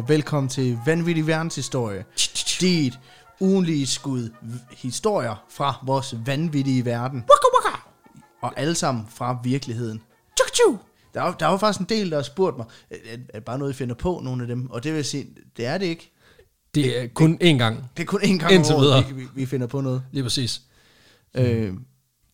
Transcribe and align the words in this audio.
og 0.00 0.08
velkommen 0.08 0.48
til 0.48 0.78
Vanvittig 0.86 1.26
Verdenshistorie. 1.26 2.04
Dit 2.60 2.98
ugenlige 3.40 3.86
skud 3.86 4.30
historier 4.76 5.44
fra 5.48 5.84
vores 5.86 6.14
vanvittige 6.26 6.84
verden. 6.84 7.24
Og 8.40 8.52
alle 8.56 8.74
sammen 8.74 9.06
fra 9.08 9.38
virkeligheden. 9.44 10.02
Der 11.14 11.22
er, 11.22 11.32
der 11.32 11.46
er 11.46 11.50
jo 11.50 11.56
faktisk 11.56 11.80
en 11.80 11.86
del, 11.88 12.10
der 12.10 12.16
har 12.16 12.22
spurgt 12.22 12.56
mig, 12.56 12.66
er, 12.90 12.96
er, 13.12 13.16
det 13.34 13.44
bare 13.44 13.58
noget, 13.58 13.72
I 13.72 13.76
finder 13.76 13.94
på, 13.94 14.20
nogle 14.24 14.42
af 14.42 14.48
dem? 14.48 14.70
Og 14.70 14.84
det 14.84 14.94
vil 14.94 15.04
sige, 15.04 15.26
det 15.56 15.66
er 15.66 15.78
det 15.78 15.86
ikke. 15.86 16.12
Det 16.74 17.02
er 17.02 17.08
kun 17.14 17.38
én 17.42 17.58
gang, 17.58 17.90
Det 17.96 18.02
er 18.02 18.06
kun 18.06 18.20
én 18.20 18.38
gang 18.38 18.52
Indtil 18.52 18.74
om 18.74 18.80
året, 18.80 19.08
vi, 19.08 19.22
vi, 19.22 19.28
vi 19.34 19.46
finder 19.46 19.66
på 19.66 19.80
noget. 19.80 20.02
lige 20.12 20.22
præcis. 20.22 20.62
Øh, 21.34 21.74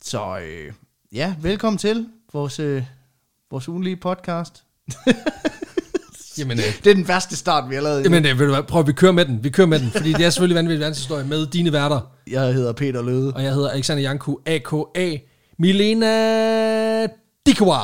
så 0.04 0.38
øh, 0.38 0.72
ja, 1.12 1.34
velkommen 1.40 1.78
til 1.78 2.08
vores, 2.32 2.60
øh, 2.60 2.84
vores 3.50 3.68
ugenlige 3.68 3.96
podcast. 3.96 4.64
Jamen, 6.38 6.58
øh, 6.58 6.64
Det 6.84 6.90
er 6.90 6.94
den 6.94 7.08
værste 7.08 7.36
start, 7.36 7.70
vi 7.70 7.74
har 7.74 7.82
lavet. 7.82 8.04
jamen 8.04 8.26
øh, 8.26 8.38
ved 8.38 8.46
du 8.46 8.52
hvad, 8.52 8.62
prøv 8.62 8.80
at 8.80 8.86
vi 8.86 8.92
kører 8.92 9.12
med 9.12 9.24
den. 9.24 9.44
Vi 9.44 9.50
kører 9.50 9.66
med 9.66 9.80
den, 9.80 9.90
fordi 9.90 10.12
det 10.12 10.26
er 10.26 10.30
selvfølgelig 10.30 10.56
vanvittig 10.56 10.80
verdenshistorie 10.80 11.24
med 11.24 11.46
dine 11.46 11.72
værter. 11.72 12.00
Jeg 12.30 12.54
hedder 12.54 12.72
Peter 12.72 13.02
Løde. 13.02 13.32
Og 13.32 13.42
jeg 13.44 13.52
hedder 13.52 13.70
Alexander 13.70 14.02
Janku, 14.02 14.36
a.k.a. 14.46 15.16
Milena 15.58 17.06
Dikova. 17.46 17.78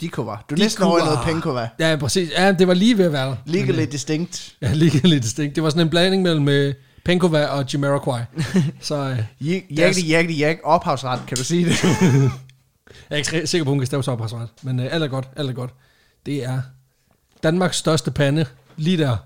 Dikova. 0.00 0.36
Du 0.50 0.54
er 0.54 0.58
næsten 0.58 0.84
over 0.84 0.98
i 0.98 1.04
noget 1.04 1.18
Penkova. 1.24 1.68
Ja, 1.80 1.96
præcis. 2.00 2.30
Ja, 2.38 2.52
det 2.52 2.68
var 2.68 2.74
lige 2.74 2.98
ved 2.98 3.04
at 3.04 3.12
være 3.12 3.26
der. 3.26 3.36
Legally 3.46 3.84
distinct. 3.92 4.54
Ja, 4.62 4.72
lige 4.72 5.08
lidt 5.08 5.22
distinkt. 5.22 5.56
Det 5.56 5.62
var 5.62 5.70
sådan 5.70 5.82
en 5.86 5.90
blanding 5.90 6.22
mellem 6.22 6.48
øh, 6.48 6.74
Penkova 7.04 7.46
og 7.46 7.64
Jamiroquai. 7.72 8.20
Så 8.80 9.16
øh, 9.40 9.78
Jagdi, 9.78 10.08
jagdi, 10.08 10.40
jag. 10.40 10.58
Ophavsret, 10.64 11.20
kan 11.28 11.36
du 11.36 11.44
sige 11.44 11.64
det? 11.64 11.82
jeg 11.84 12.30
er 13.10 13.16
ikke 13.16 13.46
sikker 13.46 13.64
på, 13.64 13.70
at 13.70 13.72
hun 13.72 13.78
kan 13.78 13.86
stave 13.86 14.02
sig 14.02 14.12
ophavsret. 14.12 14.48
Men 14.62 14.80
øh, 14.80 14.86
alt 14.90 15.04
er 15.04 15.08
godt, 15.08 15.28
alt 15.36 15.50
er 15.50 15.54
godt. 15.54 15.70
Det 16.26 16.44
er 16.44 16.60
Danmarks 17.44 17.76
største 17.76 18.10
pande, 18.10 18.46
lige 18.76 18.98
der. 18.98 19.16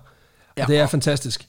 Ja, 0.57 0.65
det 0.65 0.77
er 0.77 0.87
fantastisk. 0.87 1.47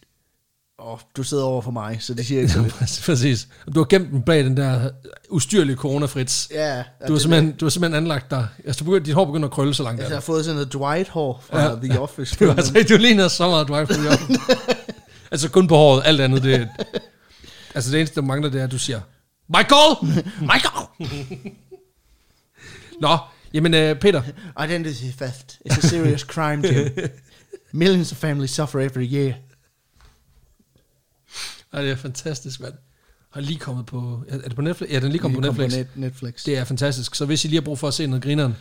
Og 0.78 1.00
du 1.16 1.22
sidder 1.22 1.44
over 1.44 1.62
for 1.62 1.70
mig, 1.70 1.98
så 2.00 2.14
det 2.14 2.26
siger 2.26 2.40
ikke. 2.40 2.54
Præcis. 3.06 3.48
Du 3.74 3.80
har 3.80 3.84
gemt 3.84 4.10
den 4.10 4.22
bag 4.22 4.44
den 4.44 4.56
der 4.56 4.91
ustyrlige 5.30 5.76
coronafrits. 5.76 6.48
Ja, 6.50 6.76
Du 6.76 6.82
har, 7.00 7.06
det- 7.08 7.20
simpelthen, 7.20 7.52
du 7.52 7.64
har 7.64 7.70
simpelthen 7.70 8.02
anlagt 8.02 8.30
dig. 8.30 8.46
Altså, 8.66 8.78
du 8.78 8.84
begynder, 8.84 9.04
dit 9.04 9.14
hår 9.14 9.24
begynder 9.24 9.48
at 9.48 9.52
krølle 9.54 9.74
så 9.74 9.82
langt. 9.82 10.00
Altså, 10.00 10.12
jeg 10.12 10.16
har 10.16 10.20
fået 10.20 10.44
sådan 10.44 10.54
noget 10.54 10.72
Dwight-hår 10.72 11.42
fra 11.50 11.62
Ja. 11.62 11.74
The 11.82 12.00
Office. 12.00 12.36
Det 12.38 12.48
var 12.48 12.54
altså, 12.54 12.86
du 12.88 12.96
ligner 12.96 13.28
så 13.28 13.48
meget 13.48 13.68
Dwight 13.68 13.92
from 13.92 14.04
the 14.04 14.10
Office. 14.10 14.41
altså 15.32 15.50
kun 15.50 15.66
på 15.68 15.76
håret, 15.76 16.02
alt 16.04 16.20
andet, 16.20 16.42
det. 16.42 16.68
Altså 17.74 17.91
det 17.91 17.98
eneste, 18.00 18.14
der 18.20 18.26
mangler, 18.26 18.50
det 18.50 18.60
er, 18.60 18.64
at 18.64 18.70
du 18.70 18.78
siger, 18.78 19.00
Michael! 19.48 20.24
Michael! 20.41 20.86
Nå, 23.00 23.18
jamen 23.54 23.74
uh, 23.74 23.98
Peter, 23.98 24.22
Identity 24.64 25.04
theft 25.16 25.58
is 25.66 25.78
a 25.78 25.80
serious 25.88 26.20
crime, 26.20 26.68
Jim. 26.68 26.92
Millions 27.72 28.12
of 28.12 28.18
families 28.18 28.50
suffer 28.50 28.80
every 28.80 29.12
year. 29.14 29.32
Ej, 31.72 31.82
det 31.82 31.90
er 31.90 31.96
fantastisk, 31.96 32.60
mand. 32.60 32.74
Har 33.30 33.40
lige 33.40 33.58
kommet 33.58 33.86
på... 33.86 34.22
Er 34.28 34.38
det 34.38 34.54
på 34.56 34.62
Netflix? 34.62 34.90
Ja, 34.90 34.96
den 34.96 35.04
er 35.04 35.08
lige 35.08 35.18
kommet 35.18 35.36
på 35.36 35.40
Vi 35.42 35.46
kom 35.46 35.56
Netflix. 35.56 35.78
Net, 35.78 35.88
Netflix. 35.96 36.44
Det 36.44 36.58
er 36.58 36.64
fantastisk. 36.64 37.14
Så 37.14 37.24
hvis 37.24 37.44
I 37.44 37.48
lige 37.48 37.56
har 37.60 37.64
brug 37.64 37.78
for 37.78 37.88
at 37.88 37.94
se 37.94 38.06
noget 38.06 38.22
grineren, 38.22 38.56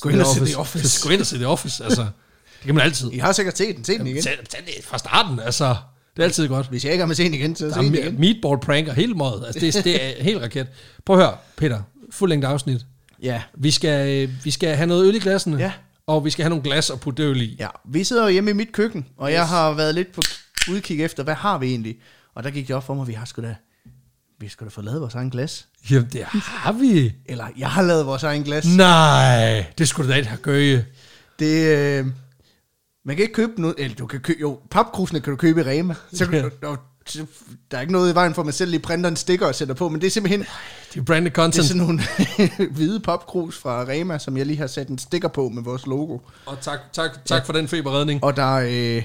Gå 0.00 0.08
ind 0.08 0.20
og 0.20 0.26
se 0.26 0.44
The 0.44 0.56
Office. 0.56 1.08
Gå 1.08 1.12
ind 1.12 1.20
og 1.20 1.26
se 1.26 1.36
The 1.36 1.46
Office, 1.48 1.84
altså. 1.84 2.02
Det 2.02 2.66
kan 2.66 2.74
man 2.74 2.84
altid. 2.84 3.10
I 3.12 3.18
har 3.18 3.32
sikkert 3.32 3.58
set 3.58 3.76
den. 3.76 3.84
Se 3.84 3.98
den 3.98 4.06
igen. 4.06 4.22
Tag, 4.22 4.38
tag 4.48 4.60
det 4.66 4.84
fra 4.84 4.98
starten, 4.98 5.40
altså. 5.40 5.76
Det 6.16 6.22
er 6.22 6.24
altid 6.24 6.48
godt. 6.48 6.66
Hvis 6.68 6.84
jeg 6.84 6.92
ikke 6.92 7.02
har 7.02 7.06
med 7.06 7.14
se 7.14 7.24
den 7.24 7.34
igen, 7.34 7.56
så 7.56 7.66
Der 7.66 7.72
se 7.74 7.80
den 7.80 7.94
er 7.94 7.98
igen. 7.98 8.14
me- 8.16 8.18
meatball 8.20 8.60
pranker 8.60 8.92
hele 8.92 9.14
måde. 9.14 9.42
Altså, 9.46 9.60
det, 9.60 9.76
er- 9.76 9.82
det 9.82 10.18
er 10.18 10.22
helt 10.22 10.42
raket. 10.42 10.66
Prøv 11.04 11.18
at 11.18 11.26
høre, 11.26 11.36
Peter. 11.56 11.82
Fuld 12.10 12.30
længde 12.30 12.46
afsnit. 12.46 12.86
Ja. 13.22 13.42
Vi 13.54 13.70
skal, 13.70 14.28
øh, 14.28 14.44
vi 14.44 14.50
skal 14.50 14.76
have 14.76 14.86
noget 14.86 15.08
øl 15.08 15.14
i 15.14 15.18
glassene. 15.18 15.56
Ja. 15.56 15.72
Og 16.06 16.24
vi 16.24 16.30
skal 16.30 16.42
have 16.42 16.50
nogle 16.50 16.64
glas 16.64 16.90
og 16.90 17.00
putte 17.00 17.22
øl 17.22 17.40
i. 17.40 17.56
Ja, 17.58 17.68
vi 17.84 18.04
sidder 18.04 18.22
jo 18.22 18.28
hjemme 18.28 18.50
i 18.50 18.54
mit 18.54 18.72
køkken, 18.72 19.06
og 19.16 19.32
jeg 19.32 19.48
har 19.48 19.72
været 19.72 19.94
lidt 19.94 20.12
på 20.12 20.20
udkig 20.70 21.04
efter, 21.04 21.22
hvad 21.22 21.34
har 21.34 21.58
vi 21.58 21.66
egentlig? 21.66 21.98
Og 22.34 22.44
der 22.44 22.50
gik 22.50 22.68
det 22.68 22.76
op 22.76 22.84
for 22.84 22.94
mig, 22.94 23.02
at 23.02 23.08
vi 23.08 23.12
har 23.12 23.24
sgu 23.24 23.42
da, 23.42 23.54
vi 24.40 24.48
skal 24.48 24.64
da 24.66 24.70
få 24.70 24.82
lavet 24.82 25.00
vores 25.00 25.14
egen 25.14 25.30
glas. 25.30 25.68
Jamen, 25.90 26.08
det 26.12 26.24
har 26.24 26.72
vi. 26.72 27.12
Eller, 27.26 27.46
jeg 27.58 27.70
har 27.70 27.82
lavet 27.82 28.06
vores 28.06 28.22
egen 28.22 28.42
glas. 28.42 28.66
Nej, 28.76 29.66
det 29.78 29.88
skulle 29.88 30.06
du 30.06 30.12
da 30.12 30.16
ikke 30.16 30.28
have 30.28 30.40
gøje. 30.42 30.86
Det, 31.38 31.76
øh, 31.76 32.06
man 33.04 33.16
kan 33.16 33.22
ikke 33.22 33.34
købe 33.34 33.60
noget, 33.60 33.74
eller 33.78 33.96
du 33.96 34.06
kan 34.06 34.20
købe, 34.20 34.40
jo, 34.40 34.60
papkrusene 34.70 35.20
kan 35.20 35.30
du 35.30 35.36
købe 35.36 35.60
i 35.60 35.64
Rema. 35.64 35.94
Så 36.12 36.26
kan 36.26 36.42
du, 36.42 36.66
og, 36.66 36.78
der 37.70 37.76
er 37.76 37.80
ikke 37.80 37.92
noget 37.92 38.12
i 38.12 38.14
vejen 38.14 38.34
for, 38.34 38.42
at 38.42 38.46
man 38.46 38.52
selv 38.52 38.70
lige 38.70 38.80
printer 38.80 39.10
en 39.10 39.16
stikker 39.16 39.46
og 39.46 39.54
sætter 39.54 39.74
på, 39.74 39.88
men 39.88 40.00
det 40.00 40.06
er 40.06 40.10
simpelthen, 40.10 40.44
Det 40.94 41.00
er 41.00 41.04
branded 41.04 41.30
det 41.30 41.38
er 41.38 41.42
content. 41.42 41.66
sådan 41.66 41.82
nogle 41.82 42.00
hvide 42.76 43.00
papkrus 43.00 43.58
fra 43.58 43.84
Rema, 43.88 44.18
som 44.18 44.36
jeg 44.36 44.46
lige 44.46 44.56
har 44.58 44.66
sat 44.66 44.88
en 44.88 44.98
stikker 44.98 45.28
på 45.28 45.48
med 45.48 45.62
vores 45.62 45.86
logo. 45.86 46.18
Og 46.46 46.60
tak, 46.60 46.78
tak, 46.92 47.24
tak 47.24 47.46
for 47.46 47.52
den 47.52 47.68
feberredning. 47.68 48.24
Og 48.24 48.36
der 48.36 48.56
er... 48.58 48.96
Øh, 48.96 49.02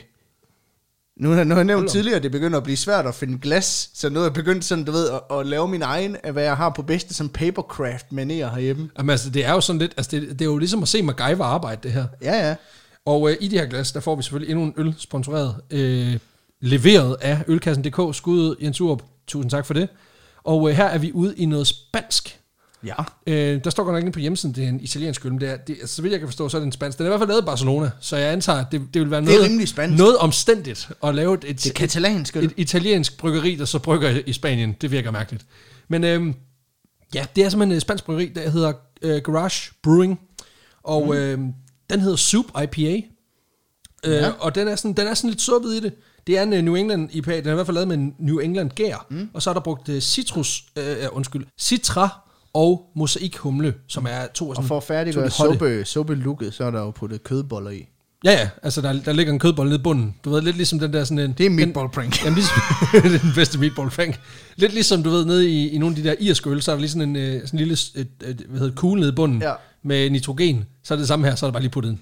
nu, 1.18 1.30
har- 1.32 1.44
nu 1.44 1.50
har 1.54 1.60
jeg 1.60 1.66
nævnt 1.66 1.90
tidligere, 1.90 2.18
at 2.18 2.24
det 2.24 2.32
begynder 2.32 2.58
at 2.58 2.64
blive 2.64 2.78
svært 2.78 3.06
at 3.06 3.16
finde 3.16 3.40
glas, 3.40 3.90
så 3.94 4.10
nu 4.10 4.20
er 4.20 4.24
jeg 4.24 4.34
begyndt 4.34 4.66
sådan, 4.66 4.84
du 4.84 4.92
ved, 4.92 5.10
at, 5.10 5.38
at 5.40 5.46
lave 5.48 5.68
min 5.68 5.82
egen, 5.82 6.18
af 6.24 6.32
hvad 6.34 6.44
jeg 6.44 6.58
har 6.58 6.70
på 6.70 6.82
bedste 6.82 7.14
som 7.14 7.30
papercraft 7.30 8.06
manér 8.12 8.18
herhjemme. 8.34 8.90
Jamen, 8.98 9.10
altså, 9.10 9.30
det 9.30 9.46
er 9.46 9.52
jo 9.52 9.62
sådan 9.62 9.80
lidt, 9.80 9.94
altså, 9.98 10.12
det, 10.12 10.30
det 10.30 10.42
er 10.42 10.46
jo 10.46 10.58
ligesom 10.58 10.82
at 10.82 10.88
se 10.88 11.02
MacGyver 11.04 11.44
arbejde, 11.46 11.80
det 11.84 11.92
her. 11.92 12.06
Ja, 12.22 12.48
ja. 12.50 12.56
Og 13.06 13.30
øh, 13.32 13.38
i 13.42 13.48
de 13.48 13.58
her 13.58 13.66
glas, 13.66 13.92
der 13.92 14.00
får 14.00 14.16
vi 14.16 14.24
selvfølgelig 14.24 14.52
endnu 14.52 14.66
en 14.66 14.74
øl 14.78 14.96
sponsoreret, 14.98 15.56
øh, 15.72 16.18
leveret 16.66 17.18
af 17.22 17.44
Ølkassen.dk. 17.48 18.16
Skud 18.16 18.56
Jens 18.62 18.82
Urup, 18.82 19.04
tusind 19.28 19.52
tak 19.52 19.66
for 19.66 19.74
det. 19.74 19.90
Og 20.44 20.70
øh, 20.70 20.76
her 20.76 20.86
er 20.86 20.98
vi 20.98 21.12
ude 21.12 21.36
i 21.38 21.46
noget 21.46 21.68
spansk. 21.68 22.40
Ja. 22.86 22.94
Øh, 23.28 23.64
der 23.64 23.70
står 23.70 23.84
godt 23.84 23.94
nok 23.94 24.02
inde 24.02 24.12
på 24.12 24.20
hjemmesiden, 24.20 24.56
det 24.56 24.64
er 24.64 24.68
en 24.70 24.80
italiensk 24.82 25.26
øl, 25.26 25.32
men 25.32 25.42
det 25.42 25.50
er, 25.50 25.58
det, 25.58 25.78
altså, 25.82 25.96
så 25.96 26.02
vidt 26.02 26.12
jeg 26.12 26.20
kan 26.20 26.28
forstå, 26.30 26.50
så 26.50 26.58
er 26.58 26.62
det 26.62 26.66
en 26.66 26.72
spansk. 26.72 26.98
Den 26.98 27.06
er 27.06 27.10
i 27.10 27.12
hvert 27.12 27.20
fald 27.20 27.30
lavet 27.30 27.42
i 27.42 27.46
Barcelona, 27.46 27.92
så 28.00 28.18
jeg 28.18 28.32
antager, 28.34 28.60
at 28.60 28.66
det, 28.72 28.82
det 28.94 29.02
vil 29.02 29.12
være 29.12 29.22
Det 29.22 29.36
er 29.46 29.50
noget, 29.50 29.70
spansk. 29.70 29.98
noget 29.98 30.18
omstændigt 30.18 30.90
at 31.04 31.16
lave 31.16 31.34
et, 31.34 31.44
et, 31.48 31.64
Det 31.64 31.70
er 31.70 31.74
katalansk 31.74 32.36
øl. 32.38 32.46
et 32.46 32.54
italiensk 32.58 33.18
bryggeri, 33.18 33.56
der 33.56 33.66
så 33.66 33.80
brygger 33.80 34.10
i- 34.10 34.24
i 34.26 34.34
Spanien. 34.34 34.76
Det 34.82 34.92
virker 34.92 35.12
mærkeligt. 35.12 35.46
Men 35.88 36.04
øhm, 36.04 36.34
ja, 37.16 37.26
det 37.36 37.44
er 37.44 37.50
simpelthen 37.50 37.76
et 37.76 37.82
spansk 37.82 38.04
bryggeri, 38.06 38.32
der 38.36 38.50
hedder 38.50 38.74
øh, 39.02 39.22
Garage 39.22 39.72
Brewing. 39.84 40.20
Og 40.84 41.06
mm. 41.06 41.14
øhm, 41.14 41.54
den 41.90 42.00
hedder 42.00 42.16
Soup 42.16 42.46
IPA. 42.64 43.02
Øh, 44.06 44.14
Ja. 44.14 44.30
Og 44.40 44.56
den 44.56 44.68
er, 44.68 44.76
sådan, 44.76 44.94
den 44.94 45.08
er 45.08 45.14
sådan 45.14 45.30
lidt 45.30 45.42
suppet 45.42 45.74
i 45.74 45.80
det. 45.80 45.94
Det 46.28 46.38
er 46.38 46.44
en 46.44 46.54
øh, 46.54 46.62
New 46.62 46.76
England 46.76 47.10
IPA. 47.12 47.36
Den 47.38 47.48
er 47.48 47.52
i 47.52 47.54
hvert 47.56 47.66
fald 47.66 47.76
lavet 47.76 47.88
med 47.88 47.98
en 47.98 48.14
New 48.20 48.38
England 48.40 48.70
gær. 48.70 49.06
Mm. 49.10 49.30
Og 49.34 49.42
så 49.42 49.50
er 49.50 49.54
der 49.54 49.62
brugt 49.62 49.90
øh, 49.90 50.02
citrus, 50.02 50.64
øh, 50.78 50.84
undskyld, 51.12 51.46
citra 51.60 52.10
og 52.54 52.86
mosaikhumle, 52.96 53.74
som 53.88 54.06
er 54.10 54.28
to 54.34 54.46
af 54.46 54.50
Og 54.50 54.56
sådan, 54.56 54.68
for 54.68 54.78
at 54.78 54.84
færdiggøre 54.84 55.30
suppe, 55.30 55.86
suppe-looket, 55.86 56.54
så 56.54 56.64
er 56.64 56.72
der 56.72 56.80
jo 56.80 56.92
puttet 56.92 57.24
kødboller 57.24 57.70
i. 57.72 57.88
Ja, 58.26 58.32
ja, 58.32 58.50
altså 58.64 58.82
der, 58.82 58.94
der 59.06 59.14
ligger 59.14 59.34
en 59.34 59.40
kødbolle 59.40 59.70
nede 59.70 59.80
i 59.80 59.84
bunden. 59.84 60.16
Du 60.26 60.30
ved, 60.30 60.42
lidt 60.42 60.56
ligesom 60.56 60.80
den 60.80 60.94
der 60.94 61.04
sådan 61.04 61.20
en... 61.20 61.34
Det 61.38 61.40
er 61.46 61.50
en 61.50 61.52
den- 61.52 61.56
meatball 61.66 61.90
prank. 61.90 62.20
Jamen, 62.26 62.36
ligesom, 62.36 62.62
det 63.04 63.16
er 63.16 63.20
den 63.20 63.32
bedste 63.36 63.60
meatball 63.60 63.90
prank. 63.90 64.20
Lidt 64.56 64.74
ligesom, 64.74 65.04
du 65.04 65.10
ved, 65.10 65.26
nede 65.26 65.50
i, 65.50 65.70
i 65.70 65.78
nogle 65.78 65.96
af 65.98 66.04
de 66.04 66.10
der 66.10 66.16
irske 66.20 66.50
øl, 66.50 66.62
så 66.62 66.72
er 66.72 66.76
der 66.76 66.80
lige 66.82 66.90
sådan 66.92 67.10
en, 67.10 67.16
øh, 67.16 67.34
sådan 67.42 67.50
en 67.54 67.58
lille 67.58 67.74
et, 67.96 68.08
et, 68.26 68.42
hvad 68.50 68.60
hedder, 68.60 68.76
kugle 68.76 69.00
nede 69.00 69.12
i 69.12 69.16
bunden 69.16 69.42
Ja. 69.42 69.54
med 69.84 70.10
nitrogen. 70.10 70.66
Så 70.84 70.94
er 70.94 70.98
det 70.98 71.08
samme 71.08 71.28
her, 71.28 71.36
så 71.36 71.46
er 71.46 71.48
der 71.48 71.52
bare 71.54 71.62
lige 71.62 71.72
puttet 71.72 71.90
en, 71.92 72.00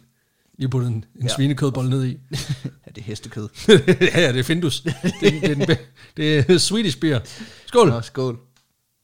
lige 0.58 0.70
puttet 0.70 0.88
en, 0.90 1.06
en 1.16 1.28
Ja. 1.28 1.36
svinekødbolle 1.36 1.90
ned 1.90 2.06
i. 2.06 2.20
Ja, 2.86 2.92
det 2.96 2.98
er 2.98 3.02
hestekød. 3.06 3.50
ja, 4.02 4.22
ja, 4.22 4.32
det 4.32 4.40
er 4.40 4.44
Findus. 4.44 4.82
Det, 4.82 4.94
er- 5.04 5.10
det, 5.20 5.52
er, 5.52 5.56
den 5.66 5.78
det 6.18 6.50
er 6.50 6.58
Swedish 6.58 7.00
beer. 7.00 7.20
Skål. 7.66 7.90
Nå, 7.90 8.02
skål. 8.02 8.40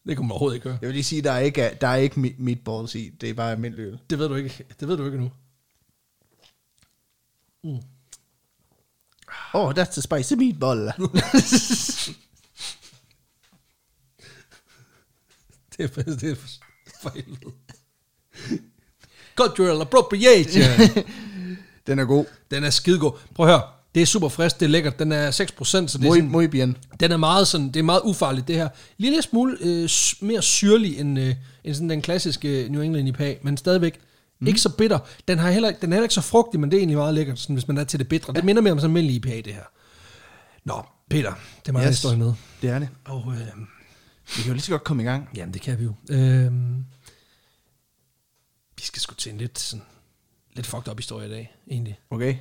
Det 0.07 0.15
kan 0.17 0.25
man 0.25 0.31
overhovedet 0.31 0.55
ikke 0.55 0.69
høre. 0.69 0.77
Jeg 0.81 0.87
vil 0.87 0.93
lige 0.95 1.03
sige, 1.03 1.21
der 1.21 1.31
er 1.31 1.39
ikke, 1.39 1.77
der 1.81 1.87
er 1.87 1.95
ikke 1.95 2.15
me- 2.15 2.35
meatballs 2.43 2.95
i. 2.95 3.09
Det 3.21 3.29
er 3.29 3.33
bare 3.33 3.51
almindelig 3.51 3.83
øl. 3.83 3.99
Det 4.09 4.19
ved 4.19 4.27
du 4.29 4.35
ikke. 4.35 4.63
Det 4.79 4.87
ved 4.87 4.97
du 4.97 5.05
ikke 5.05 5.17
nu. 5.17 5.31
Oh, 9.53 9.71
that's 9.73 9.97
a 9.97 10.01
spicy 10.01 10.33
meatball. 10.33 10.79
Det 15.77 15.83
er, 15.83 15.87
for- 15.87 16.01
det 16.01 16.31
er 16.31 16.35
for, 16.35 16.47
for 17.01 17.09
helvede. 17.09 17.51
Cultural 19.35 19.81
appropriation. 19.81 20.63
Den 21.89 21.99
er 21.99 22.05
god. 22.05 22.25
Den 22.51 22.63
er 22.63 22.69
skidegod. 22.69 23.11
Prøv 23.35 23.45
at 23.45 23.51
høre. 23.51 23.61
Det 23.95 24.01
er 24.01 24.05
super 24.05 24.29
frisk, 24.29 24.59
det 24.59 24.65
er 24.65 24.69
lækkert. 24.69 24.99
Den 24.99 25.11
er 25.11 25.31
6%, 25.31 25.63
så 25.63 25.97
det 25.97 26.05
er 26.05 26.09
Muy, 26.09 26.15
sådan, 26.17 26.29
muy 26.29 26.43
bien. 26.43 26.77
den 26.99 27.11
er 27.11 27.17
meget 27.17 27.47
sådan, 27.47 27.67
det 27.67 27.75
er 27.75 27.83
meget 27.83 28.01
ufarligt 28.03 28.47
det 28.47 28.55
her. 28.55 28.69
Lille 28.97 29.21
smule 29.21 29.57
øh, 29.61 29.89
mere 30.21 30.41
syrlig 30.41 30.99
end, 30.99 31.19
øh, 31.19 31.35
end 31.63 31.73
sådan 31.75 31.89
den 31.89 32.01
klassiske 32.01 32.67
New 32.69 32.81
England 32.81 33.07
IPA, 33.07 33.35
men 33.41 33.57
stadigvæk 33.57 33.99
mm. 34.39 34.47
ikke 34.47 34.59
så 34.59 34.69
bitter. 34.69 34.99
Den, 35.27 35.37
har 35.37 35.51
heller, 35.51 35.71
den 35.71 35.91
er 35.91 35.95
heller 35.95 36.05
ikke 36.05 36.13
så 36.13 36.21
frugtig, 36.21 36.59
men 36.59 36.71
det 36.71 36.77
er 36.77 36.79
egentlig 36.79 36.97
meget 36.97 37.13
lækkert, 37.13 37.39
sådan, 37.39 37.53
hvis 37.53 37.67
man 37.67 37.77
er 37.77 37.83
til 37.83 37.99
det 37.99 38.07
bitre. 38.07 38.33
Det 38.33 38.43
minder 38.43 38.61
mere 38.61 38.71
om 38.71 38.79
sådan 38.79 38.91
en 38.91 38.97
almindelig 38.97 39.15
IPA, 39.15 39.41
det 39.45 39.53
her. 39.53 39.63
Nå, 40.65 40.85
Peter, 41.09 41.33
det 41.61 41.67
er 41.67 41.71
meget 41.71 41.87
yes. 41.87 41.95
historie 41.95 42.17
med. 42.17 42.33
Det 42.61 42.69
er 42.69 42.79
det. 42.79 42.89
Og 43.05 43.23
øh, 43.27 43.47
Vi 44.35 44.41
kan 44.41 44.45
jo 44.47 44.53
lige 44.53 44.61
så 44.61 44.71
godt 44.71 44.83
komme 44.83 45.03
i 45.03 45.05
gang. 45.05 45.29
jamen, 45.35 45.53
det 45.53 45.61
kan 45.61 45.79
vi 45.79 45.83
jo. 45.83 45.93
Øh, 46.09 46.51
vi 48.77 48.83
skal 48.83 49.01
sgu 49.01 49.15
til 49.15 49.31
en 49.31 49.37
lidt, 49.37 49.59
sådan, 49.59 49.85
lidt 50.55 50.67
fucked 50.67 50.91
up 50.91 50.97
historie 50.99 51.27
i 51.27 51.31
dag, 51.31 51.55
egentlig. 51.71 51.99
Okay. 52.09 52.35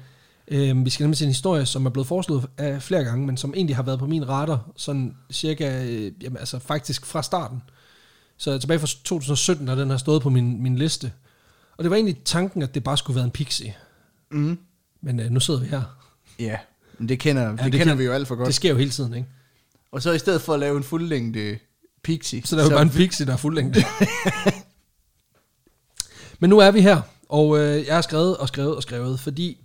Øhm, 0.49 0.85
vi 0.85 0.91
skal 0.91 1.05
nemlig 1.05 1.19
til 1.19 1.25
en 1.25 1.31
historie, 1.31 1.67
som 1.67 1.87
er 1.87 1.91
blevet 1.91 2.07
foreslået 2.07 2.47
af 2.59 2.83
flere 2.83 3.05
gange, 3.05 3.27
men 3.27 3.37
som 3.37 3.55
egentlig 3.57 3.77
har 3.77 3.83
været 3.83 3.99
på 3.99 4.07
min 4.07 4.29
radar, 4.29 4.71
sådan 4.77 5.17
cirka, 5.33 5.85
øh, 5.85 6.13
jamen, 6.23 6.39
altså 6.39 6.59
faktisk 6.59 7.07
fra 7.07 7.23
starten. 7.23 7.63
Så 8.37 8.59
tilbage 8.59 8.79
fra 8.81 8.87
2017 8.87 9.69
har 9.69 9.75
den 9.75 9.91
her 9.91 9.97
stået 9.97 10.23
på 10.23 10.31
min, 10.31 10.63
min 10.63 10.77
liste. 10.77 11.13
Og 11.77 11.85
det 11.85 11.91
var 11.91 11.97
egentlig 11.97 12.17
tanken, 12.25 12.63
at 12.63 12.75
det 12.75 12.85
bare 12.85 12.97
skulle 12.99 13.15
være 13.15 13.25
en 13.25 13.31
pixie. 13.31 13.75
Mm. 14.31 14.59
Men 15.01 15.21
øh, 15.21 15.31
nu 15.31 15.41
sidder 15.41 15.61
vi 15.61 15.67
her. 15.67 15.83
Ja, 16.39 16.57
men 16.99 17.09
det 17.09 17.19
kender, 17.19 17.43
ja, 17.43 17.51
det, 17.51 17.59
det 17.59 17.73
kender 17.73 17.85
kan- 17.85 17.99
vi 17.99 18.05
jo 18.05 18.13
alt 18.13 18.29
for 18.29 18.35
godt. 18.35 18.47
Det 18.47 18.55
sker 18.55 18.71
jo 18.71 18.77
hele 18.77 18.91
tiden, 18.91 19.15
ikke? 19.15 19.29
Og 19.93 20.03
så 20.03 20.13
i 20.13 20.19
stedet 20.19 20.43
for 20.43 20.55
at 20.55 20.61
lave 20.61 20.77
en 20.77 20.83
fuldlængde 20.83 21.59
pixie, 22.03 22.43
Så 22.47 22.57
der 22.57 22.63
er 22.63 22.67
jo 22.67 22.71
bare 22.71 22.83
en 22.83 22.91
pixie, 22.91 23.27
der 23.27 23.33
er 23.33 23.37
fuldlængde. 23.37 23.83
Men 26.41 26.51
nu 26.51 26.59
er 26.59 26.71
vi 26.71 26.81
her, 26.81 27.01
og 27.29 27.59
øh, 27.59 27.87
jeg 27.87 27.95
har 27.95 28.03
skrevet 28.03 28.37
og 28.37 28.49
skrevet 28.49 28.77
og 28.77 28.83
skrevet, 28.83 29.21
fordi 29.21 29.59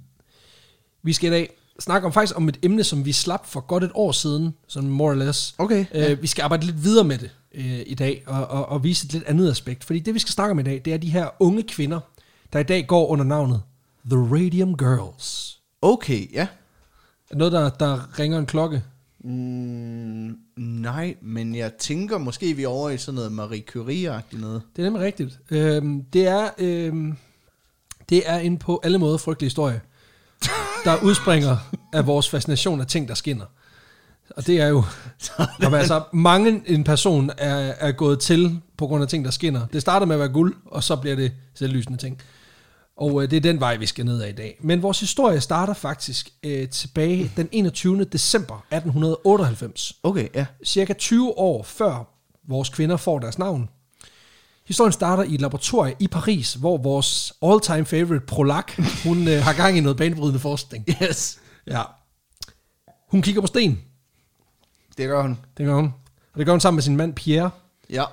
vi 1.03 1.13
skal 1.13 1.27
i 1.27 1.33
dag 1.33 1.49
snakke 1.79 2.05
om 2.05 2.13
faktisk 2.13 2.37
om 2.37 2.49
et 2.49 2.59
emne, 2.63 2.83
som 2.83 3.05
vi 3.05 3.11
slap 3.11 3.45
for 3.45 3.59
godt 3.59 3.83
et 3.83 3.91
år 3.93 4.11
siden, 4.11 4.53
sådan 4.67 4.89
more 4.89 5.11
or 5.11 5.15
less. 5.15 5.55
Okay, 5.57 5.85
Øh, 5.93 6.21
vi 6.21 6.27
skal 6.27 6.43
arbejde 6.43 6.65
lidt 6.65 6.83
videre 6.83 7.03
med 7.03 7.17
det 7.17 7.29
øh, 7.53 7.79
i 7.85 7.95
dag, 7.95 8.23
og, 8.27 8.47
og, 8.47 8.69
og 8.69 8.83
vise 8.83 9.05
et 9.05 9.13
lidt 9.13 9.23
andet 9.23 9.51
aspekt. 9.51 9.83
Fordi 9.83 9.99
det, 9.99 10.13
vi 10.13 10.19
skal 10.19 10.31
snakke 10.31 10.51
om 10.51 10.59
i 10.59 10.63
dag, 10.63 10.81
det 10.85 10.93
er 10.93 10.97
de 10.97 11.09
her 11.09 11.27
unge 11.39 11.63
kvinder, 11.63 11.99
der 12.53 12.59
i 12.59 12.63
dag 12.63 12.87
går 12.87 13.07
under 13.07 13.25
navnet 13.25 13.61
The 14.05 14.19
Radium 14.19 14.77
Girls. 14.77 15.59
Okay, 15.81 16.33
ja. 16.33 16.47
Noget, 17.33 17.53
der, 17.53 17.69
der 17.69 18.19
ringer 18.19 18.39
en 18.39 18.45
klokke? 18.45 18.83
Mm, 19.23 20.37
nej, 20.57 21.15
men 21.21 21.55
jeg 21.55 21.73
tænker 21.73 22.17
måske, 22.17 22.53
vi 22.53 22.63
er 22.63 22.67
over 22.67 22.89
i 22.89 22.97
sådan 22.97 23.15
noget 23.15 23.31
Marie 23.31 23.63
Curie-agtigt 23.71 24.41
noget. 24.41 24.61
Det 24.75 24.81
er 24.81 24.83
nemlig 24.83 25.01
rigtigt. 25.01 25.39
Øhm, 25.49 26.03
det 26.03 26.27
er 26.27 26.49
øhm, 26.57 27.17
det 28.13 28.23
er 28.25 28.37
en 28.37 28.57
på 28.57 28.81
alle 28.83 28.97
måder 28.97 29.17
frygtelig 29.17 29.45
historie, 29.45 29.81
der 30.83 31.03
udspringer 31.03 31.57
af 31.93 32.07
vores 32.07 32.29
fascination 32.29 32.81
af 32.81 32.87
ting, 32.87 33.07
der 33.07 33.13
skinner. 33.13 33.45
Og 34.29 34.47
det 34.47 34.61
er 34.61 34.67
jo, 34.67 34.83
når 35.59 35.75
altså 35.77 36.03
mange 36.13 36.63
en 36.65 36.83
person 36.83 37.29
er, 37.37 37.55
er 37.79 37.91
gået 37.91 38.19
til 38.19 38.59
på 38.77 38.87
grund 38.87 39.03
af 39.03 39.09
ting, 39.09 39.25
der 39.25 39.31
skinner. 39.31 39.65
Det 39.73 39.81
starter 39.81 40.05
med 40.05 40.15
at 40.15 40.19
være 40.19 40.29
guld, 40.29 40.55
og 40.65 40.83
så 40.83 40.95
bliver 40.95 41.15
det 41.15 41.31
selvlysende 41.53 41.97
ting. 41.97 42.21
Og 42.97 43.23
øh, 43.23 43.31
det 43.31 43.37
er 43.37 43.41
den 43.41 43.59
vej, 43.59 43.75
vi 43.75 43.85
skal 43.85 44.05
ned 44.05 44.21
ad 44.21 44.29
i 44.29 44.31
dag. 44.31 44.57
Men 44.61 44.81
vores 44.83 44.99
historie 44.99 45.41
starter 45.41 45.73
faktisk 45.73 46.29
øh, 46.43 46.69
tilbage 46.69 47.31
den 47.37 47.49
21. 47.51 48.03
december 48.03 48.55
1898 48.55 49.93
Okay, 50.03 50.27
ja. 50.35 50.45
cirka 50.65 50.93
20 50.93 51.37
år 51.37 51.63
før 51.63 52.07
vores 52.47 52.69
kvinder 52.69 52.97
får 52.97 53.19
deres 53.19 53.37
navn. 53.39 53.69
Historien 54.73 54.93
starter 54.93 55.23
i 55.23 55.33
et 55.33 55.41
laboratorie 55.41 55.95
i 55.99 56.07
Paris, 56.07 56.53
hvor 56.53 56.77
vores 56.77 57.33
all-time 57.41 57.85
favorite 57.85 58.25
Prolac, 58.25 58.65
hun 59.03 59.27
øh, 59.27 59.43
har 59.43 59.53
gang 59.53 59.77
i 59.77 59.81
noget 59.81 59.97
banebrydende 59.97 60.39
forskning. 60.39 60.85
Yes. 61.03 61.39
Ja. 61.67 61.81
Hun 63.11 63.21
kigger 63.21 63.41
på 63.41 63.47
sten. 63.47 63.81
Det 64.97 65.07
gør 65.07 65.21
hun. 65.21 65.39
Det 65.57 65.65
gør 65.65 65.75
hun. 65.75 65.93
Og 66.33 66.37
det 66.37 66.45
gør 66.45 66.53
hun 66.53 66.59
sammen 66.59 66.75
med 66.75 66.83
sin 66.83 66.97
mand 66.97 67.13
Pierre. 67.13 67.49
Ja. 67.89 68.03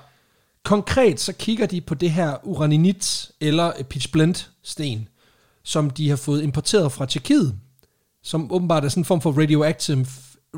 Konkret 0.63 1.19
så 1.19 1.33
kigger 1.33 1.65
de 1.65 1.81
på 1.81 1.95
det 1.95 2.11
her 2.11 2.37
uraninit 2.43 3.31
eller 3.39 3.83
pitch 3.89 4.11
blend 4.11 4.35
sten, 4.63 5.07
som 5.63 5.89
de 5.89 6.09
har 6.09 6.15
fået 6.15 6.43
importeret 6.43 6.91
fra 6.91 7.05
Tjekkiet, 7.05 7.55
som 8.23 8.51
åbenbart 8.51 8.85
er 8.85 8.89
sådan 8.89 9.01
en 9.01 9.05
form 9.05 9.21
for 9.21 9.41
radioactive, 9.41 10.05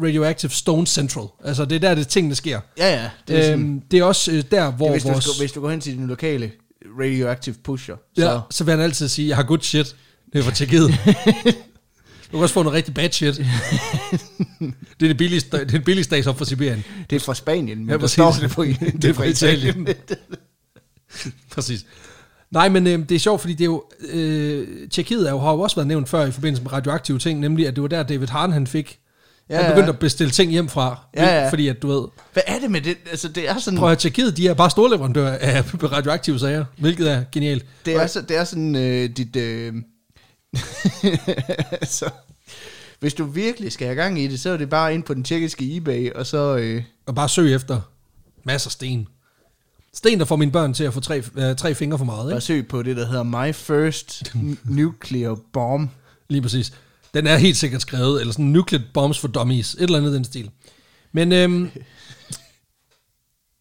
radioactive 0.03 0.51
stone 0.51 0.87
central. 0.87 1.25
Altså 1.43 1.65
det 1.65 1.75
er 1.75 1.79
der, 1.79 1.95
det 1.95 2.07
tingene 2.07 2.35
sker. 2.35 2.59
Ja, 2.77 3.01
ja. 3.01 3.09
Det 3.27 3.37
er, 3.37 3.43
sådan, 3.43 3.59
Øhm, 3.59 3.81
det 3.91 3.99
er 3.99 4.03
også 4.03 4.31
øh, 4.31 4.43
der, 4.51 4.71
hvor 4.71 4.85
det 4.85 4.93
hvis, 4.95 5.05
vores... 5.05 5.25
du, 5.25 5.31
hvis 5.39 5.51
du 5.51 5.61
går 5.61 5.69
hen 5.69 5.81
til 5.81 5.97
din 5.97 6.07
lokale 6.07 6.51
radioactive 6.99 7.55
pusher, 7.63 7.95
Ja, 8.17 8.21
så... 8.21 8.41
så. 8.49 8.63
vil 8.63 8.71
han 8.71 8.79
altid 8.81 9.07
sige, 9.07 9.27
jeg 9.27 9.35
har 9.35 9.43
good 9.43 9.59
shit. 9.61 9.95
Det 10.33 10.39
er 10.39 10.43
fra 10.43 10.51
Tjekkiet. 10.51 10.89
du 12.31 12.37
kan 12.37 12.39
også 12.39 12.53
få 12.53 12.63
noget 12.63 12.75
rigtig 12.77 12.93
bad 12.93 13.11
shit. 13.11 13.35
det 14.99 15.03
er 15.03 15.07
det 15.07 15.17
billigste, 15.17 15.51
det 15.51 15.61
er 15.61 15.65
det 15.65 15.83
billigste 15.85 16.15
dags 16.15 16.27
op 16.27 16.37
for 16.37 16.45
Sibirien. 16.45 16.83
Det 17.09 17.15
er 17.15 17.19
fra 17.19 17.33
Spanien, 17.35 17.77
men 17.77 17.87
Ja, 17.87 17.91
ja, 17.91 17.93
der 17.93 17.99
præcis. 17.99 18.13
står 18.13 18.31
det 18.41 18.49
på 18.51 18.63
Det 18.63 19.05
er 19.05 19.13
fra 19.13 19.23
Italien. 19.23 19.87
Præcis. 21.51 21.85
Nej, 22.51 22.69
men 22.69 22.87
øh, 22.87 22.99
det 23.09 23.11
er 23.15 23.19
sjovt, 23.19 23.41
fordi 23.41 23.53
det 23.53 23.61
er 23.61 23.65
jo, 23.65 23.83
øh, 24.09 24.89
Tjekkiet 24.89 25.27
er 25.27 25.31
jo, 25.31 25.39
har 25.39 25.51
jo 25.51 25.59
også 25.59 25.75
været 25.75 25.87
nævnt 25.87 26.09
før 26.09 26.25
i 26.25 26.31
forbindelse 26.31 26.63
med 26.63 26.73
radioaktive 26.73 27.19
ting, 27.19 27.39
nemlig 27.39 27.67
at 27.67 27.75
det 27.75 27.81
var 27.81 27.87
der, 27.87 28.03
David 28.03 28.27
Harn 28.27 28.51
han 28.51 28.67
fik, 28.67 28.99
ja, 29.53 29.59
Ja, 29.59 29.63
han 29.63 29.71
ja. 29.71 29.75
begyndte 29.75 29.93
at 29.93 29.99
bestille 29.99 30.31
ting 30.31 30.51
hjem 30.51 30.69
fra, 30.69 30.99
Ja, 31.15 31.41
ja. 31.41 31.49
fordi 31.49 31.67
at 31.67 31.81
du 31.81 31.87
ved, 31.87 32.07
Hvad 32.33 32.43
er 32.47 32.59
det 32.59 32.71
med 32.71 32.81
det? 32.81 32.97
Altså, 33.11 33.27
det 33.27 33.49
er 33.49 33.57
sådan... 33.57 33.77
prøv 33.79 33.87
at 33.87 33.89
høre, 33.91 33.95
Tjekkiet, 33.99 34.37
de 34.37 34.47
er 34.47 34.53
bare 34.53 34.69
storleverandører 34.69 35.37
af 35.41 35.63
radioaktive 35.93 36.39
sager, 36.39 36.65
hvilket 36.77 37.11
er 37.11 37.23
genialt. 37.31 37.65
Det 37.85 37.95
er, 37.95 38.07
så, 38.07 38.21
det 38.21 38.37
er 38.37 38.43
sådan 38.43 38.75
øh, 38.75 39.09
dit... 39.09 39.35
Øh, 39.35 39.73
altså, 41.81 42.09
hvis 42.99 43.13
du 43.13 43.25
virkelig 43.25 43.71
skal 43.71 43.87
have 43.87 43.95
gang 43.95 44.19
i 44.19 44.27
det, 44.27 44.39
så 44.39 44.49
er 44.49 44.57
det 44.57 44.69
bare 44.69 44.93
ind 44.93 45.03
på 45.03 45.13
den 45.13 45.23
tjekkiske 45.23 45.75
eBay, 45.77 46.11
og 46.11 46.25
så... 46.25 46.55
Øh, 46.57 46.83
Og 47.05 47.15
bare 47.15 47.29
søg 47.29 47.53
efter 47.55 47.81
masser 48.43 48.67
af 48.67 48.71
sten. 48.71 49.07
Sten, 49.93 50.19
der 50.19 50.25
får 50.25 50.35
mine 50.35 50.51
børn 50.51 50.73
til 50.73 50.83
at 50.83 50.93
få 50.93 50.99
tre, 50.99 51.23
øh, 51.35 51.55
tre 51.55 51.75
fingre 51.75 51.97
for 51.97 52.05
meget, 52.05 52.25
bare 52.25 52.31
ikke? 52.31 52.41
søg 52.41 52.67
på 52.67 52.83
det, 52.83 52.97
der 52.97 53.05
hedder 53.05 53.23
My 53.23 53.53
First 53.53 54.33
Nuclear 54.63 55.37
Bomb. 55.53 55.91
Lige 56.29 56.41
præcis. 56.41 56.73
Den 57.13 57.27
er 57.27 57.37
helt 57.37 57.57
sikkert 57.57 57.81
skrevet, 57.81 58.21
eller 58.21 58.31
sådan 58.31 58.45
Nuclear 58.45 58.83
Bombs 58.93 59.19
for 59.19 59.27
Dummies, 59.27 59.73
et 59.73 59.81
eller 59.81 59.97
andet 59.97 60.13
den 60.13 60.23
stil. 60.23 60.51
Men 61.11 61.31
øhm, 61.31 61.69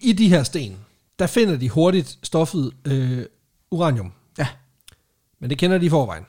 i 0.00 0.12
de 0.12 0.28
her 0.28 0.42
sten, 0.42 0.78
der 1.18 1.26
finder 1.26 1.56
de 1.56 1.68
hurtigt 1.68 2.18
stoffet 2.22 2.72
øh, 2.84 3.24
uranium. 3.70 4.12
Ja. 4.38 4.48
Men 5.40 5.50
det 5.50 5.58
kender 5.58 5.78
de 5.78 5.86
i 5.86 5.88
forvejen. 5.88 6.24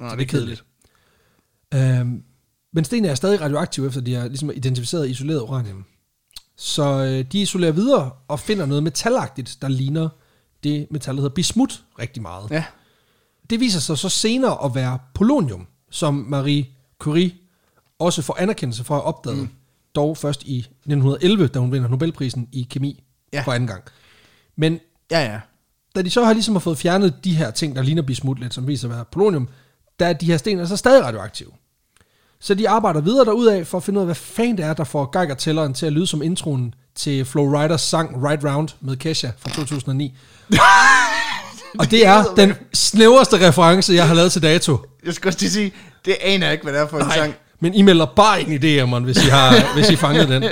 Nå, 0.00 0.08
Så 0.10 0.16
det 0.16 0.22
er 0.22 0.26
kedeligt. 0.26 0.64
Øhm, 1.74 2.22
men 2.72 2.84
stenene 2.84 3.08
er 3.08 3.14
stadig 3.14 3.40
radioaktive, 3.40 3.86
efter 3.86 4.00
de 4.00 4.14
har 4.14 4.28
ligesom 4.28 4.50
identificeret 4.50 5.10
isoleret 5.10 5.40
uranium. 5.40 5.84
Så 6.56 7.04
øh, 7.04 7.32
de 7.32 7.42
isolerer 7.42 7.72
videre 7.72 8.10
og 8.28 8.40
finder 8.40 8.66
noget 8.66 8.82
metalagtigt, 8.82 9.58
der 9.62 9.68
ligner 9.68 10.08
det 10.62 10.86
metal, 10.90 11.14
der 11.14 11.20
hedder 11.20 11.34
bismut 11.34 11.84
rigtig 11.98 12.22
meget. 12.22 12.50
Ja. 12.50 12.64
Det 13.50 13.60
viser 13.60 13.80
sig 13.80 13.98
så 13.98 14.08
senere 14.08 14.64
at 14.64 14.74
være 14.74 14.98
polonium, 15.14 15.66
som 15.94 16.14
Marie 16.28 16.66
Curie 16.98 17.30
også 17.98 18.22
får 18.22 18.36
anerkendelse 18.40 18.84
for 18.84 18.94
at 18.94 19.00
have 19.00 19.06
opdaget, 19.14 19.38
mm. 19.38 19.48
dog 19.94 20.16
først 20.16 20.42
i 20.42 20.58
1911, 20.58 21.46
da 21.48 21.58
hun 21.58 21.72
vinder 21.72 21.88
Nobelprisen 21.88 22.48
i 22.52 22.66
kemi 22.70 23.02
Ja. 23.32 23.42
for 23.42 23.52
anden 23.52 23.66
gang. 23.66 23.82
Men 24.56 24.80
Ja, 25.10 25.32
ja. 25.32 25.40
da 25.96 26.02
de 26.02 26.10
så 26.10 26.24
har 26.24 26.32
ligesom 26.32 26.54
har 26.54 26.60
fået 26.60 26.78
fjernet 26.78 27.24
de 27.24 27.34
her 27.36 27.50
ting, 27.50 27.76
der 27.76 27.82
ligner 27.82 28.02
bismut 28.02 28.38
lidt, 28.40 28.54
som 28.54 28.66
viser 28.68 28.88
at 28.88 28.94
være 28.94 29.04
polonium, 29.12 29.48
der 29.98 30.06
er 30.06 30.12
de 30.12 30.26
her 30.26 30.36
sten 30.36 30.58
altså 30.60 30.76
stadig 30.76 31.04
radioaktive. 31.04 31.50
Så 32.40 32.54
de 32.54 32.68
arbejder 32.68 33.00
videre 33.00 33.24
derudaf 33.24 33.66
for 33.66 33.78
at 33.78 33.84
finde 33.84 33.98
ud 33.98 34.02
af, 34.02 34.06
hvad 34.06 34.14
fanden 34.14 34.56
det 34.56 34.64
er, 34.64 34.72
der 34.74 34.84
får 34.84 35.10
Geiger-tælleren 35.18 35.74
til 35.74 35.86
at 35.86 35.92
lyde 35.92 36.06
som 36.06 36.22
introen 36.22 36.74
til 36.94 37.24
Flow 37.24 37.60
Riders 37.60 37.80
sang 37.80 38.24
Right 38.28 38.44
Round 38.44 38.68
med 38.80 38.96
Kesha 38.96 39.30
fra 39.38 39.50
2009. 39.50 40.14
Og 41.80 41.90
det 41.90 42.06
er 42.06 42.24
den 42.36 42.54
snæverste 42.74 43.48
reference, 43.48 43.92
jeg 43.94 44.08
har 44.08 44.14
lavet 44.14 44.32
til 44.32 44.42
dato. 44.42 44.78
Jeg 45.06 45.14
skal 45.14 45.28
også 45.28 45.48
sige, 45.48 45.72
det 46.04 46.16
aner 46.20 46.46
jeg 46.46 46.52
ikke, 46.52 46.62
hvad 46.62 46.72
det 46.72 46.80
er 46.80 46.86
for 46.86 46.98
en 46.98 47.10
sang. 47.10 47.34
Men 47.60 47.74
I 47.74 47.82
melder 47.82 48.06
bare 48.06 48.40
ingen 48.40 48.58
idéer, 48.62 48.86
man, 48.86 49.04
hvis 49.04 49.24
I 49.26 49.28
har 49.28 49.54
hvis 49.74 49.90
I 49.90 49.96
fanger 49.96 50.26
den. 50.26 50.44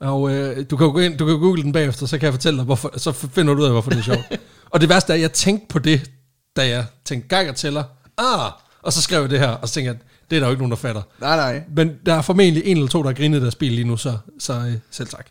Og 0.00 0.30
øh, 0.30 0.64
du 0.70 0.76
kan 0.76 0.86
jo 0.86 0.92
gå 0.92 0.98
ind, 0.98 1.18
du 1.18 1.26
kan 1.26 1.38
google 1.38 1.62
den 1.62 1.72
bagefter, 1.72 2.06
så 2.06 2.18
kan 2.18 2.24
jeg 2.24 2.32
fortælle 2.32 2.56
dig, 2.56 2.64
hvorfor, 2.64 2.92
så 2.96 3.12
finder 3.12 3.54
du 3.54 3.60
ud 3.60 3.66
af, 3.66 3.72
hvorfor 3.72 3.90
det 3.90 3.98
er 3.98 4.02
sjovt. 4.02 4.38
og 4.72 4.80
det 4.80 4.88
værste 4.88 5.12
er, 5.12 5.14
at 5.14 5.20
jeg 5.20 5.32
tænkte 5.32 5.66
på 5.68 5.78
det, 5.78 6.10
da 6.56 6.68
jeg 6.68 6.84
tænkte 7.04 7.36
Geiger 7.36 7.52
tæller. 7.52 7.84
Ah, 8.18 8.50
og 8.82 8.92
så 8.92 9.02
skrev 9.02 9.20
jeg 9.20 9.30
det 9.30 9.38
her, 9.38 9.48
og 9.48 9.68
så 9.68 9.74
tænkte 9.74 9.88
jeg, 9.88 9.98
det 10.30 10.36
er 10.36 10.40
der 10.40 10.46
jo 10.46 10.50
ikke 10.50 10.62
nogen, 10.62 10.70
der 10.70 10.76
fatter. 10.76 11.02
Nej, 11.20 11.36
nej. 11.36 11.62
Men 11.76 11.92
der 12.06 12.14
er 12.14 12.22
formentlig 12.22 12.62
en 12.66 12.76
eller 12.76 12.88
to, 12.88 13.02
der 13.02 13.08
har 13.08 13.14
grinet 13.14 13.42
deres 13.42 13.54
bil 13.54 13.72
lige 13.72 13.84
nu, 13.84 13.96
så, 13.96 14.16
så 14.38 14.52
øh, 14.52 14.72
selv 14.90 15.08
tak. 15.08 15.26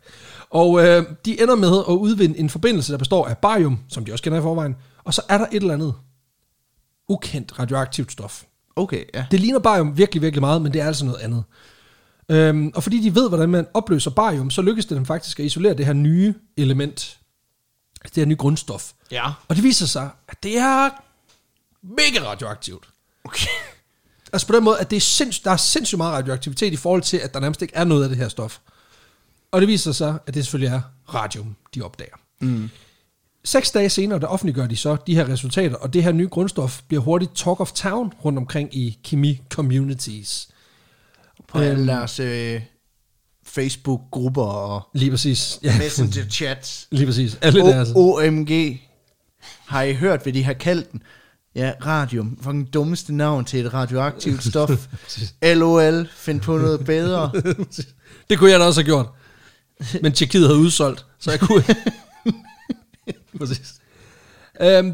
Og 0.50 0.86
øh, 0.86 1.06
de 1.26 1.42
ender 1.42 1.56
med 1.56 1.78
at 1.90 1.94
udvinde 1.94 2.40
en 2.40 2.50
forbindelse, 2.50 2.92
der 2.92 2.98
består 2.98 3.28
af 3.28 3.38
barium, 3.38 3.80
som 3.90 4.06
de 4.06 4.12
også 4.12 4.24
kender 4.24 4.40
i 4.40 4.42
forvejen, 4.42 4.76
og 5.04 5.14
så 5.14 5.22
er 5.30 5.38
der 5.38 5.46
et 5.46 5.56
eller 5.56 5.74
andet 5.74 5.96
ukendt 7.10 7.60
radioaktivt 7.60 8.12
stof. 8.12 8.44
Okay, 8.76 9.06
ja. 9.14 9.26
Det 9.32 9.40
ligner 9.40 9.60
barium 9.60 9.98
virkelig, 9.98 10.22
virkelig 10.22 10.42
meget, 10.42 10.62
men 10.62 10.74
det 10.74 10.82
er 10.82 10.88
altså 10.88 11.06
noget 11.06 11.20
andet. 11.20 11.44
Øhm, 12.30 12.72
og 12.76 12.84
fordi 12.84 13.00
de 13.00 13.16
ved, 13.16 13.30
hvordan 13.30 13.50
man 13.50 13.68
opløser 13.74 14.12
barium, 14.12 14.50
så 14.50 14.62
lykkes 14.62 14.86
det 14.86 14.98
dem 14.98 15.06
faktisk 15.06 15.40
at 15.40 15.46
isolere 15.46 15.74
det 15.74 15.86
her 15.86 15.94
nye 15.94 16.34
element, 16.58 17.20
det 18.04 18.16
her 18.16 18.26
nye 18.26 18.36
grundstof. 18.36 18.92
Ja. 19.12 19.32
Og 19.48 19.56
det 19.56 19.64
viser 19.64 19.86
sig, 19.86 20.10
at 20.28 20.44
det 20.44 20.58
er 20.58 20.90
mega 21.82 22.30
radioaktivt. 22.30 22.90
Okay. 23.24 23.48
Altså 24.34 24.48
på 24.48 24.54
den 24.54 24.64
måde, 24.64 24.80
at 24.80 24.90
det 24.90 24.96
er 24.98 25.02
sinds, 25.02 25.40
der 25.40 25.52
er 25.52 25.58
sindssygt 25.58 25.98
meget 25.98 26.14
radioaktivitet 26.14 26.74
i 26.74 26.76
forhold 26.76 27.02
til, 27.02 27.18
at 27.18 27.34
der 27.34 27.40
nærmest 27.40 27.62
ikke 27.62 27.76
er 27.76 27.84
noget 27.84 28.04
af 28.04 28.10
det 28.10 28.18
her 28.18 28.28
stof. 28.28 28.60
Og 29.52 29.62
det 29.62 29.68
viser 29.68 29.92
sig, 29.92 30.20
at 30.28 30.34
det 30.34 30.44
selvfølgelig 30.46 30.76
er 30.76 30.82
radium, 31.14 31.56
de 31.76 31.82
opdager. 31.82 32.16
Mm. 32.40 32.70
Seks 33.46 33.72
dage 33.72 33.90
senere, 33.90 34.20
der 34.20 34.28
offentliggør 34.28 34.68
de 34.68 34.76
så 34.76 34.98
de 35.08 35.16
her 35.16 35.30
resultater, 35.30 35.76
og 35.76 35.94
det 35.94 36.04
her 36.04 36.12
nye 36.12 36.28
grundstof 36.28 36.82
bliver 36.88 37.02
hurtigt 37.04 37.32
talk 37.36 37.60
of 37.60 37.72
town 37.72 38.14
rundt 38.26 38.38
omkring 38.40 38.76
i 38.76 39.00
kemi-communities. 39.08 40.50
På 41.48 41.58
alle 41.60 41.88
deres 41.88 42.20
øh, 42.20 42.62
Facebook-grupper 43.46 44.44
og 44.44 44.82
Lige 44.94 45.12
præcis. 45.12 45.60
Ja, 45.64 45.78
Messenger-chats. 45.78 46.88
lige 46.92 47.06
præcis. 47.06 47.38
Alle 47.42 47.60
deres. 47.62 47.90
O- 47.90 48.28
OMG. 48.28 48.82
Har 49.66 49.82
I 49.82 49.94
hørt, 49.94 50.24
hvad 50.24 50.34
de 50.34 50.44
har 50.44 50.54
kaldt 50.54 50.92
den? 50.92 51.04
Ja, 51.56 51.74
radium. 51.86 52.38
Fucking 52.42 52.74
dummeste 52.74 53.14
navn 53.16 53.46
til 53.46 53.66
et 53.66 53.74
radioaktivt 53.74 54.44
stof. 54.50 54.88
LOL. 55.44 56.10
Find 56.16 56.42
på 56.42 56.58
noget 56.58 56.86
bedre. 56.86 57.32
det 58.30 58.40
kunne 58.40 58.52
jeg 58.52 58.60
da 58.60 58.66
også 58.66 58.82
have 58.82 58.86
gjort. 58.86 59.06
Men 60.02 60.12
Tjekkiet 60.12 60.48
havde 60.48 60.60
udsolgt, 60.60 61.06
så 61.20 61.32
jeg 61.32 61.40
kunne... 61.40 61.64
Præcis. 63.38 63.74
Øhm, 64.62 64.94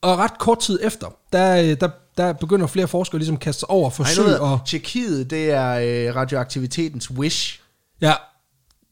og 0.00 0.18
ret 0.18 0.38
kort 0.38 0.58
tid 0.58 0.78
efter, 0.82 1.16
der, 1.32 1.62
øh, 1.62 1.76
der 1.80 1.88
der 2.16 2.32
begynder 2.32 2.66
flere 2.66 2.88
forskere 2.88 3.18
ligesom 3.18 3.34
at 3.34 3.40
kaste 3.40 3.60
sig 3.60 3.70
over 3.70 3.90
Ej, 3.90 3.94
forsøg 3.94 4.24
ved 4.24 4.34
og... 4.34 4.60
Tjekkiet, 4.66 5.30
det 5.30 5.50
er 5.50 5.70
øh, 6.08 6.16
radioaktivitetens 6.16 7.10
wish. 7.10 7.60
Ja, 8.00 8.14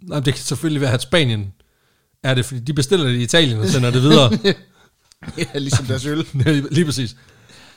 Nå, 0.00 0.20
det 0.20 0.34
kan 0.34 0.42
selvfølgelig 0.42 0.80
være, 0.80 0.92
at 0.92 1.02
Spanien 1.02 1.52
er 2.22 2.34
det, 2.34 2.44
fordi 2.44 2.60
de 2.60 2.72
bestiller 2.72 3.06
det 3.06 3.14
i 3.14 3.22
Italien 3.22 3.60
og 3.60 3.68
sender 3.68 3.90
det 3.90 4.02
videre. 4.02 4.32
ja, 5.38 5.58
ligesom 5.58 5.86
deres 5.86 6.06
øl. 6.06 6.26
Lige 6.70 6.84
præcis. 6.84 7.16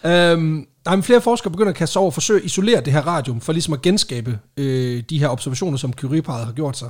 Øhm, 0.05 0.65
der 0.85 0.91
er 0.91 1.01
flere 1.01 1.21
forskere 1.21 1.51
begynder 1.51 1.69
at 1.69 1.75
kaste 1.75 1.93
sig 1.93 1.99
over 1.99 2.09
og 2.09 2.13
forsøge 2.13 2.39
at 2.39 2.45
isolere 2.45 2.81
det 2.81 2.93
her 2.93 3.01
radium, 3.01 3.41
for 3.41 3.53
ligesom 3.53 3.73
at 3.73 3.81
genskabe 3.81 4.39
øh, 4.57 5.03
de 5.09 5.19
her 5.19 5.27
observationer, 5.27 5.77
som 5.77 5.93
Curie-paret 5.93 6.45
har 6.45 6.53
gjort 6.53 6.77
sig. 6.77 6.89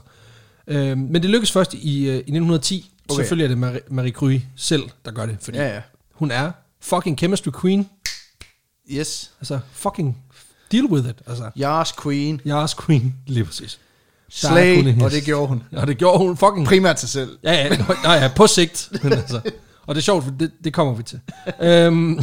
Øhm, 0.68 1.00
men 1.00 1.22
det 1.22 1.30
lykkes 1.30 1.52
først 1.52 1.74
i, 1.74 2.08
øh, 2.08 2.16
i 2.16 2.18
1910. 2.18 2.92
Okay. 3.10 3.16
Selvfølgelig 3.22 3.44
er 3.44 3.48
det 3.48 3.58
Marie, 3.58 3.80
Marie 3.90 4.12
Curie 4.12 4.46
selv, 4.56 4.84
der 5.06 5.12
gør 5.12 5.26
det, 5.26 5.38
fordi 5.42 5.58
Ja, 5.58 5.74
ja. 5.76 5.82
hun 6.14 6.32
er 6.32 6.52
fucking 6.82 7.18
chemistry 7.18 7.50
queen. 7.62 7.90
Yes. 8.92 9.32
Altså, 9.40 9.60
fucking 9.72 10.18
deal 10.72 10.86
with 10.86 11.10
it. 11.10 11.16
Altså, 11.28 11.52
Yas 11.60 11.92
queen. 12.04 12.42
jeres 12.46 12.76
queen, 12.76 13.16
lige 13.28 13.46
præcis. 13.46 13.80
Slay, 14.30 15.02
og 15.04 15.12
det 15.12 15.24
gjorde 15.24 15.48
hun. 15.48 15.64
Og 15.72 15.88
det 15.88 15.98
gjorde 15.98 16.18
hun 16.18 16.38
fucking 16.38 16.68
Primært 16.68 17.00
sig 17.00 17.10
selv. 17.10 17.40
Ja, 17.44 17.52
ja, 17.54 17.70
nej, 18.04 18.14
ja, 18.16 18.32
på 18.36 18.48
sigt. 18.48 18.90
Men 19.04 19.14
altså, 19.14 19.42
og 19.86 19.96
det 19.96 20.02
er 20.02 20.04
sjovt, 20.04 20.24
for 20.24 20.32
det, 20.32 20.52
det 20.64 20.74
kommer 20.74 20.94
vi 20.96 21.04
til. 21.04 21.20
øhm, 21.62 22.20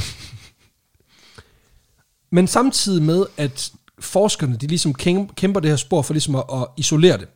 men 2.32 2.46
samtidig 2.46 3.02
med, 3.02 3.26
at 3.36 3.72
forskerne 3.98 4.56
de 4.56 4.66
ligesom 4.66 4.94
kæm- 5.02 5.34
kæmper 5.34 5.60
det 5.60 5.70
her 5.70 5.76
spor 5.76 6.02
for 6.02 6.14
ligesom 6.14 6.34
at, 6.34 6.44
at 6.54 6.66
isolere 6.76 7.18
det, 7.18 7.28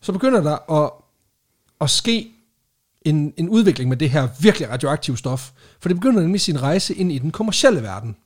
så 0.00 0.12
begynder 0.12 0.40
der 0.42 0.84
at, 0.84 0.90
at 1.80 1.90
ske 1.90 2.30
en, 3.04 3.32
en 3.36 3.48
udvikling 3.48 3.88
med 3.88 3.96
det 3.96 4.10
her 4.10 4.28
virkelig 4.40 4.70
radioaktive 4.70 5.16
stof. 5.16 5.50
For 5.80 5.88
det 5.88 5.96
begynder 5.96 6.22
nemlig 6.22 6.40
sin 6.40 6.62
rejse 6.62 6.94
ind 6.94 7.12
i 7.12 7.18
den 7.18 7.30
kommercielle 7.30 7.82
verden. 7.82 8.16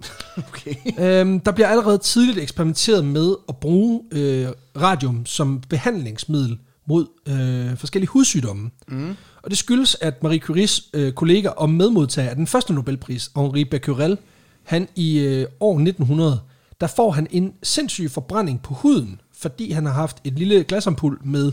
Okay. 0.48 0.74
Øhm, 0.98 1.40
der 1.40 1.52
bliver 1.52 1.68
allerede 1.68 1.98
tidligt 1.98 2.38
eksperimenteret 2.38 3.04
med 3.04 3.34
at 3.48 3.56
bruge 3.56 4.02
øh, 4.12 4.48
radium 4.76 5.26
som 5.26 5.60
behandlingsmiddel 5.68 6.58
mod 6.86 7.06
øh, 7.28 7.76
forskellige 7.78 8.08
hudsygdomme. 8.08 8.70
Mm. 8.88 9.16
Og 9.42 9.50
det 9.50 9.58
skyldes, 9.58 9.96
at 10.00 10.22
Marie 10.22 10.38
Curies 10.38 10.82
øh, 10.94 11.12
kollega 11.12 11.48
og 11.48 11.70
medmodtager 11.70 12.30
af 12.30 12.36
den 12.36 12.46
første 12.46 12.72
Nobelpris, 12.72 13.30
Henri 13.36 13.64
Becquerel, 13.64 14.18
han 14.62 14.88
i 14.96 15.18
øh, 15.18 15.46
år 15.60 15.72
1900, 15.72 16.40
der 16.80 16.86
får 16.86 17.10
han 17.10 17.26
en 17.30 17.52
sindssyg 17.62 18.10
forbrænding 18.10 18.62
på 18.62 18.74
huden, 18.74 19.20
fordi 19.38 19.70
han 19.70 19.86
har 19.86 19.92
haft 19.92 20.16
et 20.24 20.38
lille 20.38 20.64
glasampul 20.64 21.18
med 21.24 21.52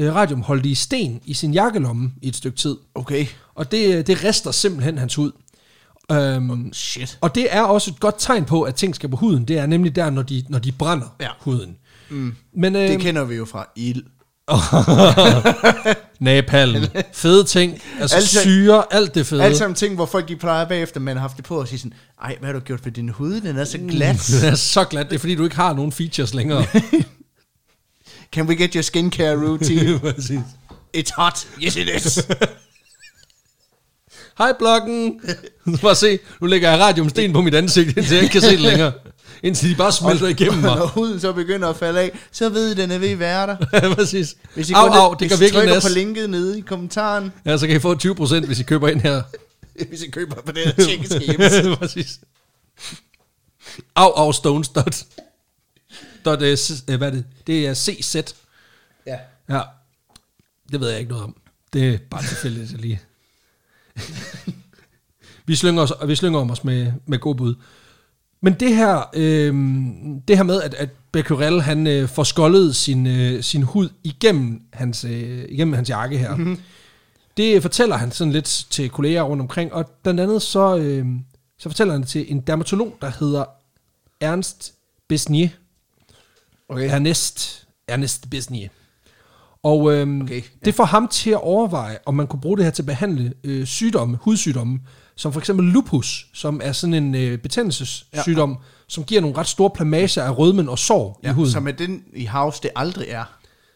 øh, 0.00 0.14
radiumholdige 0.14 0.76
sten 0.76 1.20
i 1.24 1.34
sin 1.34 1.54
jakkelomme 1.54 2.10
i 2.22 2.28
et 2.28 2.36
stykke 2.36 2.58
tid. 2.58 2.76
Okay. 2.94 3.26
Og 3.54 3.72
det, 3.72 4.06
det 4.06 4.24
rester 4.24 4.50
simpelthen 4.50 4.98
hans 4.98 5.14
hud. 5.14 5.32
Øhm, 6.12 6.72
Shit. 6.72 7.18
og 7.20 7.34
det 7.34 7.46
er 7.50 7.62
også 7.62 7.90
et 7.90 8.00
godt 8.00 8.14
tegn 8.18 8.44
på, 8.44 8.62
at 8.62 8.74
ting 8.74 8.94
skal 8.94 9.08
på 9.08 9.16
huden. 9.16 9.44
Det 9.44 9.58
er 9.58 9.66
nemlig 9.66 9.96
der, 9.96 10.10
når 10.10 10.22
de, 10.22 10.44
når 10.48 10.58
de 10.58 10.72
brænder 10.72 11.06
ja. 11.20 11.28
Huden. 11.40 11.76
Mm. 12.10 12.34
Men, 12.56 12.76
øh, 12.76 12.88
Det 12.88 13.00
kender 13.00 13.24
vi 13.24 13.34
jo 13.34 13.44
fra 13.44 13.68
ild. 13.76 14.02
napalm, 16.20 16.84
fede 17.12 17.44
ting, 17.44 17.78
altså 18.00 18.16
Alt- 18.16 18.28
syre, 18.28 18.84
alt 18.90 19.14
det 19.14 19.26
fede. 19.26 19.42
Alt 19.44 19.56
sammen 19.56 19.74
ting, 19.74 19.94
hvor 19.94 20.06
folk 20.06 20.28
de 20.28 20.36
plejer 20.36 20.64
bagefter, 20.64 21.00
man 21.00 21.16
har 21.16 21.20
haft 21.20 21.36
det 21.36 21.44
på 21.44 21.60
og 21.60 21.68
sige 21.68 21.78
sådan, 21.78 21.92
ej, 22.22 22.36
hvad 22.40 22.46
har 22.46 22.52
du 22.52 22.60
gjort 22.60 22.84
ved 22.84 22.92
din 22.92 23.08
hud? 23.08 23.40
Den 23.40 23.56
er 23.56 23.64
så 23.64 23.78
glat. 23.78 24.16
det 24.42 24.48
er 24.48 24.54
så 24.54 24.84
glat, 24.84 25.08
det 25.08 25.14
er 25.14 25.18
fordi, 25.18 25.34
du 25.34 25.44
ikke 25.44 25.56
har 25.56 25.72
nogen 25.72 25.92
features 25.92 26.34
længere. 26.34 26.64
Can 28.32 28.48
we 28.48 28.56
get 28.56 28.74
your 28.74 28.82
skincare 28.82 29.46
routine? 29.48 29.98
Præcis. 30.12 30.40
It's 30.96 31.10
hot. 31.16 31.46
Yes, 31.62 31.76
it 31.76 31.88
is. 31.88 32.18
Hej 34.38 34.52
bloggen. 34.58 35.20
Bare 35.82 35.94
se, 35.94 36.18
nu 36.40 36.46
lægger 36.46 36.70
jeg 36.70 36.80
radiumsten 36.80 37.32
på 37.32 37.40
mit 37.40 37.54
ansigt, 37.54 37.96
indtil 37.96 38.14
jeg 38.14 38.22
ikke 38.22 38.32
kan 38.32 38.40
se 38.40 38.50
det 38.50 38.60
længere. 38.60 38.92
Indtil 39.42 39.70
de 39.70 39.74
bare 39.74 39.92
smelter 39.92 40.26
igennem 40.26 40.60
mig. 40.60 40.76
Når 40.78 40.86
huden 40.86 41.20
så 41.20 41.32
begynder 41.32 41.68
at 41.68 41.76
falde 41.76 42.00
af, 42.00 42.18
så 42.32 42.48
ved 42.48 42.72
I, 42.72 42.74
den 42.82 42.90
er 42.90 42.98
ved 42.98 43.10
at 43.10 43.18
være 43.18 43.46
der. 43.46 43.56
Ja, 43.72 43.94
præcis. 43.94 44.36
Hvis 44.54 44.70
I, 44.70 44.72
Au, 44.72 44.86
au, 44.88 45.10
det 45.14 45.18
hvis 45.18 45.30
gør 45.30 45.36
I 45.36 45.40
virkelig 45.40 45.60
trykker 45.60 45.74
næs. 45.74 45.82
på 45.82 45.88
linket 45.88 46.30
nede 46.30 46.58
i 46.58 46.60
kommentaren, 46.60 47.32
Ja, 47.46 47.58
så 47.58 47.66
kan 47.66 47.76
I 47.76 47.78
få 47.78 47.94
20%, 47.94 48.46
hvis 48.46 48.60
I 48.60 48.62
køber 48.62 48.88
ind 48.88 49.00
her. 49.00 49.22
hvis 49.88 50.02
I 50.02 50.10
køber 50.10 50.34
på 50.34 50.52
den 50.52 50.64
her 50.64 50.72
tjekkiske 50.84 51.18
hjemmeside. 51.18 51.76
Præcis. 51.76 52.20
Au, 53.96 54.10
au, 54.10 54.32
stones. 54.32 54.68
Dot, 54.68 55.02
uh, 56.26 56.54
s- 56.56 56.84
uh, 56.88 56.94
hvad 56.94 57.08
er 57.08 57.12
det? 57.12 57.24
Det 57.46 57.66
er 57.66 57.74
CZ. 57.74 58.16
Ja. 59.06 59.18
Ja. 59.48 59.60
Det 60.72 60.80
ved 60.80 60.88
jeg 60.90 60.98
ikke 60.98 61.10
noget 61.10 61.24
om. 61.24 61.36
Det 61.72 61.94
er 61.94 61.98
bare 62.10 62.22
tilfældigt 62.22 62.80
lige. 62.80 63.00
vi, 65.46 65.54
slynger 65.54 65.82
os, 65.82 65.92
vi 66.06 66.16
slynger 66.16 66.40
om 66.40 66.50
os 66.50 66.64
med, 66.64 66.92
med 67.06 67.18
god 67.18 67.34
bud. 67.34 67.54
Men 68.40 68.52
det 68.54 68.76
her, 68.76 69.10
øh, 69.14 69.54
det 70.28 70.36
her 70.36 70.42
med, 70.42 70.62
at, 70.62 70.74
at 70.74 70.88
Becquerel 71.12 71.62
han 71.62 71.86
øh, 71.86 72.08
får 72.08 72.22
skoldet 72.24 72.76
sin, 72.76 73.06
øh, 73.06 73.42
sin 73.42 73.62
hud 73.62 73.88
igennem 74.04 74.62
hans, 74.72 75.04
øh, 75.04 75.44
igennem 75.48 75.74
hans 75.74 75.88
jakke 75.88 76.18
her, 76.18 76.36
mm-hmm. 76.36 76.60
det 77.36 77.62
fortæller 77.62 77.96
han 77.96 78.10
sådan 78.12 78.32
lidt 78.32 78.66
til 78.70 78.90
kolleger 78.90 79.22
rundt 79.22 79.40
omkring, 79.40 79.72
og 79.72 79.86
blandt 80.02 80.20
andet 80.20 80.42
så, 80.42 80.76
øh, 80.76 81.06
så 81.58 81.68
fortæller 81.68 81.94
han 81.94 82.00
det 82.00 82.08
til 82.08 82.32
en 82.32 82.40
dermatolog, 82.40 82.96
der 83.00 83.12
hedder 83.20 83.44
Ernst 84.20 84.74
Besnier. 85.08 85.48
Okay. 86.70 86.90
Ernest, 86.90 87.66
Ernest 87.88 88.30
Besnier. 88.30 88.68
Og 89.62 89.92
øhm, 89.92 90.22
Okay, 90.22 90.34
ja. 90.36 90.46
det 90.64 90.74
får 90.74 90.84
ham 90.84 91.08
til 91.08 91.30
at 91.30 91.40
overveje, 91.40 91.98
om 92.06 92.14
man 92.14 92.26
kunne 92.26 92.40
bruge 92.40 92.56
det 92.56 92.64
her 92.64 92.70
til 92.72 92.82
at 92.82 92.86
behandle 92.86 93.32
øh, 93.44 93.66
sygdomme, 93.66 94.18
hudsygdomme, 94.22 94.80
som 95.16 95.32
for 95.32 95.40
eksempel 95.40 95.66
lupus, 95.66 96.26
som 96.34 96.60
er 96.64 96.72
sådan 96.72 96.94
en 96.94 97.14
øh, 97.14 97.38
betændelsessygdom, 97.38 98.50
ja. 98.50 98.56
som 98.88 99.04
giver 99.04 99.20
nogle 99.20 99.36
ret 99.36 99.46
store 99.46 99.70
plamager 99.70 100.22
af 100.22 100.38
rødmen 100.38 100.68
og 100.68 100.78
sår 100.78 101.20
ja, 101.22 101.30
i 101.30 101.32
huden. 101.32 101.52
som 101.52 101.68
er 101.68 101.72
den 101.72 102.02
i 102.12 102.26
house, 102.26 102.62
det 102.62 102.70
aldrig 102.76 103.06
er. 103.08 103.24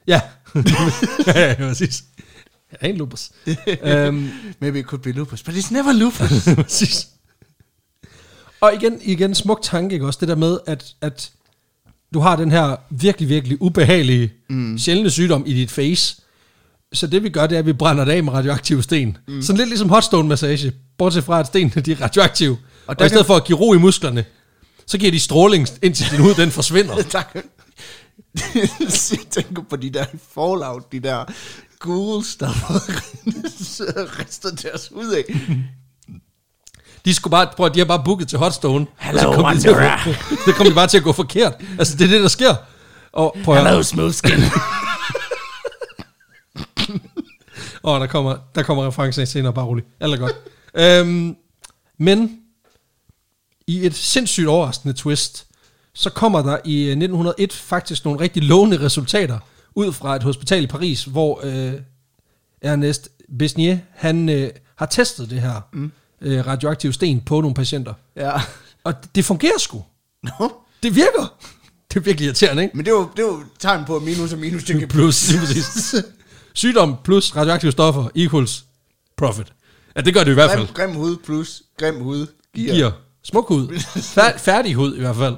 Ja, 0.07 0.21
ja, 1.27 1.49
ja, 1.49 1.55
præcis. 1.55 2.05
Ja, 2.83 2.89
en 2.89 2.97
lupus. 2.97 3.31
øhm, 3.83 4.31
Maybe 4.61 4.79
it 4.79 4.87
could 4.87 5.03
be 5.03 5.13
lupus, 5.13 5.43
but 5.43 5.55
it's 5.55 5.73
never 5.73 5.93
lupus. 5.93 6.49
præcis. 6.65 7.09
Og 8.61 8.75
igen, 8.75 8.99
igen 9.03 9.35
smuk 9.35 9.63
tanke, 9.63 9.93
ikke 9.95 10.07
også? 10.07 10.19
Det 10.21 10.29
der 10.29 10.37
med, 10.37 10.59
at, 10.67 10.95
at 11.01 11.33
du 12.15 12.21
har 12.21 12.37
den 12.37 12.51
her 12.51 12.77
virkelig, 12.91 13.29
virkelig 13.29 13.63
ubehagelige, 13.63 14.33
mm. 14.51 14.79
sjældne 14.79 15.11
sygdom 15.11 15.43
i 15.47 15.55
dit 15.55 15.71
face. 15.71 16.17
Så 16.93 17.07
det 17.07 17.23
vi 17.23 17.29
gør, 17.29 17.47
det 17.47 17.55
er, 17.55 17.59
at 17.59 17.67
vi 17.67 17.73
brænder 17.73 18.05
det 18.05 18.13
af 18.13 18.23
med 18.25 18.33
radioaktive 18.33 18.83
sten. 18.83 19.17
Mm. 19.29 19.43
Sådan 19.43 19.57
lidt 19.59 19.69
ligesom 19.69 19.89
hotstone 19.89 20.29
massage. 20.29 20.73
Bortset 20.99 21.25
fra, 21.25 21.41
at 21.41 21.47
stenene 21.47 21.83
de 21.83 21.93
er 21.93 22.01
radioaktive. 22.01 22.53
Og, 22.53 22.59
og 22.87 22.99
der 22.99 23.05
i 23.05 23.09
stedet 23.09 23.23
kan- 23.25 23.27
for 23.27 23.37
at 23.37 23.45
give 23.45 23.59
ro 23.59 23.75
i 23.75 23.79
musklerne, 23.79 24.25
så 24.87 24.99
giver 24.99 25.13
de 25.13 25.21
stråling, 25.21 25.69
indtil 25.83 26.11
din 26.11 26.21
hud 26.21 26.35
den 26.35 26.51
forsvinder. 26.51 27.03
tak. 27.19 27.35
Jeg 28.55 29.19
tænker 29.31 29.63
på 29.71 29.77
de 29.77 29.91
der 29.91 30.05
Fallout, 30.35 30.93
de 30.93 31.01
der 31.01 31.25
ghouls, 31.81 32.37
der 32.37 32.49
rister 34.21 34.51
deres 34.51 34.91
hud 34.95 35.11
af. 35.13 35.25
De 37.05 37.15
skulle 37.15 37.31
bare, 37.31 37.49
prøv 37.57 37.67
at 37.67 37.75
de 37.75 37.79
har 37.79 37.87
bare 37.87 38.03
booket 38.05 38.29
til 38.29 38.39
Hotstone. 38.39 38.87
Hello, 38.99 39.21
så 39.21 39.33
kom 39.33 39.55
de 39.55 39.61
til 39.61 39.69
at 39.69 39.77
Wanderer. 39.77 39.99
det 40.47 40.55
kom 40.55 40.67
de 40.67 40.75
bare 40.75 40.87
til 40.87 40.97
at 40.99 41.05
gå 41.05 41.13
forkert. 41.13 41.55
Altså, 41.79 41.97
det 41.97 42.05
er 42.05 42.09
det, 42.09 42.23
der 42.23 42.29
sker. 42.29 42.55
Og 43.13 43.37
prøv. 43.45 43.57
Hello, 43.57 43.83
smooth 43.83 44.13
skin. 44.13 44.33
Åh, 47.85 48.01
der 48.01 48.07
kommer, 48.07 48.37
der 48.55 48.63
kommer 48.63 48.87
referencen 48.87 49.27
senere, 49.27 49.53
bare 49.53 49.65
roligt. 49.65 49.87
Alt 50.01 50.15
er 50.15 50.19
godt. 50.19 50.33
øhm, 50.75 51.37
men 51.99 52.39
i 53.67 53.87
et 53.87 53.95
sindssygt 53.95 54.49
overraskende 54.49 54.95
twist, 54.95 55.47
så 55.95 56.11
kommer 56.11 56.43
der 56.43 56.59
i 56.65 56.83
øh, 56.83 56.91
1901 56.91 57.53
faktisk 57.53 58.05
nogle 58.05 58.21
rigtig 58.21 58.43
lovende 58.43 58.81
resultater 58.81 59.39
ud 59.75 59.93
fra 59.93 60.17
et 60.17 60.23
hospital 60.23 60.65
i 60.65 60.67
Paris, 60.67 61.05
hvor 61.05 61.41
øh, 61.43 61.73
Ernest 62.63 63.09
Besnier, 63.39 63.79
han 63.95 64.29
øh, 64.29 64.51
har 64.77 64.87
testet 64.87 65.31
det 65.31 65.41
her 65.41 65.61
mm. 65.73 65.93
Øh, 66.25 66.47
radioaktive 66.47 66.93
sten 66.93 67.21
på 67.21 67.41
nogle 67.41 67.55
patienter. 67.55 67.95
ja. 68.17 68.33
Og 68.85 68.95
det 69.15 69.25
fungerer 69.25 69.59
sgu. 69.59 69.85
No. 70.23 70.49
Det 70.83 70.95
virker. 70.97 71.35
Det 71.89 72.01
er 72.01 72.05
virkelig 72.05 72.27
irriterende, 72.27 72.63
ikke? 72.63 72.77
Men 72.77 72.87
det 72.87 72.95
var, 72.95 73.13
det 73.17 73.25
var 73.25 73.45
tegn 73.59 73.85
på, 73.85 73.97
at 73.97 74.03
minus 74.03 74.33
og 74.33 74.39
minus 74.39 74.63
stykke 74.63 74.87
Plus, 74.87 75.31
lige 75.31 75.41
præcis. 75.41 75.95
Sygdom 76.55 76.97
plus 77.05 77.37
radioaktive 77.37 77.73
stoffer 77.73 78.09
equals 78.15 78.65
profit. 79.17 79.53
Ja, 79.97 80.01
det 80.01 80.15
gør 80.15 80.25
det 80.25 80.31
i 80.31 80.35
hvert 80.35 80.51
fald. 80.51 80.67
Grim, 80.67 80.75
grim 80.75 80.97
hud 81.01 81.17
plus 81.17 81.63
grim 81.79 82.01
hud 82.01 82.27
giver. 82.55 82.75
Giver 82.75 82.91
smuk 83.23 83.49
hud. 83.49 83.81
Fær, 84.15 84.39
færdig 84.39 84.75
hud 84.75 84.97
i 84.97 85.01
hvert 85.01 85.17
fald. 85.17 85.37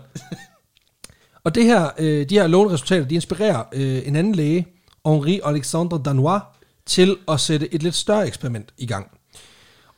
Og 1.44 1.54
det 1.54 1.64
her, 1.64 1.90
øh, 1.98 2.28
de 2.28 2.34
her 2.34 2.46
lovende 2.46 2.74
resultater, 2.74 3.04
de 3.04 3.14
inspirerer 3.14 3.64
øh, 3.72 4.02
en 4.06 4.16
anden 4.16 4.34
læge, 4.34 4.66
Henri 5.06 5.40
Alexandre 5.44 6.00
Danois, 6.04 6.42
til 6.86 7.16
at 7.28 7.40
sætte 7.40 7.74
et 7.74 7.82
lidt 7.82 7.94
større 7.94 8.26
eksperiment 8.26 8.72
i 8.78 8.86
gang. 8.86 9.10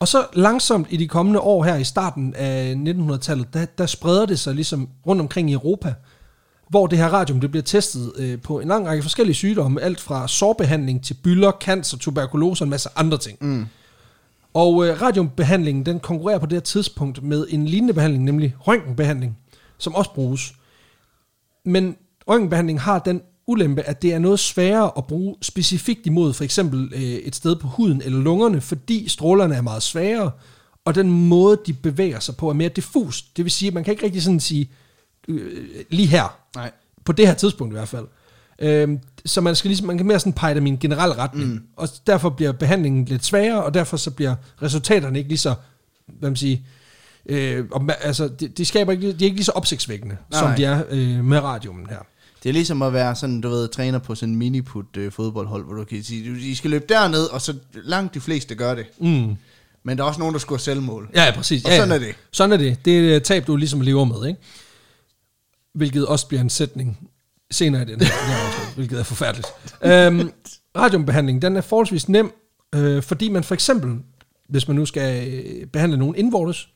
Og 0.00 0.08
så 0.08 0.26
langsomt 0.32 0.86
i 0.90 0.96
de 0.96 1.08
kommende 1.08 1.40
år 1.40 1.64
her 1.64 1.76
i 1.76 1.84
starten 1.84 2.34
af 2.34 2.74
1900-tallet, 2.74 3.54
der, 3.54 3.64
der 3.64 3.86
spreder 3.86 4.26
det 4.26 4.38
sig 4.38 4.54
ligesom 4.54 4.88
rundt 5.06 5.20
omkring 5.20 5.50
i 5.50 5.52
Europa, 5.52 5.94
hvor 6.68 6.86
det 6.86 6.98
her 6.98 7.08
radium 7.08 7.40
det 7.40 7.50
bliver 7.50 7.62
testet 7.62 8.12
øh, 8.16 8.40
på 8.40 8.60
en 8.60 8.68
lang 8.68 8.86
række 8.86 9.02
forskellige 9.02 9.34
sygdomme, 9.34 9.80
alt 9.80 10.00
fra 10.00 10.28
sårbehandling 10.28 11.04
til 11.04 11.14
bylder, 11.14 11.52
cancer, 11.60 11.98
tuberkulose 11.98 12.62
og 12.62 12.66
en 12.66 12.70
masse 12.70 12.88
andre 12.96 13.18
ting. 13.18 13.38
Mm. 13.40 13.66
Og 14.54 14.86
øh, 14.86 15.02
radiobehandlingen, 15.02 15.86
den 15.86 16.00
konkurrerer 16.00 16.38
på 16.38 16.46
det 16.46 16.52
her 16.52 16.60
tidspunkt 16.60 17.22
med 17.22 17.46
en 17.50 17.66
lignende 17.66 17.94
behandling, 17.94 18.24
nemlig 18.24 18.54
røntgenbehandling, 18.60 19.38
som 19.78 19.94
også 19.94 20.10
bruges. 20.14 20.52
Men 21.64 21.96
røntgenbehandling 22.28 22.80
har 22.80 22.98
den 22.98 23.22
ulempe, 23.48 23.82
at 23.82 24.02
det 24.02 24.14
er 24.14 24.18
noget 24.18 24.38
sværere 24.38 24.90
at 24.96 25.06
bruge 25.06 25.36
specifikt 25.42 26.06
imod 26.06 26.32
for 26.32 26.44
eksempel 26.44 26.92
øh, 26.94 27.00
et 27.00 27.36
sted 27.36 27.56
på 27.56 27.68
huden 27.68 28.02
eller 28.02 28.18
lungerne, 28.18 28.60
fordi 28.60 29.08
strålerne 29.08 29.54
er 29.54 29.62
meget 29.62 29.82
sværere, 29.82 30.30
og 30.84 30.94
den 30.94 31.10
måde, 31.28 31.60
de 31.66 31.72
bevæger 31.72 32.20
sig 32.20 32.36
på, 32.36 32.48
er 32.48 32.52
mere 32.52 32.68
diffus. 32.68 33.22
Det 33.22 33.44
vil 33.44 33.52
sige, 33.52 33.68
at 33.68 33.74
man 33.74 33.84
kan 33.84 33.92
ikke 33.92 34.04
rigtig 34.04 34.22
sådan 34.22 34.40
sige, 34.40 34.70
øh, 35.28 35.64
lige 35.90 36.06
her, 36.06 36.38
Nej. 36.56 36.70
på 37.04 37.12
det 37.12 37.26
her 37.26 37.34
tidspunkt 37.34 37.72
i 37.72 37.76
hvert 37.76 37.88
fald. 37.88 38.06
Øhm, 38.58 38.98
så 39.24 39.40
man 39.40 39.56
skal 39.56 39.68
ligesom, 39.68 39.86
man 39.86 39.96
kan 39.96 40.06
mere 40.06 40.20
sådan 40.20 40.32
pege 40.32 40.54
dem 40.54 40.66
i 40.66 40.68
en 40.68 40.78
generel 40.78 41.12
retning, 41.12 41.50
mm. 41.50 41.62
og 41.76 41.88
derfor 42.06 42.30
bliver 42.30 42.52
behandlingen 42.52 43.04
lidt 43.04 43.24
sværere, 43.24 43.64
og 43.64 43.74
derfor 43.74 43.96
så 43.96 44.10
bliver 44.10 44.34
resultaterne 44.62 45.18
ikke 45.18 45.30
lige 45.30 45.38
så, 45.38 45.54
hvad 46.06 46.30
man 46.30 46.36
siger, 46.36 46.58
øh, 47.26 47.64
altså, 48.00 48.28
de, 48.28 48.48
de, 48.48 48.64
skaber 48.64 48.92
ikke, 48.92 49.12
de 49.12 49.24
er 49.24 49.24
ikke 49.24 49.36
lige 49.36 49.44
så 49.44 49.52
opsigtsvækkende, 49.52 50.16
Nej, 50.30 50.40
som 50.40 50.52
de 50.56 50.64
er 50.64 50.82
øh, 50.90 51.24
med 51.24 51.38
radioen 51.38 51.86
her. 51.90 51.98
Det 52.42 52.48
er 52.48 52.52
ligesom 52.52 52.82
at 52.82 52.92
være 52.92 53.16
sådan, 53.16 53.40
du 53.40 53.48
ved, 53.48 53.68
træner 53.68 53.98
på 53.98 54.14
sådan 54.14 54.32
en 54.32 54.38
miniput 54.38 54.96
øh, 54.96 55.12
fodboldhold, 55.12 55.64
hvor 55.64 55.74
du 55.74 55.84
kan 55.84 56.02
sige, 56.02 56.40
I 56.40 56.54
skal 56.54 56.70
løbe 56.70 56.84
derned, 56.88 57.24
og 57.24 57.40
så 57.40 57.54
langt 57.74 58.14
de 58.14 58.20
fleste 58.20 58.54
gør 58.54 58.74
det. 58.74 58.86
Mm. 59.00 59.36
Men 59.82 59.98
der 59.98 60.04
er 60.04 60.08
også 60.08 60.20
nogen, 60.20 60.32
der 60.32 60.38
scorer 60.38 60.58
selvmål. 60.58 61.10
Ja, 61.14 61.24
ja, 61.24 61.30
præcis. 61.30 61.64
Og 61.64 61.70
ja, 61.70 61.76
sådan 61.76 61.88
ja. 61.88 61.94
er 61.94 61.98
det. 61.98 62.14
Sådan 62.30 62.52
er 62.52 62.56
det. 62.56 62.84
Det 62.84 63.14
er 63.14 63.18
tab, 63.18 63.46
du 63.46 63.56
ligesom 63.56 63.80
lever 63.80 64.04
med, 64.04 64.28
ikke? 64.28 64.40
Hvilket 65.74 66.06
også 66.06 66.26
bliver 66.26 66.40
en 66.40 66.50
sætning 66.50 67.10
senere 67.50 67.82
i 67.82 67.84
den 67.84 68.00
her, 68.00 68.74
hvilket 68.74 68.98
er 68.98 69.02
forfærdeligt. 69.02 69.46
Øhm, 69.84 70.32
radiobehandling, 70.76 71.42
den 71.42 71.56
er 71.56 71.60
forholdsvis 71.60 72.08
nem, 72.08 72.32
øh, 72.74 73.02
fordi 73.02 73.28
man 73.28 73.44
for 73.44 73.54
eksempel, 73.54 73.98
hvis 74.48 74.68
man 74.68 74.76
nu 74.76 74.86
skal 74.86 75.28
øh, 75.28 75.66
behandle 75.66 75.98
nogen 75.98 76.14
indvortes, 76.14 76.68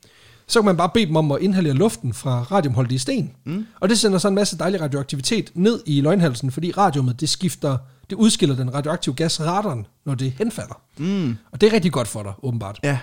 så 0.47 0.61
kan 0.61 0.65
man 0.65 0.77
bare 0.77 0.91
bede 0.95 1.07
dem 1.07 1.17
om 1.17 1.33
at 1.33 1.41
inhalere 1.41 1.75
luften 1.75 2.15
fra 2.15 2.43
radiumholdige 2.43 2.99
sten. 2.99 3.31
Mm. 3.45 3.67
Og 3.81 3.89
det 3.89 3.99
sender 3.99 4.19
så 4.19 4.29
en 4.29 4.35
masse 4.35 4.59
dejlig 4.59 4.81
radioaktivitet 4.81 5.51
ned 5.55 5.81
i 5.87 6.01
løgnhalsen, 6.01 6.51
fordi 6.51 6.73
radiumet, 6.73 7.21
det 7.21 7.29
skifter, 7.29 7.79
det 8.11 8.17
udskiller 8.17 8.57
den 8.57 8.75
radioaktive 8.75 9.15
gas 9.15 9.41
radon, 9.41 9.87
når 10.07 10.15
det 10.15 10.33
henfalder. 10.39 10.81
Mm. 10.99 11.37
Og 11.53 11.61
det 11.61 11.69
er 11.69 11.73
rigtig 11.73 11.93
godt 11.93 12.09
for 12.09 12.23
dig, 12.23 12.33
åbenbart. 12.43 12.79
Ja. 12.85 12.99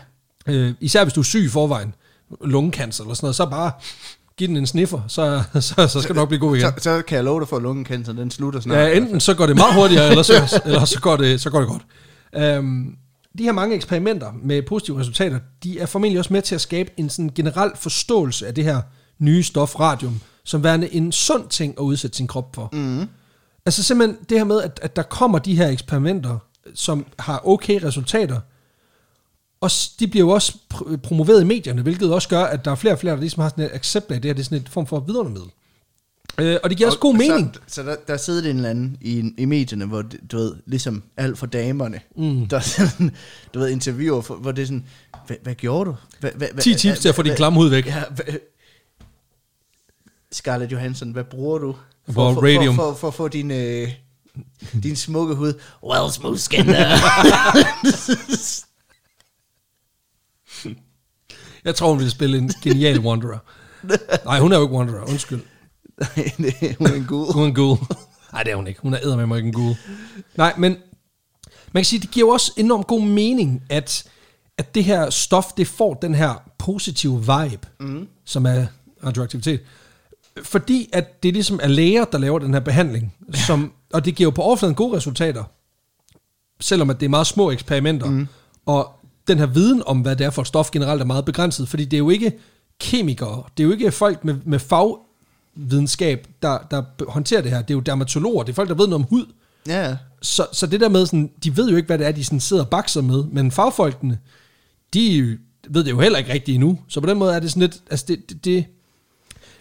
Øh, 0.48 0.74
især 0.80 1.04
hvis 1.04 1.14
du 1.14 1.20
er 1.20 1.24
syg 1.24 1.46
i 1.46 1.50
forvejen, 1.50 1.96
lungekancer 2.46 3.04
eller 3.04 3.14
sådan 3.14 3.26
noget, 3.26 3.36
så 3.36 3.46
bare 3.46 3.72
giv 4.38 4.48
den 4.48 4.58
en 4.58 4.68
sniffer, 4.68 5.02
så, 5.08 5.44
så, 5.60 5.88
så 5.88 6.02
skal 6.02 6.16
du 6.16 6.20
nok 6.20 6.30
blive 6.30 6.40
god 6.40 6.56
igen. 6.56 6.72
Så, 6.78 6.84
så 6.84 7.02
kan 7.08 7.16
jeg 7.16 7.24
love 7.24 7.40
dig 7.40 7.48
for, 7.48 7.56
at 7.56 7.64
lungekancer, 7.64 8.14
den 8.14 8.32
slutter 8.32 8.60
snart. 8.60 8.78
Ja, 8.78 8.98
enten 8.98 9.20
så 9.20 9.34
går 9.34 9.46
det 9.46 9.56
meget 9.56 9.76
hurtigere, 9.76 10.10
eller 10.10 10.24
så, 10.24 10.62
eller 10.66 10.86
så, 10.86 11.00
går, 11.02 11.18
det, 11.18 11.42
så 11.42 11.50
går 11.50 11.60
det 11.60 11.68
godt. 11.68 11.82
Øhm, 12.36 12.96
de 13.38 13.44
her 13.44 13.52
mange 13.52 13.76
eksperimenter 13.76 14.32
med 14.44 14.62
positive 14.62 15.00
resultater, 15.00 15.40
de 15.64 15.80
er 15.80 15.86
formentlig 15.86 16.20
også 16.20 16.34
med 16.34 16.42
til 16.42 16.56
at 16.56 16.62
skabe 16.62 16.92
en 16.98 17.10
sådan 17.10 17.32
generel 17.36 17.72
forståelse 17.76 18.48
af 18.48 18.56
det 18.56 18.64
her 18.64 18.82
nye 19.20 19.44
stof 19.44 19.80
radium, 19.80 20.22
som 20.44 20.64
værende 20.64 20.94
en 20.94 21.12
sund 21.12 21.50
ting 21.50 21.74
at 21.78 21.84
udsætte 21.84 22.18
sin 22.18 22.28
krop 22.28 22.56
for. 22.56 22.70
Mm. 22.74 23.08
Altså 23.66 23.84
simpelthen 23.84 24.18
det 24.30 24.38
her 24.38 24.46
med, 24.46 24.62
at, 24.62 24.80
at 24.84 24.96
der 24.96 25.04
kommer 25.04 25.40
de 25.40 25.56
her 25.56 25.68
eksperimenter, 25.68 26.38
som 26.74 27.06
har 27.20 27.48
okay 27.48 27.84
resultater, 27.84 28.40
og 29.62 29.72
de 30.00 30.08
bliver 30.08 30.26
jo 30.26 30.30
også 30.30 30.58
pr- 30.74 30.98
promoveret 30.98 31.42
i 31.42 31.46
medierne, 31.46 31.82
hvilket 31.82 32.14
også 32.14 32.30
gør, 32.30 32.44
at 32.44 32.66
der 32.66 32.72
er 32.72 32.76
flere 32.76 32.94
og 32.94 33.00
flere, 33.00 33.14
der 33.14 33.20
ligesom 33.20 33.42
har 33.42 33.50
sådan 33.50 33.66
et 33.66 33.72
accept 33.74 34.12
af 34.12 34.22
det 34.22 34.30
her, 34.30 34.34
det 34.34 34.42
er 34.42 34.46
sådan 34.46 34.58
et 34.58 34.70
form 34.70 34.88
for 34.88 35.00
vidundermiddel. 35.00 35.50
Øh, 36.38 36.58
og 36.64 36.70
det 36.70 36.78
giver 36.78 36.88
også 36.88 37.00
god 37.00 37.16
mening. 37.16 37.56
Så, 37.56 37.62
så 37.76 37.84
der, 37.84 37.96
der 38.08 38.18
sidder 38.18 38.50
en 38.50 38.56
eller 38.56 38.70
anden 38.70 38.98
i, 39.02 39.34
i 39.38 39.46
medierne, 39.46 39.86
hvor, 39.86 40.02
du 40.32 40.38
ved, 40.38 40.56
ligesom 40.66 41.04
alt 41.18 41.38
for 41.38 41.46
damerne, 41.46 42.00
mm. 42.18 42.46
der 42.48 42.58
er 42.58 42.62
sådan, 42.62 43.16
du 43.54 43.60
ved, 43.60 43.70
interviewer, 43.70 44.22
for- 44.22 44.36
hvor 44.36 44.52
det 44.52 44.62
er 44.62 44.66
sådan, 44.66 44.86
hvad, 45.28 45.38
hvad 45.44 45.56
gjorde 45.56 45.90
du? 45.90 45.96
Hvad, 46.20 46.32
hvad, 46.36 46.48
10 46.62 46.76
tips 46.76 47.00
til 47.00 47.10
at 47.10 47.16
få 47.16 47.22
din 47.22 47.36
klamme 47.36 47.60
hud 47.60 47.70
væk. 47.70 47.86
Ja, 47.86 48.04
hvad, 48.16 48.26
Scarlett 50.32 50.72
Johansson, 50.72 51.12
hvad 51.12 51.24
bruger 51.24 51.58
du? 51.58 51.76
Jeg 52.08 52.16
bruger 52.16 52.34
for, 52.34 52.42
radium. 52.42 52.76
For, 52.76 52.84
for, 52.84 52.92
for, 52.94 53.00
for 53.00 53.08
at 53.08 53.14
få 53.14 53.28
din, 53.28 53.52
øh, 53.52 53.90
din 54.84 54.96
smukke 54.96 55.36
hud. 55.36 55.54
Well, 55.84 56.12
smooth 56.12 56.38
skin. 56.40 56.66
Jeg 61.66 61.76
tror, 61.76 61.90
hun 61.90 61.98
ville 61.98 62.12
spille 62.12 62.38
en 62.38 62.52
genial 62.64 63.00
Wanderer. 63.00 63.38
Nej, 64.26 64.40
hun 64.40 64.52
er 64.52 64.58
jo 64.58 64.64
ikke 64.64 64.76
Wanderer, 64.76 65.10
undskyld. 65.10 65.40
Hun 66.78 66.88
er 66.88 66.94
en 66.94 67.06
god. 67.06 67.34
Hun 67.34 67.44
er 67.44 67.48
en 67.48 67.54
ghoul. 67.54 67.78
Nej, 68.34 68.44
det 68.44 68.52
er 68.52 68.56
hun 68.56 68.68
ikke. 68.68 68.82
Hun 68.82 68.94
er 68.94 68.98
eddermame 69.04 69.38
ikke 69.38 69.48
en 69.48 69.54
ghoul. 69.54 69.76
Nej, 70.36 70.54
men 70.58 70.78
man 71.72 71.82
kan 71.82 71.86
sige, 71.86 72.00
det 72.00 72.12
giver 72.12 72.28
jo 72.28 72.30
også 72.30 72.52
enormt 72.58 72.88
god 72.88 73.02
mening, 73.02 73.64
at, 73.70 74.10
at 74.58 74.76
det 74.76 74.84
her 74.84 75.10
stof, 75.10 75.46
det 75.58 75.68
får 75.68 75.94
den 75.94 76.16
her 76.16 76.44
positive 76.58 77.20
vibe, 77.20 77.68
mm. 77.80 78.08
som 78.26 78.46
er 78.46 78.66
radioaktivitet. 79.06 79.60
Fordi 80.44 80.90
at 80.94 81.24
det 81.24 81.34
ligesom 81.34 81.60
er 81.64 81.68
læger, 81.68 82.06
der 82.06 82.18
laver 82.18 82.40
den 82.40 82.54
her 82.54 82.62
behandling, 82.62 83.16
som, 83.34 83.74
og 83.94 84.06
det 84.06 84.16
giver 84.16 84.26
jo 84.26 84.32
på 84.32 84.42
overfladen 84.42 84.76
gode 84.76 84.98
resultater, 84.98 85.44
selvom 86.60 86.90
at 86.90 87.00
det 87.00 87.06
er 87.06 87.10
meget 87.10 87.28
små 87.28 87.52
eksperimenter, 87.52 88.10
mm. 88.10 88.28
og 88.66 88.92
den 89.28 89.38
her 89.38 89.46
viden 89.46 89.84
om, 89.86 90.00
hvad 90.00 90.16
det 90.16 90.26
er 90.26 90.30
for 90.30 90.42
et 90.42 90.48
stof 90.48 90.72
generelt 90.72 91.02
er 91.02 91.06
meget 91.06 91.26
begrænset, 91.26 91.70
fordi 91.70 91.86
det 91.86 91.94
er 91.94 92.00
jo 92.00 92.10
ikke 92.10 92.40
kemikere, 92.80 93.44
det 93.58 93.64
er 93.64 93.68
jo 93.68 93.72
ikke 93.72 93.92
folk 93.92 94.26
med, 94.26 94.36
med 94.46 94.60
fagvidenskab, 95.60 96.28
der, 96.42 96.58
der 96.72 96.84
håndterer 97.12 97.42
det 97.42 97.52
her, 97.52 97.62
det 97.62 97.70
er 97.70 97.76
jo 97.76 97.80
dermatologer, 97.80 98.44
det 98.44 98.52
er 98.52 98.56
folk, 98.56 98.70
der 98.70 98.76
ved 98.76 98.88
noget 98.88 99.04
om 99.04 99.10
hud, 99.10 99.26
Ja, 99.68 99.98
så, 100.22 100.48
så 100.54 100.68
det 100.68 100.80
der 100.80 100.90
med, 100.90 101.06
sådan, 101.06 101.32
de 101.44 101.58
ved 101.58 101.70
jo 101.70 101.76
ikke, 101.76 101.88
hvad 101.88 101.98
det 101.98 102.08
er, 102.08 102.12
de 102.12 102.24
sådan 102.26 102.40
sidder 102.40 102.64
og 102.64 102.70
bakser 102.70 103.02
med, 103.02 103.24
men 103.24 103.52
fagfolkene, 103.52 104.20
de 104.94 105.38
ved 105.70 105.84
det 105.84 105.92
jo 105.92 106.00
heller 106.00 106.20
ikke 106.20 106.34
rigtigt 106.34 106.56
endnu, 106.56 106.80
så 106.88 107.02
på 107.02 107.08
den 107.10 107.18
måde 107.18 107.36
er 107.36 107.40
det 107.40 107.50
sådan 107.52 107.62
lidt, 107.62 107.82
altså 107.90 108.06
det, 108.08 108.30
det, 108.30 108.46
det, 108.46 108.66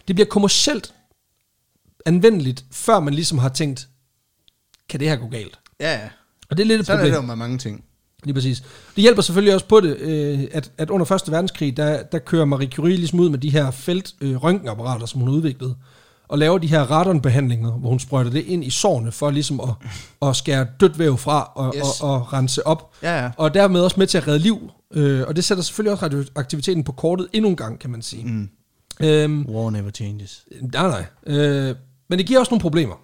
det 0.07 0.15
bliver 0.15 0.27
kommercielt 0.27 0.93
anvendeligt, 2.05 2.65
før 2.71 2.99
man 2.99 3.13
ligesom 3.13 3.37
har 3.37 3.49
tænkt, 3.49 3.87
kan 4.89 4.99
det 4.99 5.09
her 5.09 5.15
gå 5.15 5.27
galt? 5.27 5.59
ja, 5.79 5.93
ja. 5.93 6.09
Og 6.49 6.57
det 6.57 6.63
er 6.63 6.67
lidt 6.67 6.79
et 6.79 6.85
Sådan 6.85 6.99
er 6.99 7.03
problem. 7.03 7.13
det 7.13 7.21
jo 7.21 7.27
med 7.27 7.35
mange 7.35 7.57
ting. 7.57 7.83
Lige 8.23 8.33
præcis. 8.33 8.59
Det 8.95 9.01
hjælper 9.01 9.21
selvfølgelig 9.21 9.53
også 9.53 9.65
på 9.65 9.79
det, 9.79 9.97
øh, 9.97 10.39
at, 10.51 10.71
at 10.77 10.89
under 10.89 11.05
Første 11.05 11.31
Verdenskrig, 11.31 11.77
der, 11.77 12.03
der 12.03 12.19
kører 12.19 12.45
Marie 12.45 12.69
Curie 12.75 12.95
ligesom 12.97 13.19
ud 13.19 13.29
med 13.29 13.39
de 13.39 13.49
her 13.49 13.71
felt 13.71 14.13
øh, 14.21 14.43
røntgenapparater, 14.43 15.05
som 15.05 15.19
hun 15.19 15.29
har 15.29 15.35
udviklet, 15.35 15.75
og 16.27 16.37
laver 16.37 16.57
de 16.57 16.67
her 16.67 16.81
radonbehandlinger, 16.91 17.71
hvor 17.71 17.89
hun 17.89 17.99
sprøjter 17.99 18.31
det 18.31 18.45
ind 18.45 18.63
i 18.63 18.69
sårene, 18.69 19.11
for 19.11 19.31
ligesom 19.31 19.59
at, 19.59 19.69
at 20.29 20.35
skære 20.35 20.67
dødt 20.79 20.99
væv 20.99 21.17
fra 21.17 21.51
og, 21.55 21.73
Yes. 21.77 21.87
yes. 21.87 22.01
og, 22.01 22.13
og 22.13 22.33
rense 22.33 22.67
op. 22.67 22.91
Ja, 23.03 23.23
ja. 23.23 23.31
Og 23.37 23.53
dermed 23.53 23.81
også 23.81 23.95
med 23.99 24.07
til 24.07 24.17
at 24.17 24.27
redde 24.27 24.39
liv. 24.39 24.71
Øh, 24.93 25.23
og 25.27 25.35
det 25.35 25.43
sætter 25.43 25.63
selvfølgelig 25.63 25.91
også 25.91 26.05
radioaktiviteten 26.05 26.83
på 26.83 26.91
kortet 26.91 27.27
endnu 27.33 27.49
en 27.49 27.55
gang, 27.55 27.79
kan 27.79 27.89
man 27.89 28.01
sige. 28.01 28.23
Mm. 28.25 28.49
Øhm, 29.01 29.45
War 29.49 29.69
never 29.69 29.91
changes. 29.91 30.45
Nej, 30.73 30.87
nej. 30.87 31.05
Øh, 31.37 31.75
men 32.09 32.19
det 32.19 32.27
giver 32.27 32.39
også 32.39 32.49
nogle 32.51 32.61
problemer. 32.61 32.95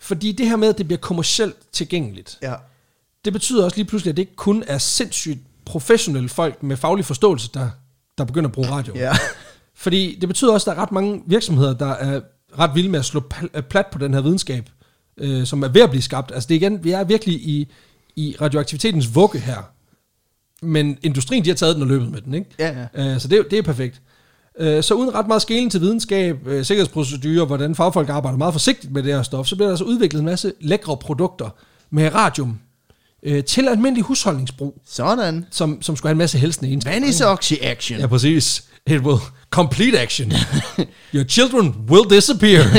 Fordi 0.00 0.32
det 0.32 0.48
her 0.48 0.56
med, 0.56 0.68
at 0.68 0.78
det 0.78 0.86
bliver 0.86 1.00
kommercielt 1.00 1.56
tilgængeligt, 1.72 2.38
Ja. 2.42 2.54
Det 3.24 3.32
betyder 3.32 3.64
også 3.64 3.76
lige 3.76 3.86
pludselig, 3.86 4.10
at 4.10 4.16
det 4.16 4.22
ikke 4.22 4.36
kun 4.36 4.64
er 4.66 4.78
sindssygt 4.78 5.38
professionelle 5.64 6.28
folk 6.28 6.62
med 6.62 6.76
faglig 6.76 7.04
forståelse, 7.04 7.50
der, 7.54 7.68
der 8.18 8.24
begynder 8.24 8.48
at 8.48 8.52
bruge 8.54 8.68
radio. 8.70 8.92
Ja. 8.96 9.12
Fordi 9.74 10.18
det 10.20 10.28
betyder 10.28 10.52
også, 10.52 10.70
at 10.70 10.74
der 10.76 10.80
er 10.82 10.86
ret 10.86 10.92
mange 10.92 11.22
virksomheder, 11.26 11.74
der 11.74 11.86
er 11.90 12.20
ret 12.58 12.70
vilde 12.74 12.88
med 12.88 12.98
at 12.98 13.04
slå 13.04 13.22
pl- 13.34 13.60
plat 13.60 13.86
på 13.92 13.98
den 13.98 14.14
her 14.14 14.20
videnskab, 14.20 14.70
øh, 15.18 15.46
som 15.46 15.62
er 15.62 15.68
ved 15.68 15.80
at 15.82 15.90
blive 15.90 16.02
skabt. 16.02 16.32
Altså 16.34 16.46
det 16.48 16.54
er 16.54 16.58
igen, 16.60 16.84
vi 16.84 16.90
er 16.90 17.04
virkelig 17.04 17.34
i, 17.34 17.72
i 18.16 18.36
radioaktivitetens 18.40 19.14
vugge 19.14 19.38
her. 19.38 19.56
Men 20.62 20.98
industrien, 21.02 21.44
de 21.44 21.50
har 21.50 21.54
taget 21.56 21.74
den 21.74 21.82
og 21.82 21.88
løbet 21.88 22.10
med 22.10 22.20
den, 22.20 22.34
ikke? 22.34 22.46
Ja, 22.58 22.86
ja. 22.94 23.14
Øh, 23.14 23.20
så 23.20 23.28
det, 23.28 23.38
er- 23.38 23.42
det 23.42 23.58
er 23.58 23.62
perfekt. 23.62 24.02
Øh, 24.58 24.82
så 24.82 24.94
uden 24.94 25.14
ret 25.14 25.26
meget 25.28 25.42
skelen 25.42 25.70
til 25.70 25.80
videnskab, 25.80 26.46
øh, 26.46 26.64
sikkerhedsprocedurer, 26.64 27.44
hvordan 27.46 27.74
fagfolk 27.74 28.08
arbejder 28.08 28.38
meget 28.38 28.54
forsigtigt 28.54 28.92
med 28.92 29.02
det 29.02 29.14
her 29.14 29.22
stof, 29.22 29.46
så 29.46 29.56
bliver 29.56 29.66
der 29.66 29.72
altså 29.72 29.84
udviklet 29.84 30.20
en 30.20 30.26
masse 30.26 30.52
lækre 30.60 30.96
produkter 30.96 31.48
med 31.90 32.14
radium 32.14 32.58
øh, 33.24 33.44
til 33.44 33.68
almindelig 33.68 34.04
husholdningsbrug, 34.04 34.82
Sådan. 34.86 35.46
som, 35.50 35.82
som 35.82 35.96
skulle 35.96 36.08
have 36.08 36.14
en 36.14 36.18
masse 36.18 36.38
helstende 36.38 36.68
egenskaber. 36.68 36.94
Vanish 37.00 37.24
Oxy 37.24 37.52
Action. 37.62 37.98
Ja, 38.00 38.06
præcis. 38.06 38.64
It 38.86 39.00
will 39.00 39.18
complete 39.50 40.00
action. 40.00 40.32
Your 41.14 41.24
children 41.24 41.74
will 41.88 42.10
disappear. 42.10 42.64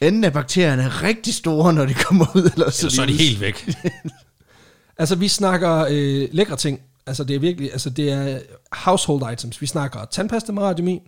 Enden 0.00 0.24
af 0.24 0.32
bakterierne 0.32 0.82
er 0.82 1.02
rigtig 1.02 1.34
store, 1.34 1.72
når 1.72 1.86
de 1.86 1.94
kommer 1.94 2.26
ud. 2.36 2.50
Eller 2.54 2.70
så, 2.70 2.90
så 2.90 3.02
er 3.02 3.06
de 3.06 3.16
helt 3.16 3.40
væk. 3.40 3.70
altså, 4.98 5.14
vi 5.14 5.28
snakker 5.28 5.86
øh, 5.90 6.28
lækre 6.32 6.56
ting. 6.56 6.80
Altså, 7.06 7.24
det 7.24 7.36
er 7.36 7.40
virkelig, 7.40 7.72
altså, 7.72 7.90
det 7.90 8.12
er 8.12 8.40
household 8.72 9.32
items. 9.32 9.60
Vi 9.60 9.66
snakker 9.66 10.04
tandpasta 10.04 10.52
med 10.52 10.62
radium 10.62 10.88
i, 10.88 11.00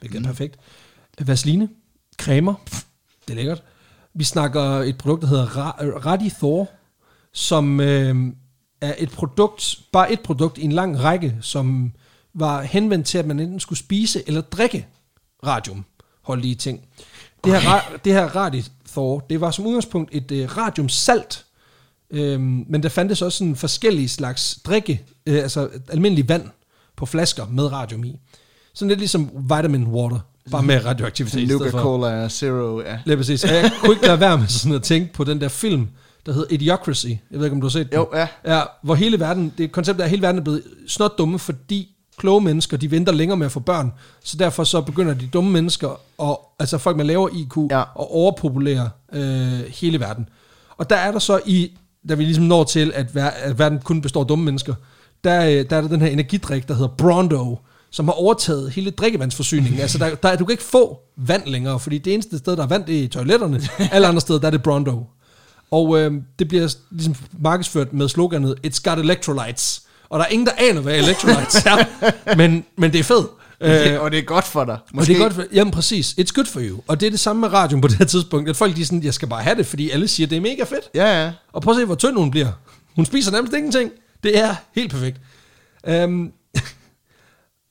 hvilket 0.00 0.22
er 0.22 0.26
perfekt. 0.26 0.56
Vaseline, 1.20 1.68
cremer, 2.18 2.54
det 3.28 3.30
er 3.30 3.34
lækkert. 3.34 3.62
Vi 4.14 4.24
snakker 4.24 4.62
et 4.62 4.98
produkt, 4.98 5.22
der 5.22 5.28
hedder 5.28 5.46
Ra- 5.46 6.06
Radithor, 6.06 6.68
som 7.32 7.80
øh, 7.80 8.16
er 8.80 8.94
et 8.98 9.10
produkt, 9.10 9.80
bare 9.92 10.12
et 10.12 10.20
produkt 10.20 10.58
i 10.58 10.64
en 10.64 10.72
lang 10.72 11.02
række, 11.02 11.36
som 11.40 11.92
var 12.34 12.62
henvendt 12.62 13.06
til, 13.06 13.18
at 13.18 13.26
man 13.26 13.40
enten 13.40 13.60
skulle 13.60 13.78
spise 13.78 14.22
eller 14.26 14.40
drikke 14.40 14.86
radiumholdige 15.46 16.54
ting. 16.54 16.80
Det 17.44 17.60
her, 17.62 17.80
det 18.04 18.12
her 18.12 18.36
Radithor, 18.36 19.20
det 19.20 19.40
var 19.40 19.50
som 19.50 19.66
udgangspunkt 19.66 20.10
et 20.12 20.30
øh, 20.30 20.56
radiumsalt, 20.56 21.44
Øhm, 22.12 22.64
men 22.68 22.82
der 22.82 22.88
fandtes 22.88 23.22
også 23.22 23.38
sådan 23.38 23.56
forskellige 23.56 24.08
slags 24.08 24.60
drikke, 24.64 25.02
øh, 25.26 25.42
altså 25.42 25.68
almindelig 25.88 26.28
vand 26.28 26.48
på 26.96 27.06
flasker 27.06 27.46
med 27.46 27.72
radium 27.72 28.04
i. 28.04 28.18
Sådan 28.74 28.88
lidt 28.88 28.98
ligesom 28.98 29.30
vitamin 29.34 29.86
water, 29.86 30.20
bare 30.50 30.62
med 30.62 30.84
radioaktivitet. 30.84 31.40
i 31.40 31.46
Nuka. 31.46 31.70
Cola 31.70 32.28
Zero, 32.28 32.80
ja. 32.80 32.98
Lige 33.04 33.16
præcis. 33.16 33.44
Og 33.44 33.50
jeg 33.50 33.70
kunne 33.80 33.92
ikke 33.94 34.06
lade 34.06 34.20
være 34.20 34.38
med 34.38 34.46
sådan 34.48 34.74
at 34.76 34.82
tænke 34.82 35.12
på 35.12 35.24
den 35.24 35.40
der 35.40 35.48
film, 35.48 35.88
der 36.26 36.32
hedder 36.32 36.54
Idiocracy. 36.54 37.06
Jeg 37.06 37.18
ved 37.30 37.44
ikke, 37.44 37.54
om 37.54 37.60
du 37.60 37.66
har 37.66 37.70
set 37.70 37.86
den. 37.92 37.98
Jo, 37.98 38.08
ja. 38.14 38.26
Ja, 38.56 38.62
hvor 38.82 38.94
hele 38.94 39.20
verden, 39.20 39.52
det 39.58 39.72
koncept 39.72 40.00
er, 40.00 40.04
at 40.04 40.10
hele 40.10 40.22
verden 40.22 40.38
er 40.38 40.42
blevet 40.44 40.62
snot 40.88 41.18
dumme, 41.18 41.38
fordi 41.38 41.88
kloge 42.18 42.40
mennesker, 42.40 42.76
de 42.76 42.90
venter 42.90 43.12
længere 43.12 43.36
med 43.38 43.46
at 43.46 43.52
få 43.52 43.60
børn, 43.60 43.92
så 44.24 44.36
derfor 44.36 44.64
så 44.64 44.80
begynder 44.80 45.14
de 45.14 45.26
dumme 45.26 45.50
mennesker, 45.50 46.00
og, 46.18 46.40
altså 46.58 46.78
folk 46.78 46.96
med 46.96 47.04
lavere 47.04 47.30
IQ, 47.34 47.56
Ja. 47.70 47.80
at 47.80 47.86
overpopulere 47.96 48.90
øh, 49.12 49.60
hele 49.68 50.00
verden. 50.00 50.28
Og 50.76 50.90
der 50.90 50.96
er 50.96 51.12
der 51.12 51.18
så 51.18 51.40
i, 51.46 51.72
da 52.08 52.14
vi 52.14 52.24
ligesom 52.24 52.44
når 52.44 52.64
til, 52.64 52.92
at, 52.94 53.06
ver- 53.16 53.34
at 53.42 53.58
verden 53.58 53.78
kun 53.78 54.02
består 54.02 54.20
af 54.20 54.26
dumme 54.26 54.44
mennesker, 54.44 54.74
der, 55.24 55.44
øh, 55.44 55.50
der 55.70 55.76
er 55.76 55.80
der 55.80 55.88
den 55.88 56.00
her 56.00 56.08
energidrik, 56.08 56.68
der 56.68 56.74
hedder 56.74 56.88
Brondo, 56.98 57.58
som 57.92 58.08
har 58.08 58.12
overtaget 58.12 58.70
hele 58.70 58.90
drikkevandsforsyningen. 58.90 59.80
altså, 59.80 59.98
der, 59.98 60.14
der, 60.14 60.36
du 60.36 60.44
kan 60.44 60.52
ikke 60.52 60.62
få 60.62 60.98
vand 61.16 61.46
længere, 61.46 61.80
fordi 61.80 61.98
det 61.98 62.14
eneste 62.14 62.38
sted, 62.38 62.56
der 62.56 62.62
er 62.62 62.66
vand, 62.66 62.84
det 62.84 62.98
er 62.98 63.02
i 63.02 63.08
toiletterne. 63.08 63.60
Alle 63.92 64.06
andre 64.06 64.20
steder, 64.20 64.38
der 64.38 64.46
er 64.46 64.50
det 64.50 64.62
Brondo. 64.62 65.06
Og 65.70 66.00
øh, 66.00 66.12
det 66.38 66.48
bliver 66.48 66.74
ligesom 66.90 67.14
markedsført 67.38 67.92
med 67.92 68.08
sloganet, 68.08 68.54
It's 68.66 68.80
got 68.90 68.98
electrolytes. 68.98 69.82
Og 70.08 70.18
der 70.18 70.24
er 70.24 70.28
ingen, 70.28 70.46
der 70.46 70.52
aner, 70.58 70.80
hvad 70.80 70.98
electrolytes 70.98 71.66
er, 71.66 71.84
men, 72.36 72.64
men 72.76 72.92
det 72.92 72.98
er 72.98 73.04
fedt. 73.04 73.26
Øh, 73.60 74.00
og 74.00 74.10
det 74.10 74.18
er 74.18 74.22
godt 74.22 74.44
for 74.44 74.64
dig. 74.64 74.78
og 74.96 75.06
det 75.06 75.16
er 75.16 75.20
godt 75.20 75.32
for, 75.32 75.44
jamen 75.52 75.72
præcis, 75.72 76.14
it's 76.20 76.32
good 76.34 76.46
for 76.46 76.60
you. 76.60 76.80
Og 76.86 77.00
det 77.00 77.06
er 77.06 77.10
det 77.10 77.20
samme 77.20 77.40
med 77.40 77.52
radioen 77.52 77.80
på 77.80 77.88
det 77.88 77.96
her 77.96 78.04
tidspunkt, 78.04 78.50
at 78.50 78.56
folk 78.56 78.76
de 78.76 78.80
er 78.80 78.84
sådan, 78.84 79.02
jeg 79.02 79.14
skal 79.14 79.28
bare 79.28 79.42
have 79.42 79.56
det, 79.56 79.66
fordi 79.66 79.90
alle 79.90 80.08
siger, 80.08 80.26
det 80.26 80.36
er 80.36 80.40
mega 80.40 80.64
fedt. 80.64 80.90
Ja, 80.94 81.24
ja. 81.24 81.32
Og 81.52 81.62
prøv 81.62 81.74
at 81.74 81.80
se, 81.80 81.84
hvor 81.84 81.94
tynd 81.94 82.16
hun 82.16 82.30
bliver. 82.30 82.48
Hun 82.96 83.06
spiser 83.06 83.32
nærmest 83.32 83.52
ingenting. 83.52 83.90
Det 84.22 84.38
er 84.38 84.54
helt 84.74 84.90
perfekt. 84.90 85.20
Um, 86.04 86.32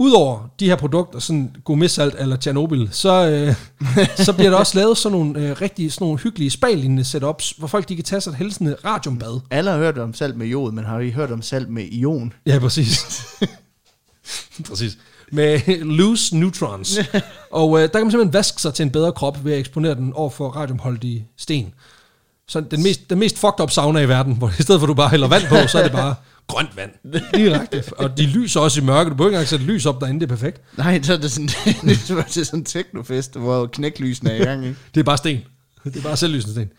Udover 0.01 0.49
de 0.59 0.65
her 0.65 0.75
produkter, 0.75 1.19
sådan 1.19 1.55
gourmetsalt 1.63 2.15
eller 2.19 2.35
Tjernobyl, 2.35 2.87
så, 2.91 3.29
øh, 3.29 3.55
så 4.25 4.33
bliver 4.33 4.49
der 4.49 4.57
også 4.57 4.77
lavet 4.77 4.97
sådan 4.97 5.17
nogle 5.17 5.39
øh, 5.39 5.61
rigtig 5.61 5.93
sådan 5.93 6.05
nogle 6.05 6.19
hyggelige 6.19 6.49
spalignende 6.49 7.03
setups, 7.03 7.51
hvor 7.57 7.67
folk 7.67 7.89
de 7.89 7.95
kan 7.95 8.05
tage 8.05 8.21
sig 8.21 8.31
et 8.31 8.37
helsende 8.37 8.75
radiumbad. 8.85 9.39
Alle 9.51 9.71
har 9.71 9.77
hørt 9.77 9.97
om 9.97 10.13
salt 10.13 10.37
med 10.37 10.47
jod, 10.47 10.71
men 10.71 10.85
har 10.85 10.99
I 10.99 11.11
hørt 11.11 11.31
om 11.31 11.41
salt 11.41 11.69
med 11.69 11.83
ion? 11.83 12.33
Ja, 12.45 12.59
præcis. 12.59 13.25
præcis. 14.69 14.97
Med 15.31 15.83
loose 15.83 16.37
neutrons. 16.37 16.99
og 17.51 17.77
øh, 17.77 17.81
der 17.81 17.87
kan 17.87 18.01
man 18.01 18.11
simpelthen 18.11 18.33
vaske 18.33 18.61
sig 18.61 18.73
til 18.73 18.83
en 18.83 18.91
bedre 18.91 19.11
krop 19.11 19.45
ved 19.45 19.53
at 19.53 19.59
eksponere 19.59 19.95
den 19.95 20.13
over 20.13 20.29
for 20.29 20.49
radiumholdige 20.49 21.27
sten. 21.37 21.73
Så 22.47 22.61
den 22.61 22.83
mest, 22.83 23.09
den 23.09 23.19
mest 23.19 23.37
fucked 23.37 23.59
up 23.59 23.71
sauna 23.71 23.99
i 23.99 24.09
verden, 24.09 24.33
hvor 24.33 24.49
i 24.59 24.61
stedet 24.61 24.81
for 24.81 24.85
at 24.85 24.89
du 24.89 24.93
bare 24.93 25.09
hælder 25.09 25.27
vand 25.27 25.43
på, 25.49 25.55
så 25.67 25.79
er 25.79 25.83
det 25.83 25.91
bare 25.91 26.15
grønt 26.47 26.77
vand. 26.77 26.91
Direkte. 27.35 27.83
Og 27.97 28.17
de 28.17 28.25
lyser 28.25 28.59
også 28.59 28.81
i 28.81 28.83
mørke. 28.83 29.09
Du 29.09 29.15
behøver 29.15 29.29
ikke 29.29 29.35
engang 29.35 29.47
sætte 29.47 29.65
lys 29.65 29.85
op 29.85 30.01
derinde, 30.01 30.19
det 30.19 30.25
er 30.25 30.35
perfekt. 30.35 30.61
Nej, 30.77 31.01
så 31.01 31.13
er 31.13 31.17
det 31.17 31.31
sådan, 31.31 31.47
det 31.81 32.09
er 32.11 32.43
sådan 32.43 32.59
en 32.59 32.65
teknofest, 32.65 33.35
hvor 33.35 33.65
knæklysene 33.65 34.31
er 34.31 34.41
i 34.41 34.45
gang. 34.45 34.65
Ikke? 34.65 34.77
Det 34.93 34.99
er 34.99 35.03
bare 35.03 35.17
sten. 35.17 35.39
Det 35.83 35.95
er 35.95 36.01
bare 36.01 36.17
selvlysende 36.17 36.53
sten. 36.53 36.69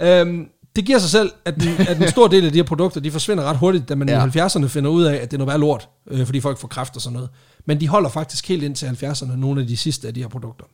Øhm, 0.00 0.46
det 0.76 0.84
giver 0.84 0.98
sig 0.98 1.10
selv, 1.10 1.32
at, 1.44 1.54
den, 1.54 1.68
at 1.88 2.02
en 2.02 2.08
stor 2.08 2.28
del 2.28 2.46
af 2.46 2.52
de 2.52 2.58
her 2.58 2.64
produkter, 2.64 3.00
de 3.00 3.10
forsvinder 3.10 3.44
ret 3.44 3.56
hurtigt, 3.56 3.88
da 3.88 3.94
man. 3.94 4.08
Ja. 4.08 4.26
i 4.26 4.28
70'erne 4.28 4.66
finder 4.66 4.90
ud 4.90 5.02
af, 5.02 5.14
at 5.14 5.30
det 5.30 5.36
er 5.36 5.38
noget 5.38 5.52
værd 5.52 5.60
lort, 5.60 5.88
øh, 6.10 6.26
fordi 6.26 6.40
folk 6.40 6.58
får 6.58 6.68
kræft 6.68 6.96
og 6.96 7.02
sådan 7.02 7.14
noget. 7.14 7.30
Men 7.66 7.80
de 7.80 7.88
holder 7.88 8.08
faktisk 8.10 8.48
helt 8.48 8.62
ind 8.62 8.74
til 8.74 8.86
70'erne, 8.86 9.36
nogle 9.36 9.60
af 9.60 9.66
de 9.66 9.76
sidste 9.76 10.08
af 10.08 10.14
de 10.14 10.20
her 10.20 10.28
produkter. 10.28 10.64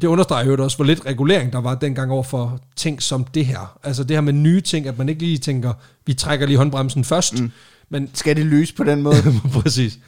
Det 0.00 0.06
understreger 0.08 0.44
jo 0.46 0.64
også, 0.64 0.76
hvor 0.76 0.84
lidt 0.84 1.06
regulering 1.06 1.52
der 1.52 1.60
var 1.60 1.74
dengang 1.74 2.12
over 2.12 2.22
for 2.22 2.60
ting 2.76 3.02
som 3.02 3.24
det 3.24 3.46
her. 3.46 3.78
Altså 3.82 4.04
det 4.04 4.16
her 4.16 4.20
med 4.20 4.32
nye 4.32 4.60
ting, 4.60 4.86
at 4.86 4.98
man 4.98 5.08
ikke 5.08 5.20
lige 5.22 5.38
tænker, 5.38 5.72
vi 6.06 6.14
trækker 6.14 6.46
lige 6.46 6.56
håndbremsen 6.56 7.04
først, 7.04 7.40
mm. 7.40 7.50
men 7.88 8.10
Skal 8.14 8.36
det 8.36 8.46
lyse 8.46 8.74
på 8.74 8.84
den 8.84 9.02
måde? 9.02 9.16
Præcis. 9.62 9.98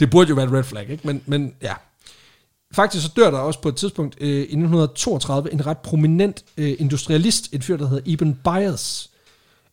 Det 0.00 0.10
burde 0.10 0.28
jo 0.28 0.34
være 0.34 0.46
et 0.46 0.52
red 0.52 0.62
flag, 0.64 0.90
ikke? 0.90 1.06
Men, 1.06 1.22
men 1.26 1.52
ja. 1.62 1.74
Faktisk 2.72 3.04
så 3.04 3.12
dør 3.16 3.30
der 3.30 3.38
også 3.38 3.60
på 3.60 3.68
et 3.68 3.76
tidspunkt 3.76 4.16
øh, 4.20 4.28
i 4.28 4.32
1932 4.40 5.52
en 5.52 5.66
ret 5.66 5.78
prominent 5.78 6.44
øh, 6.56 6.74
industrialist, 6.78 7.48
en 7.52 7.62
fyr, 7.62 7.76
der 7.76 7.88
hedder 7.88 8.02
Ibn 8.06 8.32
Byers. 8.32 9.10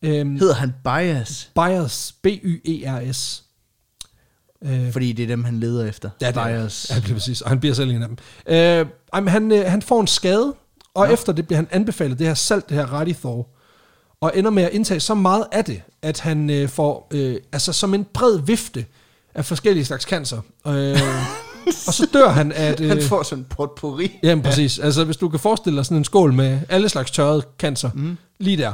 Øhm, 0.02 0.38
Hedder 0.40 0.54
han 0.54 0.74
Bias? 0.84 1.50
Byers, 1.56 2.16
B-Y-E-R-S. 2.22 3.44
Øh, 4.64 4.92
Fordi 4.92 5.14
det 5.14 5.24
er 5.24 5.28
dem, 5.28 5.44
han 5.44 5.60
leder 5.60 5.86
efter. 5.86 6.10
Ja, 6.22 6.28
det 6.28 6.38
er, 6.38 6.48
Bias. 6.60 6.88
ja, 6.90 6.96
det 6.96 7.10
er 7.10 7.14
præcis. 7.14 7.42
Og 7.42 7.50
han 7.50 7.60
bliver 7.60 7.76
selv 7.76 7.90
en 7.90 8.04
af 8.04 8.08
dem. 8.08 8.18
Øh, 8.48 8.86
jamen, 9.16 9.28
han, 9.28 9.52
øh, 9.52 9.66
han 9.66 9.82
får 9.82 10.02
en 10.02 10.08
skade, 10.08 10.54
og 10.94 11.08
ja. 11.08 11.14
efter 11.14 11.34
det 11.34 11.48
bliver 11.48 11.58
han 11.58 11.68
anbefalet 11.72 12.20
det 12.20 12.28
her 12.28 12.34
salt, 12.34 12.70
det 12.70 12.78
her 12.78 12.86
Radithor, 12.86 13.48
og 14.22 14.32
ender 14.36 14.52
med 14.52 14.64
at 14.64 14.70
indtage 14.74 15.00
så 15.00 15.14
meget 15.14 15.46
af 15.52 15.66
det, 15.66 15.82
at 16.02 16.20
han 16.20 16.50
øh, 16.50 16.70
får, 16.70 17.08
øh, 17.12 17.36
altså 17.52 17.74
som 17.74 17.94
en 17.94 18.06
bred 18.14 18.40
vifte 18.46 18.86
af 19.36 19.46
forskellige 19.46 19.86
slags 19.86 20.04
cancer. 20.04 20.42
Øh, 20.68 20.98
og 21.88 21.94
så 21.94 22.08
dør 22.14 22.30
han 22.30 22.52
af. 22.52 22.76
Han 22.80 22.98
Øh, 22.98 23.04
får 23.04 23.24
sådan 23.24 23.38
en 23.44 23.46
potpourri. 23.50 24.20
Jamen 24.24 24.44
præcis. 24.44 24.80
Altså 24.80 25.04
hvis 25.04 25.18
du 25.18 25.30
kan 25.30 25.40
forestille 25.40 25.78
dig 25.78 25.86
sådan 25.86 25.98
en 25.98 26.04
skål 26.04 26.34
med 26.34 26.60
alle 26.70 26.90
slags 26.90 27.12
tørret 27.12 27.44
cancer, 27.60 27.90
mm. 27.94 28.18
lige 28.40 28.58
der. 28.58 28.74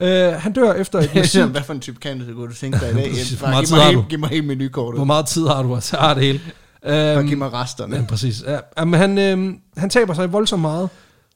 Øh, 0.00 0.32
han 0.32 0.52
dør 0.52 0.72
efter 0.72 0.98
et 0.98 1.14
massivt 1.14 1.50
hvad 1.50 1.62
for 1.62 1.72
en 1.72 1.80
type 1.80 1.98
cancer 2.00 2.32
kunne 2.32 2.48
du 2.48 2.54
tænke 2.54 2.78
dig 2.80 2.90
i 2.90 2.94
dag? 2.94 3.12
Bare 3.40 3.50
meget 3.50 3.66
giv 3.68 3.76
mig, 3.76 3.86
hele, 3.86 4.04
giv 4.08 4.18
mig 4.18 4.28
hele 4.28 4.46
menukortet. 4.46 4.98
Hvor 4.98 5.04
meget 5.04 5.26
tid 5.26 5.46
har 5.46 5.62
du? 5.62 5.78
Så 5.80 5.96
har 5.96 6.14
det 6.14 6.22
hele. 6.22 6.40
Øhm, 6.86 7.26
giv 7.28 7.38
mig 7.38 7.52
resterne. 7.52 7.96
Ja, 7.96 8.02
præcis. 8.08 8.42
Ja, 8.46 8.58
jamen, 8.78 9.00
han, 9.00 9.18
øh, 9.18 9.54
han 9.76 9.90
taber 9.90 10.14
sig 10.14 10.32
voldsomt 10.32 10.62
meget. 10.62 10.88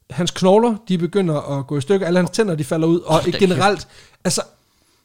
Hans 0.09 0.31
knogler, 0.31 0.75
de 0.87 0.97
begynder 0.97 1.57
at 1.59 1.67
gå 1.67 1.77
i 1.77 1.81
stykker. 1.81 2.07
Alle 2.07 2.19
hans 2.19 2.29
tænder, 2.29 2.55
de 2.55 2.63
falder 2.63 2.87
ud. 2.87 2.99
Og 2.99 3.21
da 3.25 3.31
generelt, 3.37 3.87
altså, 4.23 4.41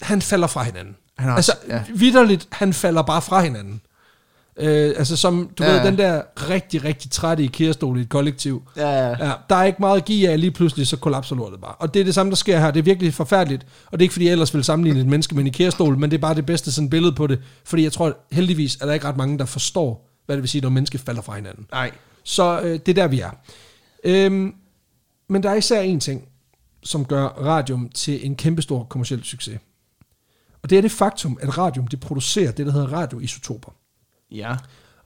han 0.03 0.23
falder 0.23 0.47
fra 0.47 0.63
hinanden. 0.63 0.97
Han 1.19 1.31
altså, 1.33 1.53
også- 1.53 1.75
ja. 1.75 1.83
vidderligt, 1.95 2.49
han 2.53 2.73
falder 2.73 3.03
bare 3.03 3.23
fra 3.23 3.41
hinanden. 3.43 3.81
Øh, 4.57 4.95
altså, 4.99 5.17
som, 5.17 5.51
du 5.59 5.65
Ja, 5.65 5.71
ved, 5.71 5.79
ja. 5.79 5.87
den 5.87 5.99
der 5.99 6.23
rigtig, 6.51 6.85
rigtig 6.85 7.11
trætte 7.11 7.45
i 7.45 7.47
kærestol 7.47 7.99
i 7.99 8.01
et 8.01 8.09
kollektiv. 8.09 8.63
Ja, 8.77 8.89
ja. 8.91 9.09
Ja, 9.27 9.33
der 9.51 9.57
er 9.57 9.65
ikke 9.65 9.77
meget 9.81 9.97
at 9.97 10.05
give 10.05 10.29
af, 10.29 10.41
lige 10.41 10.51
pludselig 10.51 10.87
så 10.87 10.97
kollapser 10.97 11.37
lortet 11.37 11.61
bare. 11.61 11.73
Og 11.75 11.95
det 11.95 12.01
er 12.01 12.05
det 12.05 12.15
samme, 12.15 12.31
der 12.31 12.37
sker 12.37 12.59
her. 12.61 12.71
Det 12.71 12.79
er 12.81 12.85
virkelig 12.85 13.15
forfærdeligt. 13.15 13.63
Og 13.87 13.93
det 13.93 13.99
er 13.99 14.03
ikke, 14.05 14.13
fordi 14.13 14.25
jeg 14.25 14.33
ellers 14.33 14.55
vil 14.55 14.65
sammenligne 14.65 15.01
et 15.01 15.07
menneske 15.07 15.35
med 15.35 15.43
en 15.43 15.47
IKEA-stol, 15.47 15.99
men 15.99 16.11
det 16.11 16.17
er 16.17 16.21
bare 16.21 16.35
det 16.35 16.47
bedste 16.47 16.73
sådan 16.73 16.91
billede 16.91 17.13
på 17.13 17.27
det. 17.27 17.39
Fordi 17.65 17.83
jeg 17.83 17.93
tror, 17.93 18.07
at 18.07 18.13
heldigvis 18.33 18.77
er 18.81 18.87
der 18.87 18.93
ikke 18.93 19.09
ret 19.09 19.17
mange, 19.17 19.39
der 19.39 19.45
forstår, 19.45 20.11
hvad 20.27 20.37
det 20.37 20.43
vil 20.43 20.49
sige, 20.49 20.63
når 20.63 20.69
mennesker 20.69 20.99
falder 20.99 21.23
fra 21.23 21.35
hinanden. 21.35 21.67
Nej. 21.73 21.91
Så 22.25 22.61
øh, 22.61 22.73
det 22.73 22.89
er 22.89 22.95
der, 22.95 23.09
vi 23.09 23.21
er. 23.21 23.31
Øhm, 24.05 24.55
men 25.29 25.43
der 25.43 25.51
er 25.51 25.55
især 25.55 25.81
en 25.81 26.01
ting, 26.01 26.29
som 26.83 27.05
gør 27.05 27.27
radium 27.27 27.89
til 27.89 28.27
en 28.27 28.37
kæmpestor 28.37 28.85
kommersiel 28.85 29.25
succes. 29.25 29.61
Og 30.63 30.71
det 30.71 30.79
er 30.79 30.83
det 30.83 30.93
faktum, 30.93 31.39
at 31.41 31.59
radium 31.59 31.87
det 31.87 32.01
producerer 32.01 32.53
det, 32.53 32.67
der 32.67 32.73
hedder 32.73 32.93
radioisotoper. 32.93 33.73
Ja. 34.31 34.57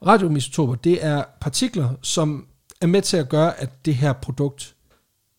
Radiumisotoper, 0.05 0.75
det 0.75 1.05
er 1.05 1.23
partikler, 1.41 1.93
som 2.01 2.47
er 2.81 2.87
med 2.87 3.01
til 3.01 3.17
at 3.17 3.29
gøre, 3.29 3.59
at 3.59 3.85
det 3.85 3.95
her 3.95 4.13
produkt 4.13 4.75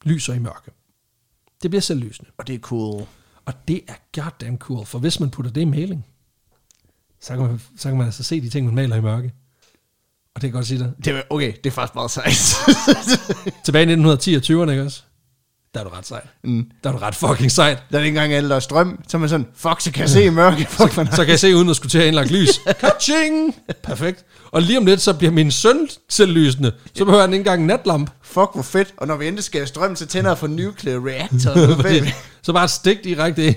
lyser 0.04 0.34
i 0.34 0.38
mørke. 0.38 0.70
Det 1.62 1.70
bliver 1.70 1.80
selvlysende. 1.80 2.30
Og 2.38 2.46
det 2.46 2.54
er 2.54 2.58
cool. 2.58 3.06
Og 3.44 3.68
det 3.68 3.82
er 3.88 3.94
goddamn 4.22 4.58
cool, 4.58 4.86
for 4.86 4.98
hvis 4.98 5.20
man 5.20 5.30
putter 5.30 5.52
det 5.52 5.60
i 5.60 5.64
maling, 5.64 6.06
så 7.20 7.36
kan 7.36 7.46
man, 7.46 7.60
så 7.76 7.88
kan 7.88 7.96
man 7.96 8.06
altså 8.06 8.22
se 8.22 8.40
de 8.40 8.48
ting, 8.48 8.66
man 8.66 8.74
maler 8.74 8.96
i 8.96 9.00
mørke. 9.00 9.32
Det 10.40 10.48
kan 10.48 10.48
jeg 10.48 10.52
godt 10.52 10.66
sige. 10.66 10.92
Det 11.04 11.06
er, 11.16 11.22
okay, 11.30 11.52
det 11.64 11.70
er 11.70 11.74
faktisk 11.74 11.94
meget 11.94 12.10
sejt. 12.10 12.54
Tilbage 13.64 13.82
i 13.82 13.92
1910 13.92 14.34
og 14.34 14.42
20'erne, 14.64 14.70
ikke 14.70 14.82
også? 14.82 15.02
Der 15.74 15.80
er 15.80 15.84
du 15.84 15.90
ret 15.90 16.06
sejt. 16.06 16.24
mm. 16.44 16.66
Der 16.84 16.88
er 16.90 16.92
du 16.94 16.98
ret 16.98 17.14
fucking 17.14 17.52
sejt. 17.52 17.78
Der 17.92 17.98
er 17.98 18.02
ikke 18.02 18.08
engang 18.08 18.32
alle, 18.32 18.48
der 18.48 18.56
er 18.56 18.60
strøm. 18.60 19.00
Så 19.08 19.16
er 19.16 19.18
man 19.18 19.28
sådan, 19.28 19.46
fuck, 19.56 19.80
så 19.80 19.92
kan 19.92 20.00
jeg 20.00 20.10
se 20.10 20.24
i 20.24 20.30
mørke. 20.30 20.66
Fuck, 20.70 20.96
man 20.96 21.06
Så 21.12 21.16
kan 21.24 21.28
jeg 21.28 21.38
se, 21.40 21.56
uden 21.56 21.68
at 21.68 21.76
skulle 21.76 21.90
til 21.90 21.98
at 21.98 22.06
indlagt 22.06 22.30
lys. 22.30 22.48
Kaching! 22.80 23.54
Perfekt. 23.82 24.24
Og 24.50 24.62
lige 24.62 24.78
om 24.78 24.86
lidt, 24.86 25.00
så 25.00 25.14
bliver 25.14 25.30
min 25.32 25.50
søn 25.50 25.88
selvlysende. 26.08 26.72
Så 26.94 27.04
behøver 27.04 27.20
han 27.22 27.32
ikke 27.32 27.40
engang 27.40 27.60
en 27.60 27.66
natlamp. 27.66 28.10
fuck, 28.22 28.48
hvor 28.54 28.62
fedt. 28.62 28.94
Og 28.96 29.06
når 29.06 29.16
vi 29.16 29.26
endelig 29.26 29.44
skal 29.44 29.60
have 29.60 29.66
strøm, 29.66 29.96
så 29.96 30.06
tænder 30.06 30.30
jeg 30.30 30.38
for 30.38 30.46
nuclear 30.46 31.06
reactor. 31.06 31.82
Så 32.42 32.52
bare 32.52 32.68
stik 32.68 33.04
direkte 33.04 33.48
i. 33.48 33.54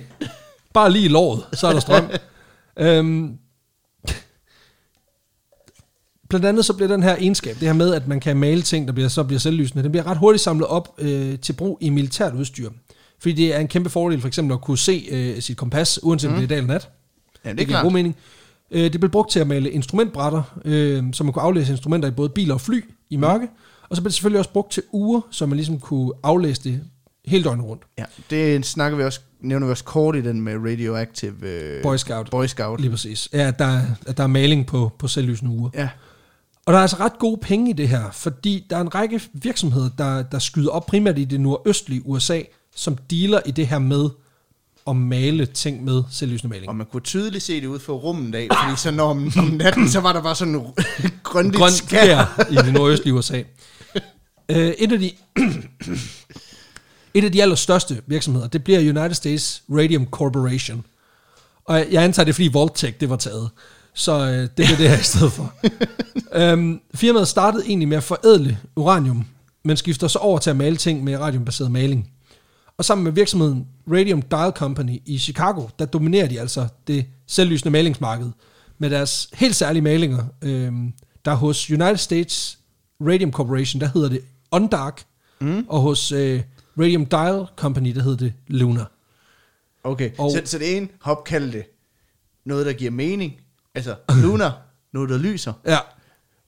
Bare 0.73 0.91
lige 0.91 1.05
i 1.05 1.07
låret, 1.07 1.43
så 1.53 1.67
er 1.67 1.73
der 1.73 1.79
strøm. 1.79 2.09
øhm, 2.79 3.29
blandt 6.39 6.45
andet 6.45 6.65
så 6.65 6.73
bliver 6.73 6.87
den 6.87 7.03
her 7.03 7.15
egenskab, 7.15 7.55
det 7.59 7.67
her 7.67 7.73
med, 7.73 7.93
at 7.93 8.07
man 8.07 8.19
kan 8.19 8.37
male 8.37 8.61
ting, 8.61 8.87
der 8.87 8.93
bliver, 8.93 9.09
så 9.09 9.23
bliver 9.23 9.39
selvlysende, 9.39 9.83
den 9.83 9.91
bliver 9.91 10.07
ret 10.07 10.17
hurtigt 10.17 10.43
samlet 10.43 10.67
op 10.67 10.95
øh, 10.97 11.39
til 11.39 11.53
brug 11.53 11.77
i 11.81 11.89
militært 11.89 12.33
udstyr. 12.33 12.69
Fordi 13.19 13.33
det 13.33 13.55
er 13.55 13.59
en 13.59 13.67
kæmpe 13.67 13.89
fordel 13.89 14.21
for 14.21 14.27
eksempel 14.27 14.53
at 14.53 14.61
kunne 14.61 14.77
se 14.77 15.07
øh, 15.11 15.41
sit 15.41 15.57
kompas, 15.57 15.99
uanset 16.03 16.29
om 16.29 16.35
det 16.35 16.43
er 16.43 16.47
dag 16.47 16.57
eller 16.57 16.67
nat. 16.73 16.89
Ja, 17.45 17.49
det 17.49 17.55
er 17.55 17.57
Det 17.57 17.67
giver 17.67 17.81
god 17.81 17.91
mening. 17.91 18.15
Øh, 18.71 18.93
det 18.93 18.99
blev 18.99 19.11
brugt 19.11 19.31
til 19.31 19.39
at 19.39 19.47
male 19.47 19.71
instrumentbrætter, 19.71 20.59
øh, 20.65 21.03
så 21.13 21.23
man 21.23 21.33
kunne 21.33 21.43
aflæse 21.43 21.71
instrumenter 21.71 22.09
i 22.09 22.11
både 22.11 22.29
biler 22.29 22.53
og 22.53 22.61
fly 22.61 22.83
i 23.09 23.15
mørke. 23.15 23.47
Og 23.89 23.95
så 23.95 24.01
blev 24.01 24.09
det 24.09 24.13
selvfølgelig 24.13 24.39
også 24.39 24.51
brugt 24.51 24.71
til 24.71 24.83
ure, 24.91 25.21
så 25.31 25.45
man 25.45 25.55
ligesom 25.55 25.79
kunne 25.79 26.11
aflæse 26.23 26.63
det 26.63 26.81
hele 27.25 27.43
døgnet 27.43 27.65
rundt. 27.65 27.83
Ja, 27.97 28.03
det 28.29 28.65
snakker 28.65 28.97
vi 28.97 29.03
også, 29.03 29.19
nævner 29.41 29.67
vi 29.67 29.71
også 29.71 29.83
kort 29.83 30.15
i 30.15 30.21
den 30.21 30.41
med 30.41 30.53
radioactive 30.57 31.47
øh, 31.47 31.83
Boy 31.83 31.95
Scout. 31.95 32.29
Boy 32.31 32.45
Scout. 32.45 32.81
Lige 32.81 32.91
præcis. 32.91 33.29
Ja, 33.33 33.47
at 33.47 33.59
der, 33.59 33.81
at 34.07 34.17
der 34.17 34.23
er 34.23 34.27
maling 34.27 34.65
på, 34.65 34.91
på 34.99 35.07
selvlysende 35.07 35.51
ure. 35.51 35.71
Ja, 35.73 35.89
Og 36.65 36.73
der 36.73 36.77
er 36.79 36.81
altså 36.81 36.97
ret 36.99 37.19
gode 37.19 37.37
penge 37.41 37.69
i 37.69 37.73
det 37.73 37.89
her, 37.89 38.11
fordi 38.11 38.65
der 38.69 38.77
er 38.77 38.81
en 38.81 38.95
række 38.95 39.21
virksomheder, 39.33 39.89
der, 39.97 40.21
der 40.23 40.39
skyder 40.39 40.69
op 40.71 40.85
primært 40.85 41.19
i 41.19 41.23
det 41.25 41.39
nordøstlige 41.41 42.01
USA, 42.05 42.41
som 42.75 42.97
dealer 43.09 43.41
i 43.45 43.51
det 43.51 43.67
her 43.67 43.79
med 43.79 44.09
at 44.87 44.95
male 44.95 45.45
ting 45.45 45.83
med 45.83 46.03
selvlysende 46.11 46.49
maling. 46.49 46.69
Og 46.69 46.75
man 46.75 46.85
kunne 46.91 47.01
tydeligt 47.01 47.43
se 47.43 47.61
det 47.61 47.67
ud 47.67 47.79
for 47.79 47.93
rummet 47.93 48.35
af, 48.35 48.47
fordi 48.63 48.77
så 48.77 48.91
når 48.91 49.09
om, 49.09 49.31
om 49.37 49.45
natten, 49.45 49.89
så 49.89 49.99
var 49.99 50.13
der 50.13 50.21
bare 50.21 50.35
sådan 50.35 50.55
en 50.55 50.61
grønligt 51.23 51.57
Grøn 51.57 51.71
skær. 51.71 52.45
i 52.51 52.55
det 52.55 52.73
nordøstlige 52.73 53.13
USA. 53.13 53.43
Øh, 54.49 54.67
et 54.67 54.91
af 54.91 54.99
de... 54.99 55.11
et 57.13 57.23
af 57.23 57.31
de 57.31 57.41
allerstørste 57.41 58.01
virksomheder, 58.07 58.47
det 58.47 58.63
bliver 58.63 58.79
United 58.79 59.13
States 59.13 59.63
Radium 59.69 60.05
Corporation. 60.05 60.85
Og 61.65 61.77
jeg- 61.77 61.87
jeg 61.91 62.03
antager, 62.03 62.23
det 62.25 62.31
er 62.31 62.33
fordi 62.33 62.49
Voltec, 62.53 62.93
det 62.99 63.09
var 63.09 63.15
taget. 63.15 63.49
Så 63.93 64.11
øh, 64.25 64.37
det 64.41 64.49
bliver 64.55 64.75
det 64.77 64.89
her 64.89 64.99
i 64.99 65.03
stedet 65.03 65.31
for. 65.31 65.53
øhm, 66.51 66.79
firmaet 66.95 67.27
startede 67.27 67.63
egentlig 67.67 67.87
med 67.87 67.97
at 67.97 68.03
forædle 68.03 68.57
uranium, 68.75 69.25
men 69.63 69.77
skifter 69.77 70.07
så 70.07 70.19
over 70.19 70.39
til 70.39 70.49
at 70.49 70.55
male 70.55 70.75
ting 70.77 71.03
med 71.03 71.17
radiumbaseret 71.17 71.71
maling. 71.71 72.09
Og 72.77 72.85
sammen 72.85 73.03
med 73.03 73.11
virksomheden 73.11 73.67
Radium 73.91 74.21
Dial 74.21 74.51
Company 74.51 75.01
i 75.05 75.17
Chicago, 75.17 75.67
der 75.79 75.85
dominerer 75.85 76.27
de 76.27 76.39
altså 76.39 76.67
det 76.87 77.05
selvlysende 77.27 77.71
malingsmarked 77.71 78.31
med 78.77 78.89
deres 78.89 79.29
helt 79.33 79.55
særlige 79.55 79.81
malinger. 79.81 80.23
Øhm, 80.41 80.93
der 81.25 81.31
er 81.31 81.35
hos 81.35 81.69
United 81.69 81.97
States 81.97 82.59
Radium 83.01 83.31
Corporation, 83.31 83.81
der 83.81 83.89
hedder 83.93 84.09
det 84.09 84.21
Undark, 84.51 85.03
mm. 85.41 85.65
og 85.69 85.81
hos 85.81 86.11
øh, 86.11 86.41
Radium 86.79 87.05
Dial 87.05 87.45
Company, 87.55 87.95
der 87.95 88.01
hedder 88.01 88.17
det 88.17 88.33
Luna. 88.47 88.85
Okay, 89.83 90.11
Og- 90.17 90.31
så, 90.31 90.41
så 90.45 90.57
det 90.59 90.77
ene 90.77 90.87
hop 91.01 91.23
kaldte 91.23 91.57
det 91.57 91.65
noget, 92.45 92.65
der 92.65 92.73
giver 92.73 92.91
mening. 92.91 93.33
Altså, 93.75 93.95
lunar, 94.21 94.51
noget, 94.93 95.09
der 95.09 95.17
lyser. 95.17 95.53
Ja, 95.67 95.77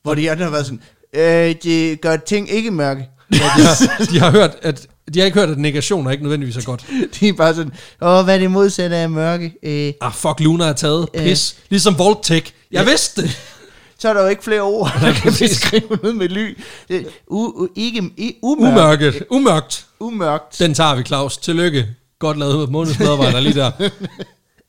Hvor 0.03 0.13
de 0.13 0.31
andre 0.31 0.43
har 0.43 0.51
været 0.51 0.65
sådan, 0.65 0.81
øh, 1.13 1.55
det 1.63 2.01
gør 2.01 2.17
ting 2.17 2.49
ikke 2.51 2.71
mørke. 2.71 3.09
de 3.31 3.37
har, 3.37 4.05
de 4.11 4.19
har 4.19 4.31
hørt, 4.31 4.55
at 4.61 4.87
de 5.13 5.19
har 5.19 5.25
ikke 5.25 5.39
hørt, 5.39 5.49
at 5.49 5.57
negation 5.57 6.07
er 6.07 6.11
ikke 6.11 6.23
nødvendigvis 6.23 6.57
er 6.57 6.61
godt. 6.65 6.85
de 7.19 7.27
er 7.27 7.33
bare 7.33 7.55
sådan, 7.55 7.71
åh, 8.01 8.23
hvad 8.23 8.35
er 8.35 8.39
det 8.39 8.51
modsatte 8.51 8.95
af 8.95 9.09
mørke? 9.09 9.53
Øh, 9.63 9.93
Ah, 10.01 10.13
fuck, 10.13 10.39
Luna 10.39 10.65
er 10.65 10.73
taget. 10.73 11.07
Ja. 11.13 11.23
Pis. 11.23 11.57
Ligesom 11.69 11.97
Voltec. 11.97 12.51
Jeg 12.71 12.85
vidste 12.85 13.21
det. 13.21 13.29
så 13.99 14.09
er 14.09 14.13
der 14.13 14.21
jo 14.21 14.27
ikke 14.27 14.43
flere 14.43 14.61
ord, 14.61 14.91
der 15.01 15.13
kan 15.13 15.31
beskrive 15.39 15.97
noget 16.01 16.15
med 16.15 16.29
ly. 16.29 16.57
Det, 16.87 17.07
u, 17.27 17.63
u, 17.63 17.67
ikke, 17.75 18.11
i, 18.17 18.35
umørk, 18.43 18.71
Umørket. 18.71 19.23
Umørkt. 19.29 19.85
Umørkt. 19.99 20.59
Den 20.59 20.73
tager 20.73 20.95
vi, 20.95 21.03
Claus. 21.03 21.37
Tillykke. 21.37 21.87
Godt 22.19 22.37
lavet 22.39 22.69
månedsmedarbejder 22.71 23.39
lige 23.39 23.53
der. 23.55 23.71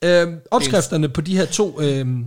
øhm, 0.22 0.34
opskrifterne 0.50 1.08
på 1.08 1.20
de 1.20 1.36
her 1.36 1.44
to 1.46 1.80
øhm, 1.80 2.24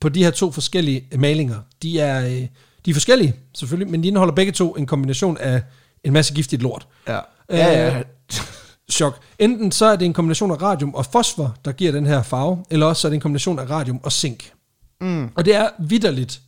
på 0.00 0.08
de 0.08 0.24
her 0.24 0.30
to 0.30 0.52
forskellige 0.52 1.08
malinger, 1.18 1.56
de 1.82 2.00
er, 2.00 2.26
øh, 2.26 2.46
de 2.84 2.90
er 2.90 2.94
forskellige, 2.94 3.34
selvfølgelig, 3.54 3.90
men 3.90 4.02
de 4.02 4.08
indeholder 4.08 4.34
begge 4.34 4.52
to 4.52 4.72
en 4.72 4.86
kombination 4.86 5.38
af 5.38 5.62
en 6.04 6.12
masse 6.12 6.34
giftigt 6.34 6.62
lort. 6.62 6.86
Ja. 7.08 7.20
Ja, 7.50 7.72
ja. 7.72 7.98
Øh, 7.98 8.04
Chok. 8.90 9.20
Enten 9.38 9.72
så 9.72 9.86
er 9.86 9.96
det 9.96 10.06
en 10.06 10.12
kombination 10.12 10.50
af 10.50 10.62
radium 10.62 10.94
og 10.94 11.06
fosfor, 11.06 11.56
der 11.64 11.72
giver 11.72 11.92
den 11.92 12.06
her 12.06 12.22
farve, 12.22 12.64
eller 12.70 12.86
også 12.86 13.00
så 13.00 13.08
er 13.08 13.10
det 13.10 13.14
en 13.14 13.20
kombination 13.20 13.58
af 13.58 13.70
radium 13.70 14.00
og 14.02 14.12
zink. 14.12 14.52
Mm. 15.00 15.30
Og 15.34 15.44
det 15.44 15.54
er 15.54 15.68
vidderligt 15.78 16.40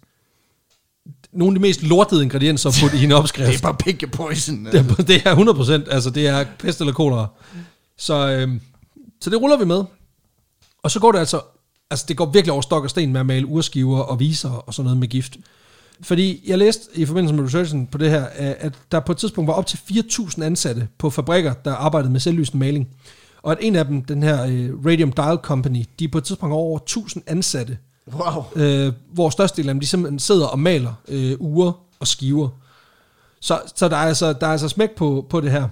nogle 1.33 1.55
af 1.55 1.59
de 1.59 1.61
mest 1.61 1.83
lortede 1.83 2.23
ingredienser 2.23 2.71
putte 2.83 2.99
i 2.99 3.05
en 3.05 3.13
opskrift. 3.13 3.49
Det 3.51 3.57
er 3.57 3.63
bare 3.63 3.75
pick 3.75 4.03
your 4.03 4.11
poison. 4.11 4.65
Det 4.65 4.75
er, 4.75 4.95
det 5.13 5.27
er 5.27 5.85
100%, 5.87 5.93
altså 5.95 6.11
det 6.11 6.27
er 6.27 6.45
pest 6.59 6.81
eller 6.81 6.93
kolera. 6.93 7.27
Så, 7.99 8.29
øhm, 8.29 8.61
så 9.21 9.31
det 9.31 9.41
ruller 9.41 9.57
vi 9.57 9.65
med. 9.65 9.85
Og 10.83 10.91
så 10.91 11.01
går 11.01 11.13
det 11.13 11.19
altså, 11.19 11.41
altså 11.91 12.05
det 12.09 12.17
går 12.17 12.27
virkelig 12.27 12.53
over 12.53 12.63
stok 12.63 12.85
og 12.85 12.91
sten 12.91 13.13
med 13.13 13.21
at 13.21 13.27
male 13.27 13.47
urskiver 13.47 13.99
og 13.99 14.21
viser 14.21 14.51
og 14.51 14.75
sådan 14.75 14.85
noget 14.85 14.99
med 14.99 15.09
gift. 15.09 15.37
Fordi 16.03 16.43
jeg 16.47 16.59
læste 16.59 16.83
i 16.95 17.05
forbindelse 17.07 17.35
med 17.35 17.45
researchen 17.45 17.87
på 17.87 17.99
det 17.99 18.11
her, 18.11 18.25
at 18.39 18.75
der 18.93 19.01
på 19.01 19.13
et 19.13 19.19
tidspunkt 19.19 19.49
var 19.49 19.55
op 19.55 19.67
til 19.67 19.77
4.000 19.91 20.43
ansatte 20.43 20.89
på 20.99 21.11
fabrikker, 21.11 21.53
der 21.53 21.75
arbejdede 21.75 22.13
med 22.13 22.21
selvlysende 22.21 22.59
maling. 22.59 22.89
Og 23.43 23.53
at 23.53 23.59
en 23.61 23.77
af 23.77 23.85
dem, 23.85 24.05
den 24.05 24.23
her 24.23 24.45
øh, 24.47 24.87
Radium 24.87 25.13
Dial 25.13 25.37
Company, 25.37 25.85
de 25.99 26.05
er 26.05 26.09
på 26.09 26.19
et 26.19 26.25
tidspunkt 26.25 26.53
over 26.55 26.79
1.000 26.91 27.21
ansatte, 27.27 27.79
Wow. 28.13 28.45
øh, 28.57 28.93
hvor 29.13 29.31
størstedelen 29.31 29.69
af 29.69 29.75
dem, 29.75 29.81
de 29.81 29.87
simpelthen 29.87 30.19
sidder 30.19 30.47
og 30.47 30.59
maler 30.59 30.93
øh, 31.09 31.37
uger 31.41 31.73
og 32.01 32.07
skiver. 32.07 32.49
Så, 33.41 33.61
så 33.77 33.89
der, 33.89 33.97
er 33.97 34.01
altså, 34.01 34.33
der 34.33 34.47
er 34.47 34.53
altså 34.53 34.69
smæk 34.69 34.91
på, 34.97 35.27
på 35.31 35.41
det 35.41 35.51
her. 35.51 35.69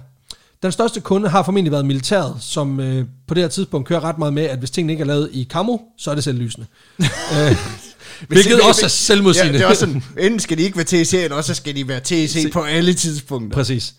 Den 0.63 0.71
største 0.71 1.01
kunde 1.01 1.29
har 1.29 1.43
formentlig 1.43 1.71
været 1.71 1.85
militæret, 1.85 2.37
som 2.39 2.79
øh, 2.79 3.05
på 3.27 3.33
det 3.33 3.43
her 3.43 3.47
tidspunkt 3.47 3.87
kører 3.87 4.03
ret 4.03 4.17
meget 4.17 4.33
med, 4.33 4.43
at 4.43 4.59
hvis 4.59 4.71
tingene 4.71 4.93
ikke 4.93 5.01
er 5.01 5.05
lavet 5.05 5.29
i 5.33 5.47
camo, 5.51 5.77
så 5.97 6.11
er 6.11 6.15
det 6.15 6.23
selvlysende. 6.23 6.67
øh, 6.99 7.07
hvilket 8.27 8.51
ikke- 8.51 8.63
også 8.63 8.85
er 8.85 8.87
selvmodsigende. 8.89 9.51
Ja, 9.53 9.57
det 9.57 9.63
er 9.65 9.69
også 9.69 9.79
sådan, 9.79 10.03
enten 10.19 10.39
skal 10.39 10.57
de 10.57 10.63
ikke 10.63 10.77
være 10.77 10.85
TC, 11.03 11.13
eller 11.13 11.37
også 11.37 11.53
skal 11.53 11.75
de 11.75 11.87
være 11.87 11.99
TC 11.99 12.51
på 12.51 12.61
alle 12.63 12.93
tidspunkter. 12.93 13.57
Præcis. 13.57 13.95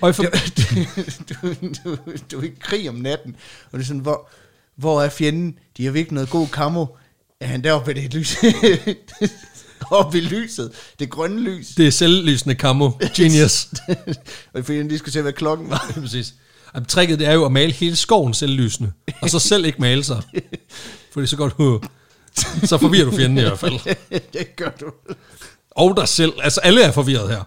Og 0.00 0.10
i 0.10 0.12
for, 0.12 0.22
du, 0.22 0.28
du, 1.28 1.54
du, 1.84 1.96
du 2.32 2.38
er 2.40 2.42
i 2.44 2.50
krig 2.60 2.88
om 2.88 2.94
natten, 2.94 3.36
og 3.72 3.78
det 3.78 3.84
er 3.84 3.86
sådan, 3.86 4.00
hvor, 4.02 4.28
hvor 4.76 5.02
er 5.02 5.08
fjenden? 5.08 5.54
De 5.76 5.84
har 5.84 5.92
virkelig 5.92 6.14
noget 6.14 6.30
god 6.30 6.46
kammo. 6.48 6.86
Er 7.40 7.46
han 7.46 7.64
deroppe 7.64 7.94
ved 7.94 8.02
det 8.02 8.14
lys? 8.14 8.36
oppe 9.90 10.18
i 10.18 10.20
lyset. 10.20 10.72
Det 10.98 11.10
grønne 11.10 11.40
lys. 11.40 11.68
det 11.68 11.86
er 11.86 11.90
selvlysende 11.90 12.54
camo. 12.54 12.90
Genius. 13.14 13.68
og 14.54 14.64
fjenden 14.64 14.88
diskuterer, 14.88 15.22
hvad 15.22 15.32
klokken 15.32 15.70
var. 15.70 15.92
Præcis. 16.00 16.34
Jamen, 16.74 16.86
tricket 16.86 17.18
det 17.18 17.26
er 17.26 17.32
jo 17.32 17.44
at 17.44 17.52
male 17.52 17.72
hele 17.72 17.96
skoven 17.96 18.34
selvlysende, 18.34 18.92
og 19.20 19.30
så 19.30 19.38
selv 19.38 19.64
ikke 19.64 19.80
male 19.80 20.04
sig. 20.04 20.22
Fordi 21.12 21.26
så 21.26 21.36
godt, 21.36 21.54
uh, 21.58 21.82
så 22.64 22.78
forvirrer 22.78 23.04
du 23.04 23.16
fjenden 23.16 23.38
i 23.38 23.40
hvert 23.40 23.58
fald. 23.58 23.96
det 24.32 24.56
gør 24.56 24.70
du. 24.80 24.92
Og 25.70 25.96
dig 25.96 26.08
selv. 26.08 26.32
Altså, 26.42 26.60
alle 26.60 26.82
er 26.82 26.92
forvirret 26.92 27.30
her. 27.30 27.42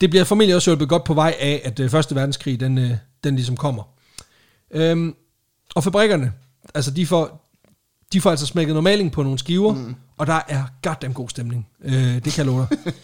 Det 0.00 0.10
bliver 0.10 0.24
formentlig 0.24 0.56
også 0.56 0.70
hjulpet 0.70 0.88
godt 0.88 1.04
på 1.04 1.14
vej 1.14 1.36
af, 1.40 1.60
at 1.64 1.80
øh, 1.80 1.90
Første 1.90 2.14
Verdenskrig, 2.14 2.60
den, 2.60 2.78
øh, 2.78 2.90
den 3.24 3.34
ligesom 3.34 3.56
kommer. 3.56 3.82
Øhm, 4.70 5.14
og 5.74 5.84
fabrikkerne, 5.84 6.32
altså 6.74 6.90
de 6.90 7.06
får, 7.06 7.50
de 8.12 8.20
får 8.20 8.30
altså 8.30 8.46
smækket 8.46 8.72
noget 8.72 8.84
maling 8.84 9.12
på 9.12 9.22
nogle 9.22 9.38
skiver, 9.38 9.74
mm. 9.74 9.94
Og 10.18 10.26
der 10.26 10.40
er 10.48 10.62
goddamn 10.82 11.14
god 11.14 11.28
stemning. 11.28 11.66
Øh, 11.84 11.92
det 11.94 12.22
kan 12.22 12.32
jeg 12.36 12.46
love 12.46 12.66
dig. 12.70 12.78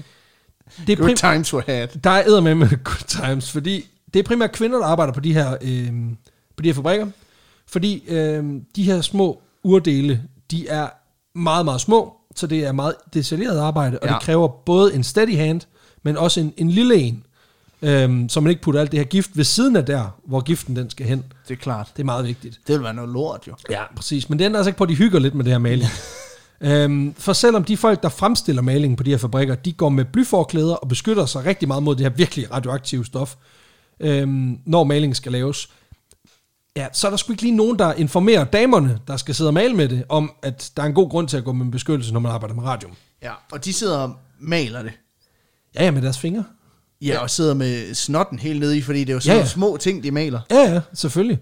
Det 0.87 0.93
er 0.93 0.97
Good 0.97 1.17
times 1.17 1.55
were 1.55 1.65
had. 1.67 1.89
der 1.89 2.11
er 2.11 2.41
med 2.41 2.55
med 2.55 2.69
good 2.85 3.05
times, 3.27 3.51
fordi 3.53 3.85
det 4.15 4.19
er 4.21 4.25
primært 4.25 4.53
kvinder, 4.53 4.79
der 4.79 4.87
arbejder 4.87 5.13
på 5.13 5.21
de 5.21 5.33
her, 5.33 5.57
øh, 5.63 5.93
på 6.57 6.63
de 6.63 6.69
her 6.69 6.75
fabrikker. 6.75 7.07
Fordi 7.67 8.05
øh, 8.09 8.45
de 8.77 8.83
her 8.83 9.01
små 9.01 9.43
urdele, 9.65 10.23
de 10.51 10.69
er 10.69 10.89
meget, 11.39 11.65
meget 11.65 11.81
små, 11.81 12.13
så 12.37 12.47
det 12.47 12.65
er 12.65 12.73
meget 12.73 12.95
detaljeret 13.15 13.59
arbejde, 13.59 13.99
og 13.99 14.09
Ja. 14.09 14.15
det 14.15 14.23
kræver 14.23 14.49
både 14.49 14.95
en 14.95 15.05
steady 15.05 15.37
hand, 15.37 15.61
men 16.03 16.17
også 16.17 16.41
en, 16.41 16.53
en 16.57 16.71
lille 16.71 16.95
en, 16.97 17.25
øh, 17.83 18.25
så 18.29 18.41
man 18.41 18.51
ikke 18.51 18.63
putter 18.63 18.81
alt 18.81 18.91
det 18.93 18.99
her 19.01 19.05
gift 19.07 19.31
ved 19.37 19.45
siden 19.45 19.77
af 19.77 19.87
der, 19.87 20.19
hvor 20.27 20.41
giften 20.41 20.77
den 20.77 20.91
skal 20.91 21.07
hen. 21.07 21.25
Det 21.49 21.55
er 21.55 21.59
klart. 21.59 21.89
Det 21.97 22.03
er 22.03 22.07
meget 22.07 22.25
vigtigt. 22.27 22.61
Det 22.67 22.75
vil 22.75 22.83
være 22.85 22.95
noget 22.95 23.11
lort, 23.11 23.41
jo. 23.49 23.55
Ja, 23.71 23.83
præcis. 23.97 24.29
Men 24.31 24.39
det 24.39 24.45
ændrer 24.45 24.59
altså 24.59 24.69
ikke 24.69 24.79
på, 24.79 24.85
at 24.85 24.91
de 24.91 24.95
hygger 24.95 25.19
lidt 25.19 25.35
med 25.35 25.45
det 25.45 25.53
her 25.53 25.59
maling. 25.59 25.91
øhm, 26.61 27.15
for 27.15 27.33
selvom 27.33 27.65
de 27.65 27.77
folk, 27.77 28.03
der 28.03 28.09
fremstiller 28.09 28.63
malingen 28.63 28.97
på 28.97 29.03
de 29.03 29.11
her 29.11 29.19
fabrikker, 29.19 29.55
de 29.55 29.73
går 29.73 29.89
med 29.89 30.05
blyforklæder 30.05 30.75
og 30.75 30.89
beskytter 30.89 31.27
sig 31.27 31.45
rigtig 31.45 31.69
meget 31.69 31.83
mod 31.83 31.97
det 31.97 32.03
her 32.03 32.11
virkelig 32.11 32.53
radioaktive 32.53 33.05
stof, 33.05 33.35
øhm, 34.01 34.59
når 34.67 34.85
malingen 34.85 35.15
skal 35.15 35.33
laves, 35.33 35.69
ja, 36.77 36.87
så 36.93 37.07
er 37.07 37.11
der 37.11 37.17
sgu 37.17 37.33
ikke 37.33 37.43
lige 37.43 37.57
nogen, 37.57 37.79
der 37.79 37.93
informerer 37.93 38.45
damerne, 38.45 38.99
der 39.09 39.17
skal 39.17 39.35
sidde 39.35 39.49
og 39.49 39.55
male 39.55 39.75
med 39.75 39.89
det, 39.89 40.05
om 40.09 40.33
at 40.43 40.73
der 40.77 40.83
er 40.83 40.87
en 40.87 40.95
god 40.95 41.11
grund 41.11 41.29
til 41.29 41.37
at 41.37 41.45
gå 41.45 41.53
med 41.53 41.73
beskyttelse, 41.73 42.13
når 42.13 42.21
man 42.21 42.33
arbejder 42.33 42.55
med 42.55 42.63
radium. 42.65 42.93
Ja, 43.23 43.33
og 43.53 43.65
de 43.65 43.73
sidder 43.73 43.99
og 43.99 44.17
maler 44.41 44.83
det. 44.83 44.93
Ja, 45.75 45.85
ja, 45.85 45.91
med 45.91 46.03
deres 46.03 46.19
fingre. 46.19 46.45
Ja, 47.03 47.19
og 47.19 47.31
sidder 47.31 47.55
med 47.55 47.95
snotten 47.95 48.39
helt 48.39 48.61
nede 48.61 48.79
i, 48.79 48.83
fordi 48.83 49.01
det 49.01 49.09
er 49.09 49.15
jo 49.15 49.21
sådan 49.21 49.37
Ja, 49.37 49.43
ja, 49.43 49.49
små 49.49 49.77
ting, 49.77 50.03
de 50.03 50.11
maler. 50.11 50.41
Ja, 50.51 50.73
ja, 50.73 50.81
selvfølgelig. 50.95 51.39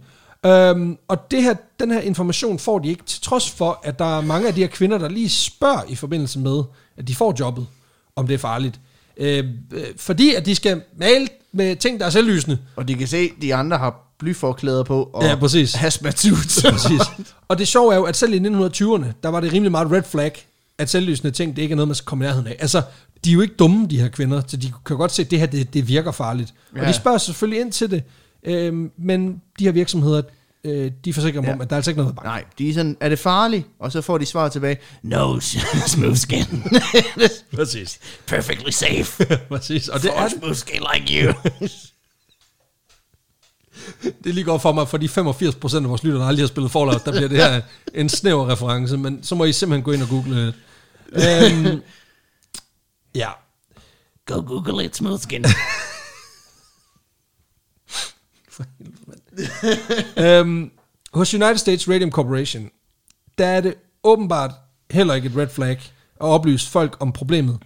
Øhm, 0.46 0.96
og 1.08 1.30
det 1.30 1.42
her, 1.42 1.54
den 1.80 1.90
her 1.90 2.00
information 2.00 2.58
får 2.58 2.78
de 2.78 2.88
ikke, 2.88 3.04
til 3.04 3.20
trods 3.22 3.50
for, 3.50 3.80
at 3.84 3.98
der 3.98 4.18
er 4.18 4.20
mange 4.20 4.48
af 4.48 4.54
de 4.54 4.60
her 4.60 4.68
kvinder, 4.68 4.98
der 4.98 5.08
lige 5.08 5.28
spørger 5.28 5.82
i 5.88 5.94
forbindelse 5.94 6.38
med, 6.38 6.62
at 6.96 7.08
de 7.08 7.14
får 7.14 7.34
jobbet, 7.40 7.66
om 8.16 8.26
det 8.26 8.34
er 8.34 8.38
farligt. 8.38 8.80
Øh, 9.16 9.44
øh, 9.72 9.82
fordi 9.96 10.34
at 10.34 10.46
de 10.46 10.54
skal 10.54 10.82
male 10.96 11.28
med 11.52 11.76
ting, 11.76 12.00
der 12.00 12.06
er 12.06 12.10
selvlysende. 12.10 12.58
Og 12.76 12.88
de 12.88 12.94
kan 12.94 13.08
se, 13.08 13.16
at 13.16 13.42
de 13.42 13.54
andre 13.54 13.78
har 13.78 14.14
blyforklæder 14.18 14.82
på, 14.82 15.10
og 15.12 15.24
Ja, 15.24 15.34
præcis. 15.36 15.74
hazmat 15.74 16.18
suits. 16.20 16.62
Præcis. 16.70 17.00
Og 17.48 17.58
det 17.58 17.68
sjove 17.68 17.92
er 17.92 17.96
jo, 17.96 18.04
at 18.04 18.16
selv 18.16 18.34
i 18.34 18.38
1920'erne, 18.38 19.06
der 19.22 19.28
var 19.28 19.40
det 19.40 19.52
rimelig 19.52 19.70
meget 19.70 19.92
red 19.92 20.02
flag, 20.02 20.46
at 20.78 20.90
selvlysende 20.90 21.30
ting, 21.30 21.56
det 21.56 21.62
ikke 21.62 21.72
er 21.72 21.76
noget, 21.76 21.88
man 21.88 21.94
skal 21.94 22.04
komme 22.06 22.24
i 22.24 22.26
nærheden 22.26 22.46
af. 22.46 22.56
Altså, 22.58 22.82
de 23.24 23.30
er 23.30 23.34
jo 23.34 23.40
ikke 23.40 23.54
dumme, 23.54 23.86
de 23.90 24.00
her 24.00 24.08
kvinder, 24.08 24.42
så 24.46 24.56
de 24.56 24.72
kan 24.86 24.96
godt 24.96 25.12
se, 25.12 25.22
at 25.22 25.30
det 25.30 25.38
her, 25.38 25.46
det, 25.46 25.74
det 25.74 25.88
virker 25.88 26.12
farligt. 26.12 26.54
Ja. 26.76 26.80
Og 26.80 26.86
de 26.88 26.92
spørger 26.92 27.18
selvfølgelig 27.18 27.60
ind 27.60 27.72
til 27.72 27.90
det, 27.90 28.02
øh, 28.42 28.90
men 28.98 29.42
de 29.58 29.64
her 29.64 29.72
virksomheder, 29.72 30.22
øh, 30.64 30.92
de 31.04 31.14
forsikrer 31.14 31.40
dem 31.40 31.44
Ja. 31.44 31.52
om, 31.52 31.60
at 31.60 31.70
der 31.70 31.74
er 31.74 31.78
altså 31.78 31.90
ikke 31.90 32.00
noget 32.02 32.16
bange. 32.16 32.28
Nej, 32.28 32.44
de 32.58 32.70
er 32.70 32.74
sådan, 32.74 32.96
er 33.00 33.08
det 33.08 33.18
farligt? 33.18 33.66
Og 33.78 33.92
så 33.92 34.00
får 34.00 34.18
de 34.18 34.26
svar 34.26 34.48
tilbage, 34.48 34.78
no, 35.02 35.40
smooth 35.86 36.16
skin. 36.16 36.64
Præcis. 37.56 37.98
Perfectly 38.26 38.70
safe. 38.70 39.26
Præcis. 39.48 39.88
Og 39.88 39.94
det 39.94 40.10
Det 40.10 40.10
er, 40.10 40.14
For 40.20 40.24
a 40.26 40.28
smooth 40.28 40.54
skin 40.56 40.82
like 40.94 41.24
you. 41.24 41.32
det 44.02 44.30
er 44.30 44.32
lige 44.34 44.44
godt 44.44 44.62
for 44.62 44.72
mig, 44.72 44.88
for 44.88 44.96
de 44.98 45.06
85% 45.08 45.76
af 45.76 45.88
vores 45.88 46.02
lyttere, 46.04 46.20
der 46.22 46.28
aldrig 46.28 46.42
har 46.42 46.48
spillet 46.48 46.72
Fallout, 46.72 47.04
der 47.04 47.10
bliver 47.12 47.28
det 47.28 47.36
her 47.38 47.60
en 47.94 48.08
snæver 48.08 48.48
reference, 48.50 48.96
men 48.96 49.22
så 49.24 49.34
må 49.34 49.44
I 49.44 49.52
simpelthen 49.52 49.82
gå 49.84 49.92
ind 49.92 50.02
og 50.02 50.08
google 50.08 50.46
det. 50.46 50.54
Øhm, 51.12 51.80
ja. 53.14 53.30
Go 54.26 54.34
google 54.46 54.84
it, 54.84 54.96
smooth 54.96 55.20
skin. 55.20 55.44
For 58.48 58.64
helvede, 58.78 58.96
mand. 59.06 59.20
Øhm, 60.18 60.70
Hos 61.12 61.34
United 61.34 61.56
States 61.56 61.88
Radium 61.88 62.10
Corporation, 62.10 62.70
der 63.38 63.46
er 63.46 63.60
det 63.60 63.74
åbenbart 64.04 64.50
heller 64.90 65.14
ikke 65.14 65.28
et 65.28 65.36
red 65.36 65.48
flag 65.48 65.80
at 66.20 66.26
oplyse 66.26 66.70
folk 66.70 66.96
om 67.00 67.12
problemet, 67.12 67.58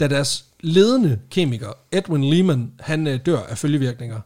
da 0.00 0.08
deres 0.08 0.44
ledende 0.60 1.18
kemiker, 1.30 1.72
Edwin 1.92 2.24
Lehman, 2.24 2.72
han 2.80 3.06
øh, 3.06 3.20
dør 3.26 3.42
af 3.42 3.58
følgevirkninger 3.58 4.20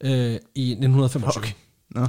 øh, 0.00 0.38
i 0.54 0.70
1925. 0.70 1.36
Okay. 1.36 1.52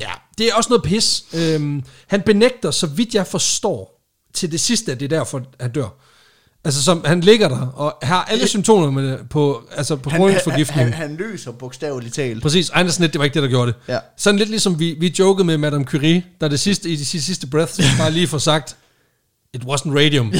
Ja, 0.01 0.11
det 0.37 0.47
er 0.47 0.55
også 0.55 0.69
noget 0.69 0.83
pis. 0.83 1.25
Øhm, 1.33 1.83
han 2.07 2.21
benægter, 2.21 2.71
så 2.71 2.87
vidt 2.87 3.15
jeg 3.15 3.27
forstår, 3.27 3.95
til 4.33 4.51
det 4.51 4.59
sidste, 4.59 4.91
at 4.91 4.99
det 4.99 5.13
er 5.13 5.17
derfor, 5.17 5.43
han 5.59 5.71
dør. 5.71 5.87
Altså, 6.65 6.83
som, 6.83 7.01
han 7.05 7.21
ligger 7.21 7.47
der, 7.47 7.67
og 7.67 7.97
har 8.01 8.23
alle 8.23 8.47
symptomerne 8.47 9.19
på, 9.29 9.63
altså 9.71 9.95
på 9.95 10.09
Han, 10.09 10.21
han, 10.31 10.65
han, 10.69 10.93
han 10.93 11.15
løser 11.15 11.51
bogstaveligt 11.51 12.13
talt. 12.13 12.41
Præcis, 12.41 12.69
ej, 12.69 12.83
det 12.83 12.93
sådan 12.93 13.11
det 13.11 13.19
var 13.19 13.25
ikke 13.25 13.33
det, 13.33 13.43
der 13.43 13.49
gjorde 13.49 13.71
det. 13.71 13.79
Ja. 13.87 13.99
Sådan 14.17 14.37
lidt 14.37 14.49
ligesom 14.49 14.79
vi, 14.79 14.95
vi 14.99 15.15
jokede 15.19 15.45
med 15.45 15.57
Madame 15.57 15.83
Curie, 15.83 16.23
der 16.41 16.47
det 16.47 16.59
sidste, 16.59 16.89
i 16.89 16.95
de 16.95 17.05
sidste, 17.05 17.47
breath, 17.47 17.73
bare 17.99 18.11
lige 18.11 18.27
får 18.27 18.37
sagt, 18.37 18.77
it 19.53 19.63
wasn't 19.63 19.95
radium. 19.95 20.33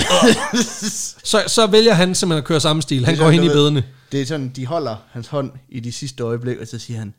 så, 1.32 1.44
så 1.48 1.68
vælger 1.68 1.94
han 1.94 2.16
simpelthen 2.16 2.38
at 2.38 2.48
køre 2.48 2.60
samme 2.60 2.82
stil. 2.82 3.06
Han 3.06 3.14
er 3.14 3.18
går 3.18 3.26
sådan, 3.26 3.40
hen 3.40 3.52
i 3.52 3.54
bedene. 3.54 3.84
Det 4.12 4.22
er 4.22 4.26
sådan, 4.26 4.52
de 4.56 4.66
holder 4.66 4.96
hans 5.12 5.28
hånd 5.28 5.52
i 5.70 5.80
de 5.80 5.92
sidste 5.92 6.24
øjeblik, 6.24 6.58
og 6.58 6.68
så 6.68 6.80
siger 6.80 7.00
han, 7.00 7.14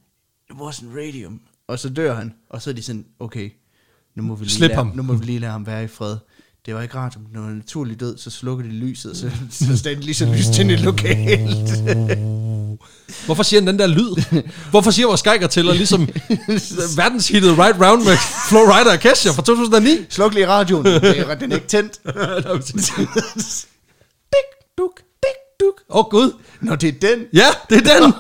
it 0.50 0.56
wasn't 0.56 0.96
radium. 0.96 1.40
Og 1.68 1.78
så 1.78 1.88
dør 1.88 2.14
han, 2.14 2.34
og 2.50 2.62
så 2.62 2.70
er 2.70 2.74
de 2.74 2.82
sådan, 2.82 3.04
okay, 3.20 3.50
nu 4.14 4.22
må 4.22 4.34
vi 4.34 4.44
lige, 4.44 4.54
Slip 4.54 4.68
lade, 4.68 4.76
ham. 4.76 4.92
Nu 4.94 5.02
må 5.02 5.12
vi 5.12 5.24
lige 5.24 5.38
lade 5.38 5.52
ham 5.52 5.66
være 5.66 5.84
i 5.84 5.86
fred. 5.86 6.16
Det 6.66 6.74
var 6.74 6.82
ikke 6.82 6.94
radium. 6.94 7.26
Når 7.32 7.40
er 7.40 7.54
naturlig 7.54 8.00
død, 8.00 8.18
så 8.18 8.30
slukker 8.30 8.64
de 8.64 8.70
lyset, 8.70 9.10
og 9.10 9.16
så, 9.16 9.30
så 9.50 9.80
det 9.84 10.04
lige 10.04 10.14
så 10.14 10.24
lyst 10.24 10.52
til 10.52 10.70
et 10.70 10.80
lokalt. 10.80 11.70
Hvorfor 13.26 13.42
siger 13.42 13.60
han 13.60 13.66
den 13.66 13.78
der 13.78 13.86
lyd? 13.86 14.42
Hvorfor 14.70 14.90
siger 14.90 15.06
vores 15.06 15.20
skækker 15.20 15.46
til, 15.46 15.64
ligesom 15.64 16.00
verdenshittet 17.00 17.58
Right 17.58 17.80
Round 17.80 18.04
med 18.04 18.16
Flow 18.48 18.62
Rider 18.62 18.92
og 18.92 19.00
Kesha 19.00 19.30
fra 19.30 19.42
2009? 19.42 20.06
Sluk 20.08 20.34
lige 20.34 20.48
radioen. 20.48 20.84
Det 21.04 21.18
er, 21.18 21.34
den 21.34 21.52
er 21.52 21.56
ikke 21.56 21.68
tændt. 21.68 22.00
dik, 24.32 24.48
duk, 24.78 25.00
dik, 25.22 25.60
duk. 25.60 25.80
Åh 25.88 26.04
oh, 26.04 26.10
gud. 26.10 26.32
Når 26.60 26.76
det 26.76 26.88
er 26.88 27.08
den. 27.08 27.26
Ja, 27.32 27.46
det 27.70 27.86
er 27.86 28.00
den. 28.00 28.12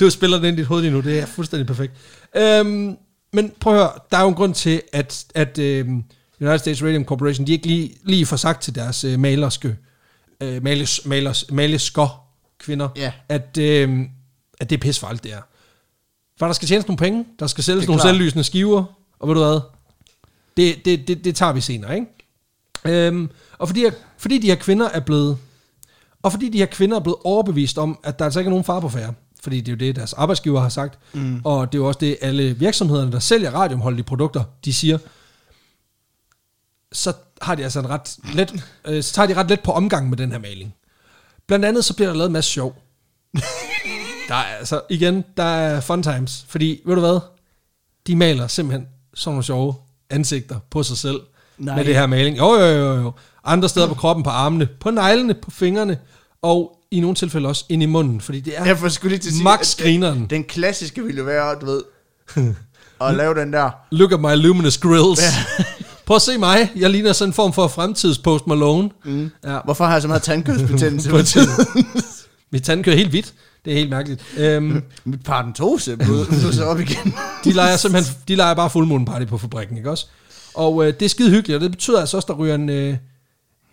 du 0.00 0.10
spiller 0.10 0.36
den 0.36 0.46
ind 0.46 0.56
i 0.56 0.60
dit 0.60 0.66
hoved 0.66 0.82
lige 0.82 0.92
nu, 0.92 1.00
det 1.00 1.18
er 1.18 1.26
fuldstændig 1.26 1.66
perfekt. 1.66 1.92
Øhm, 2.36 2.96
men 3.32 3.52
prøv 3.60 3.72
at 3.74 3.78
høre, 3.80 3.90
der 4.10 4.16
er 4.18 4.22
jo 4.22 4.28
en 4.28 4.34
grund 4.34 4.54
til, 4.54 4.82
at, 4.92 5.24
at 5.34 5.58
øhm, 5.58 6.04
United 6.40 6.58
States 6.58 6.82
Radium 6.82 7.04
Corporation, 7.04 7.46
de 7.46 7.52
ikke 7.52 7.66
lige, 7.66 7.96
lige 8.04 8.26
får 8.26 8.36
sagt 8.36 8.62
til 8.62 8.74
deres 8.74 9.04
øh, 9.04 9.18
malerske, 9.20 9.76
øh, 10.40 10.62
malers, 10.62 11.06
malers, 11.06 11.50
malesker 11.50 12.24
kvinder, 12.58 12.88
Ja. 12.96 13.12
at, 13.28 13.58
øhm, 13.58 14.08
at 14.60 14.70
det 14.70 14.76
er 14.76 14.80
pissefarligt, 14.80 15.24
det 15.24 15.32
er. 15.32 15.40
For 16.38 16.46
der 16.46 16.52
skal 16.52 16.68
tjenes 16.68 16.86
nogle 16.88 16.98
penge, 16.98 17.24
der 17.38 17.46
skal 17.46 17.64
sælges 17.64 17.86
nogle 17.86 18.00
klart. 18.02 18.14
selvlysende 18.14 18.44
skiver, 18.44 18.84
og 19.18 19.28
ved 19.28 19.34
du 19.34 19.40
hvad, 19.40 19.60
det, 20.56 20.84
det, 20.84 21.08
det, 21.08 21.24
det 21.24 21.36
tager 21.36 21.52
vi 21.52 21.60
senere, 21.60 21.94
ikke? 21.94 22.06
Øhm, 23.06 23.30
og 23.58 23.68
fordi, 23.68 23.84
fordi 24.18 24.38
de 24.38 24.46
her 24.46 24.54
kvinder 24.56 24.88
er 24.88 25.00
blevet 25.00 25.38
og 26.22 26.32
fordi 26.32 26.48
de 26.48 26.58
her 26.58 26.66
kvinder 26.66 26.96
er 26.96 27.00
blevet 27.00 27.18
overbevist 27.24 27.78
om, 27.78 27.98
at 28.04 28.18
der 28.18 28.24
altså 28.24 28.40
ikke 28.40 28.48
er 28.48 28.50
nogen 28.50 28.64
far 28.64 28.80
på 28.80 28.88
færre, 28.88 29.14
fordi 29.42 29.60
det 29.60 29.68
er 29.68 29.72
jo 29.72 29.78
det, 29.78 29.96
deres 29.96 30.12
arbejdsgiver 30.12 30.60
har 30.60 30.68
sagt, 30.68 30.98
mm. 31.12 31.40
og 31.44 31.72
det 31.72 31.78
er 31.78 31.82
jo 31.82 31.88
også 31.88 31.98
det, 32.00 32.16
alle 32.20 32.58
virksomhederne, 32.58 33.12
der 33.12 33.18
sælger 33.18 33.50
radiumholdige 33.50 34.04
produkter, 34.04 34.44
de 34.64 34.72
siger, 34.72 34.98
så 36.92 37.12
har 37.42 37.54
de 37.54 37.62
altså 37.62 37.80
en 37.80 37.90
ret 37.90 38.16
let, 38.34 38.64
øh, 38.84 39.02
så 39.02 39.12
tager 39.12 39.26
de 39.26 39.34
ret 39.34 39.48
let 39.48 39.60
på 39.60 39.72
omgang 39.72 40.08
med 40.08 40.16
den 40.16 40.32
her 40.32 40.38
maling. 40.38 40.74
Blandt 41.46 41.64
andet 41.64 41.84
så 41.84 41.94
bliver 41.94 42.08
der 42.08 42.16
lavet 42.16 42.28
en 42.28 42.32
masse 42.32 42.50
sjov. 42.50 42.82
der 44.28 44.34
er 44.34 44.56
altså, 44.58 44.80
igen, 44.90 45.24
der 45.36 45.42
er 45.42 45.80
fun 45.80 46.02
times, 46.02 46.44
fordi, 46.48 46.80
ved 46.84 46.94
du 46.94 47.00
hvad, 47.00 47.20
de 48.06 48.16
maler 48.16 48.46
simpelthen 48.46 48.88
sådan 49.14 49.32
nogle 49.32 49.44
sjove 49.44 49.74
ansigter 50.10 50.58
på 50.70 50.82
sig 50.82 50.96
selv 50.96 51.20
Nej. 51.58 51.76
med 51.76 51.84
det 51.84 51.94
her 51.94 52.06
maling. 52.06 52.38
Jo, 52.38 52.54
jo, 52.54 52.66
jo, 52.66 52.94
jo. 52.94 53.12
Andre 53.44 53.68
steder 53.68 53.88
på 53.88 53.94
kroppen, 53.94 54.22
på 54.22 54.30
armene, 54.30 54.66
på 54.66 54.90
neglene, 54.90 55.34
på 55.34 55.50
fingrene, 55.50 55.98
og 56.42 56.78
i 56.92 57.00
nogle 57.00 57.14
tilfælde 57.14 57.48
også 57.48 57.64
ind 57.68 57.82
i 57.82 57.86
munden, 57.86 58.20
fordi 58.20 58.40
det 58.40 58.58
er 58.58 58.64
Jeg 58.64 58.92
skulle 58.92 59.10
lige 59.10 59.20
til 59.22 59.28
at 59.28 59.34
sige, 59.34 59.44
max 59.44 59.72
at 59.72 59.78
den, 59.78 59.84
grineren. 59.84 60.26
den 60.30 60.44
klassiske 60.44 61.02
ville 61.04 61.18
jo 61.18 61.24
være, 61.24 61.54
du 61.60 61.66
ved, 61.66 61.82
at 63.00 63.14
lave 63.14 63.34
den 63.34 63.52
der, 63.52 63.70
Look 63.90 64.12
at 64.12 64.20
my 64.20 64.34
luminous 64.34 64.78
grills. 64.78 65.20
Prøv 66.06 66.14
at 66.16 66.22
se 66.22 66.38
mig. 66.38 66.70
Jeg 66.76 66.90
ligner 66.90 67.12
sådan 67.12 67.28
en 67.28 67.32
form 67.32 67.52
for 67.52 67.68
fremtids 67.68 68.18
Post 68.18 68.46
Malone. 68.46 68.90
Mm. 69.04 69.30
Ja. 69.44 69.58
hvorfor 69.64 69.84
har 69.84 69.92
jeg 69.92 70.02
så 70.02 70.08
meget 70.08 70.22
tandkødsbetændelse 70.22 71.10
På 71.16 71.22
tiden? 71.22 71.48
Mit 72.52 72.62
tand 72.62 72.84
kører 72.84 72.96
helt 72.96 73.10
hvidt. 73.10 73.34
Det 73.64 73.72
er 73.72 73.76
helt 73.76 73.90
mærkeligt. 73.90 74.22
Øhm, 74.36 74.82
Mit 75.04 75.24
parentose 75.24 75.96
blev 75.96 76.26
så 76.52 76.64
op 76.64 76.80
igen. 76.80 77.14
de 77.44 77.52
leger 77.52 77.76
simpelthen, 77.76 78.16
de 78.28 78.34
leger 78.36 78.54
bare 78.54 78.70
fuldmåne 78.70 79.06
party 79.06 79.24
på 79.26 79.38
fabrikken, 79.38 79.76
ikke 79.76 79.90
også? 79.90 80.06
Og 80.54 80.86
øh, 80.86 80.94
det 80.94 81.02
er 81.02 81.08
skide 81.08 81.30
hyggeligt, 81.30 81.56
og 81.56 81.60
det 81.60 81.70
betyder 81.70 82.00
altså 82.00 82.16
også, 82.16 82.26
der 82.26 82.34
ryger 82.34 82.54
en, 82.54 82.68
øh, 82.70 82.96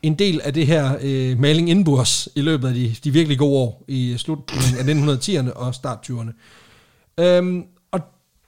en 0.03 0.13
del 0.15 0.41
af 0.43 0.53
det 0.53 0.67
her 0.67 0.97
øh, 1.01 1.39
maling 1.39 1.69
indburs 1.69 2.27
i 2.35 2.41
løbet 2.41 2.67
af 2.67 2.73
de, 2.73 2.95
de 3.03 3.11
virkelig 3.11 3.37
gode 3.37 3.57
år 3.57 3.83
i 3.87 4.15
slutningen 4.17 4.77
af 5.09 5.15
1910'erne 5.17 5.53
og 5.53 5.75
start 5.75 6.09
20'erne. 6.09 6.31
Øhm, 7.23 7.63
og 7.91 7.99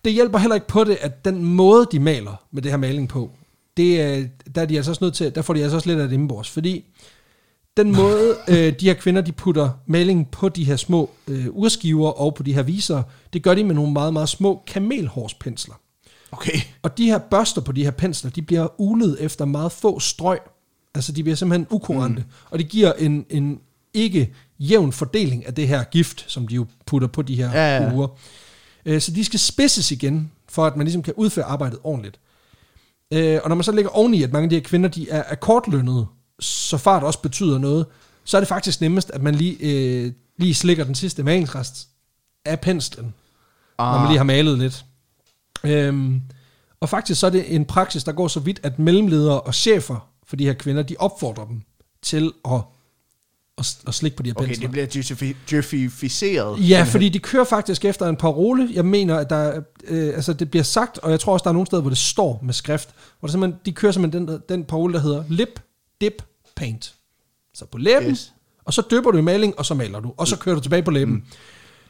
det 0.05 0.13
hjælper 0.13 0.37
heller 0.39 0.55
ikke 0.55 0.67
på 0.67 0.83
det, 0.83 0.97
at 1.01 1.25
den 1.25 1.43
måde, 1.45 1.87
de 1.91 1.99
maler 1.99 2.43
med 2.51 2.61
det 2.61 2.71
her 2.71 2.77
maling 2.77 3.09
på, 3.09 3.29
det, 3.77 4.01
er- 4.01 4.27
der, 4.55 4.61
er 4.61 4.65
de 4.65 4.75
altså 4.77 4.91
også 4.91 5.03
nødt 5.03 5.13
til, 5.13 5.35
der 5.35 5.41
får 5.41 5.53
de 5.53 5.61
altså 5.63 5.75
også 5.75 5.89
lidt 5.89 5.99
af 5.99 6.07
det 6.07 6.15
indbors, 6.15 6.49
fordi 6.49 6.83
den 7.77 7.95
måde, 7.95 8.35
øh, 8.49 8.73
de 8.79 8.85
her 8.85 8.93
kvinder, 8.93 9.21
de 9.21 9.31
putter 9.31 9.69
malingen 9.85 10.25
på 10.25 10.49
de 10.49 10.63
her 10.63 10.75
små 10.75 11.09
øh, 11.27 11.45
urskiver 11.51 12.09
og 12.09 12.35
på 12.35 12.43
de 12.43 12.53
her 12.53 12.63
viser, 12.63 13.03
det 13.33 13.43
gør 13.43 13.53
de 13.53 13.63
med 13.63 13.75
nogle 13.75 13.93
meget, 13.93 14.13
meget 14.13 14.29
små 14.29 14.63
kamelhårspensler. 14.67 15.75
Okay. 16.31 16.59
Og 16.83 16.97
de 16.97 17.05
her 17.05 17.17
børster 17.17 17.61
på 17.61 17.71
de 17.71 17.83
her 17.83 17.91
pensler, 17.91 18.31
de 18.31 18.41
bliver 18.41 18.67
ulet 18.81 19.17
efter 19.19 19.45
meget 19.45 19.71
få 19.71 19.99
strøg. 19.99 20.39
Altså 20.95 21.11
de 21.11 21.23
bliver 21.23 21.35
simpelthen 21.35 21.67
ukurante. 21.69 22.21
Mm. 22.21 22.29
Og 22.49 22.59
det 22.59 22.69
giver 22.69 22.93
en, 22.93 23.25
en 23.29 23.59
ikke 23.93 24.33
jævn 24.59 24.91
fordeling 24.91 25.45
af 25.47 25.53
det 25.55 25.67
her 25.67 25.83
gift, 25.83 26.25
som 26.27 26.47
de 26.47 26.55
jo 26.55 26.65
putter 26.85 27.07
på 27.07 27.21
de 27.21 27.35
her 27.35 27.51
Ja, 27.51 27.77
ja, 27.77 27.93
uger. 27.93 28.07
Øh, 28.85 29.01
Så 29.01 29.11
de 29.11 29.23
skal 29.25 29.39
spidses 29.39 29.91
igen, 29.91 30.31
for 30.49 30.65
at 30.65 30.75
man 30.75 30.85
ligesom 30.85 31.03
kan 31.03 31.13
udføre 31.17 31.45
arbejdet 31.45 31.79
ordentligt. 31.83 32.19
Øh, 33.13 33.39
Og 33.43 33.49
når 33.49 33.55
man 33.55 33.63
så 33.63 33.71
lægger 33.71 33.91
oveni, 33.91 34.23
at 34.23 34.31
mange 34.31 34.43
af 34.43 34.49
de 34.49 34.55
her 34.55 34.63
kvinder, 34.63 34.89
de 34.89 35.09
er 35.09 35.23
akkordlønnede, 35.27 36.05
så 36.39 36.77
fart 36.77 37.03
også 37.03 37.21
betyder 37.21 37.57
noget, 37.59 37.85
så 38.23 38.37
er 38.37 38.41
det 38.41 38.47
faktisk 38.47 38.81
nemmest, 38.81 39.09
at 39.11 39.21
man 39.21 39.35
lige, 39.35 39.57
øh, 39.59 40.11
lige 40.37 40.53
slikker 40.55 40.83
den 40.83 40.95
sidste 40.95 41.23
malingsrest 41.23 41.87
af 42.45 42.59
penslen, 42.59 43.13
ah. 43.77 43.93
når 43.93 43.99
man 43.99 44.07
lige 44.07 44.17
har 44.17 44.23
malet 44.23 44.57
lidt. 44.59 44.85
Øhm, 45.63 46.21
og 46.79 46.89
faktisk 46.89 47.19
så 47.19 47.25
er 47.27 47.31
det 47.31 47.55
en 47.55 47.65
praksis, 47.65 48.03
der 48.03 48.11
går 48.11 48.27
så 48.27 48.39
vidt, 48.39 48.59
at 48.63 48.79
mellemledere 48.79 49.41
og 49.41 49.55
chefer 49.55 50.07
for 50.31 50.35
de 50.35 50.45
her 50.45 50.53
kvinder, 50.53 50.83
de 50.83 50.95
opfordrer 50.99 51.45
dem 51.45 51.61
til 52.01 52.31
at, 52.45 52.61
at, 53.57 53.77
at 53.87 53.93
slikke 53.93 54.17
på 54.17 54.23
de 54.23 54.29
her 54.29 54.35
Okay, 54.35 54.47
pensler. 54.47 54.67
det 54.67 54.71
bliver 54.71 55.35
juffificeret. 55.53 56.69
Ja, 56.69 56.83
fordi 56.83 57.09
de 57.09 57.19
kører 57.19 57.43
faktisk 57.45 57.85
efter 57.85 58.07
en 58.07 58.15
parole. 58.15 58.69
Jeg 58.73 58.85
mener, 58.85 59.17
at 59.17 59.29
der, 59.29 59.35
er, 59.35 59.61
øh, 59.87 60.07
altså 60.15 60.33
det 60.33 60.51
bliver 60.51 60.63
sagt, 60.63 60.97
og 60.97 61.11
jeg 61.11 61.19
tror 61.19 61.33
også, 61.33 61.43
der 61.43 61.49
er 61.49 61.53
nogle 61.53 61.65
steder, 61.65 61.81
hvor 61.81 61.89
det 61.89 61.97
står 61.97 62.39
med 62.43 62.53
skrift, 62.53 62.89
hvor 63.19 63.27
der 63.27 63.31
simpelthen, 63.31 63.59
de 63.65 63.71
kører 63.71 63.91
simpelthen 63.91 64.27
den, 64.27 64.39
den 64.49 64.63
parole, 64.65 64.93
der 64.93 64.99
hedder 64.99 65.23
lip, 65.29 65.59
dip, 66.01 66.23
paint. 66.55 66.93
Så 67.53 67.65
på 67.65 67.77
læben, 67.77 68.09
Yes. 68.11 68.33
og 68.65 68.73
så 68.73 68.83
dypper 68.91 69.11
du 69.11 69.17
i 69.17 69.21
maling, 69.21 69.59
og 69.59 69.65
så 69.65 69.73
maler 69.73 69.99
du, 69.99 70.13
og 70.17 70.27
så 70.27 70.37
kører 70.37 70.55
du 70.55 70.61
tilbage 70.61 70.83
på 70.83 70.91
læben. 70.91 71.13
Mm. 71.13 71.23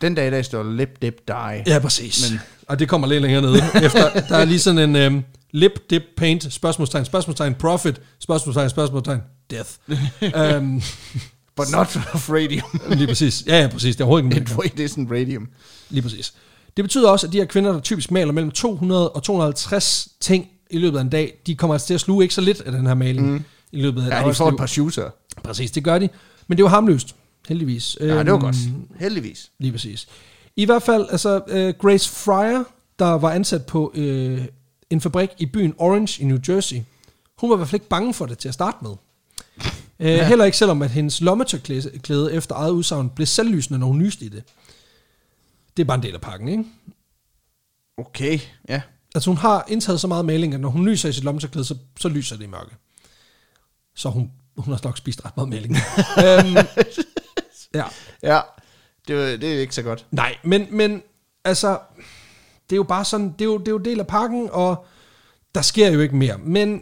Den 0.02 0.16
dag 0.16 0.28
i 0.28 0.32
dag 0.32 0.46
står 0.46 0.64
lip, 0.64 1.02
dip, 1.02 1.28
die. 1.28 1.64
Ja, 1.68 1.80
præcis. 1.80 2.32
Men-. 2.32 2.40
Og 2.68 2.80
det 2.80 2.90
kommer 2.90 3.08
lidt 3.08 3.22
længere 3.22 3.42
nede. 3.42 3.58
Efter, 3.86 4.10
der 4.30 4.38
er 4.38 4.46
lige 4.46 4.60
sådan 4.60 4.90
en 4.90 4.96
øhm, 4.96 5.24
lip, 5.52 5.72
dip, 5.90 6.04
paint, 6.18 6.54
spørgsmålstegn, 6.54 7.06
spørgsmålstegn, 7.06 7.54
profit, 7.56 8.02
spørgsmålstegn, 8.20 8.70
spørgsmålstegn, 8.70 9.22
death. 9.50 9.70
um, 10.58 10.82
But 11.58 11.72
not 11.72 11.98
of 12.14 12.30
radium. 12.36 12.64
lige 12.90 13.08
præcis. 13.08 13.44
Ja, 13.48 13.62
ja, 13.62 13.68
præcis. 13.68 13.96
Det 13.96 14.02
er 14.04 14.06
overhovedet 14.08 14.38
ikke 14.38 14.52
It, 14.66 14.80
it 14.80 14.92
isn't 14.92 15.12
radium. 15.12 15.48
Lige 15.90 16.02
præcis. 16.02 16.34
Det 16.78 16.84
betyder 16.86 17.10
også, 17.10 17.28
at 17.28 17.34
de 17.34 17.38
her 17.38 17.46
kvinder, 17.46 17.72
der 17.72 17.80
typisk 17.80 18.12
maler 18.12 18.32
mellem 18.32 18.52
200 18.52 19.10
og 19.10 19.24
250 19.24 20.08
ting 20.20 20.48
i 20.70 20.78
løbet 20.78 20.98
af 20.98 21.02
en 21.02 21.10
dag, 21.10 21.34
de 21.48 21.56
kommer 21.56 21.74
altså 21.74 21.88
til 21.88 21.94
at 21.94 22.00
sluge 22.02 22.24
ikke 22.24 22.34
så 22.36 22.42
lidt 22.42 22.62
af 22.62 22.72
den 22.72 22.88
her 22.88 22.94
maling 22.94 23.32
mm. 23.32 23.44
i 23.72 23.82
løbet 23.82 24.02
af 24.02 24.06
et 24.08 24.12
Ja, 24.24 24.30
de 24.30 24.34
får 24.34 24.50
et 24.50 24.58
par 24.58 24.66
shooter. 24.66 25.10
Præcis, 25.44 25.72
det 25.72 25.84
gør 25.84 26.00
de. 26.00 26.10
Men 26.48 26.58
det 26.58 26.64
jo 26.64 26.68
harmløst, 26.68 27.16
heldigvis. 27.48 27.98
Ja, 28.00 28.06
det 28.06 28.16
var 28.16 28.22
Øhm, 28.34 28.40
godt. 28.42 28.56
Heldigvis. 29.00 29.52
Lige 29.60 29.72
præcis. 29.72 30.08
I 30.56 30.66
hvert 30.66 30.84
fald, 30.84 31.06
altså 31.12 31.36
uh, 31.38 31.82
Grace 31.88 32.10
Fryer, 32.10 32.64
der 33.00 33.06
var 33.12 33.32
ansat 33.32 33.66
på 33.66 33.94
uh, 33.98 34.38
en 34.92 35.02
fabrik 35.02 35.30
i 35.38 35.46
byen 35.46 35.74
Orange 35.78 36.24
i 36.24 36.26
New 36.26 36.38
Jersey, 36.50 36.82
hun 37.38 37.50
var 37.50 37.56
i 37.56 37.58
hvert 37.58 37.70
fald 37.70 37.82
ikke 37.82 37.90
bange 37.90 38.14
for 38.14 38.26
det 38.26 38.38
til 38.38 38.48
at 38.48 38.54
starte 38.54 38.78
med. 38.82 38.92
Uh, 40.00 40.06
ja. 40.06 40.28
Heller 40.28 40.46
ikke 40.46 40.58
selvom, 40.58 40.82
at 40.82 40.90
hendes 40.90 41.22
lommetørklæde 41.22 42.34
efter 42.34 42.56
eget 42.56 42.72
udsagn 42.72 43.10
blev 43.10 43.28
selvlysende, 43.28 43.80
når 43.80 43.88
hun 43.88 43.98
nyste 43.98 44.26
i 44.26 44.30
det. 44.30 44.44
Det 45.78 45.84
er 45.84 45.88
bare 45.88 45.98
en 45.98 46.04
del 46.04 46.14
af 46.14 46.22
pakken, 46.22 46.48
ikke? 46.48 46.64
Okay, 47.98 48.40
ja. 48.70 48.82
Altså 49.16 49.30
hun 49.30 49.38
har 49.38 49.66
indtaget 49.68 50.00
så 50.00 50.08
meget 50.08 50.26
maling, 50.26 50.54
at 50.54 50.60
når 50.60 50.70
hun 50.70 50.88
lyser 50.88 51.10
i 51.10 51.14
sit 51.14 51.24
lommetørklæde, 51.24 51.66
så, 51.66 51.76
så 52.00 52.10
lyser 52.10 52.36
det 52.36 52.44
i 52.44 52.48
mørke. 52.48 52.76
Så 53.96 54.10
hun, 54.10 54.32
hun 54.58 54.74
har 54.74 54.82
nok 54.84 54.98
spist 54.98 55.26
ret 55.26 55.38
meget 55.38 55.50
maling. 55.50 55.76
øhm, 56.26 56.68
ja. 57.74 57.84
Ja, 58.24 58.40
det, 59.08 59.42
det 59.42 59.56
er 59.56 59.60
ikke 59.60 59.76
så 59.76 59.82
godt. 59.82 60.06
Nej, 60.12 60.38
men, 60.44 60.68
men 60.72 61.04
altså, 61.44 61.80
det 62.72 62.76
er 62.76 62.78
jo 62.78 62.84
bare 62.84 63.06
sådan, 63.06 63.32
det 63.32 63.42
er 63.42 63.46
jo, 63.46 63.58
det 63.58 63.68
er 63.68 63.72
jo 63.72 63.78
del 63.78 64.00
af 64.00 64.08
pakken, 64.08 64.50
og 64.52 64.86
der 65.56 65.62
sker 65.62 65.90
jo 65.90 66.00
ikke 66.00 66.16
mere. 66.16 66.38
Men 66.38 66.82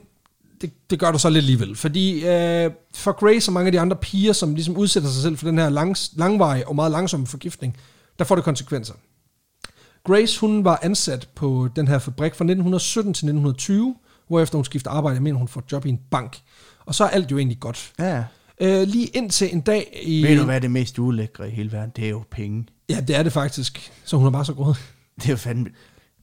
det, 0.61 0.89
det 0.89 0.99
gør 0.99 1.11
du 1.11 1.19
så 1.19 1.29
lidt 1.29 1.43
alligevel. 1.43 1.75
Fordi 1.75 2.27
øh, 2.27 2.71
for 2.95 3.11
Grace 3.11 3.49
og 3.49 3.53
mange 3.53 3.67
af 3.67 3.71
de 3.71 3.79
andre 3.79 3.97
piger, 3.97 4.33
som 4.33 4.55
ligesom 4.55 4.77
udsætter 4.77 5.09
sig 5.09 5.21
selv 5.21 5.37
for 5.37 5.45
den 5.45 5.57
her 5.57 5.69
lang, 5.69 5.95
langvarige 6.13 6.67
og 6.67 6.75
meget 6.75 6.91
langsomme 6.91 7.27
forgiftning, 7.27 7.77
der 8.19 8.25
får 8.25 8.35
det 8.35 8.43
konsekvenser. 8.43 8.93
Grace, 10.03 10.39
hun 10.39 10.63
var 10.63 10.79
ansat 10.81 11.27
på 11.35 11.69
den 11.75 11.87
her 11.87 11.99
fabrik 11.99 12.35
fra 12.35 12.43
1917 12.43 13.13
til 13.13 13.25
1920, 13.25 13.95
hvorefter 14.27 14.57
hun 14.57 14.65
skifter 14.65 14.91
arbejde, 14.91 15.15
jeg 15.15 15.23
mener, 15.23 15.37
hun 15.37 15.47
får 15.47 15.63
job 15.71 15.85
i 15.85 15.89
en 15.89 15.99
bank. 16.11 16.39
Og 16.85 16.95
så 16.95 17.03
er 17.03 17.07
alt 17.09 17.31
jo 17.31 17.37
egentlig 17.37 17.59
godt. 17.59 17.93
Ja. 17.99 18.23
Øh, 18.61 18.87
lige 18.87 19.05
indtil 19.05 19.53
en 19.53 19.61
dag 19.61 19.99
i... 20.03 20.23
Ved 20.23 20.37
du, 20.37 20.43
hvad 20.43 20.55
er 20.55 20.59
det 20.59 20.71
mest 20.71 20.99
ulækre 20.99 21.47
i 21.47 21.51
hele 21.51 21.71
verden? 21.71 21.91
Det 21.95 22.05
er 22.05 22.09
jo 22.09 22.23
penge. 22.31 22.65
Ja, 22.89 23.01
det 23.07 23.15
er 23.15 23.23
det 23.23 23.33
faktisk. 23.33 23.91
Så 24.05 24.17
hun 24.17 24.27
er 24.27 24.31
bare 24.31 24.45
så 24.45 24.53
grådig. 24.53 24.81
Det 25.21 25.25
er 25.25 25.33
jo 25.33 25.37
fandme... 25.37 25.65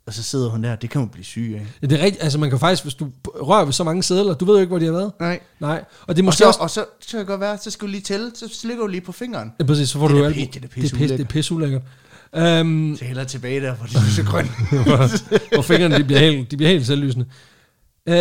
Og 0.07 0.15
så 0.15 0.23
sidder 0.23 0.49
hun 0.51 0.65
der, 0.65 0.77
det 0.77 0.91
kan 0.91 1.01
man 1.01 1.09
blive 1.09 1.25
syg 1.25 1.53
af. 1.57 1.67
Ja, 1.83 1.87
det 1.87 2.01
er 2.01 2.05
rigtigt. 2.05 2.23
Altså 2.25 2.39
man 2.39 2.51
kan 2.51 2.59
faktisk, 2.59 2.83
hvis 2.83 2.95
du 2.95 3.09
rører 3.25 3.65
ved 3.65 3.73
så 3.73 3.85
mange 3.85 4.03
sædler, 4.03 4.35
du 4.35 4.45
ved 4.45 4.55
jo 4.55 4.61
ikke, 4.61 4.69
hvor 4.69 4.79
de 4.79 4.85
har 4.85 4.93
været. 4.93 5.13
Nej. 5.21 5.41
Nej. 5.61 5.85
Og 6.07 6.17
det 6.17 6.23
er 6.23 6.25
Og 6.25 6.25
måske 6.25 6.39
så, 6.39 6.47
også... 6.47 6.61
og 6.61 6.71
så, 6.71 6.85
så 7.01 7.11
kan 7.11 7.19
det 7.19 7.27
godt 7.27 7.41
være, 7.41 7.59
så 7.59 7.71
skal 7.71 7.87
du 7.87 7.91
lige 7.91 8.01
tælle, 8.01 8.31
så 8.35 8.49
slikker 8.53 8.83
du 8.83 8.89
lige 8.89 9.01
på 9.01 9.13
fingeren. 9.13 9.53
Ja, 9.61 9.65
præcis, 9.65 9.89
så 9.89 9.99
får 9.99 10.09
Det 10.09 10.17
du 10.17 10.25
alt. 10.25 10.35
det 10.37 10.43
er 10.43 10.47
da 10.47 10.59
det 10.59 10.65
er 10.65 10.69
pis, 10.69 10.91
det 10.91 10.99
pisseulækkert. 10.99 11.21
er 11.21 11.25
pisseulækkert. 11.25 11.83
Um, 12.61 12.97
Så 12.99 13.05
hellere 13.05 13.25
tilbage 13.27 13.61
der, 13.61 13.75
hvor 13.75 13.87
det 13.87 13.97
er 13.97 14.01
så 14.17 14.23
grønt. 14.25 14.51
hvor 15.55 15.63
fingrene 15.63 15.99
de 15.99 16.05
bliver 16.05 16.21
helt, 16.21 16.51
de 16.51 16.57
bliver 16.57 16.71
helt 16.71 16.87
selvlysende. 16.87 17.27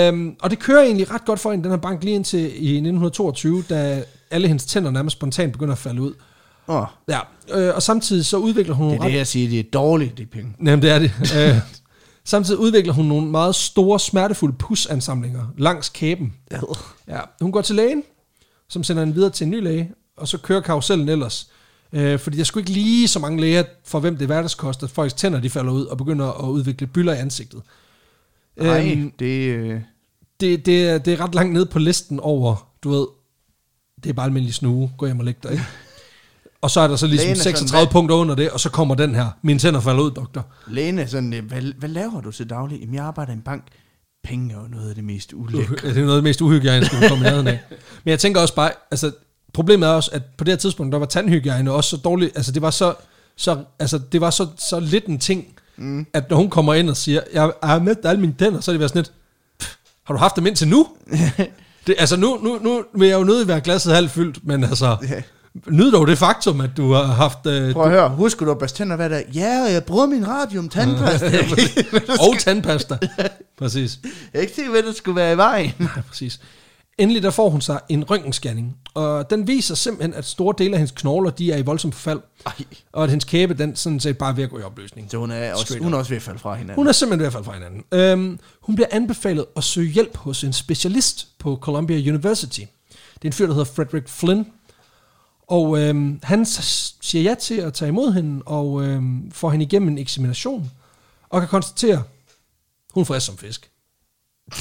Um, 0.09 0.36
og 0.41 0.49
det 0.49 0.59
kører 0.59 0.84
egentlig 0.84 1.11
ret 1.11 1.26
godt 1.26 1.39
for 1.39 1.51
hende, 1.51 1.63
den 1.63 1.71
her 1.71 1.78
bank, 1.78 2.03
lige 2.03 2.15
indtil 2.15 2.39
i 2.39 2.43
1922, 2.45 3.63
da 3.69 4.03
alle 4.32 4.47
hendes 4.47 4.65
tænder 4.65 4.91
nærmest 4.91 5.13
spontant 5.17 5.51
begynder 5.53 5.73
at 5.73 5.78
falde 5.80 6.01
ud. 6.01 6.13
Åh, 6.68 6.86
Ja, 7.07 7.20
øh, 7.51 7.76
og 7.76 7.84
samtidig 7.84 8.26
så 8.26 8.38
udvikler 8.38 8.76
hun 8.76 8.88
det 8.88 8.93
er 8.93 8.97
nogle 8.97 9.11
det, 9.11 9.18
jeg 9.18 9.28
siger, 9.28 9.49
det 9.49 9.59
er 9.59 9.63
dårligt, 9.74 10.18
det 10.18 10.24
er 10.24 10.28
penge. 10.28 10.55
Jamen, 10.66 10.82
det 10.82 10.89
er 10.91 10.99
det. 10.99 11.11
Øh, 11.38 11.55
samtidig 12.24 12.59
udvikler 12.59 12.93
hun 12.93 13.05
nogle 13.05 13.28
meget 13.28 13.55
store, 13.55 13.99
smertefulde 13.99 14.55
pusansamlinger 14.59 15.45
langs 15.57 15.89
kæben. 15.89 16.34
Ja, 17.07 17.20
hun 17.41 17.51
går 17.51 17.61
til 17.61 17.76
lægen, 17.76 18.03
som 18.70 18.84
sender 18.84 19.03
hende 19.03 19.16
videre 19.16 19.30
til 19.32 19.45
en 19.45 19.51
ny 19.51 19.63
læge, 19.63 19.91
og 20.18 20.28
så 20.28 20.38
kører 20.38 20.61
karusellen 20.61 21.09
ellers. 21.09 21.49
Øh, 21.93 22.20
fordi 22.20 22.38
der 22.38 22.43
skulle 22.43 22.61
ikke 22.61 22.72
lige 22.72 23.07
så 23.07 23.20
mange 23.20 23.41
læger, 23.41 23.63
for 23.86 23.99
hvem 23.99 24.16
det 24.16 24.24
er 24.24 24.28
hverdagskost, 24.28 24.84
at 24.84 24.89
folks 24.89 25.13
tænder 25.13 25.39
de 25.39 25.49
falder 25.49 25.72
ud 25.72 25.86
og 25.86 25.97
begynder 25.97 26.45
at 26.45 26.49
udvikle 26.49 26.88
byller 26.88 27.13
i 27.13 27.18
ansigtet. 27.18 27.61
Nej, 28.57 28.91
Øhm, 28.91 29.11
det 29.20 29.47
øh, 29.47 29.82
det, 30.39 30.66
det, 30.66 30.89
er, 30.89 30.97
det 30.97 31.13
er 31.13 31.20
ret 31.20 31.36
langt 31.36 31.53
ned 31.53 31.66
på 31.66 31.80
listen 31.80 32.20
over, 32.20 32.70
du 32.84 32.89
ved, 32.89 33.07
det 34.03 34.09
er 34.09 34.13
bare 34.13 34.26
almindelig 34.26 34.53
snue, 34.53 34.91
gå 34.97 35.05
hjem 35.05 35.20
og 35.20 35.26
læg 35.26 35.43
dig, 35.43 35.51
ikke? 35.51 35.63
Og 36.61 36.71
så 36.71 36.79
er 36.79 36.87
der 36.87 36.95
så 36.95 37.07
ligesom 37.07 37.25
Lægen 37.25 37.31
er 37.39 37.43
sådan, 37.43 37.53
36 37.55 37.85
hvad- 37.85 37.91
punkter 37.91 38.15
under 38.15 38.35
det, 38.35 38.49
og 38.49 38.59
så 38.59 38.69
kommer 38.69 38.95
den 38.95 39.15
her, 39.15 39.27
mine 39.41 39.59
tænder 39.59 39.79
falder 39.79 40.01
ud, 40.03 40.11
doktor. 40.11 40.45
lægen 40.67 40.99
er 40.99 41.05
sådan, 41.05 41.33
øh, 41.33 41.45
hvad, 41.45 41.61
hvad 41.79 41.89
laver 41.89 42.21
du 42.21 42.31
til 42.31 42.49
daglig? 42.49 42.79
Jamen, 42.79 42.95
jeg 42.95 43.03
arbejder 43.03 43.31
i 43.31 43.35
en 43.35 43.41
bank. 43.41 43.63
Penge 44.23 44.53
er 44.55 44.57
jo 44.59 44.67
noget 44.67 44.89
af 44.89 44.95
det 44.95 45.03
mest 45.03 45.33
ulækre. 45.33 45.75
Det 45.75 45.83
er 45.97 46.01
noget 46.01 46.09
af 46.09 46.15
det 46.15 46.23
mest 46.23 46.41
uhygiejniske, 46.41 46.95
vi 47.01 47.07
kommer 47.07 47.25
i 47.25 47.29
nærheden 47.29 47.47
af. 47.47 47.59
Men 48.03 48.09
jeg 48.09 48.19
tænker 48.19 48.41
også 48.41 48.55
bare, 48.55 48.71
altså, 48.91 49.11
problemet 49.53 49.89
er 49.89 49.93
også, 49.93 50.09
at 50.13 50.21
på 50.37 50.43
det 50.43 50.51
her 50.51 50.57
tidspunkt, 50.57 50.93
der 50.93 50.99
var 50.99 51.05
tandhygiejne 51.05 51.71
også 51.71 51.89
så 51.89 51.97
dårligt, 51.97 52.31
altså 52.37 52.51
det 52.51 52.61
var 52.61 52.69
så, 52.69 52.93
så, 53.37 53.63
altså, 53.79 53.99
det 54.11 54.21
var 54.21 54.29
så, 54.29 54.47
så 54.57 54.79
lidt 54.79 55.05
en 55.05 55.19
ting, 55.19 55.45
mm. 55.77 56.05
at 56.13 56.29
når 56.29 56.37
hun 56.37 56.49
kommer 56.49 56.73
ind 56.73 56.89
og 56.89 56.97
siger, 56.97 57.21
jeg 57.33 57.51
har 57.63 57.79
med 57.79 57.95
alle 58.05 58.21
mine 58.21 58.33
tænder, 58.39 58.59
så 58.61 58.71
er 58.71 58.73
det 58.73 58.79
været 58.79 58.89
sådan 58.91 58.99
lidt, 58.99 59.11
"Pff, 59.59 59.75
har 60.03 60.13
du 60.13 60.17
haft 60.19 60.35
dem 60.35 60.45
indtil 60.47 60.67
nu? 60.67 60.87
det, 61.87 61.95
altså 61.97 62.15
nu, 62.17 62.39
nu, 62.43 62.59
nu 62.61 62.83
vil 62.97 63.07
jeg 63.07 63.19
jo 63.19 63.23
nødig 63.23 63.47
være 63.47 63.61
glasset 63.61 63.93
halvt 63.95 64.11
fyldt, 64.11 64.45
men 64.47 64.63
altså, 64.63 64.97
Ja. 65.09 65.21
Nyd 65.67 65.91
dog 65.91 66.07
det 66.07 66.17
faktum, 66.17 66.61
at 66.61 66.69
du 66.77 66.91
har 66.93 67.03
haft, 67.03 67.45
øh, 67.45 67.73
Prøv 67.73 67.83
at 67.83 67.89
høre, 67.89 68.09
husker 68.09 68.45
du 68.45 68.51
at 68.51 68.57
børste 68.57 68.77
tænder 68.77 68.95
hver 68.95 69.07
dag? 69.07 69.25
Ja, 69.35 69.63
og 69.65 69.73
jeg 69.73 69.83
bruger 69.83 70.05
min 70.05 70.27
radium 70.27 70.69
tandpasta. 70.69 71.37
og 72.19 72.39
tandpasta. 72.39 72.97
Præcis. 73.57 73.99
jeg 74.33 74.41
ikke 74.41 74.53
sikker, 74.53 74.71
hvad 74.71 74.83
der 74.83 74.93
skulle 74.93 75.15
være 75.15 75.33
i 75.33 75.37
vejen. 75.37 75.73
Ja, 75.79 76.01
præcis. 76.07 76.39
Endelig 76.97 77.23
der 77.23 77.29
får 77.29 77.49
hun 77.49 77.61
sig 77.61 77.79
en 77.89 78.09
røntgenscanning, 78.09 78.77
og 78.93 79.29
den 79.29 79.47
viser 79.47 79.75
simpelthen, 79.75 80.13
at 80.13 80.25
store 80.25 80.55
dele 80.57 80.71
af 80.73 80.77
hendes 80.77 80.91
knogler, 80.91 81.29
de 81.31 81.51
er 81.51 81.57
i 81.57 81.61
voldsom 81.61 81.91
forfald, 81.91 82.19
Ej. 82.45 82.53
og 82.93 83.03
at 83.03 83.09
hendes 83.09 83.23
kæbe, 83.23 83.53
den 83.53 83.75
sådan 83.75 83.99
set 83.99 84.17
bare 84.17 84.29
er 84.29 84.35
ved 84.35 84.43
at 84.43 84.49
gå 84.49 84.59
i 84.59 84.61
opløsning. 84.61 85.11
Så 85.11 85.17
hun 85.17 85.31
er, 85.31 85.51
også, 85.51 85.65
Straight 85.65 85.83
hun 85.83 85.93
er 85.93 85.97
også 85.97 86.09
ved 86.09 86.17
at 86.17 86.23
falde 86.23 86.39
fra 86.39 86.55
hinanden. 86.55 86.75
Hun 86.75 86.87
er 86.87 86.91
simpelthen 86.91 87.19
ved 87.19 87.27
at 87.27 87.33
falde 87.33 87.45
fra 87.45 87.53
hinanden. 87.53 87.83
Øhm, 87.91 88.39
hun 88.61 88.75
bliver 88.75 88.87
anbefalet 88.91 89.45
at 89.57 89.63
søge 89.63 89.89
hjælp 89.91 90.17
hos 90.17 90.43
en 90.43 90.53
specialist 90.53 91.27
på 91.39 91.57
Columbia 91.61 92.11
University. 92.11 92.59
Det 92.59 92.67
er 93.21 93.25
en 93.25 93.33
fyr, 93.33 93.45
der 93.45 93.53
hedder 93.53 93.71
Frederick 93.75 94.09
Flynn. 94.09 94.47
Og 95.47 95.79
øhm, 95.79 96.19
han 96.23 96.45
siger 97.01 97.21
ja 97.23 97.35
til 97.41 97.55
at 97.55 97.73
tage 97.73 97.89
imod 97.89 98.13
hende, 98.13 98.41
og 98.45 98.83
øhm, 98.83 99.31
får 99.31 99.49
hende 99.51 99.65
igennem 99.65 99.87
en 99.89 99.97
eksamination, 99.97 100.71
og 101.29 101.39
kan 101.41 101.47
konstatere, 101.49 102.03
hun 102.93 103.05
er 103.09 103.19
som 103.19 103.37
fisk. 103.37 103.69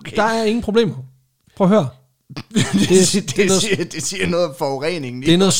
okay. 0.00 0.16
Der 0.16 0.22
er 0.22 0.44
ingen 0.44 0.62
problemer. 0.62 0.94
Prøv 1.56 1.64
at 1.66 1.68
høre. 1.68 1.88
det, 2.34 2.52
det, 2.52 3.12
det 3.12 3.16
er 3.16 3.36
det, 3.36 3.46
noget- 3.46 3.62
siger, 3.62 3.84
det 3.84 4.02
siger 4.02 4.26
noget 4.26 4.46
om 4.48 4.54
forureningen 4.58 5.22
Det 5.22 5.34
er, 5.34 5.38
noget, 5.38 5.54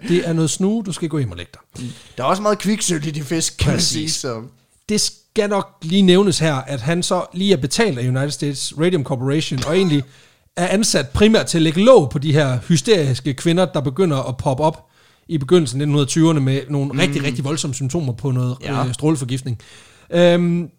det, 0.00 0.08
det 0.08 0.28
er 0.28 0.32
noget 0.32 0.50
snue, 0.50 0.84
du 0.84 0.92
skal 0.92 1.08
gå 1.08 1.18
hjem 1.18 1.30
og 1.30 1.36
lægge 1.36 1.52
dig. 1.76 1.90
Der 2.16 2.22
er 2.24 2.28
også 2.28 2.42
meget 2.42 2.58
kviksøl 2.58 3.06
i 3.06 3.10
de 3.10 3.22
fisk, 3.22 3.56
kan 3.58 3.66
man 3.68 3.76
Præcis. 3.76 3.92
sige. 3.92 4.10
Så. 4.10 4.42
Det 4.88 5.00
skal 5.00 5.48
nok 5.48 5.68
lige 5.82 6.02
nævnes 6.02 6.38
her, 6.38 6.54
at 6.54 6.80
han 6.80 7.02
så 7.02 7.26
lige 7.34 7.52
er 7.52 7.56
betalt 7.56 7.98
af 7.98 8.08
United 8.08 8.30
States 8.30 8.78
Radium 8.78 9.04
Corporation, 9.04 9.64
og 9.66 9.76
egentlig 9.76 10.02
er 10.58 10.68
ansat 10.68 11.08
primært 11.08 11.46
til 11.46 11.58
at 11.58 11.62
lægge 11.62 11.84
låg 11.84 12.10
på 12.10 12.18
de 12.18 12.32
her 12.32 12.58
hysteriske 12.68 13.34
kvinder, 13.34 13.64
der 13.64 13.80
begynder 13.80 14.16
at 14.28 14.36
poppe 14.36 14.62
op 14.62 14.84
i 15.28 15.38
begyndelsen 15.38 15.80
af 15.80 16.04
1920'erne 16.04 16.38
med 16.38 16.60
nogle 16.68 16.92
mm. 16.92 16.98
rigtig, 16.98 17.22
rigtig 17.24 17.44
voldsomme 17.44 17.74
symptomer 17.74 18.12
på 18.12 18.30
noget 18.30 18.56
Ja. 18.62 18.86
øh, 18.86 18.94
stråleforgiftning. 18.94 19.58
Øhm, 20.10 20.70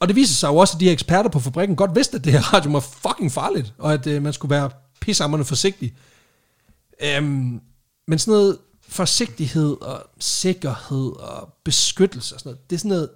og 0.00 0.08
det 0.08 0.16
viser 0.16 0.34
sig 0.34 0.48
jo 0.48 0.56
også, 0.56 0.74
at 0.76 0.80
de 0.80 0.84
her 0.84 0.92
eksperter 0.92 1.30
på 1.30 1.40
fabrikken 1.40 1.76
godt 1.76 1.90
vidste, 1.96 2.16
at 2.16 2.24
det 2.24 2.32
her 2.32 2.40
radium 2.54 2.72
var 2.72 2.80
fucking 2.80 3.32
farligt, 3.32 3.74
og 3.78 3.92
at 3.92 4.06
øh, 4.06 4.22
man 4.22 4.32
skulle 4.32 4.50
være 4.50 4.70
pissammerne 5.00 5.44
forsigtig. 5.44 5.94
Øhm, 7.02 7.60
men 8.08 8.18
sådan 8.18 8.32
noget 8.32 8.58
forsigtighed 8.88 9.76
og 9.82 10.02
sikkerhed 10.18 11.12
og 11.20 11.54
beskyttelse 11.64 12.34
og 12.34 12.40
sådan 12.40 12.50
noget, 12.50 12.70
det 12.70 12.76
er 12.76 12.78
sådan 12.78 12.88
noget, 12.88 13.08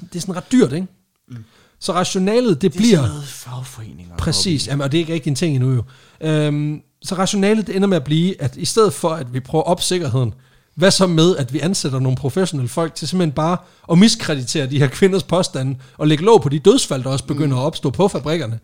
det 0.00 0.16
er 0.16 0.20
sådan 0.20 0.36
ret 0.36 0.52
dyrt, 0.52 0.72
ikke? 0.72 0.86
Mm. 1.28 1.36
Så 1.80 1.92
rationalet, 1.92 2.62
det, 2.62 2.72
Det 2.72 2.72
bliver... 2.80 2.98
er 2.98 3.02
sådan 3.02 3.10
noget 3.10 3.28
fagforeninger. 3.28 4.16
Præcis, 4.16 4.68
jamen, 4.68 4.82
og 4.82 4.92
det 4.92 4.98
er 4.98 5.00
ikke 5.00 5.14
rigtig 5.14 5.30
en 5.30 5.34
ting 5.36 5.54
endnu 5.54 5.72
jo. 5.74 5.82
Øhm, 6.20 6.80
så 7.02 7.14
rationalet 7.14 7.66
det 7.66 7.76
ender 7.76 7.88
med 7.88 7.96
at 7.96 8.04
blive, 8.04 8.42
at 8.42 8.56
i 8.56 8.64
stedet 8.64 8.92
for, 8.92 9.08
at 9.08 9.34
vi 9.34 9.40
prøver 9.40 9.64
op 9.64 9.82
sikkerheden, 9.82 10.34
hvad 10.74 10.90
så 10.90 11.06
med, 11.06 11.36
at 11.36 11.52
vi 11.52 11.58
ansætter 11.58 11.98
nogle 11.98 12.16
professionelle 12.16 12.68
folk 12.68 12.94
til 12.94 13.08
simpelthen 13.08 13.32
bare 13.32 13.56
at 13.92 13.98
miskreditere 13.98 14.66
de 14.66 14.78
her 14.78 14.86
kvinders 14.86 15.22
påstande, 15.22 15.76
og 15.98 16.08
lægge 16.08 16.24
låg 16.24 16.42
på 16.42 16.48
de 16.48 16.58
dødsfald, 16.58 17.02
der 17.02 17.10
også 17.10 17.24
begynder 17.24 17.56
at 17.56 17.62
opstå 17.62 17.90
på 17.90 18.08
fabrikkerne. 18.08 18.58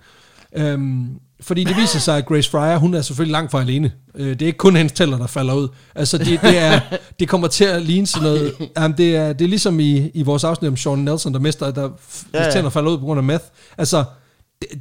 Øhm, 0.57 1.09
fordi 1.43 1.65
det 1.65 1.77
viser 1.77 1.99
sig, 1.99 2.17
at 2.17 2.27
Grace 2.27 2.51
Fryer, 2.51 2.77
hun 2.77 2.95
er 2.95 3.03
selvfølgelig 3.03 3.33
langt 3.33 3.51
fra 3.51 3.61
alene. 3.61 3.93
Øh, 4.15 4.29
det 4.29 4.43
er 4.43 4.47
ikke 4.47 4.59
kun 4.59 4.77
hendes 4.77 4.93
tæller, 4.93 5.19
der 5.19 5.27
falder 5.27 5.55
ud. 5.55 5.69
Altså, 5.95 6.19
det, 6.19 6.41
det, 6.43 6.59
er, 6.59 6.81
det 7.21 7.29
kommer 7.29 7.49
til 7.49 7.65
at 7.65 7.83
ligne 7.83 8.07
sådan 8.07 8.29
noget... 8.29 8.55
Jamen, 8.77 8.97
det, 8.97 9.17
er, 9.17 9.33
det 9.33 9.45
er 9.45 9.49
ligesom 9.49 9.81
i, 9.81 10.11
i 10.15 10.23
vores 10.23 10.45
afsnit 10.45 10.69
om 10.69 10.77
Sean 10.77 10.99
Nelson, 10.99 11.35
der 11.35 11.41
mister, 11.41 11.71
der 11.71 11.91
Ja, 12.35 12.45
ja, 12.45 12.51
tænder 12.51 12.71
falder 12.71 12.91
ud 12.91 12.99
på 12.99 13.05
grund 13.05 13.19
af 13.19 13.25
meth. 13.25 13.45
Altså, 13.79 14.05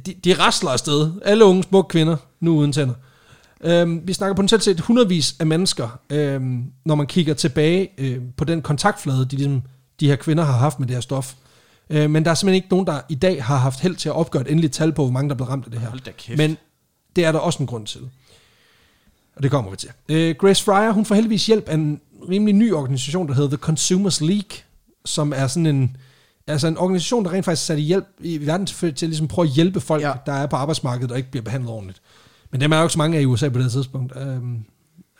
de, 0.06 0.14
de, 0.24 0.34
rasler 0.34 0.70
afsted. 0.70 1.10
Alle 1.24 1.44
unge 1.44 1.62
smukke 1.62 1.88
kvinder, 1.88 2.16
nu 2.40 2.56
uden 2.56 2.72
tænder. 2.72 2.94
Øhm, 3.64 4.00
vi 4.04 4.12
snakker 4.12 4.34
potentielt 4.34 4.64
set 4.64 4.80
hundredvis 4.80 5.34
af 5.40 5.46
mennesker, 5.46 5.98
øhm, 6.10 6.64
når 6.84 6.94
man 6.94 7.06
kigger 7.06 7.34
tilbage 7.34 7.88
øh, 7.98 8.18
på 8.36 8.44
den 8.44 8.62
kontaktflade, 8.62 9.24
de, 9.24 9.36
ligesom, 9.36 9.62
de 10.00 10.08
her 10.08 10.16
kvinder 10.16 10.44
har 10.44 10.52
haft 10.52 10.80
med 10.80 10.88
det 10.88 10.96
her 10.96 11.00
stof. 11.00 11.34
Øh, 11.90 12.10
men 12.10 12.24
der 12.24 12.30
er 12.30 12.34
simpelthen 12.34 12.54
ikke 12.54 12.68
nogen, 12.70 12.86
der 12.86 13.00
i 13.08 13.14
dag 13.14 13.44
har 13.44 13.56
haft 13.56 13.80
held 13.80 13.96
til 13.96 14.08
at 14.08 14.14
opgøre 14.14 14.42
et 14.42 14.50
endeligt 14.50 14.72
tal 14.72 14.92
på, 14.92 15.02
hvor 15.04 15.12
mange 15.12 15.28
der 15.28 15.34
er 15.34 15.36
blevet 15.36 15.50
ramt 15.50 15.64
af 15.64 15.70
det 15.70 15.80
her. 15.80 15.88
Hold 15.88 16.00
da 16.00 16.10
kæft. 16.18 16.38
Men 16.38 16.56
det 17.16 17.24
er 17.24 17.32
der 17.32 17.38
også 17.38 17.58
en 17.58 17.66
grund 17.66 17.86
til. 17.86 18.00
Og 19.36 19.42
det 19.42 19.50
kommer 19.50 19.70
vi 19.70 19.76
til. 19.76 19.90
Øh, 20.08 20.34
Grace 20.38 20.64
Fryer, 20.64 20.90
hun 20.92 21.04
får 21.04 21.14
heldigvis 21.14 21.46
hjælp 21.46 21.68
af 21.68 21.74
en 21.74 22.00
rimelig 22.28 22.54
ny 22.54 22.72
organisation, 22.72 23.28
der 23.28 23.34
hedder 23.34 23.48
The 23.48 23.56
Consumers 23.56 24.20
League, 24.20 24.58
som 25.04 25.32
er 25.36 25.46
sådan 25.46 25.66
en, 25.66 25.96
altså 26.46 26.66
en 26.68 26.76
organisation, 26.78 27.24
der 27.24 27.32
rent 27.32 27.44
faktisk 27.44 27.66
satte 27.66 27.82
hjælp 27.82 28.06
i 28.20 28.46
verden 28.46 28.66
til, 28.66 28.94
til 28.94 29.06
at 29.06 29.10
ligesom 29.10 29.28
prøve 29.28 29.46
at 29.48 29.52
hjælpe 29.52 29.80
folk, 29.80 30.02
Ja. 30.02 30.12
der 30.26 30.32
er 30.32 30.46
på 30.46 30.56
arbejdsmarkedet 30.56 31.10
og 31.12 31.16
ikke 31.18 31.30
bliver 31.30 31.44
behandlet 31.44 31.70
ordentligt. 31.70 32.02
Men 32.50 32.60
dem 32.60 32.72
er 32.72 32.76
jo 32.76 32.82
ikke 32.82 32.92
så 32.92 32.98
mange 32.98 33.16
af 33.18 33.22
i 33.22 33.24
USA 33.24 33.48
på 33.48 33.58
det 33.58 33.64
her 33.64 33.70
tidspunkt. 33.70 34.12
Øhm, 34.16 34.64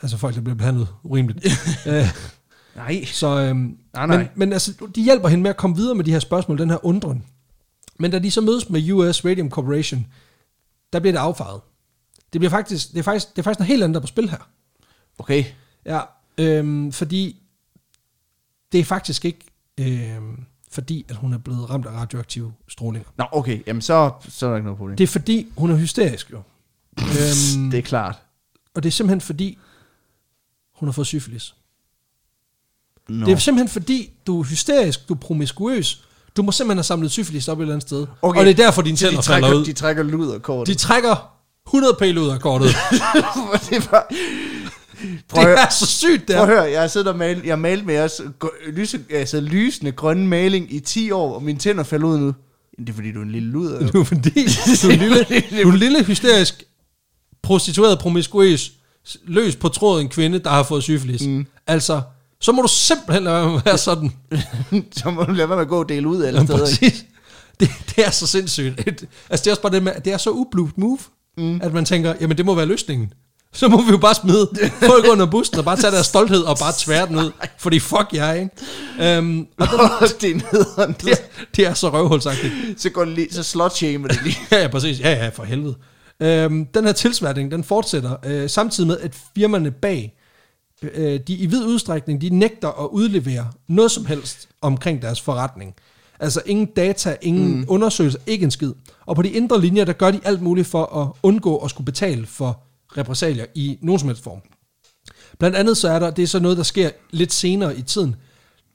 altså 0.02 0.16
folk, 0.16 0.34
der 0.34 0.40
bliver 0.40 0.56
behandlet 0.56 0.88
urimeligt. 1.02 1.46
øh, 1.86 2.06
Nej. 2.76 3.04
så, 3.04 3.26
øhm, 3.40 3.76
Nej, 3.92 4.06
nej. 4.06 4.16
Men, 4.16 4.28
men 4.34 4.52
altså, 4.52 4.86
de 4.94 5.02
hjælper 5.02 5.28
hende 5.28 5.42
med 5.42 5.50
at 5.50 5.56
komme 5.56 5.76
videre 5.76 5.94
med 5.94 6.04
de 6.04 6.12
her 6.12 6.18
spørgsmål, 6.18 6.58
den 6.58 6.70
her 6.70 6.84
undren. 6.86 7.24
Men 7.98 8.10
da 8.10 8.18
de 8.18 8.30
så 8.30 8.40
mødes 8.40 8.70
med 8.70 8.92
US 8.92 9.24
Radium 9.24 9.50
Corporation, 9.50 10.06
der 10.92 11.00
bliver 11.00 11.12
det 11.12 11.18
affejet. 11.18 11.60
Det, 12.32 12.40
bliver 12.40 12.50
faktisk, 12.50 12.92
det, 12.92 12.98
er 12.98 13.02
faktisk, 13.02 13.30
det 13.30 13.38
er 13.38 13.42
faktisk 13.42 13.58
noget 13.58 13.68
helt 13.68 13.82
andet, 13.82 13.94
der 13.94 14.00
er 14.00 14.02
på 14.02 14.06
spil 14.06 14.30
her. 14.30 14.48
Okay. 15.18 15.44
Ja, 15.86 16.00
øhm, 16.38 16.92
fordi 16.92 17.42
det 18.72 18.80
er 18.80 18.84
faktisk 18.84 19.24
ikke 19.24 19.46
øhm, 19.80 20.44
fordi, 20.70 21.06
at 21.08 21.16
hun 21.16 21.32
er 21.32 21.38
blevet 21.38 21.70
ramt 21.70 21.86
af 21.86 21.90
radioaktive 21.90 22.52
strålinger. 22.68 23.08
Nå, 23.18 23.24
okay. 23.32 23.62
Jamen, 23.66 23.82
så, 23.82 24.12
så 24.28 24.46
er 24.46 24.50
der 24.50 24.56
ikke 24.56 24.64
noget 24.64 24.78
problem. 24.78 24.96
Det 24.96 25.04
er 25.04 25.08
fordi, 25.08 25.52
hun 25.56 25.70
er 25.70 25.76
hysterisk 25.76 26.30
jo. 26.32 26.42
øhm, 26.98 27.70
det 27.70 27.78
er 27.78 27.82
klart. 27.82 28.18
og 28.74 28.82
det 28.82 28.88
er 28.88 28.92
simpelthen 28.92 29.20
fordi, 29.20 29.58
hun 30.74 30.88
har 30.88 30.92
fået 30.92 31.06
syfilis. 31.06 31.54
No. 33.10 33.26
Det 33.26 33.32
er 33.32 33.36
simpelthen 33.38 33.68
fordi, 33.68 34.10
du 34.26 34.40
er 34.40 34.44
hysterisk, 34.44 35.08
du 35.08 35.14
er 35.14 35.18
promiskuøs, 35.18 36.00
du 36.36 36.42
må 36.42 36.52
simpelthen 36.52 36.78
have 36.78 36.84
samlet 36.84 37.10
syfilis 37.10 37.48
op 37.48 37.58
et 37.58 37.62
eller 37.62 37.74
andet 37.74 37.88
sted. 37.88 38.06
Okay. 38.22 38.40
Og 38.40 38.46
det 38.46 38.50
er 38.60 38.64
derfor, 38.64 38.82
dine 38.82 38.96
Så 38.96 39.06
de 39.06 39.10
tænder 39.10 39.22
falder 39.22 39.40
trækker, 39.40 39.60
ud. 39.60 39.64
de 39.64 39.72
trækker 39.72 40.02
lud 40.02 40.30
af 40.30 40.42
kortet. 40.42 40.74
De 40.74 40.80
trækker 40.80 41.30
100 41.66 41.94
pæl 41.98 42.18
ud 42.18 42.28
af 42.28 42.40
kortet. 42.40 42.68
det 43.70 43.88
var... 43.92 44.06
Prøv 45.28 45.50
det 45.50 45.58
er 45.60 45.70
så 45.70 45.86
sygt, 45.86 46.28
det 46.28 46.36
Prøv 46.36 46.44
at 46.44 46.50
er. 46.50 46.54
høre, 46.54 46.70
jeg 46.72 46.80
har 46.80 46.88
siddet 46.88 47.08
og 47.08 47.16
malet, 47.16 47.44
jeg 47.44 47.58
malet 47.58 47.86
med 47.86 47.94
jeres 47.94 48.20
lyse, 48.72 49.00
altså 49.10 49.40
lysende 49.40 49.92
grønne 49.92 50.26
maling 50.26 50.74
i 50.74 50.80
10 50.80 51.10
år, 51.10 51.34
og 51.34 51.42
mine 51.42 51.58
tænder 51.58 51.84
falder 51.84 52.06
ud 52.06 52.18
nu. 52.18 52.34
Det 52.78 52.88
er 52.88 52.92
fordi, 52.92 53.12
du 53.12 53.18
er 53.18 53.22
en 53.24 53.30
lille 53.32 53.48
luder. 53.50 53.86
Du 53.90 54.00
er 54.00 54.04
fordi, 54.04 54.30
du 54.82 54.88
er 54.88 54.92
en 54.92 54.98
lille, 54.98 55.24
du 55.62 55.68
er 55.68 55.72
en 55.72 55.78
lille 55.78 56.04
hysterisk, 56.04 56.64
prostitueret, 57.42 57.98
promiskuøs, 57.98 58.72
løs 59.24 59.56
på 59.56 59.68
tråden 59.68 60.08
kvinde, 60.08 60.38
der 60.38 60.50
har 60.50 60.62
fået 60.62 60.82
syfilis. 60.82 61.26
Mm. 61.26 61.46
Altså, 61.66 62.00
så 62.40 62.52
må 62.52 62.62
du 62.62 62.68
simpelthen 62.68 63.24
lade 63.24 63.34
være 63.36 63.48
med 63.48 63.56
at 63.56 63.64
være 63.64 63.78
sådan. 63.78 64.12
Så 65.02 65.10
må 65.10 65.22
du 65.22 65.32
lade 65.32 65.48
være 65.48 65.56
med 65.56 65.64
at 65.64 65.68
gå 65.68 65.78
og 65.78 65.88
dele 65.88 66.08
ud 66.08 66.22
alle 66.22 66.38
Jamen, 66.38 66.46
steder. 66.46 66.60
præcis. 66.60 67.04
Det, 67.60 67.70
det 67.96 68.06
er 68.06 68.10
så 68.10 68.26
sindssygt. 68.26 68.80
Et, 68.88 69.08
altså, 69.30 69.44
det 69.44 69.46
er 69.46 69.50
også 69.50 69.62
bare 69.62 69.72
det 69.72 69.82
med, 69.82 69.92
det 70.04 70.12
er 70.12 70.18
så 70.18 70.30
ubluet 70.30 70.78
move, 70.78 70.98
mm. 71.36 71.60
at 71.62 71.72
man 71.72 71.84
tænker, 71.84 72.14
jamen 72.20 72.36
det 72.36 72.46
må 72.46 72.54
være 72.54 72.66
løsningen. 72.66 73.12
Så 73.52 73.68
må 73.68 73.82
vi 73.82 73.90
jo 73.90 73.98
bare 73.98 74.14
smide 74.14 74.48
folk 74.80 75.06
under 75.10 75.26
bussen 75.26 75.58
og 75.58 75.64
bare 75.64 75.76
tage 75.76 75.92
deres 75.92 76.06
stolthed 76.06 76.42
og 76.42 76.56
bare 76.58 76.72
tvære 76.78 77.06
den 77.06 77.16
ud. 77.16 77.30
Fordi 77.58 77.78
fuck 77.78 78.08
jeg, 78.12 78.50
ikke? 78.98 79.18
Um, 79.18 79.46
og 79.58 79.68
det, 80.00 80.20
det 80.20 80.30
er 80.30 80.34
nederen. 80.34 80.96
det, 81.00 81.12
er, 81.12 81.16
det 81.56 81.66
er 81.66 81.74
så 81.74 81.90
røvhulsagtigt. 81.90 82.52
Så 82.76 82.90
går 82.90 83.04
det 83.04 83.14
lige, 83.14 83.28
så 83.32 83.42
slot 83.42 83.80
det 83.80 84.22
lige. 84.24 84.38
Ja, 84.50 84.60
ja, 84.60 84.68
præcis. 84.68 85.00
Ja, 85.00 85.10
ja, 85.10 85.28
for 85.28 85.44
helvede. 85.44 85.74
Øhm, 86.22 86.66
den 86.66 86.84
her 86.84 86.92
tilsværtning, 86.92 87.50
den 87.50 87.64
fortsætter 87.64 88.16
øh, 88.26 88.50
samtidig 88.50 88.86
med, 88.86 88.98
at 88.98 89.14
firmaerne 89.34 89.70
bag, 89.70 90.19
øh, 90.82 91.20
de 91.26 91.34
i 91.34 91.46
vid 91.46 91.64
udstrækning, 91.64 92.20
de 92.20 92.30
nægter 92.30 92.84
at 92.84 92.88
udlevere 92.88 93.50
noget 93.68 93.90
som 93.90 94.06
helst 94.06 94.48
omkring 94.60 95.02
deres 95.02 95.20
forretning. 95.20 95.74
Altså 96.20 96.42
ingen 96.46 96.66
data, 96.66 97.16
ingen 97.22 97.56
mm. 97.56 97.64
undersøgelser, 97.68 98.18
ikke 98.26 98.44
en 98.44 98.50
skid. 98.50 98.72
Og 99.06 99.16
på 99.16 99.22
de 99.22 99.30
indre 99.30 99.60
linjer, 99.60 99.84
der 99.84 99.92
gør 99.92 100.10
de 100.10 100.20
alt 100.24 100.42
muligt 100.42 100.66
for 100.66 100.84
at 100.84 101.08
undgå 101.22 101.56
at 101.56 101.70
skulle 101.70 101.84
betale 101.84 102.26
for 102.26 102.62
repressalier 102.96 103.46
i 103.54 103.78
nogen 103.82 103.98
som 103.98 104.08
helst 104.08 104.22
form. 104.22 104.40
Blandt 105.38 105.56
andet 105.56 105.76
så 105.76 105.88
er 105.88 105.98
der, 105.98 106.10
det 106.10 106.22
er 106.22 106.26
så 106.26 106.40
noget, 106.40 106.56
der 106.56 106.62
sker 106.62 106.90
lidt 107.10 107.32
senere 107.32 107.76
i 107.76 107.82
tiden, 107.82 108.16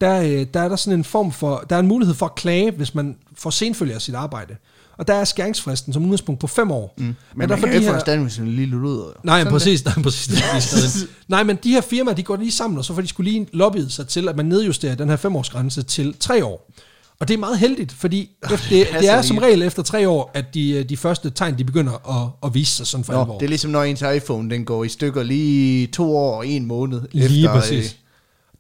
der, 0.01 0.21
øh, 0.21 0.47
der 0.53 0.59
er 0.59 0.69
der 0.69 0.75
sådan 0.75 0.99
en 0.99 1.03
form 1.03 1.31
for, 1.31 1.65
der 1.69 1.75
er 1.75 1.79
en 1.79 1.87
mulighed 1.87 2.15
for 2.15 2.25
at 2.25 2.35
klage, 2.35 2.71
hvis 2.71 2.95
man 2.95 3.17
får 3.35 3.49
senfølger 3.49 3.99
sit 3.99 4.15
arbejde. 4.15 4.55
Og 4.97 5.07
der 5.07 5.13
er 5.13 5.23
skæringsfristen 5.23 5.93
som 5.93 6.03
udgangspunkt 6.03 6.41
på 6.41 6.47
fem 6.47 6.71
år. 6.71 6.93
Mm. 6.97 7.03
Men 7.35 7.49
man 7.49 7.59
kan 7.59 7.73
ikke 7.73 7.87
få 7.87 7.93
erstatning, 7.93 8.39
en 8.39 8.55
lille 8.55 8.75
luder. 8.75 9.05
Nej, 9.23 9.39
Sådan 9.39 9.51
præcis, 9.53 9.85
nej, 9.85 9.93
præcis. 10.03 10.27
Det 10.27 10.37
er 10.43 11.07
nej, 11.27 11.43
men 11.43 11.57
de 11.63 11.71
her 11.71 11.81
firmaer, 11.81 12.15
de 12.15 12.23
går 12.23 12.35
lige 12.35 12.51
sammen, 12.51 12.77
og 12.77 12.85
så 12.85 12.93
får 12.93 13.01
de 13.01 13.07
skulle 13.07 13.31
lige 13.31 13.47
lobbyet 13.53 13.91
sig 13.91 14.07
til, 14.07 14.29
at 14.29 14.35
man 14.35 14.45
nedjusterer 14.45 14.95
den 14.95 15.09
her 15.09 15.15
femårsgrænse 15.15 15.83
til 15.83 16.15
tre 16.19 16.45
år. 16.45 16.71
Og 17.19 17.27
det 17.27 17.33
er 17.33 17.37
meget 17.37 17.59
heldigt, 17.59 17.91
fordi 17.91 18.29
efter, 18.43 18.57
det, 18.69 18.87
det 18.99 19.09
er 19.09 19.21
som 19.21 19.37
regel 19.37 19.61
efter 19.61 19.83
tre 19.83 20.09
år, 20.09 20.31
at 20.33 20.53
de, 20.53 20.83
de 20.83 20.97
første 20.97 21.29
tegn, 21.29 21.57
de 21.57 21.63
begynder 21.63 22.23
at, 22.23 22.47
at 22.47 22.53
vise 22.53 22.71
sig 22.75 22.87
sådan 22.87 23.03
for 23.03 23.13
alvor. 23.13 23.25
Nå, 23.25 23.39
det 23.39 23.45
er 23.45 23.49
ligesom 23.49 23.71
når 23.71 23.83
ens 23.83 24.03
iPhone, 24.15 24.49
den 24.49 24.65
går 24.65 24.83
i 24.83 24.89
stykker 24.89 25.23
lige 25.23 25.87
to 25.87 26.17
år 26.17 26.37
og 26.37 26.47
en 26.47 26.65
måned. 26.65 27.01
Lige 27.11 27.25
efter, 27.25 27.53
præcis. 27.53 27.85
Øh, 27.85 27.91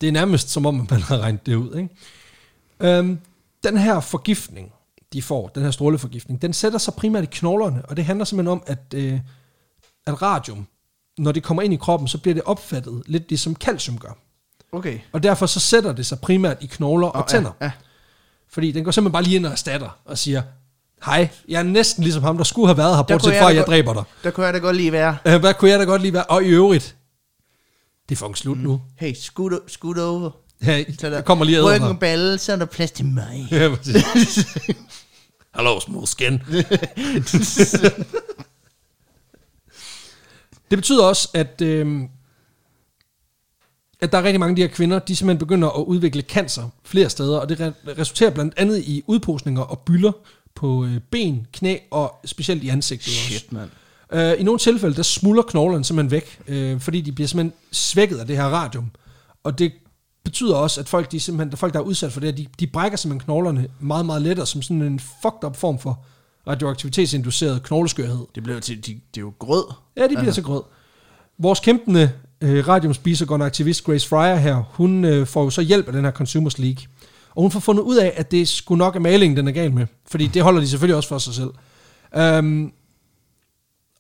Det 0.01 0.07
er 0.07 0.11
nærmest 0.11 0.49
som 0.49 0.65
om, 0.65 0.87
man 0.91 1.01
har 1.01 1.17
regnet 1.17 1.45
det 1.45 1.55
ud. 1.55 1.75
Ikke? 1.77 2.97
Øhm, 2.97 3.17
den 3.63 3.77
her 3.77 3.99
forgiftning, 3.99 4.71
de 5.15 5.21
får, 5.21 5.47
den 5.55 5.63
her 5.63 5.71
stråleforgiftning, 5.71 6.41
den 6.41 6.53
sætter 6.53 6.79
sig 6.79 6.93
primært 6.93 7.23
i 7.23 7.27
knoglerne, 7.31 7.81
og 7.85 7.97
det 7.97 8.05
handler 8.05 8.25
simpelthen 8.25 8.51
om, 8.51 8.63
at, 8.67 8.79
øh, 8.93 9.19
at 10.07 10.21
radium, 10.21 10.67
når 11.17 11.31
det 11.31 11.43
kommer 11.43 11.63
ind 11.63 11.73
i 11.73 11.77
kroppen, 11.77 12.07
så 12.07 12.17
bliver 12.17 12.33
det 12.33 12.43
opfattet 12.43 13.03
lidt 13.05 13.29
ligesom 13.29 13.55
calcium 13.55 13.97
gør. 13.97 14.17
okay. 14.71 14.99
Og 15.11 15.23
derfor 15.23 15.45
så 15.45 15.59
sætter 15.59 15.93
det 15.93 16.05
sig 16.05 16.19
primært 16.19 16.57
i 16.61 16.65
knogler 16.65 17.07
og, 17.07 17.23
og 17.23 17.29
tænder. 17.29 17.51
Ja, 17.61 17.65
ja. 17.65 17.71
Fordi 18.49 18.71
den 18.71 18.83
går 18.83 18.91
simpelthen 18.91 19.11
bare 19.13 19.23
lige 19.23 19.35
ind 19.35 19.45
og 19.45 19.51
erstatter 19.51 19.99
og 20.05 20.17
siger, 20.17 20.41
hej, 21.05 21.29
jeg 21.47 21.59
er 21.59 21.63
næsten 21.63 22.03
ligesom 22.03 22.23
ham, 22.23 22.37
der 22.37 22.43
skulle 22.43 22.67
have 22.67 22.77
været 22.77 22.95
her, 22.95 23.03
Der 23.03 23.13
bortset 23.15 23.33
fra, 23.39 23.49
at 23.49 23.55
jeg 23.55 23.65
dræber 23.67 23.93
dig. 23.93 24.03
Der 24.23 24.31
kunne 24.31 24.45
jeg 24.45 24.53
da 24.53 24.59
godt 24.59 24.75
lige 24.75 24.91
være. 24.91 25.17
Øh, 25.27 25.39
Hvad 25.39 25.53
kunne 25.53 25.71
jeg 25.71 25.79
da 25.79 25.83
godt 25.85 26.01
lige 26.01 26.13
være? 26.13 26.23
Og 26.23 26.43
i 26.43 26.47
øvrigt, 26.47 26.95
det 28.09 28.15
er 28.15 28.19
fucking 28.19 28.37
slut 28.37 28.57
nu. 28.57 28.81
Hey, 28.97 29.13
scoot, 29.13 29.51
scoot 29.67 29.97
over. 29.97 30.31
Ja, 30.65 30.83
Så 30.99 31.09
der, 31.09 31.21
kommer 31.21 31.45
lige 31.45 31.57
ad 31.57 31.63
Ryk 31.63 31.81
her. 31.81 31.89
en 31.89 31.97
balle, 31.97 32.37
så 32.37 32.51
er 32.51 32.55
der 32.55 32.65
plads 32.65 32.91
til 32.91 33.05
mig. 33.05 33.47
Ja, 33.51 33.75
præcis. 33.75 34.45
Hello, 35.55 35.79
smooth 35.79 36.07
skin. 36.07 36.33
det 40.69 40.77
betyder 40.77 41.03
også, 41.03 41.29
at, 41.33 41.61
øh, 41.61 42.01
at 44.01 44.11
der 44.11 44.17
er 44.17 44.23
rigtig 44.23 44.39
mange 44.39 44.51
af 44.51 44.55
de 44.55 44.61
her 44.61 44.69
kvinder, 44.69 44.99
de 44.99 45.15
simpelthen 45.15 45.39
begynder 45.39 45.69
at 45.69 45.83
udvikle 45.83 46.21
cancer 46.21 46.69
flere 46.83 47.09
steder, 47.09 47.37
og 47.37 47.49
det 47.49 47.59
re- 47.59 47.99
resulterer 47.99 48.29
blandt 48.29 48.53
andet 48.57 48.79
i 48.79 49.03
udposninger 49.07 49.61
og 49.61 49.79
bylder 49.79 50.11
på 50.55 50.85
øh, 50.85 50.99
ben, 51.11 51.47
knæ 51.53 51.77
og 51.91 52.15
specielt 52.25 52.63
i 52.63 52.69
ansigtet 52.69 53.07
også. 53.07 53.39
Shit, 53.39 53.51
mand. 53.51 53.69
Øh, 54.13 54.39
I 54.39 54.43
nogle 54.43 54.59
tilfælde, 54.59 54.95
der 54.95 55.03
smuldrer 55.03 55.43
knoglerne 55.43 55.85
simpelthen 55.85 56.11
væk, 56.11 56.39
øh, 56.47 56.79
fordi 56.79 57.01
de 57.01 57.11
bliver 57.11 57.27
simpelthen 57.27 57.53
svækket 57.71 58.17
af 58.17 58.27
det 58.27 58.37
her 58.37 58.45
radium. 58.45 58.91
Og 59.43 59.59
det 59.59 59.73
betyder 60.25 60.55
også, 60.55 60.81
at 60.81 60.89
folk, 60.89 61.11
de 61.11 61.19
simpelthen, 61.19 61.57
folk 61.57 61.73
der 61.73 61.79
er 61.79 61.83
udsat 61.83 62.11
for 62.11 62.19
det, 62.19 62.29
her, 62.29 62.35
de, 62.35 62.47
de 62.59 62.67
brækker 62.67 62.97
simpelthen 62.97 63.25
knoglerne 63.25 63.67
meget, 63.79 64.05
meget 64.05 64.21
lettere, 64.21 64.45
som 64.45 64.61
sådan 64.61 64.81
en 64.81 64.99
fucked 64.99 65.43
up 65.43 65.55
form 65.55 65.79
for 65.79 66.03
radioaktivitetsinduceret 66.47 67.63
knogleskørhed. 67.63 68.25
Det 68.35 68.43
blev 68.43 68.61
til, 68.61 68.77
de, 68.87 68.93
det 68.93 69.17
er 69.17 69.21
jo 69.21 69.33
grød. 69.39 69.63
Ja, 69.97 70.07
de 70.07 70.15
bliver 70.17 70.31
så 70.31 70.41
grød. 70.41 70.63
Vores 71.37 71.59
kæmpende 71.59 72.11
øh, 72.41 72.67
radiumspisergående 72.67 73.45
aktivist 73.45 73.83
Grace 73.83 74.07
Fryer 74.07 74.35
her, 74.35 74.63
hun 74.69 75.05
øh, 75.05 75.27
får 75.27 75.43
jo 75.43 75.49
så 75.49 75.61
hjælp 75.61 75.87
af 75.87 75.93
den 75.93 76.05
her 76.05 76.11
Consumers 76.11 76.59
League. 76.59 76.85
Og 77.35 77.41
hun 77.41 77.51
får 77.51 77.59
fundet 77.59 77.83
ud 77.83 77.95
af, 77.95 78.13
at 78.15 78.31
det 78.31 78.47
skulle 78.47 78.79
nok 78.79 78.95
er 78.95 78.99
malingen, 78.99 79.37
den 79.37 79.47
er 79.47 79.51
gal 79.51 79.73
med. 79.73 79.87
Fordi 80.07 80.27
det 80.27 80.41
holder 80.41 80.59
de 80.59 80.67
selvfølgelig 80.67 80.95
også 80.95 81.09
for 81.09 81.17
sig 81.17 81.33
selv. 81.33 81.49
Um, 82.39 82.73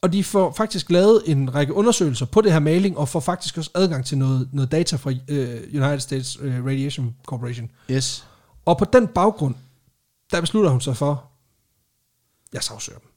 og 0.05 0.13
de 0.13 0.23
får 0.23 0.51
faktisk 0.51 0.91
lavet 0.91 1.21
en 1.25 1.55
række 1.55 1.73
undersøgelser 1.73 2.25
på 2.25 2.41
det 2.41 2.51
her 2.51 2.59
maling, 2.59 2.97
og 2.97 3.09
får 3.09 3.19
faktisk 3.19 3.57
også 3.57 3.71
adgang 3.73 4.05
til 4.05 4.17
noget, 4.17 4.49
noget 4.51 4.71
data 4.71 4.95
fra 4.95 5.11
øh, 5.27 5.61
United 5.73 5.99
States 5.99 6.37
øh, 6.41 6.65
Radiation 6.65 7.15
Corporation. 7.25 7.71
Yes. 7.91 8.25
Og 8.65 8.77
på 8.77 8.85
den 8.93 9.07
baggrund, 9.07 9.55
der 10.31 10.41
beslutter 10.41 10.69
hun 10.69 10.81
sig 10.81 10.97
for, 10.97 11.31
jeg 12.53 12.63
sagsøger 12.63 12.99
dem. 12.99 13.09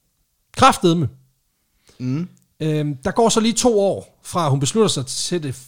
Kraftedeme. 0.57 1.09
Mm. 1.99 2.29
Øhm, 2.61 2.97
der 2.97 3.11
går 3.11 3.29
så 3.29 3.41
lige 3.41 3.55
to 3.55 3.81
år, 3.81 4.21
fra 4.23 4.49
hun 4.49 4.61
beslutter 4.61 4.89
sig 4.89 5.07
til 5.07 5.43
det, 5.43 5.59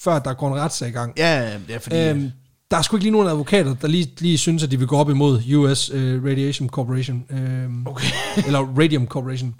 før 0.00 0.18
der 0.18 0.34
går 0.34 0.48
en 0.48 0.60
retssag 0.60 0.88
i 0.88 0.92
gang. 0.92 1.12
Ja, 1.16 1.58
ja, 1.68 1.76
fordi... 1.76 1.96
Øhm, 1.96 2.30
der 2.70 2.76
er 2.76 2.82
sgu 2.82 2.96
ikke 2.96 3.04
lige 3.04 3.12
nogen 3.12 3.28
advokater, 3.28 3.74
der 3.74 3.88
lige, 3.88 4.12
lige 4.18 4.38
synes, 4.38 4.62
at 4.62 4.70
de 4.70 4.78
vil 4.78 4.88
gå 4.88 4.96
op 4.96 5.10
imod 5.10 5.42
US 5.54 5.90
øh, 5.90 6.24
Radiation 6.24 6.68
Corporation. 6.68 7.24
Øhm, 7.30 7.86
Okay. 7.86 8.06
eller 8.46 8.60
Radium 8.78 9.06
Corporation. 9.06 9.54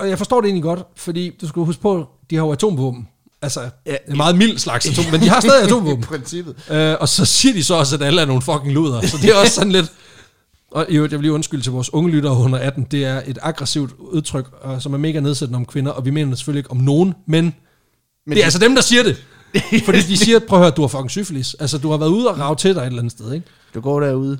Og 0.00 0.08
jeg 0.08 0.18
forstår 0.18 0.40
det 0.40 0.48
egentlig 0.48 0.62
godt, 0.62 0.80
fordi 0.96 1.30
du 1.40 1.48
skal 1.48 1.62
huske 1.62 1.82
på, 1.82 2.06
de 2.30 2.36
har 2.36 2.42
jo 2.44 2.52
atomvåben. 2.52 3.08
Altså, 3.42 3.60
Ja, 3.86 3.96
en 4.08 4.16
meget 4.16 4.36
mild 4.38 4.58
slags 4.58 4.86
atom, 4.86 5.04
men 5.12 5.20
de 5.20 5.28
har 5.28 5.40
stadig 5.40 5.60
I 5.64 5.64
atomvåben. 5.66 6.04
princippet. 6.04 6.54
Øh, 6.70 6.96
og 7.00 7.08
så 7.08 7.24
siger 7.24 7.52
de 7.54 7.64
så 7.64 7.74
også, 7.74 7.94
at 7.96 8.02
alle 8.02 8.20
er 8.20 8.24
nogle 8.26 8.42
fucking 8.42 8.72
luder. 8.72 9.06
Så 9.06 9.16
det 9.22 9.30
er 9.30 9.34
også 9.36 9.54
sådan 9.54 9.72
lidt... 9.72 9.92
Og 10.70 10.86
jo, 10.88 11.02
jeg 11.02 11.10
vil 11.10 11.20
lige 11.20 11.32
undskylde 11.32 11.62
til 11.62 11.72
vores 11.72 11.92
unge 11.94 12.10
lyttere 12.10 12.36
under 12.36 12.58
18. 12.58 12.86
Det 12.90 13.04
er 13.04 13.22
et 13.26 13.38
aggressivt 13.42 13.92
udtryk, 13.98 14.46
og, 14.60 14.82
som 14.82 14.94
er 14.94 14.98
mega 14.98 15.20
nedsættende 15.20 15.56
om 15.56 15.66
kvinder, 15.66 15.92
og 15.92 16.04
vi 16.04 16.10
mener 16.10 16.28
det 16.30 16.38
selvfølgelig 16.38 16.60
ikke 16.60 16.70
om 16.70 16.76
nogen, 16.76 17.14
men, 17.26 17.44
men 17.44 17.54
det 18.26 18.30
er 18.30 18.34
de- 18.34 18.44
altså 18.44 18.58
dem, 18.58 18.74
der 18.74 18.82
siger 18.82 19.02
det. 19.02 19.24
Fordi 19.84 20.00
de 20.00 20.16
siger, 20.16 20.38
prøv 20.48 20.58
at 20.58 20.64
høre, 20.64 20.70
du 20.70 20.80
har 20.80 20.88
fucking 20.88 21.10
syfilis. 21.10 21.54
Altså, 21.54 21.78
du 21.78 21.90
har 21.90 21.96
været 21.96 22.10
ude 22.10 22.28
og 22.28 22.38
rave 22.38 22.56
til 22.56 22.74
dig 22.74 22.80
et 22.80 22.86
eller 22.86 22.98
andet 22.98 23.12
sted, 23.12 23.32
ikke? 23.32 23.46
Du 23.74 23.80
går 23.80 24.00
derude. 24.00 24.38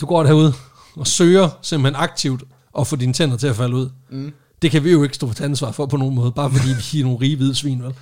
Du 0.00 0.06
går 0.06 0.22
derude 0.22 0.52
og 0.96 1.06
søger 1.06 1.48
simpelthen 1.62 2.02
aktivt 2.02 2.42
at 2.78 2.86
få 2.86 2.96
dine 2.96 3.12
tænder 3.12 3.36
til 3.36 3.46
at 3.46 3.56
falde 3.56 3.76
ud. 3.76 3.88
Mm. 4.10 4.32
Det 4.62 4.70
kan 4.70 4.84
vi 4.84 4.90
jo 4.90 5.02
ikke 5.02 5.14
stå 5.14 5.32
til 5.32 5.44
ansvar 5.44 5.72
for 5.72 5.86
på 5.86 5.96
nogen 5.96 6.14
måde, 6.14 6.32
bare 6.32 6.50
fordi 6.50 6.68
vi 6.92 7.00
er 7.00 7.04
nogle 7.04 7.20
rige 7.20 7.36
hvide 7.36 7.54
svin, 7.54 7.82
vel? 7.82 7.94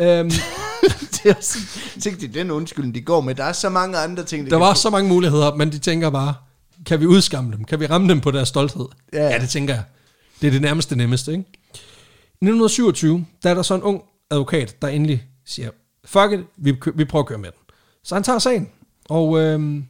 Øhm, 0.00 0.30
det 1.14 1.20
er 1.24 1.34
også, 1.34 1.58
tænk, 2.00 2.20
det 2.20 2.28
er 2.28 2.32
den 2.32 2.50
undskyldning, 2.50 2.94
de 2.94 3.00
går 3.00 3.20
med. 3.20 3.34
Der 3.34 3.44
er 3.44 3.52
så 3.52 3.68
mange 3.68 3.98
andre 3.98 4.24
ting, 4.24 4.46
de 4.46 4.50
der 4.50 4.56
var 4.56 4.74
få. 4.74 4.80
så 4.80 4.90
mange 4.90 5.08
muligheder, 5.08 5.54
men 5.54 5.72
de 5.72 5.78
tænker 5.78 6.10
bare, 6.10 6.34
kan 6.86 7.00
vi 7.00 7.06
udskamme 7.06 7.52
dem? 7.56 7.64
Kan 7.64 7.80
vi 7.80 7.86
ramme 7.86 8.08
dem 8.08 8.20
på 8.20 8.30
deres 8.30 8.48
stolthed? 8.48 8.86
Ja. 9.12 9.28
ja 9.28 9.38
det 9.38 9.48
tænker 9.48 9.74
jeg. 9.74 9.82
Det 10.40 10.46
er 10.46 10.50
det 10.50 10.62
nærmeste 10.62 10.96
nemmeste, 10.96 11.30
ikke? 11.30 11.44
I 12.40 12.44
1927, 12.44 13.26
der 13.42 13.50
er 13.50 13.54
der 13.54 13.62
så 13.62 13.74
en 13.74 13.82
ung 13.82 14.02
advokat, 14.30 14.82
der 14.82 14.88
endelig 14.88 15.24
siger, 15.46 15.70
fuck 16.04 16.32
it, 16.32 16.40
vi, 16.56 16.76
vi 16.94 17.04
prøver 17.04 17.22
at 17.22 17.28
køre 17.28 17.38
med 17.38 17.50
den. 17.50 17.74
Så 18.04 18.14
han 18.14 18.22
tager 18.22 18.38
sagen, 18.38 18.68
og 19.08 19.38
øhm, 19.40 19.84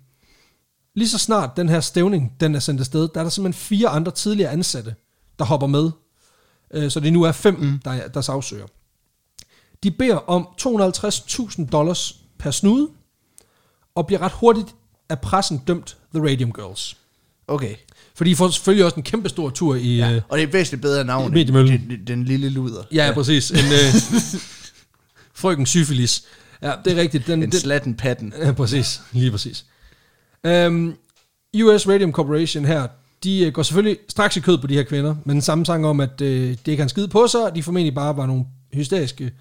lige 0.95 1.09
så 1.09 1.19
snart 1.19 1.57
den 1.57 1.69
her 1.69 1.81
stævning, 1.81 2.33
den 2.41 2.55
er 2.55 2.59
sendt 2.59 2.81
afsted, 2.81 3.09
der 3.14 3.21
er 3.21 3.25
der 3.25 3.31
simpelthen 3.31 3.61
fire 3.61 3.89
andre 3.89 4.12
tidligere 4.12 4.51
ansatte, 4.51 4.95
der 5.39 5.45
hopper 5.45 5.66
med. 5.66 5.91
Øh, 6.75 6.91
så 6.91 7.01
det 7.01 7.12
nu 7.12 7.23
er 7.23 7.33
fem, 7.33 7.55
mm. 7.61 7.79
der, 7.85 8.09
der 8.09 8.21
sagsøger. 8.21 8.66
De 9.83 9.91
beder 9.91 10.16
om 10.16 10.49
250.000 10.61 11.66
dollars 11.66 12.16
per 12.39 12.51
snude, 12.51 12.89
og 13.95 14.07
bliver 14.07 14.23
ret 14.23 14.33
hurtigt 14.33 14.75
af 15.09 15.21
pressen 15.21 15.62
dømt 15.66 15.97
The 16.14 16.23
Radium 16.25 16.53
Girls. 16.53 16.97
Okay. 17.49 17.75
For 18.14 18.25
de 18.25 18.37
får 18.37 18.49
selvfølgelig 18.49 18.85
også 18.85 18.97
en 18.97 19.03
kæmpe 19.03 19.29
stor 19.29 19.51
tur 19.51 19.75
i... 19.75 19.97
Ja. 19.97 20.12
Øh, 20.12 20.23
Og 20.29 20.39
det 20.39 20.45
er 20.45 20.51
væsentligt 20.53 20.83
bedre 20.83 21.05
navn 21.05 21.37
end 21.37 21.49
den, 21.49 22.07
den 22.07 22.25
lille 22.25 22.49
luder. 22.49 22.83
ja, 22.93 23.07
ja, 23.07 23.12
præcis. 23.12 23.51
En, 23.51 23.57
øh, 23.59 23.95
frøken 25.43 25.66
syfilis. 25.66 26.25
Ja, 26.62 26.73
det 26.85 26.93
er 26.93 26.97
rigtigt. 26.97 27.27
Den, 27.27 27.43
En 27.43 27.51
den, 27.51 27.61
slatten 27.61 27.95
patten. 27.95 28.33
Ja, 28.39 28.53
præcis. 28.53 29.01
Lige 29.12 29.31
præcis. 29.31 29.64
Um, 30.49 30.97
US 31.62 31.89
Radium 31.89 32.12
Corporation 32.12 32.64
her, 32.64 32.89
de 33.25 33.47
øh, 33.47 33.53
går 33.53 33.62
selvfølgelig 33.62 33.99
straks 34.09 34.37
i 34.37 34.41
kød 34.41 34.59
på 34.59 34.66
de 34.66 34.75
her 34.75 34.83
kvinder, 34.83 35.14
men 35.25 35.35
den 35.35 35.43
samme 35.43 35.66
sang 35.66 35.87
om, 35.87 36.01
at 36.01 36.21
øh, 36.21 36.51
det 36.51 36.69
ikke 36.69 36.81
har 36.81 36.85
en 36.85 36.89
skid 36.89 37.09
på 37.09 37.27
sig, 37.27 37.41
de 37.55 37.62
formentlig 37.62 37.95
bare 37.95 38.16
var 38.16 38.27
nogle 38.27 38.45
hysteriske 38.73 39.33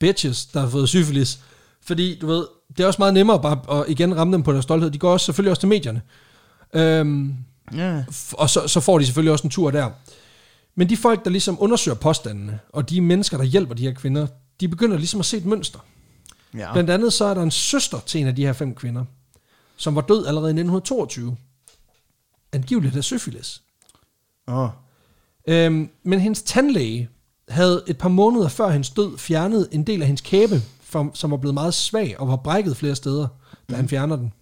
bitches, 0.00 0.46
der 0.46 0.60
har 0.60 0.68
fået 0.68 0.88
syfilis. 0.88 1.38
Fordi, 1.82 2.18
du 2.18 2.26
ved, 2.26 2.46
det 2.76 2.82
er 2.82 2.86
også 2.86 2.98
meget 2.98 3.14
nemmere 3.14 3.42
bare 3.42 3.80
at 3.80 3.84
igen 3.88 4.16
ramme 4.16 4.32
dem 4.32 4.42
på 4.42 4.52
deres 4.52 4.62
stolthed. 4.62 4.90
De 4.90 4.98
går 4.98 5.12
også 5.12 5.24
selvfølgelig 5.26 5.50
også 5.50 5.60
til 5.60 5.68
medierne. 5.68 6.00
Ja. 7.74 8.02
f- 8.10 8.32
og 8.32 8.50
så, 8.50 8.68
så 8.68 8.80
får 8.80 8.98
de 8.98 9.04
selvfølgelig 9.04 9.32
også 9.32 9.44
en 9.46 9.50
tur 9.50 9.70
der. 9.70 9.90
Men 10.74 10.88
de 10.88 10.96
folk, 10.96 11.24
der 11.24 11.30
ligesom 11.30 11.56
undersøger 11.60 11.96
påstandene, 11.96 12.58
og 12.72 12.90
de 12.90 13.00
mennesker, 13.00 13.36
der 13.36 13.44
hjælper 13.44 13.74
de 13.74 13.82
her 13.82 13.94
kvinder, 13.94 14.26
de 14.60 14.68
begynder 14.68 14.96
ligesom 14.96 15.20
at 15.20 15.26
se 15.26 15.36
et 15.36 15.44
mønster. 15.44 15.78
ja. 16.56 16.72
Blandt 16.72 16.90
andet 16.90 17.12
så 17.12 17.24
er 17.24 17.34
der 17.34 17.42
en 17.42 17.50
søster 17.50 17.98
til 18.06 18.20
en 18.20 18.26
af 18.26 18.36
de 18.36 18.44
her 18.46 18.52
fem 18.52 18.74
kvinder, 18.74 19.04
som 19.76 19.94
var 19.94 20.00
død 20.00 20.26
allerede 20.26 20.48
i 20.48 20.54
1922. 20.60 21.36
Angiveligt 22.52 22.96
af 22.96 23.04
syfilis. 23.04 23.62
Åh. 24.48 24.68
Øhm, 25.48 25.90
men 26.02 26.20
hendes 26.20 26.42
tandlæge 26.42 27.08
havde 27.48 27.82
et 27.86 27.98
par 27.98 28.08
måneder 28.08 28.48
før 28.48 28.68
hendes 28.70 28.90
død 28.90 29.18
fjernet 29.18 29.68
en 29.72 29.84
del 29.86 30.00
af 30.00 30.06
hendes 30.06 30.20
kæbe, 30.20 30.62
som, 30.90 31.14
som 31.14 31.30
var 31.30 31.36
blevet 31.36 31.54
meget 31.54 31.74
svag 31.74 32.20
og 32.20 32.28
var 32.28 32.36
brækket 32.36 32.76
flere 32.76 32.94
steder, 32.94 33.28
da 33.70 33.76
han 33.76 33.88
fjerner 33.88 34.16
den. 34.16 34.32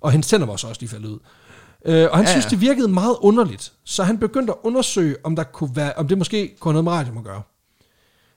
Og 0.00 0.12
hendes 0.12 0.28
tænder 0.28 0.46
var 0.46 0.56
så 0.56 0.66
også 0.68 0.80
lige 0.80 0.90
faldet 0.90 1.08
ud. 1.08 1.18
Øh, 1.84 2.08
og 2.10 2.16
han 2.16 2.26
Ja, 2.26 2.30
synes, 2.30 2.44
ja. 2.44 2.50
det 2.50 2.60
virkede 2.60 2.88
meget 2.88 3.16
underligt, 3.20 3.72
så 3.84 4.02
han 4.02 4.18
begyndte 4.18 4.52
at 4.52 4.58
undersøge, 4.62 5.16
om, 5.24 5.36
der 5.36 5.42
kunne 5.44 5.76
være, 5.76 5.92
om 5.96 6.08
det 6.08 6.18
måske 6.18 6.56
kunne 6.60 6.72
have 6.74 6.82
noget 6.82 6.84
med 6.84 6.92
radium 6.92 7.18
at 7.18 7.24
gøre. 7.24 7.42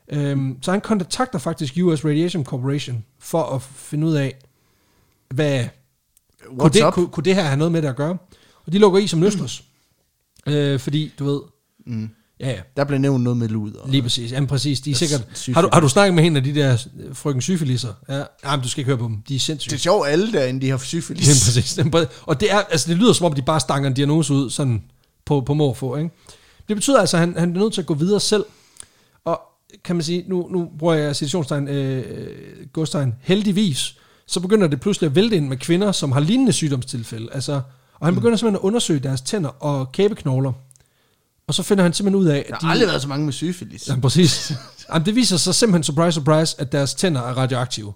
Øhm, 0.09 0.57
så 0.61 0.71
han 0.71 0.81
kontakter 0.81 1.39
faktisk 1.39 1.77
US 1.83 2.05
Radiation 2.05 2.45
Corporation 2.45 3.05
for 3.19 3.43
at 3.43 3.61
finde 3.61 4.07
ud 4.07 4.13
af, 4.13 4.35
hvad, 5.29 5.65
kunne 6.59 6.69
det, 6.69 6.85
up? 6.85 6.93
kunne, 6.93 7.07
kunne 7.07 7.23
det 7.23 7.35
her 7.35 7.43
have 7.43 7.57
noget 7.57 7.71
med 7.71 7.81
det 7.81 7.87
at 7.87 7.95
gøre? 7.95 8.17
Og 8.65 8.73
de 8.73 8.79
lukker 8.79 8.99
i 8.99 9.07
som 9.07 9.19
nøsters. 9.19 9.63
Øh, 10.47 10.79
fordi, 10.79 11.11
du 11.19 11.25
ved... 11.25 11.41
Mm. 11.85 12.09
Ja, 12.39 12.49
ja, 12.49 12.59
Der 12.77 12.83
blev 12.83 12.99
nævnt 12.99 13.23
noget 13.23 13.37
med 13.37 13.47
luder. 13.47 13.79
lige 13.87 14.01
præcis. 14.01 14.31
Jamen 14.31 14.47
præcis, 14.47 14.81
de 14.81 14.91
er 14.91 14.95
sikkert... 14.95 15.27
syfilis. 15.33 15.55
Har 15.55 15.61
du, 15.61 15.69
har 15.73 15.79
du 15.79 15.89
snakket 15.89 16.13
med 16.13 16.23
hende 16.23 16.37
af 16.37 16.43
de 16.43 16.55
der 16.55 16.85
øh, 16.99 17.15
frøken 17.15 17.41
syfilisser? 17.41 17.93
Ja, 18.09 18.23
jamen, 18.45 18.63
du 18.63 18.69
skal 18.69 18.81
ikke 18.81 18.89
høre 18.89 18.97
på 18.97 19.05
dem. 19.05 19.21
De 19.27 19.35
er 19.35 19.39
sindssyge. 19.39 19.69
Det 19.69 19.75
er 19.75 19.79
sjovt, 19.79 20.07
alle 20.07 20.31
derinde, 20.33 20.61
de 20.61 20.65
har 20.65 20.71
Jamen, 20.71 20.79
syfilis. 20.79 21.27
præcis. 21.27 21.77
Jamen, 21.77 21.93
Og 22.23 22.39
det, 22.39 22.51
er, 22.51 22.57
altså, 22.57 22.89
det 22.89 22.97
lyder 22.97 23.13
som 23.13 23.25
om, 23.25 23.33
de 23.33 23.41
bare 23.41 23.59
stanger 23.59 23.87
en 23.89 23.93
diagnose 23.93 24.33
ud 24.33 24.49
sådan 24.49 24.83
på, 25.25 25.41
på 25.41 25.73
få, 25.77 25.95
ikke? 25.95 26.09
Det 26.67 26.75
betyder 26.75 26.99
altså, 26.99 27.17
at 27.17 27.21
han, 27.21 27.35
han 27.37 27.51
bliver 27.51 27.65
nødt 27.65 27.73
til 27.73 27.81
at 27.81 27.87
gå 27.87 27.93
videre 27.93 28.19
selv. 28.19 28.45
Og 29.25 29.41
kan 29.83 29.95
man 29.95 30.03
sige, 30.03 30.25
nu, 30.27 30.47
nu 30.51 30.69
bruger 30.79 30.93
jeg 30.93 31.15
citationstegn, 31.15 31.67
øh, 31.67 32.03
godstegn, 32.73 33.13
heldigvis, 33.21 33.95
så 34.27 34.39
begynder 34.39 34.67
det 34.67 34.79
pludselig 34.81 35.07
at 35.07 35.15
vælte 35.15 35.35
ind 35.35 35.47
med 35.47 35.57
kvinder, 35.57 35.91
som 35.91 36.11
har 36.11 36.19
lignende 36.19 36.53
sygdomstilfælde. 36.53 37.27
Altså, 37.33 37.61
og 38.01 38.07
han 38.07 38.15
begynder 38.15 38.37
simpelthen 38.37 38.55
at 38.55 38.67
undersøge 38.67 38.99
deres 38.99 39.21
tænder 39.21 39.49
og 39.49 39.91
kæbeknogler. 39.91 40.51
Og 41.47 41.53
så 41.53 41.63
finder 41.63 41.83
han 41.83 41.93
simpelthen 41.93 42.21
ud 42.21 42.27
af, 42.27 42.45
Der 42.49 42.55
at 42.55 42.61
har 42.61 42.71
aldrig 42.71 42.87
været 42.87 43.01
så 43.01 43.07
mange 43.07 43.25
med 43.25 43.33
syfilis. 43.33 43.87
Ja, 43.87 43.95
præcis. 44.01 44.53
Jamen, 44.93 45.05
det 45.05 45.15
viser 45.15 45.37
sig 45.37 45.55
simpelthen, 45.55 45.83
surprise, 45.83 46.15
surprise, 46.15 46.55
at 46.59 46.71
deres 46.71 46.93
tænder 46.93 47.21
er 47.21 47.33
radioaktive. 47.33 47.93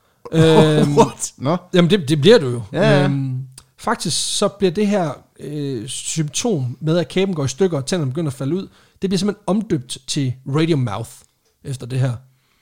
øhm, 0.32 0.96
What? 0.96 1.32
Nå. 1.36 1.56
jamen, 1.74 1.90
det, 1.90 2.08
det 2.08 2.20
bliver 2.20 2.38
du 2.38 2.48
jo. 2.48 2.62
Ja, 2.72 2.98
ja. 2.98 3.04
Øhm, 3.04 3.38
faktisk 3.76 4.36
så 4.38 4.48
bliver 4.48 4.70
det 4.70 4.86
her 4.86 5.10
øh, 5.40 5.88
symptom 5.88 6.76
med, 6.80 6.98
at 6.98 7.08
kæben 7.08 7.34
går 7.34 7.44
i 7.44 7.48
stykker, 7.48 7.76
og 7.76 7.86
tænderne 7.86 8.10
begynder 8.10 8.30
at 8.30 8.36
falde 8.36 8.54
ud, 8.54 8.68
det 9.02 9.10
bliver 9.10 9.18
simpelthen 9.18 9.44
omdøbt 9.46 9.98
til 10.06 10.34
radium 10.46 10.78
mouth 10.78 11.10
efter 11.64 11.86
det 11.86 12.00
her. 12.00 12.12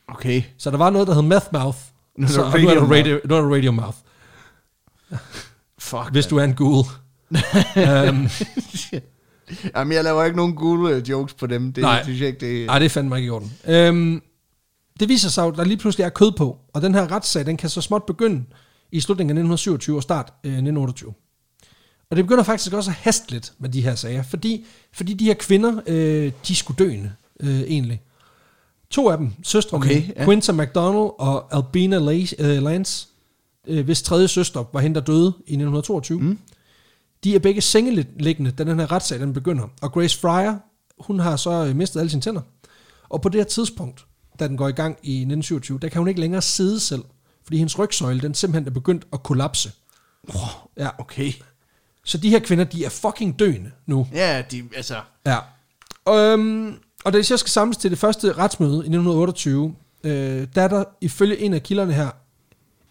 Okay. 0.09 0.43
Så 0.59 0.71
der 0.71 0.77
var 0.77 0.91
noget, 0.91 1.09
der 1.09 1.15
hed 1.15 1.23
meth 1.23 1.47
mouth. 1.53 1.79
Nu 2.19 2.25
er 2.25 2.27
der 2.27 2.35
så, 2.35 2.45
er 2.45 2.51
der 2.51 2.93
radio, 2.93 3.21
der 3.29 3.71
mouth, 3.71 3.97
Fuck. 5.87 6.13
hvis 6.13 6.27
du 6.27 6.37
er 6.37 6.45
en 6.45 6.55
ghoul. 6.55 6.85
øhm, 7.77 8.29
Jamen, 9.77 9.93
jeg 9.93 10.05
laver 10.05 10.25
ikke 10.25 10.37
nogen 10.37 10.55
gule 10.55 10.95
øh, 10.95 11.11
jokes 11.11 11.35
på 11.35 11.47
dem. 11.47 11.73
Det 11.73 11.83
Nej. 11.83 12.03
synes 12.03 12.21
jeg 12.21 12.29
ikke, 12.29 12.41
det 12.41 12.67
Nej, 12.67 12.79
det 12.79 12.91
fandt 12.91 13.09
mig 13.09 13.17
ikke 13.17 13.27
i 13.27 13.31
orden. 13.31 13.53
Øhm, 13.67 14.23
det 15.01 15.09
viser 15.09 15.29
sig 15.29 15.47
at 15.47 15.55
der 15.57 15.65
lige 15.65 15.77
pludselig 15.77 16.05
er 16.05 16.09
kød 16.09 16.33
på, 16.33 16.59
og 16.75 16.83
den 16.83 16.95
her 16.95 17.13
retssag, 17.13 17.47
den 17.47 17.57
kan 17.57 17.71
så 17.71 17.81
småt 17.81 18.03
begynde 18.07 18.45
i 18.93 19.01
slutningen 19.01 19.31
af 19.37 19.41
1927 19.41 19.97
og 19.97 20.03
start 20.03 20.33
øh, 20.45 20.51
1928. 20.53 21.15
Og 22.11 22.17
det 22.17 22.25
begynder 22.25 22.45
faktisk 22.45 22.73
også 22.73 22.91
at 22.91 22.97
haste 22.97 23.31
lidt 23.31 23.53
med 23.59 23.69
de 23.69 23.83
her 23.83 23.95
sager, 23.95 24.23
fordi, 24.23 24.65
fordi 24.93 25.15
de 25.15 25.25
her 25.25 25.35
kvinder, 25.35 25.81
øh, 25.87 26.33
de 26.49 26.55
skulle 26.55 26.85
døende, 26.85 27.13
øh, 27.41 27.61
egentlig. 27.61 28.03
To 28.91 29.09
af 29.09 29.19
dem, 29.19 29.33
søstrene, 29.43 29.85
Okay, 29.85 30.03
ja. 30.17 30.25
Quinta 30.25 30.53
McDonald 30.53 31.11
og 31.19 31.57
Albina 31.57 31.97
øh, 32.39 32.63
Lance, 32.63 33.09
øh, 33.67 33.85
hvis 33.85 34.03
tredje 34.03 34.29
søster 34.29 34.65
var 34.73 34.81
hende, 34.81 34.95
der 34.95 35.07
døde 35.07 35.27
i 35.27 35.53
1922. 35.53 36.21
Mm. 36.21 36.39
De 37.25 37.35
er 37.35 37.39
begge 37.39 37.61
sengeliggende, 37.61 38.51
da 38.51 38.65
den 38.65 38.79
her 38.79 38.93
retssag 38.93 39.21
den 39.21 39.33
begynder. 39.33 39.69
Og 39.83 39.93
Grace 39.93 40.19
Fryer, 40.19 40.57
hun 40.99 41.19
har 41.19 41.37
så 41.37 41.51
øh, 41.51 41.77
mistet 41.77 42.01
alle 42.01 42.11
sine 42.11 42.23
tænder. 42.23 42.41
Og 43.09 43.23
på 43.23 43.29
det 43.29 43.41
her 43.41 43.45
tidspunkt, 43.45 44.07
da 44.41 44.49
den 44.49 44.57
går 44.57 44.69
i 44.69 44.73
gang 44.73 44.99
i 45.03 45.13
1927, 45.13 45.79
der 45.79 45.89
kan 45.89 45.99
hun 45.99 46.09
ikke 46.09 46.21
længere 46.21 46.43
sidde 46.43 46.81
selv, 46.81 47.03
fordi 47.45 47.59
hendes 47.59 47.79
rygsøjle, 47.79 48.21
den 48.21 48.35
simpelthen 48.35 48.67
er 48.67 48.75
begyndt 48.75 49.07
at 49.13 49.23
kollapse. 49.23 49.73
Ja. 50.77 50.89
Okay. 50.99 51.33
Så 52.05 52.19
de 52.19 52.31
her 52.31 52.39
kvinder, 52.39 52.65
de 52.65 52.85
er 52.85 52.89
fucking 52.89 53.39
døende 53.39 53.71
nu. 53.87 54.09
Ja, 54.13 54.43
de, 54.51 54.63
altså... 54.77 54.97
Ja. 55.27 55.39
Øhm, 56.09 56.75
og 57.05 57.13
da 57.13 57.19
de 57.19 57.25
så 57.25 57.37
skal 57.37 57.51
samles 57.51 57.77
til 57.77 57.91
det 57.91 57.99
første 57.99 58.33
retsmøde 58.33 58.73
i 58.73 58.77
1928, 58.77 59.75
øh, 60.05 60.49
der 60.55 60.63
er 60.63 60.69
der 60.69 60.85
ifølge 61.01 61.39
en 61.39 61.55
af 61.55 61.63
kilderne 61.63 61.93
her, 61.93 62.11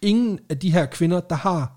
ingen 0.06 0.39
af 0.49 0.60
de 0.60 0.72
her 0.72 0.86
kvinder, 0.86 1.20
der 1.20 1.36
har 1.36 1.72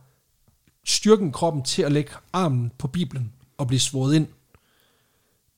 styrken 0.84 1.28
i 1.28 1.32
kroppen 1.32 1.62
til 1.62 1.82
at 1.82 1.92
lægge 1.92 2.10
armen 2.32 2.72
på 2.78 2.88
Bibelen 2.88 3.32
og 3.58 3.66
blive 3.66 3.80
svoret 3.80 4.14
ind. 4.14 4.26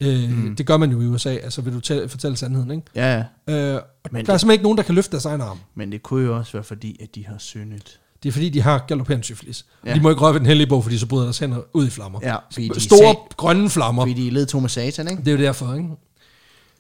Øh, 0.03 0.31
mm. 0.31 0.57
Det 0.57 0.67
gør 0.67 0.77
man 0.77 0.91
jo 0.91 1.01
i 1.01 1.07
USA, 1.07 1.31
altså 1.31 1.63
vil 1.63 1.73
du 1.75 1.79
tæ- 1.95 2.07
fortælle 2.07 2.37
sandheden, 2.37 2.71
ikke? 2.71 2.83
Ja, 2.95 3.25
ja. 3.49 3.55
Øh, 3.55 3.75
og 3.77 3.83
Men 4.13 4.27
der 4.27 4.33
er 4.33 4.35
det- 4.35 4.41
simpelthen 4.41 4.51
ikke 4.51 4.63
nogen, 4.63 4.79
der 4.79 4.85
kan 4.85 4.95
løfte 4.95 5.11
deres 5.13 5.25
egen 5.25 5.41
arm. 5.41 5.59
Men 5.75 5.93
det 5.93 6.03
kunne 6.03 6.25
jo 6.27 6.37
også 6.37 6.53
være 6.53 6.65
fordi, 6.65 6.97
at 7.03 7.15
de 7.15 7.27
har 7.27 7.39
syndet. 7.39 8.01
Det 8.23 8.29
er 8.29 8.33
fordi, 8.33 8.49
de 8.49 8.61
har 8.63 8.85
galopperende 8.89 9.25
syfilis. 9.25 9.67
Ja. 9.87 9.95
De 9.95 10.01
må 10.01 10.11
ikke 10.11 10.23
røre 10.23 10.33
ved 10.33 10.41
den 10.41 10.47
hellige 10.47 10.67
bog, 10.67 10.83
fordi 10.83 10.99
så 10.99 11.07
bryder 11.07 11.25
deres 11.25 11.39
hænder 11.39 11.59
ud 11.73 11.87
i 11.87 11.91
flammer. 11.91 12.21
Ja, 12.23 12.37
de 12.57 12.81
Store, 12.81 12.99
sag- 12.99 13.17
grønne 13.37 13.71
flammer. 13.71 14.03
Fordi 14.03 14.15
de 14.15 14.29
er 14.29 14.33
ledtog 14.33 14.61
med 14.61 14.69
satan, 14.71 15.09
ikke? 15.11 15.21
Det 15.25 15.29
er 15.29 15.33
jo 15.33 15.39
derfor, 15.39 15.75
ikke? 15.75 15.89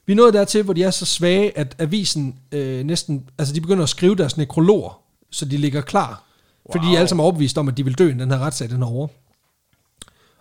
Vi 0.06 0.12
er 0.12 0.16
nået 0.16 0.34
dertil, 0.34 0.62
hvor 0.62 0.72
de 0.72 0.82
er 0.82 0.90
så 0.90 1.06
svage, 1.06 1.58
at 1.58 1.76
avisen 1.78 2.38
øh, 2.52 2.84
næsten... 2.84 3.28
Altså, 3.38 3.54
de 3.54 3.60
begynder 3.60 3.82
at 3.82 3.88
skrive 3.88 4.14
deres 4.16 4.36
nekrologer, 4.36 5.00
så 5.30 5.44
de 5.44 5.56
ligger 5.56 5.80
klar. 5.80 6.08
Wow. 6.08 6.72
Fordi 6.72 6.86
de 6.86 6.94
er 6.94 6.98
alle 6.98 7.08
sammen 7.08 7.22
overbevist 7.22 7.58
om, 7.58 7.68
at 7.68 7.76
de 7.76 7.84
vil 7.84 7.98
dø, 7.98 8.08
den 8.08 8.30
her 8.30 8.38
retssag 8.38 8.70
den 8.70 8.82
er 8.82 8.86
over. 8.86 9.08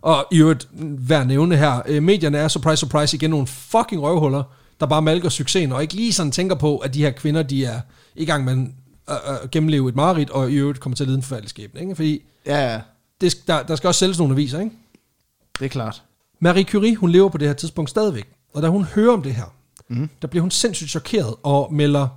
Og 0.01 0.27
i 0.31 0.37
øvrigt, 0.37 0.67
hver 0.81 1.23
nævne 1.23 1.55
her, 1.57 1.81
øh, 1.85 2.03
medierne 2.03 2.37
er, 2.37 2.47
surprise, 2.47 2.79
surprise, 2.79 3.17
igen 3.17 3.29
nogle 3.29 3.47
fucking 3.47 4.01
røvhuller, 4.01 4.43
der 4.79 4.85
bare 4.85 5.01
malker 5.01 5.29
succesen, 5.29 5.71
og 5.71 5.81
ikke 5.81 5.93
lige 5.93 6.13
sådan 6.13 6.31
tænker 6.31 6.55
på, 6.55 6.77
at 6.77 6.93
de 6.93 7.01
her 7.01 7.11
kvinder, 7.11 7.43
de 7.43 7.65
er 7.65 7.81
i 8.15 8.25
gang 8.25 8.43
med 8.43 8.67
at, 9.07 9.17
at 9.43 9.51
gennemleve 9.51 9.89
et 9.89 9.95
mareridt, 9.95 10.29
og 10.29 10.51
i 10.51 10.55
øvrigt 10.55 10.79
kommer 10.79 10.95
til 10.95 11.03
at 11.03 11.07
lide 11.07 11.17
en 11.17 11.23
forfærdelig 11.23 11.49
skæbne, 11.49 11.81
ikke? 11.81 11.95
Fordi 11.95 12.21
Ja, 12.45 12.71
ja. 12.73 12.81
det, 13.21 13.47
der, 13.47 13.63
der 13.63 13.75
skal 13.75 13.87
også 13.87 13.99
sælges 13.99 14.19
nogle 14.19 14.33
aviser, 14.33 14.59
ikke? 14.59 14.71
Det 15.59 15.65
er 15.65 15.69
klart. 15.69 16.03
Marie 16.39 16.63
Curie, 16.63 16.95
hun 16.95 17.09
lever 17.09 17.29
på 17.29 17.37
det 17.37 17.47
her 17.47 17.55
tidspunkt 17.55 17.89
stadigvæk. 17.89 18.29
Og 18.53 18.61
da 18.61 18.67
hun 18.67 18.83
hører 18.83 19.13
om 19.13 19.21
det 19.21 19.35
her, 19.35 19.53
mm. 19.87 20.09
der 20.21 20.27
bliver 20.27 20.41
hun 20.41 20.51
sindssygt 20.51 20.89
chokeret 20.89 21.35
og 21.43 21.73
melder 21.73 22.07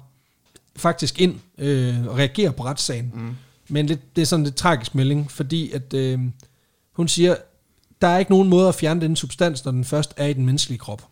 faktisk 0.77 1.21
ind 1.21 1.35
øh, 1.59 2.07
og 2.07 2.19
reagerer 2.19 2.51
på 2.51 2.65
retssagen. 2.65 3.11
Mm. 3.15 3.31
Men 3.69 3.87
lidt, 3.87 4.17
det 4.17 4.23
er 4.23 4.27
sådan 4.27 4.45
lidt 4.45 4.57
tragisk 4.57 4.95
melding, 4.95 5.31
fordi 5.31 5.71
at 5.73 5.95
øh, 5.95 6.19
hun 6.93 7.09
siger, 7.09 7.35
der 8.03 8.09
er 8.09 8.19
ikke 8.19 8.31
nogen 8.31 8.49
måde 8.49 8.69
at 8.69 8.75
fjerne 8.75 9.01
den 9.01 9.17
substans, 9.17 9.65
når 9.65 9.73
den 9.73 9.85
først 9.85 10.15
er 10.17 10.27
i 10.27 10.33
den 10.33 10.47
menneskelige 10.47 10.79
krop. 10.79 11.09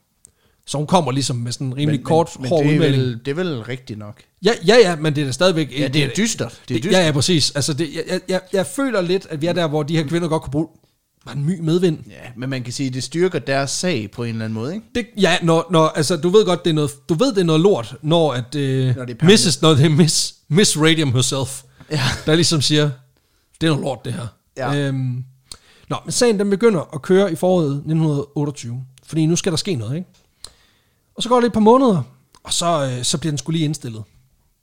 Så 0.67 0.79
hun 0.79 0.87
kommer 0.87 1.13
ligesom 1.13 1.37
med 1.37 1.53
sådan 1.53 1.67
en 1.67 1.77
rimelig 1.77 2.03
kort, 2.05 2.31
men, 2.41 2.49
hård 2.49 2.63
det 2.65 2.71
er, 2.71 2.75
udmelding. 2.75 3.03
vel, 3.03 3.19
det 3.25 3.31
er 3.31 3.35
vel 3.35 3.63
rigtigt 3.63 3.99
nok. 3.99 4.21
Ja, 4.45 4.51
ja, 4.67 4.77
ja, 4.79 4.97
men 4.97 5.15
det 5.17 5.21
er 5.21 5.25
da 5.27 5.33
stadigvæk... 5.33 5.79
Ja, 5.79 5.89
det 5.89 6.05
er 6.05 6.09
dystert. 6.17 6.61
Det 6.69 6.77
er 6.77 6.81
dystert. 6.81 6.93
ja, 6.93 7.07
ja, 7.07 7.13
præcis. 7.13 7.51
Altså, 7.51 7.75
det, 7.75 7.89
jeg, 7.95 8.03
jeg- 8.09 8.21
jeg, 8.29 8.41
jeg 8.53 8.67
føler 8.67 9.01
lidt, 9.01 9.27
at 9.31 9.41
vi 9.41 9.47
er 9.47 9.53
der, 9.53 9.69
hvor 9.69 9.83
de 9.83 9.97
her 9.97 10.07
kvinder 10.07 10.29
godt 10.29 10.43
kunne 10.43 10.51
bruge 10.53 10.69
bare 11.25 11.37
en 11.37 11.45
my 11.45 11.61
medvind. 11.61 11.99
Ja, 12.09 12.31
men 12.37 12.51
man 12.51 12.63
kan 12.63 12.73
sige, 12.73 12.87
at 12.87 12.95
det 12.95 13.03
styrker 13.03 13.39
deres 13.39 13.71
sag 13.71 14.11
på 14.11 14.25
en 14.25 14.29
eller 14.31 14.45
anden 14.45 14.55
måde, 14.55 14.75
ikke? 14.75 14.87
Det, 14.95 15.07
ja, 15.17 15.39
når, 15.43 15.67
når, 15.71 15.89
altså, 15.89 16.17
du 16.17 16.29
ved 16.29 16.45
godt, 16.45 16.65
det 16.65 16.71
er 16.71 16.75
noget, 16.75 16.91
du 17.09 17.15
ved, 17.15 17.29
det 17.35 17.41
er 17.41 17.45
noget 17.45 17.61
lort, 17.61 17.97
når, 18.03 18.33
at, 18.33 18.55
øh, 18.55 18.97
Når 18.97 19.05
det 19.05 19.17
er. 19.23 19.27
Mrs., 19.27 19.63
når 19.63 19.71
det 19.75 19.85
er 19.85 19.89
Miss, 19.91 20.35
Miss 20.49 20.79
Radium 20.79 21.13
herself, 21.13 21.63
Ja. 21.91 22.01
der 22.27 22.35
ligesom 22.35 22.63
siger, 22.63 22.91
det 23.61 23.67
er 23.67 23.71
noget 23.71 23.83
lort, 23.85 24.05
det 24.05 24.13
her. 24.13 24.27
Ja. 24.57 24.75
Øhm, 24.77 25.25
nå, 25.91 25.97
men 26.05 26.13
sagen 26.13 26.39
den 26.39 26.51
begynder 26.51 26.95
at 26.95 27.03
køre 27.03 27.33
i 27.33 27.35
foråret 27.37 27.71
1928, 27.71 28.85
fordi 29.07 29.27
nu 29.27 29.37
skal 29.37 29.53
der 29.53 29.57
ske 29.57 29.75
noget, 29.75 29.97
ikke? 29.97 30.09
Og 31.15 31.23
så 31.23 31.29
går 31.29 31.41
det 31.41 31.47
et 31.47 31.53
par 31.53 31.61
måneder, 31.61 32.03
og 32.43 32.53
så, 32.53 32.91
øh, 32.99 33.05
så 33.05 33.19
bliver 33.19 33.31
den 33.31 33.39
skulle 33.39 33.57
lige 33.59 33.65
indstillet 33.65 34.03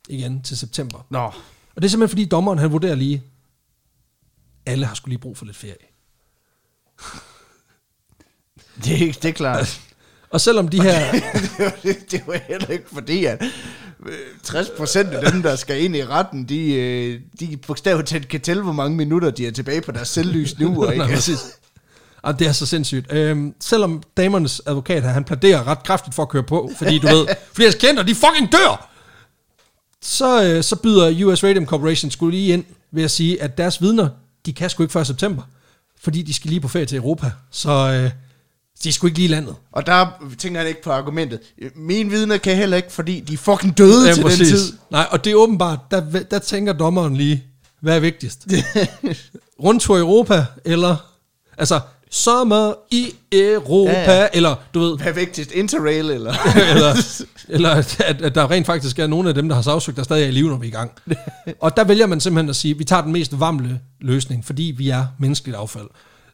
igen 0.09 0.41
til 0.41 0.57
september. 0.57 1.05
Nå. 1.09 1.19
Og 1.19 1.33
det 1.75 1.85
er 1.85 1.89
simpelthen 1.89 2.09
fordi 2.09 2.25
dommeren, 2.25 2.59
han 2.59 2.71
vurderer 2.71 2.95
lige, 2.95 3.23
alle 4.65 4.85
har 4.85 4.95
skulle 4.95 5.11
lige 5.13 5.21
brug 5.21 5.37
for 5.37 5.45
lidt 5.45 5.57
ferie. 5.57 5.75
Det 8.83 8.93
er, 8.93 8.97
ikke- 9.05 9.19
det 9.21 9.29
er 9.29 9.33
klart. 9.33 9.81
Og 10.29 10.41
selvom 10.41 10.67
de 10.67 10.81
her... 10.81 11.11
det, 12.11 12.21
var 12.27 12.39
heller 12.47 12.67
ikke 12.67 12.85
fordi, 12.93 13.25
at 13.25 13.41
60 14.43 14.67
procent 14.77 15.09
af 15.09 15.31
dem, 15.31 15.41
der 15.41 15.55
skal 15.55 15.83
ind 15.83 15.95
i 15.95 16.05
retten, 16.05 16.43
de, 16.49 16.73
øh, 16.73 17.19
de 17.39 17.57
bogstaveligt 17.67 18.09
talt 18.09 18.27
kan 18.27 18.41
tælle, 18.41 18.63
hvor 18.63 18.71
mange 18.71 18.97
minutter 18.97 19.29
de 19.29 19.47
er 19.47 19.51
tilbage 19.51 19.81
på 19.81 19.91
deres 19.91 20.07
selvlys 20.07 20.59
nu. 20.59 20.83
Ikke? 20.91 20.97
Nej, 20.97 21.13
præcis. 21.15 21.39
Og 22.21 22.39
det 22.39 22.47
er 22.47 22.51
så 22.51 22.65
sindssygt. 22.65 23.11
Øhm, 23.13 23.53
selvom 23.59 24.03
damernes 24.17 24.61
advokat 24.65 25.03
her, 25.03 25.09
han 25.09 25.23
pladerer 25.23 25.67
ret 25.67 25.83
kraftigt 25.83 26.15
for 26.15 26.23
at 26.23 26.29
køre 26.29 26.43
på, 26.43 26.71
fordi 26.77 26.99
du 26.99 27.07
ved, 27.07 27.27
fordi 27.53 27.63
hans 27.63 27.75
klienter, 27.75 28.03
de 28.03 28.15
fucking 28.15 28.51
dør! 28.51 28.89
Så, 30.01 30.43
øh, 30.43 30.63
så 30.63 30.75
byder 30.75 31.25
US 31.25 31.43
Radium 31.43 31.65
Corporation 31.65 32.11
skulle 32.11 32.37
lige 32.37 32.53
ind 32.53 32.63
ved 32.91 33.03
at 33.03 33.11
sige, 33.11 33.41
at 33.41 33.57
deres 33.57 33.81
vidner, 33.81 34.09
de 34.45 34.53
kan 34.53 34.69
sgu 34.69 34.83
ikke 34.83 34.93
før 34.93 35.03
september, 35.03 35.43
fordi 36.07 36.21
de 36.21 36.33
skal 36.33 36.49
lige 36.49 36.61
på 36.61 36.67
ferie 36.67 36.85
til 36.85 36.97
Europa. 36.97 37.31
Så 37.51 37.69
øh, 37.71 38.11
de 38.83 38.93
sgu 38.93 39.07
ikke 39.07 39.17
lige 39.19 39.29
landet. 39.29 39.55
Og 39.71 39.85
der 39.85 40.07
tænker 40.37 40.59
han 40.59 40.67
ikke 40.67 40.81
på 40.83 40.91
argumentet. 40.91 41.39
Mine 41.75 42.09
vidner 42.09 42.37
kan 42.37 42.55
heller 42.55 42.77
ikke, 42.77 42.91
fordi 42.91 43.19
de 43.19 43.33
er 43.33 43.37
fucking 43.37 43.77
døde 43.77 44.07
Ja, 44.07 44.13
til 44.13 44.21
præcis. 44.21 44.47
den 44.47 44.57
tid. 44.57 44.73
Nej, 44.91 45.07
og 45.11 45.25
det 45.25 45.31
er 45.31 45.35
åbenbart, 45.35 45.79
der, 45.91 46.23
der 46.31 46.39
tænker 46.39 46.73
dommeren 46.73 47.15
lige, 47.15 47.43
hvad 47.81 47.95
er 47.95 47.99
vigtigst? 47.99 48.47
Rundtur 49.63 49.97
i 49.97 49.99
Europa, 49.99 50.45
eller... 50.65 50.95
Altså, 51.57 51.79
sommer 52.11 52.73
i 52.91 53.13
Europa, 53.31 53.91
Ja, 53.91 54.21
ja, 54.21 54.27
eller 54.33 54.55
du 54.73 54.79
ved, 54.79 54.97
Hvad 54.97 55.07
er 55.07 55.11
vigtigst? 55.11 55.51
Interrail 55.51 56.09
eller? 56.09 56.33
eller, 56.73 57.21
eller 57.49 57.69
at, 57.69 58.01
at 58.01 58.35
der 58.35 58.51
rent 58.51 58.65
faktisk 58.65 58.99
er 58.99 59.07
nogle 59.07 59.29
af 59.29 59.35
dem, 59.35 59.47
der 59.47 59.55
har 59.55 59.61
sagsøgt, 59.61 59.97
der 59.97 60.03
stadig 60.03 60.23
er 60.23 60.27
i 60.27 60.31
live, 60.31 60.49
når 60.49 60.57
vi 60.57 60.67
er 60.67 60.71
i 60.71 60.73
gang. 60.73 60.91
Og 61.61 61.77
der 61.77 61.83
vælger 61.83 62.07
man 62.07 62.19
simpelthen 62.19 62.49
at 62.49 62.55
sige, 62.55 62.71
at 62.71 62.79
vi 62.79 62.83
tager 62.83 63.01
den 63.01 63.11
mest 63.11 63.39
varmle 63.39 63.79
løsning, 64.01 64.45
fordi 64.45 64.73
vi 64.77 64.89
er 64.89 65.05
menneskeligt 65.19 65.57
affald. 65.57 65.87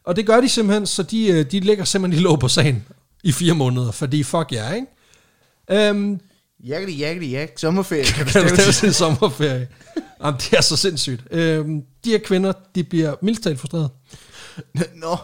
Og 0.04 0.16
det 0.16 0.26
gør 0.26 0.40
de 0.40 0.48
simpelthen, 0.48 0.86
så 0.86 1.02
de, 1.02 1.26
øh, 1.26 1.44
de 1.50 1.60
lægger 1.60 1.84
simpelthen 1.84 2.20
i 2.20 2.24
låg 2.24 2.40
på 2.40 2.48
sagen 2.48 2.84
i 3.24 3.32
fire 3.32 3.54
måneder, 3.54 3.90
fordi 3.90 4.22
fuck 4.22 4.52
jer, 4.52 4.64
yeah, 4.64 4.76
ikke? 4.76 5.88
Øhm, 5.88 6.20
Jakkety, 6.66 6.98
jakkety, 6.98 7.32
jak. 7.32 7.48
Sommerferie 7.56 8.04
kan 8.04 8.26
kan 8.26 8.56
til. 8.56 8.72
til 8.72 8.94
sommerferie? 8.94 9.68
Jamen, 10.24 10.40
det 10.40 10.52
er 10.52 10.60
så 10.60 10.76
sindssygt. 10.76 11.22
Øhm, 11.30 11.82
de 12.04 12.10
her 12.10 12.18
kvinder, 12.18 12.52
de 12.74 12.84
bliver 12.84 13.14
mildt 13.22 13.42
talt 13.42 13.60
frustreret. 13.60 13.90
Nå. 15.02 15.16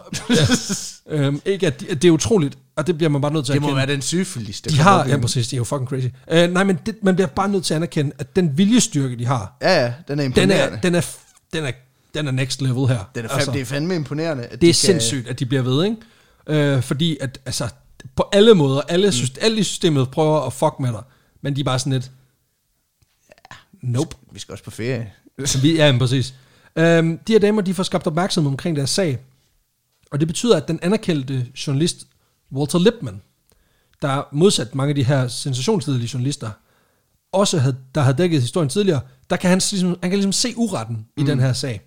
Øhm, 1.09 1.41
ikke 1.45 1.67
at, 1.67 1.79
de, 1.81 1.89
at 1.91 2.01
det 2.01 2.07
er 2.07 2.11
utroligt, 2.11 2.57
og 2.75 2.87
det 2.87 2.97
bliver 2.97 3.09
man 3.09 3.21
bare 3.21 3.33
nødt 3.33 3.45
til 3.45 3.51
at 3.51 3.55
Det 3.55 3.61
må 3.61 3.67
erkende. 3.67 3.77
være 3.87 3.95
den 3.95 4.01
sygefølgeligste. 4.01 4.69
De 4.69 4.77
har, 4.79 5.07
ja 5.07 5.17
præcis, 5.17 5.47
de 5.47 5.55
er 5.55 5.57
jo 5.57 5.63
fucking 5.63 5.89
crazy. 5.89 6.05
Øh, 6.31 6.51
nej, 6.51 6.63
men 6.63 6.79
det, 6.85 6.95
man 7.03 7.15
bliver 7.15 7.27
bare 7.27 7.49
nødt 7.49 7.65
til 7.65 7.73
at 7.73 7.75
anerkende, 7.75 8.11
at 8.19 8.35
den 8.35 8.57
viljestyrke, 8.57 9.15
de 9.19 9.25
har, 9.25 9.57
Ja, 9.61 9.81
ja, 9.83 9.93
den 10.07 10.19
er 10.19 10.23
den 10.23 10.25
imponerende. 10.25 10.55
er, 10.55 10.81
den 10.81 10.95
er, 10.95 11.01
den 11.53 11.65
er, 11.65 11.71
den 12.13 12.27
er 12.27 12.31
next 12.31 12.61
level 12.61 12.87
her. 12.87 13.09
Den 13.15 13.25
er 13.25 13.29
fandme, 13.29 13.53
det 13.53 13.61
er 13.61 13.65
fandme 13.65 13.95
imponerende. 13.95 14.43
At 14.43 14.49
det 14.51 14.55
er 14.55 14.59
de 14.59 14.67
kan- 14.67 14.73
sindssygt, 14.73 15.27
at 15.27 15.39
de 15.39 15.45
bliver 15.45 15.61
ved, 15.61 15.83
ikke? 15.85 15.97
Øh, 16.75 16.81
fordi 16.83 17.17
at, 17.21 17.39
altså, 17.45 17.67
på 18.15 18.29
alle 18.33 18.53
måder, 18.55 18.81
alle, 18.81 19.07
mm. 19.07 19.11
syst- 19.11 19.37
alle 19.41 19.57
i 19.57 19.63
systemet 19.63 20.11
prøver 20.11 20.41
at 20.41 20.53
fuck 20.53 20.73
med 20.79 20.89
dig, 20.89 21.01
men 21.41 21.55
de 21.55 21.59
er 21.59 21.63
bare 21.65 21.79
sådan 21.79 21.93
lidt, 21.93 22.11
nope. 23.83 24.15
Vi 24.31 24.39
skal 24.39 24.51
også 24.51 24.63
på 24.63 24.71
ferie. 24.71 25.11
Vi, 25.61 25.75
ja, 25.75 25.91
men 25.91 25.99
præcis. 25.99 26.33
Øhm, 26.75 27.17
de 27.17 27.33
her 27.33 27.39
damer, 27.39 27.61
de 27.61 27.73
får 27.73 27.83
skabt 27.83 28.07
opmærksomhed 28.07 28.51
omkring 28.51 28.75
deres 28.75 28.89
sag, 28.89 29.19
og 30.11 30.19
det 30.19 30.27
betyder, 30.27 30.57
at 30.57 30.67
den 30.67 30.79
anerkendte 30.81 31.47
journalist 31.67 32.07
Walter 32.51 32.79
Lippmann, 32.79 33.21
der 34.01 34.23
modsat 34.31 34.75
mange 34.75 34.89
af 34.89 34.95
de 34.95 35.03
her 35.03 35.27
sensationslidelige 35.27 36.09
journalister, 36.13 36.49
også 37.31 37.59
havde, 37.59 37.77
der 37.95 38.01
havde 38.01 38.17
dækket 38.17 38.41
historien 38.41 38.69
tidligere, 38.69 39.01
der 39.29 39.35
kan 39.35 39.49
han, 39.49 39.61
ligesom, 39.71 39.89
han 39.89 40.09
kan 40.09 40.11
ligesom 40.11 40.31
se 40.31 40.53
uretten 40.57 41.07
i 41.17 41.23
den 41.23 41.39
her 41.39 41.53
sag. 41.53 41.81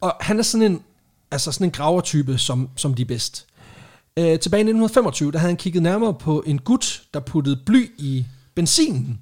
Og 0.00 0.16
han 0.20 0.38
er 0.38 0.42
sådan 0.42 0.72
en, 0.72 0.82
altså 1.30 1.52
sådan 1.52 1.66
en 1.66 1.70
gravertype, 1.70 2.38
som, 2.38 2.68
som 2.76 2.94
de 2.94 3.02
er 3.02 3.06
bedst. 3.06 3.46
Øh, 4.16 4.38
tilbage 4.38 4.60
i 4.60 4.68
1925, 4.68 5.32
der 5.32 5.38
havde 5.38 5.50
han 5.50 5.56
kigget 5.56 5.82
nærmere 5.82 6.14
på 6.14 6.42
en 6.46 6.58
gut, 6.58 7.02
der 7.14 7.20
puttede 7.20 7.60
bly 7.66 7.90
i 7.98 8.26
benzinen, 8.54 9.20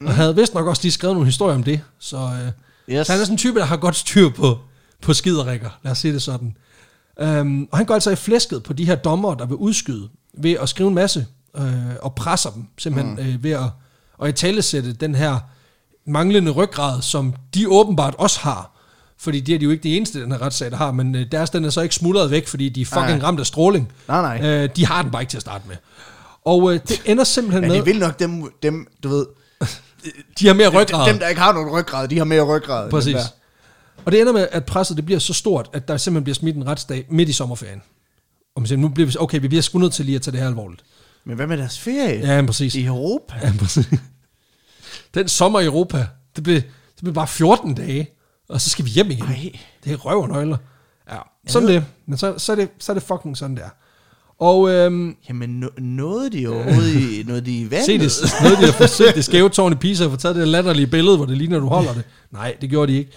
og 0.00 0.14
havde 0.14 0.36
vist 0.36 0.54
nok 0.54 0.66
også 0.66 0.82
lige 0.82 0.92
skrevet 0.92 1.14
nogle 1.16 1.26
historier 1.26 1.54
om 1.54 1.62
det. 1.62 1.80
Så, 1.98 2.16
øh, 2.16 2.52
Yes. 2.90 3.06
så 3.06 3.12
han 3.12 3.20
er 3.20 3.24
sådan 3.24 3.34
en 3.34 3.38
type, 3.38 3.58
der 3.58 3.64
har 3.64 3.76
godt 3.76 3.96
styr 3.96 4.28
på, 4.28 4.58
på 5.02 5.12
skiderikker, 5.12 5.78
lad 5.82 5.92
os 5.92 5.98
sige 5.98 6.12
det 6.14 6.22
sådan. 6.22 6.56
Um, 7.22 7.68
og 7.70 7.78
han 7.78 7.86
går 7.86 7.94
altså 7.94 8.10
i 8.10 8.16
flæsket 8.16 8.62
på 8.62 8.72
de 8.72 8.84
her 8.84 8.94
dommer, 8.94 9.34
der 9.34 9.46
vil 9.46 9.56
udskyde, 9.56 10.08
ved 10.34 10.52
at 10.52 10.68
skrive 10.68 10.88
en 10.88 10.94
masse, 10.94 11.26
øh, 11.56 11.64
og 12.02 12.14
presser 12.14 12.50
dem 12.50 12.66
simpelthen 12.78 13.14
mm. 13.14 13.20
øh, 13.20 13.44
ved 13.44 13.50
at, 13.50 13.70
at 14.22 14.28
italesætte 14.28 14.92
den 14.92 15.14
her 15.14 15.38
manglende 16.06 16.50
ryggrad, 16.50 17.02
som 17.02 17.34
de 17.54 17.68
åbenbart 17.68 18.14
også 18.18 18.40
har. 18.40 18.74
Fordi 19.18 19.40
det 19.40 19.54
er 19.54 19.58
de 19.58 19.64
jo 19.64 19.70
ikke 19.70 19.82
de 19.82 19.96
eneste, 19.96 20.22
den 20.22 20.32
her 20.32 20.42
retssag, 20.42 20.70
der 20.70 20.76
har, 20.76 20.92
men 20.92 21.14
øh, 21.14 21.26
deres 21.32 21.50
den 21.50 21.64
er 21.64 21.70
så 21.70 21.80
ikke 21.80 21.94
smuldret 21.94 22.30
væk, 22.30 22.46
fordi 22.46 22.68
de 22.68 22.80
er 22.80 22.84
fucking 22.84 23.18
Nej. 23.18 23.26
ramt 23.26 23.40
af 23.40 23.46
stråling. 23.46 23.92
Nej, 24.08 24.38
nej. 24.38 24.48
Øh, 24.48 24.68
de 24.76 24.86
har 24.86 25.02
den 25.02 25.10
bare 25.10 25.22
ikke 25.22 25.30
til 25.30 25.38
at 25.38 25.42
starte 25.42 25.64
med. 25.68 25.76
Og 26.44 26.74
øh, 26.74 26.80
det 26.88 27.02
ender 27.04 27.24
simpelthen 27.24 27.60
Men 27.60 27.70
med, 27.70 27.78
de 27.78 27.84
vil 27.84 27.98
nok 27.98 28.18
dem, 28.18 28.52
dem 28.62 28.86
du 29.02 29.08
ved... 29.08 29.26
de 30.38 30.46
har 30.46 30.54
mere 30.54 30.68
ryggrad. 30.68 31.08
Dem, 31.08 31.18
der 31.18 31.28
ikke 31.28 31.40
har 31.40 31.52
nogen 31.52 31.70
ryggrad, 31.70 32.08
de 32.08 32.18
har 32.18 32.24
mere 32.24 32.42
ryggrad. 32.42 32.90
Præcis. 32.90 33.16
Og 34.04 34.12
det 34.12 34.20
ender 34.20 34.32
med, 34.32 34.48
at 34.52 34.64
presset 34.64 34.96
det 34.96 35.04
bliver 35.04 35.18
så 35.18 35.34
stort, 35.34 35.70
at 35.72 35.88
der 35.88 35.96
simpelthen 35.96 36.24
bliver 36.24 36.34
smidt 36.34 36.56
en 36.56 36.66
retsdag 36.66 37.06
midt 37.10 37.28
i 37.28 37.32
sommerferien. 37.32 37.82
Og 38.54 38.62
man 38.62 38.66
siger, 38.66 38.78
nu 38.78 38.88
bliver 38.88 39.06
vi, 39.06 39.16
okay, 39.18 39.40
vi 39.40 39.48
bliver 39.48 39.62
sgu 39.62 39.78
nødt 39.78 39.92
til 39.92 40.04
lige 40.04 40.16
at 40.16 40.22
tage 40.22 40.32
det 40.32 40.40
her 40.40 40.48
alvorligt. 40.48 40.84
Men 41.24 41.36
hvad 41.36 41.46
med 41.46 41.58
deres 41.58 41.78
ferie? 41.78 42.20
Ja, 42.20 42.36
men 42.36 42.46
præcis. 42.46 42.74
I 42.74 42.84
Europa? 42.84 43.34
Ja, 43.42 43.52
præcis. 43.58 43.88
Den 45.14 45.28
sommer 45.28 45.60
i 45.60 45.64
Europa, 45.64 46.06
det 46.36 46.44
blev, 46.44 46.56
det 46.56 47.02
blev 47.02 47.14
bare 47.14 47.26
14 47.26 47.74
dage, 47.74 48.10
og 48.48 48.60
så 48.60 48.70
skal 48.70 48.84
vi 48.84 48.90
hjem 48.90 49.10
igen. 49.10 49.24
Ej. 49.24 49.58
Det 49.84 49.92
er 49.92 49.96
røv 49.96 50.22
og 50.22 50.28
nøgler. 50.28 50.56
Ja, 51.10 51.18
sådan 51.48 51.68
det. 51.68 51.84
Men 52.06 52.18
så, 52.18 52.38
så, 52.38 52.52
er 52.52 52.56
det, 52.56 52.68
så 52.78 52.92
er 52.92 52.94
det 52.94 53.02
fucking 53.02 53.36
sådan 53.36 53.56
der. 53.56 53.68
Og 54.40 54.70
øhm, 54.70 55.16
Jamen, 55.28 55.50
no, 55.50 55.66
nåede 55.78 56.30
de 56.30 56.46
overhovedet 56.46 56.94
i, 56.94 57.22
nåede 57.28 57.40
de 57.40 57.58
i 57.58 57.70
vandet? 57.70 57.86
se 57.86 57.98
det, 57.98 58.32
noget 58.42 58.58
de 58.58 58.64
har 58.64 58.72
forsøgt 58.72 59.14
det 59.14 59.24
skæve 59.24 59.48
tårn 59.48 59.72
i 59.72 59.76
Pisa 59.76 60.04
og 60.04 60.10
få 60.10 60.16
taget 60.16 60.36
det 60.36 60.48
latterlige 60.48 60.86
billede, 60.86 61.16
hvor 61.16 61.26
det 61.26 61.38
ligner, 61.38 61.58
du 61.58 61.66
holder 61.66 61.94
det. 61.94 62.02
Nej, 62.30 62.56
det 62.60 62.70
gjorde 62.70 62.92
de 62.92 62.98
ikke. 62.98 63.10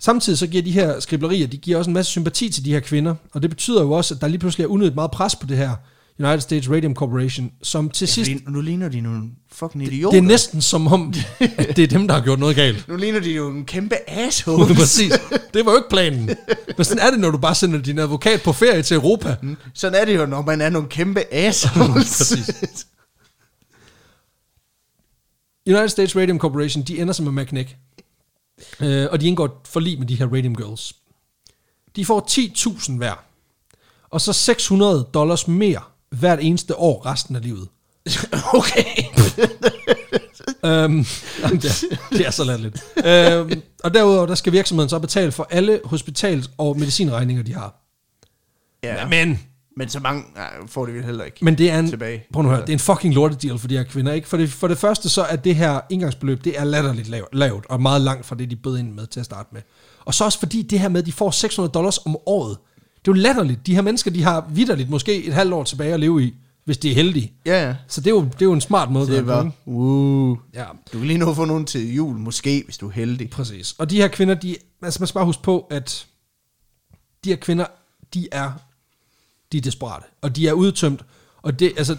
Samtidig 0.00 0.38
så 0.38 0.46
giver 0.46 0.62
de 0.62 0.70
her 0.70 1.00
skriblerier, 1.00 1.46
de 1.46 1.56
giver 1.56 1.78
også 1.78 1.90
en 1.90 1.94
masse 1.94 2.10
sympati 2.10 2.48
til 2.48 2.64
de 2.64 2.72
her 2.72 2.80
kvinder, 2.80 3.14
og 3.32 3.42
det 3.42 3.50
betyder 3.50 3.82
jo 3.82 3.92
også, 3.92 4.14
at 4.14 4.20
der 4.20 4.28
lige 4.28 4.38
pludselig 4.38 4.64
er 4.64 4.68
unødigt 4.68 4.94
meget 4.94 5.10
pres 5.10 5.36
på 5.36 5.46
det 5.46 5.56
her 5.56 5.70
United 6.20 6.40
States 6.40 6.70
Radium 6.70 6.94
Corporation, 6.94 7.52
som 7.62 7.90
til 7.90 8.06
Ja, 8.06 8.12
sidst, 8.12 8.48
nu 8.48 8.60
ligner 8.60 8.88
de 8.88 9.00
nogle 9.00 9.30
fucking 9.52 9.84
idioter. 9.84 10.10
det 10.10 10.24
er 10.24 10.28
næsten 10.28 10.60
som 10.62 10.86
om, 10.86 11.14
at 11.40 11.76
det 11.76 11.82
er 11.82 11.86
dem, 11.86 12.08
der 12.08 12.14
har 12.14 12.22
gjort 12.22 12.38
noget 12.38 12.56
galt. 12.56 12.88
Nu 12.88 12.96
ligner 12.96 13.20
de 13.20 13.30
jo 13.32 13.48
en 13.50 13.64
kæmpe 13.64 14.10
asshole. 14.10 14.74
Præcis. 14.80 15.12
Det 15.54 15.66
var 15.66 15.72
jo 15.72 15.76
ikke 15.76 15.88
planen. 15.90 16.30
Men 16.76 16.84
sådan 16.84 17.06
er 17.06 17.10
det, 17.10 17.20
når 17.20 17.30
du 17.30 17.38
bare 17.38 17.54
sender 17.54 17.82
din 17.82 17.98
advokat 17.98 18.42
på 18.42 18.52
ferie 18.52 18.82
til 18.82 18.94
Europa. 18.94 19.36
Sådan 19.74 20.00
er 20.00 20.04
det 20.04 20.16
jo, 20.16 20.26
når 20.26 20.42
man 20.42 20.60
er 20.60 20.70
nogle 20.70 20.88
kæmpe 20.88 21.34
assholes. 21.34 22.16
Præcis. 22.18 22.86
United 25.66 25.88
States 25.88 26.16
Radium 26.16 26.38
Corporation, 26.38 26.82
de 26.82 26.98
ender 27.00 27.30
med 27.30 27.42
at 27.42 27.48
knække. 27.48 27.76
Øh, 28.80 29.06
og 29.10 29.20
de 29.20 29.26
indgår 29.26 29.60
forlig 29.68 29.98
med 29.98 30.06
de 30.06 30.14
her 30.14 30.26
Radium 30.26 30.56
Girls. 30.56 30.92
De 31.96 32.04
får 32.04 32.26
10.000 32.30 32.96
hver. 32.96 33.24
Og 34.10 34.20
så 34.20 34.32
600 34.32 35.08
dollars 35.14 35.48
mere 35.48 35.80
hvert 36.12 36.38
eneste 36.42 36.76
år 36.78 37.06
resten 37.06 37.36
af 37.36 37.42
livet. 37.42 37.68
okay. 38.54 38.84
Øhm, 40.64 41.06
jamen, 41.42 41.60
det, 41.62 41.64
er, 41.64 41.96
det 42.10 42.26
er 42.26 42.30
så 42.30 42.44
latterligt. 42.44 42.84
øhm, 43.06 43.62
og 43.84 43.94
derudover, 43.94 44.26
der 44.26 44.34
skal 44.34 44.52
virksomheden 44.52 44.88
så 44.88 44.98
betale 44.98 45.32
for 45.32 45.46
alle 45.50 45.80
hospitals- 45.84 46.50
og 46.58 46.78
medicinregninger, 46.78 47.42
de 47.42 47.54
har. 47.54 47.74
Ja, 48.82 49.08
Men, 49.08 49.40
men 49.76 49.88
så 49.88 50.00
mange 50.00 50.24
nej, 50.34 50.50
får 50.66 50.86
de 50.86 50.92
vel 50.92 51.04
heller 51.04 51.24
ikke. 51.24 51.36
men 51.44 51.58
det 51.58 51.70
er 51.70 51.78
en, 51.78 51.88
Tilbage. 51.90 52.24
prøv 52.32 52.42
nu 52.42 52.48
at 52.48 52.54
høre, 52.54 52.66
det 52.66 52.72
er 52.72 52.76
en 52.76 52.78
fucking 52.78 53.14
lortedeal 53.14 53.58
for 53.58 53.68
de 53.68 53.76
her 53.76 53.84
kvinder. 53.84 54.12
Ikke? 54.12 54.28
For, 54.28 54.36
det, 54.36 54.50
for 54.50 54.68
det 54.68 54.78
første 54.78 55.08
så 55.08 55.22
er 55.22 55.36
det 55.36 55.54
her 55.56 55.80
indgangsbeløb, 55.90 56.44
det 56.44 56.58
er 56.58 56.64
latterligt 56.64 57.08
lavt, 57.08 57.34
lavt, 57.34 57.66
og 57.68 57.82
meget 57.82 58.00
langt 58.00 58.26
fra 58.26 58.36
det, 58.36 58.50
de 58.50 58.56
bød 58.56 58.78
ind 58.78 58.92
med 58.92 59.06
til 59.06 59.20
at 59.20 59.26
starte 59.26 59.48
med. 59.52 59.62
Og 60.04 60.14
så 60.14 60.24
også 60.24 60.38
fordi 60.38 60.62
det 60.62 60.80
her 60.80 60.88
med, 60.88 61.00
at 61.00 61.06
de 61.06 61.12
får 61.12 61.30
600 61.30 61.72
dollars 61.72 61.98
om 61.98 62.16
året, 62.26 62.56
det 63.04 63.10
er 63.10 63.16
jo 63.16 63.22
latterligt. 63.22 63.66
De 63.66 63.74
her 63.74 63.82
mennesker, 63.82 64.10
de 64.10 64.22
har 64.22 64.46
vidderligt 64.50 64.90
måske 64.90 65.24
et 65.24 65.34
halvt 65.34 65.52
år 65.54 65.64
tilbage 65.64 65.94
at 65.94 66.00
leve 66.00 66.24
i, 66.24 66.34
hvis 66.64 66.78
de 66.78 66.90
er 66.90 66.94
heldige. 66.94 67.32
Ja, 67.46 67.66
ja. 67.66 67.76
Så 67.88 68.00
det 68.00 68.06
er 68.06 68.14
jo, 68.14 68.22
det 68.24 68.42
er 68.42 68.46
jo 68.46 68.52
en 68.52 68.60
smart 68.60 68.90
måde. 68.90 69.06
Det 69.06 69.16
at 69.16 69.24
gøre 69.24 69.36
var, 69.36 69.42
det 69.42 69.52
på, 69.64 69.70
uh? 69.70 70.38
Ja. 70.54 70.64
du 70.92 70.98
kan 70.98 71.06
lige 71.06 71.18
nå 71.18 71.30
at 71.30 71.36
få 71.36 71.44
nogen 71.44 71.64
til 71.64 71.94
jul, 71.94 72.16
måske, 72.16 72.62
hvis 72.64 72.78
du 72.78 72.88
er 72.88 72.92
heldig. 72.92 73.30
Præcis. 73.30 73.74
Og 73.78 73.90
de 73.90 73.96
her 73.96 74.08
kvinder, 74.08 74.34
de, 74.34 74.56
altså 74.82 75.00
man 75.00 75.06
skal 75.06 75.14
bare 75.14 75.24
huske 75.24 75.42
på, 75.42 75.66
at 75.70 76.06
de 77.24 77.28
her 77.30 77.36
kvinder, 77.36 77.66
de 78.14 78.28
er, 78.32 78.52
de 79.52 79.56
er 79.58 79.62
desperate, 79.62 80.04
og 80.20 80.36
de 80.36 80.48
er 80.48 80.52
udtømt. 80.52 81.04
Og 81.42 81.58
det, 81.60 81.72
altså, 81.76 81.96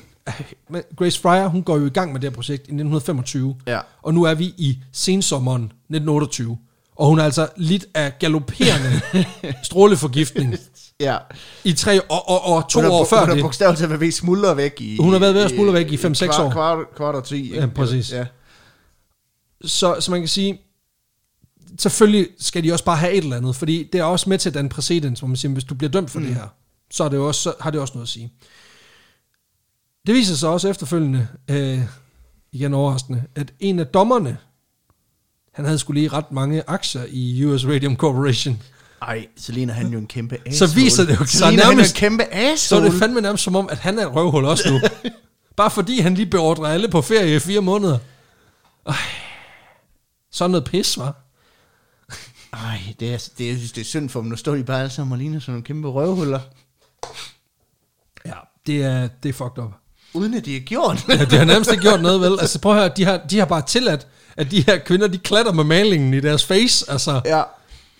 Grace 0.97 1.19
Fryer, 1.21 1.47
hun 1.47 1.63
går 1.63 1.77
jo 1.77 1.85
i 1.85 1.89
gang 1.89 2.11
med 2.13 2.21
det 2.21 2.29
her 2.29 2.35
projekt 2.35 2.59
i 2.61 2.71
1925, 2.73 3.55
Ja. 3.67 3.79
og 4.01 4.13
nu 4.13 4.23
er 4.23 4.33
vi 4.33 4.45
i 4.45 4.77
sensommeren 4.91 5.63
1928, 5.63 6.57
og 6.95 7.07
hun 7.07 7.19
er 7.19 7.23
altså 7.23 7.47
lidt 7.57 7.85
af 7.93 8.19
galopperende 8.19 9.01
stråleforgiftning 9.63 10.55
Ja. 10.99 11.17
i 11.63 11.73
tre 11.73 12.01
og, 12.01 12.29
og, 12.29 12.43
og 12.45 12.69
to 12.69 12.79
hun 12.79 12.83
har, 12.85 12.91
år 12.91 13.05
før 13.05 13.19
hun 13.19 13.27
har 13.27 13.35
det. 13.35 13.43
bogstaveligt 13.43 13.79
talt 13.79 13.99
været 13.99 14.13
smuldre 14.13 14.57
væk 14.57 14.81
i... 14.81 14.97
Hun 14.97 15.11
har 15.13 15.19
været 15.19 15.33
ved 15.35 15.43
at 15.43 15.51
smuldre 15.51 15.73
væk 15.73 15.87
i 15.91 15.93
i 15.93 15.97
fem, 15.97 16.15
seks 16.15 16.35
kvart- 16.35 16.45
år. 16.45 16.51
Kvart, 16.51 16.77
kvart 16.95 17.15
og 17.15 17.23
ti. 17.23 17.43
ikke? 17.43 17.59
Ja, 17.59 17.65
præcis. 17.65 18.11
Ja. 18.11 18.25
Så, 19.65 19.95
så 19.99 20.11
man 20.11 20.21
kan 20.21 20.27
sige, 20.27 20.61
selvfølgelig 21.79 22.27
skal 22.39 22.63
de 22.63 22.71
også 22.73 22.83
bare 22.85 22.97
have 22.97 23.11
et 23.13 23.23
eller 23.23 23.37
andet, 23.37 23.55
fordi 23.55 23.89
det 23.93 23.99
er 23.99 24.03
også 24.03 24.29
med 24.29 24.37
til 24.37 24.49
at 24.49 24.53
danne 24.53 24.69
præcedens, 24.69 25.19
hvor 25.19 25.27
man 25.27 25.37
siger, 25.37 25.51
hvis 25.51 25.63
du 25.63 25.75
bliver 25.75 25.91
dømt 25.91 26.11
for 26.11 26.19
mm. 26.19 26.25
det 26.25 26.35
her, 26.35 26.47
så, 26.91 27.03
er 27.03 27.09
det 27.09 27.19
også, 27.19 27.41
så 27.41 27.53
har 27.59 27.71
det 27.71 27.79
også 27.81 27.93
noget 27.93 28.05
at 28.05 28.09
sige. 28.09 28.31
Det 30.07 30.15
viser 30.15 30.35
sig 30.35 30.49
også 30.49 30.69
efterfølgende, 30.69 31.27
øh, 31.49 31.79
igen 32.51 32.73
overraskende, 32.73 33.23
at 33.35 33.53
en 33.59 33.79
af 33.79 33.87
dommerne, 33.87 34.37
han 35.53 35.65
havde 35.65 35.79
skulle 35.79 35.99
lige 36.01 36.09
ret 36.13 36.31
mange 36.31 36.63
aktier 36.67 37.05
i 37.09 37.45
US 37.45 37.65
Radium 37.65 37.95
Corporation. 37.95 38.61
Ej, 39.01 39.27
så 39.37 39.51
ligner 39.51 39.73
han 39.73 39.87
jo 39.87 39.99
en 39.99 40.07
kæmpe 40.07 40.37
asshole. 40.45 40.69
Så 40.69 40.75
viser 40.75 41.05
det 41.05 41.19
jo 41.19 41.25
så 41.25 41.49
ligner 41.49 41.63
han 41.63 41.71
jo 41.71 41.71
en 41.71 41.77
nærmest- 41.77 41.95
kæmpe 41.95 42.23
Så 42.23 42.29
er 42.31 42.53
asshole. 42.53 42.85
det 42.85 42.93
fandme 42.99 43.21
nærmest 43.21 43.43
som 43.43 43.55
om, 43.55 43.69
at 43.71 43.77
han 43.77 43.99
er 43.99 44.07
et 44.07 44.15
røvhul 44.15 44.45
også 44.45 44.69
nu. 44.73 44.79
Bare 45.57 45.71
fordi 45.71 45.99
han 45.99 46.13
lige 46.13 46.25
beordrer 46.25 46.65
alle 46.67 46.87
på 46.87 47.01
ferie 47.01 47.35
i 47.35 47.39
fire 47.39 47.61
måneder. 47.61 47.97
Ej. 48.85 48.95
Sådan 50.31 50.51
noget 50.51 50.65
pis, 50.65 50.97
var. 50.97 51.15
Ej, 52.53 52.79
det 52.99 53.13
er, 53.13 53.29
det, 53.37 53.45
er, 53.45 53.49
jeg 53.49 53.57
synes, 53.57 53.71
det 53.71 53.81
er 53.81 53.85
synd 53.85 54.09
for 54.09 54.19
dem. 54.21 54.29
Nu 54.29 54.35
står 54.35 54.55
de 54.55 54.63
bare 54.63 54.79
alle 54.79 54.89
sammen 54.89 55.11
og 55.11 55.17
ligner 55.17 55.39
sådan 55.39 55.51
nogle 55.51 55.63
kæmpe 55.63 55.87
røvhuller. 55.87 56.39
Ja, 58.25 58.33
det 58.67 58.83
er, 58.83 59.07
det 59.23 59.29
er 59.29 59.33
fucked 59.33 59.57
up. 59.63 59.71
Uden 60.13 60.33
at 60.33 60.45
de 60.45 60.53
har 60.53 60.59
gjort 60.59 61.05
Ja, 61.09 61.17
det 61.25 61.31
har 61.31 61.45
nærmest 61.45 61.71
ikke 61.71 61.81
gjort 61.81 62.01
noget, 62.01 62.21
vel? 62.21 62.39
Altså 62.39 62.59
prøv 62.59 62.71
at 62.71 62.79
høre, 62.79 62.91
de 62.97 63.05
har, 63.05 63.17
de 63.29 63.39
har 63.39 63.45
bare 63.45 63.61
tilladt, 63.67 64.07
at 64.37 64.51
de 64.51 64.61
her 64.61 64.77
kvinder, 64.77 65.07
de 65.07 65.17
klatter 65.17 65.51
med 65.53 65.63
malingen 65.63 66.13
i 66.13 66.19
deres 66.19 66.45
face, 66.45 66.91
altså. 66.91 67.21
ja. 67.25 67.41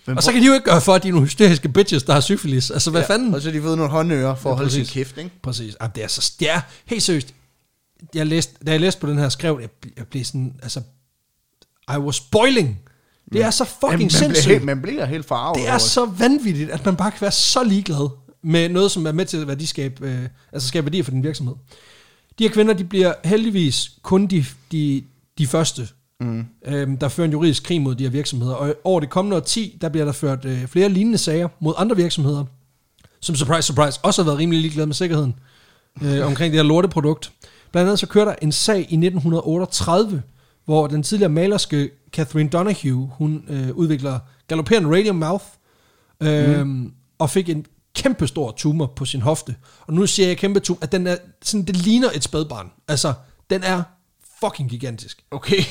Men 0.06 0.16
Og 0.16 0.22
så 0.22 0.32
kan 0.32 0.42
de 0.42 0.46
jo 0.46 0.52
ikke 0.52 0.64
gøre 0.64 0.80
for, 0.80 0.94
at 0.94 1.02
de 1.02 1.08
er 1.08 1.12
nogle 1.12 1.26
hysteriske 1.26 1.68
bitches, 1.68 2.02
der 2.02 2.12
har 2.12 2.20
syfilis. 2.20 2.70
Altså, 2.70 2.90
hvad 2.90 3.00
ja, 3.00 3.06
fanden? 3.06 3.34
Og 3.34 3.40
så 3.40 3.48
har 3.48 3.52
de 3.58 3.62
fået 3.62 3.76
nogle 3.78 3.90
håndører 3.92 4.34
for 4.34 4.48
Ja, 4.48 4.52
at 4.52 4.56
holde 4.56 4.70
sin 4.70 4.86
kæft, 4.86 5.18
ikke? 5.18 5.30
Præcis. 5.42 5.76
Jamen, 5.80 5.92
det 5.94 6.04
er 6.04 6.08
så, 6.08 6.32
det 6.40 6.50
er 6.50 6.60
helt 6.86 7.02
seriøst. 7.02 7.34
Jeg 8.14 8.26
læste, 8.26 8.54
da 8.66 8.70
jeg 8.70 8.80
læste 8.80 9.00
på 9.00 9.06
den 9.06 9.18
her 9.18 9.28
skrev, 9.28 9.58
jeg, 9.60 9.68
jeg 9.96 10.06
blev 10.06 10.24
sådan, 10.24 10.54
altså, 10.62 10.80
I 11.94 11.96
was 11.98 12.20
boiling. 12.20 12.80
Det 13.32 13.42
er 13.42 13.50
så 13.50 13.64
fucking 13.64 13.82
Jamen, 13.82 13.98
man, 14.00 14.08
bliver 14.08 14.18
sindssygt. 14.18 14.46
helt, 14.52 14.64
man 14.64 14.82
bliver 14.82 15.04
helt 15.04 15.26
farvet. 15.26 15.58
Det 15.58 15.66
er 15.66 15.70
over 15.70 15.78
så 15.78 16.06
vanvittigt, 16.06 16.70
at 16.70 16.84
man 16.84 16.96
bare 16.96 17.10
kan 17.10 17.20
være 17.20 17.32
så 17.32 17.64
ligeglad 17.64 18.08
med 18.42 18.68
noget, 18.68 18.90
som 18.90 19.06
er 19.06 19.12
med 19.12 19.26
til 19.26 19.36
at 19.36 19.48
værdiskabe, 19.48 20.06
øh, 20.08 20.18
altså 20.52 20.68
skabe 20.68 20.84
værdier 20.86 21.04
for 21.04 21.10
din 21.10 21.22
virksomhed. 21.22 21.54
De 22.38 22.44
her 22.44 22.50
kvinder, 22.50 22.74
de 22.74 22.84
bliver 22.84 23.12
heldigvis 23.24 23.90
kun 24.02 24.26
de, 24.26 24.44
de, 24.72 25.02
de 25.38 25.46
første, 25.46 25.88
mm. 26.20 26.44
øhm, 26.66 26.98
der 26.98 27.08
fører 27.08 27.24
en 27.24 27.32
juridisk 27.32 27.62
krig 27.62 27.82
mod 27.82 27.94
de 27.94 28.02
her 28.02 28.10
virksomheder. 28.10 28.54
Og 28.54 28.74
over 28.84 29.00
det 29.00 29.10
kommende 29.10 29.36
årti, 29.36 29.78
der 29.80 29.88
bliver 29.88 30.04
der 30.04 30.12
ført 30.12 30.44
øh, 30.44 30.66
flere 30.66 30.88
lignende 30.88 31.18
sager 31.18 31.48
mod 31.60 31.74
andre 31.76 31.96
virksomheder, 31.96 32.44
som 33.20 33.34
surprise, 33.34 33.66
surprise, 33.66 34.00
også 34.02 34.22
har 34.22 34.30
været 34.30 34.38
rimelig 34.38 34.60
ligeglade 34.60 34.86
med 34.86 34.94
sikkerheden 34.94 35.34
øh, 36.02 36.26
omkring 36.30 36.52
det 36.52 36.58
her 36.58 36.68
lorteprodukt. 36.68 37.32
Blandt 37.72 37.88
andet 37.88 37.98
så 37.98 38.06
kører 38.06 38.24
der 38.24 38.34
en 38.42 38.52
sag 38.52 38.78
i 38.78 38.80
1938, 38.80 40.22
hvor 40.64 40.86
den 40.86 41.02
tidligere 41.02 41.32
malerske 41.32 41.90
Catherine 42.12 42.48
Donahue, 42.48 43.10
hun 43.12 43.44
øh, 43.48 43.70
udvikler 43.70 44.18
galopperende 44.48 44.90
radium 44.90 45.16
mouth, 45.16 45.44
øh, 46.20 46.66
mm. 46.66 46.92
og 47.18 47.30
fik 47.30 47.48
en 47.48 47.66
kæmpe 47.94 48.26
stor 48.26 48.50
tumor 48.50 48.86
på 48.86 49.04
sin 49.04 49.22
hofte. 49.22 49.56
Og 49.86 49.94
nu 49.94 50.06
siger 50.06 50.28
jeg 50.28 50.36
kæmpe 50.36 50.60
tumor, 50.60 50.78
at 50.82 50.92
den 50.92 51.06
er, 51.06 51.16
sådan, 51.42 51.66
det 51.66 51.76
ligner 51.76 52.08
et 52.14 52.24
spædbarn. 52.24 52.70
Altså, 52.88 53.14
den 53.50 53.62
er 53.62 53.82
fucking 54.40 54.70
gigantisk. 54.70 55.24
Okay. 55.30 55.62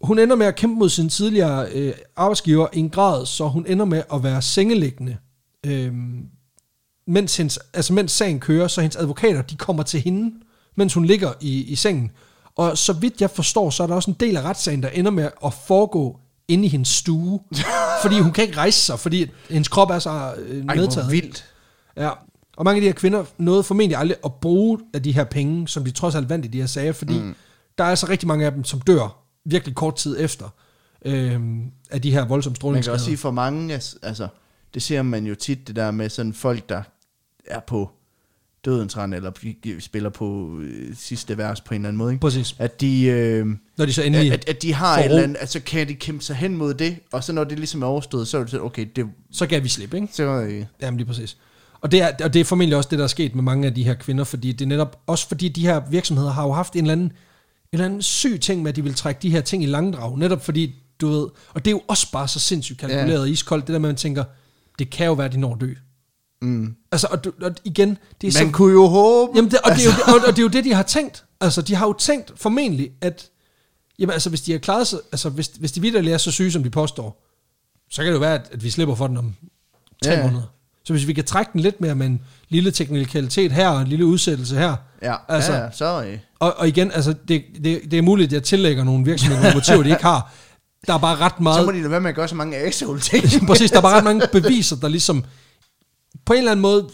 Hun 0.00 0.18
ender 0.18 0.36
med 0.36 0.46
at 0.46 0.56
kæmpe 0.56 0.78
mod 0.78 0.88
sin 0.88 1.08
tidligere 1.08 1.70
øh, 1.72 1.94
arbejdsgiver 2.16 2.68
i 2.72 2.78
en 2.78 2.90
grad, 2.90 3.26
så 3.26 3.48
hun 3.48 3.66
ender 3.66 3.84
med 3.84 4.02
at 4.12 4.22
være 4.22 4.42
sengeliggende, 4.42 5.16
øh, 5.66 5.94
mens, 7.06 7.36
hendes, 7.36 7.58
altså 7.74 7.92
mens 7.92 8.12
sagen 8.12 8.40
kører, 8.40 8.68
så 8.68 8.80
hendes 8.80 8.96
advokater, 8.96 9.42
de 9.42 9.56
kommer 9.56 9.82
til 9.82 10.00
hende, 10.00 10.34
mens 10.76 10.94
hun 10.94 11.04
ligger 11.04 11.32
i, 11.40 11.64
i 11.64 11.74
sengen. 11.74 12.10
Og 12.56 12.78
så 12.78 12.92
vidt 12.92 13.20
jeg 13.20 13.30
forstår, 13.30 13.70
så 13.70 13.82
er 13.82 13.86
der 13.86 13.94
også 13.94 14.10
en 14.10 14.16
del 14.20 14.36
af 14.36 14.42
retssagen, 14.42 14.82
der 14.82 14.88
ender 14.88 15.10
med 15.10 15.30
at 15.44 15.54
foregå 15.54 16.20
inde 16.50 16.64
i 16.64 16.68
hendes 16.68 16.88
stue. 16.88 17.40
fordi 18.02 18.20
hun 18.20 18.32
kan 18.32 18.44
ikke 18.44 18.56
rejse 18.56 18.80
sig, 18.80 18.98
fordi 18.98 19.30
hendes 19.50 19.68
krop 19.68 19.90
er 19.90 19.98
så 19.98 20.34
øh, 20.38 20.64
Ej, 20.66 20.74
medtaget. 20.74 21.12
vildt. 21.12 21.44
Ja, 21.96 22.10
og 22.56 22.64
mange 22.64 22.76
af 22.76 22.80
de 22.80 22.86
her 22.86 22.94
kvinder 22.94 23.24
nåede 23.38 23.62
formentlig 23.62 23.98
aldrig 23.98 24.16
at 24.24 24.34
bruge 24.34 24.78
af 24.94 25.02
de 25.02 25.12
her 25.12 25.24
penge, 25.24 25.68
som 25.68 25.84
de 25.84 25.90
trods 25.90 26.14
alt 26.14 26.28
vandt 26.28 26.44
i 26.44 26.48
de 26.48 26.60
her 26.60 26.66
sager, 26.66 26.92
fordi 26.92 27.18
mm. 27.18 27.34
der 27.78 27.84
er 27.84 27.88
altså 27.88 28.08
rigtig 28.08 28.28
mange 28.28 28.46
af 28.46 28.52
dem, 28.52 28.64
som 28.64 28.80
dør 28.80 29.22
virkelig 29.44 29.74
kort 29.74 29.96
tid 29.96 30.16
efter 30.20 30.48
øhm, 31.04 31.70
af 31.90 32.02
de 32.02 32.12
her 32.12 32.24
voldsomme 32.24 32.50
Man 32.50 32.54
kan 32.54 32.60
strålingsskader. 32.60 32.94
også 32.94 33.04
sige, 33.04 33.16
for 33.16 33.30
mange, 33.30 33.74
altså, 34.02 34.28
det 34.74 34.82
ser 34.82 35.02
man 35.02 35.26
jo 35.26 35.34
tit, 35.34 35.68
det 35.68 35.76
der 35.76 35.90
med 35.90 36.08
sådan 36.08 36.34
folk, 36.34 36.68
der 36.68 36.82
er 37.46 37.60
på 37.60 37.90
dødens 38.64 38.96
rand, 38.96 39.14
eller 39.14 39.32
spiller 39.78 40.10
på 40.10 40.58
øh, 40.62 40.96
sidste 40.96 41.38
vers 41.38 41.60
på 41.60 41.74
en 41.74 41.80
eller 41.80 41.88
anden 41.88 41.98
måde, 41.98 42.12
ikke? 42.12 42.20
Præcis. 42.20 42.54
At 42.58 42.80
de, 42.80 43.04
øh, 43.04 43.46
Når 43.76 43.86
de 43.86 43.92
så 43.92 44.02
endelig... 44.02 44.32
at, 44.32 44.48
at 44.48 44.62
de 44.62 44.74
har 44.74 44.98
et 44.98 45.04
eller 45.04 45.22
andet, 45.22 45.36
altså 45.40 45.60
kan 45.60 45.88
de 45.88 45.94
kæmpe 45.94 46.24
sig 46.24 46.36
hen 46.36 46.56
mod 46.56 46.74
det, 46.74 46.96
og 47.12 47.24
så 47.24 47.32
når 47.32 47.44
det 47.44 47.58
ligesom 47.58 47.82
er 47.82 47.86
overstået, 47.86 48.28
så 48.28 48.38
er 48.38 48.40
det 48.40 48.50
sådan, 48.50 48.66
okay, 48.66 48.86
det, 48.96 49.06
Så 49.32 49.46
gav 49.46 49.62
vi 49.62 49.68
slip, 49.68 49.94
ikke? 49.94 50.08
så, 50.12 50.22
øh, 50.22 50.64
Jamen 50.82 50.96
lige 50.96 51.06
præcis. 51.06 51.36
Og 51.80 51.92
det, 51.92 52.02
er, 52.02 52.10
og 52.24 52.34
det 52.34 52.40
er 52.40 52.44
formentlig 52.44 52.76
også 52.76 52.88
det, 52.90 52.98
der 52.98 53.04
er 53.04 53.08
sket 53.08 53.34
med 53.34 53.42
mange 53.42 53.66
af 53.66 53.74
de 53.74 53.84
her 53.84 53.94
kvinder, 53.94 54.24
fordi 54.24 54.52
det 54.52 54.64
er 54.64 54.68
netop, 54.68 55.00
også 55.06 55.28
fordi 55.28 55.48
de 55.48 55.60
her 55.60 55.82
virksomheder 55.90 56.30
har 56.30 56.42
jo 56.42 56.52
haft 56.52 56.72
en 56.72 56.80
eller 56.80 56.92
anden, 56.92 57.06
en 57.06 57.12
eller 57.72 57.84
anden 57.84 58.02
syg 58.02 58.40
ting 58.40 58.62
med, 58.62 58.68
at 58.68 58.76
de 58.76 58.82
vil 58.82 58.94
trække 58.94 59.18
de 59.22 59.30
her 59.30 59.40
ting 59.40 59.62
i 59.62 59.66
langdrag, 59.66 60.18
netop 60.18 60.44
fordi, 60.44 60.74
du 61.00 61.08
ved, 61.08 61.26
og 61.54 61.64
det 61.64 61.66
er 61.66 61.72
jo 61.72 61.82
også 61.88 62.12
bare 62.12 62.28
så 62.28 62.38
sindssygt 62.38 62.78
kalkuleret 62.78 63.20
og 63.20 63.28
iskoldt, 63.28 63.66
det 63.66 63.72
der 63.72 63.78
med, 63.78 63.88
at 63.88 63.92
man 63.92 63.96
tænker, 63.96 64.24
det 64.78 64.90
kan 64.90 65.06
jo 65.06 65.12
være, 65.12 65.28
de 65.28 65.40
når 65.40 65.54
at 65.54 65.60
dø. 65.60 65.74
Mm. 66.42 66.74
Altså, 66.92 67.06
og, 67.10 67.24
du- 67.24 67.32
og 67.42 67.50
igen, 67.64 67.88
det 68.20 68.36
er 68.36 68.40
man 68.44 68.52
så, 68.52 68.56
kunne 68.56 68.72
jo 68.72 68.86
håbe, 68.86 69.32
Jamen, 69.36 69.50
det, 69.50 69.58
og, 69.64 69.70
det 69.70 69.80
er 69.80 69.84
jo, 69.84 70.14
og, 70.14 70.20
og 70.26 70.32
det 70.36 70.38
er 70.38 70.42
jo 70.42 70.48
det, 70.48 70.64
de 70.64 70.74
har 70.74 70.82
tænkt. 70.82 71.24
Altså, 71.40 71.62
de 71.62 71.74
har 71.74 71.86
jo 71.86 71.92
tænkt 71.92 72.32
formentlig, 72.36 72.90
at 73.00 73.28
jamen, 73.98 74.12
altså, 74.12 74.28
hvis 74.28 74.40
de 74.40 74.52
har 74.52 74.58
klaret 74.58 74.86
sig, 74.86 74.98
altså, 75.12 75.28
hvis, 75.28 75.46
hvis 75.58 75.72
de 75.72 75.80
vidderligt 75.80 76.14
er 76.14 76.18
så 76.18 76.30
syge, 76.30 76.52
som 76.52 76.62
de 76.62 76.70
påstår, 76.70 77.26
så 77.90 78.02
kan 78.02 78.06
det 78.06 78.14
jo 78.14 78.18
være, 78.20 78.34
at, 78.34 78.48
at 78.52 78.64
vi 78.64 78.70
slipper 78.70 78.94
for 78.94 79.06
den 79.06 79.16
om 79.16 79.34
tre 80.04 80.10
Ja, 80.12 80.22
måneder. 80.22 80.42
Så 80.84 80.92
hvis 80.92 81.06
vi 81.06 81.12
kan 81.12 81.24
trække 81.24 81.50
den 81.52 81.60
lidt 81.60 81.80
mere 81.80 81.94
med 81.94 82.06
en 82.06 82.20
lille 82.48 82.70
teknikalitet 82.70 83.52
her, 83.52 83.68
og 83.68 83.80
en 83.82 83.88
lille 83.88 84.06
udsættelse 84.06 84.56
her, 84.56 84.76
ja, 85.02 85.14
altså- 85.28 85.52
ja, 85.54 85.70
så, 85.70 86.04
øh, 86.04 86.18
og, 86.38 86.54
og 86.58 86.68
igen, 86.68 86.92
altså, 86.92 87.14
det, 87.28 87.44
det, 87.64 87.80
det 87.90 87.94
er 87.98 88.02
muligt, 88.02 88.26
at 88.28 88.32
jeg 88.32 88.42
tillægger 88.42 88.84
nogle 88.84 89.04
virksomheder 89.04 89.42
nogle 89.42 89.54
motiver, 89.54 89.82
de 89.82 89.90
ikke 89.90 90.02
har. 90.02 90.32
Der 90.86 90.94
er 90.94 90.98
bare 90.98 91.16
ret 91.16 91.32
så 91.36 91.42
meget... 91.42 91.66
må 91.66 91.72
de 91.72 91.78
lade 91.78 91.90
være 91.90 92.00
med 92.00 92.10
at 92.10 92.16
gøre 92.16 92.28
så 92.28 92.34
mange 92.34 92.56
asshole 92.56 93.00
ting. 93.00 93.46
Præcis, 93.46 93.70
der 93.70 93.76
er 93.76 93.82
bare 93.82 93.96
ret 93.96 94.04
mange 94.04 94.26
beviser, 94.32 94.76
der 94.76 94.88
ligesom 94.88 95.24
på 96.30 96.34
en 96.34 96.38
eller 96.38 96.50
anden 96.50 96.62
måde 96.62 96.90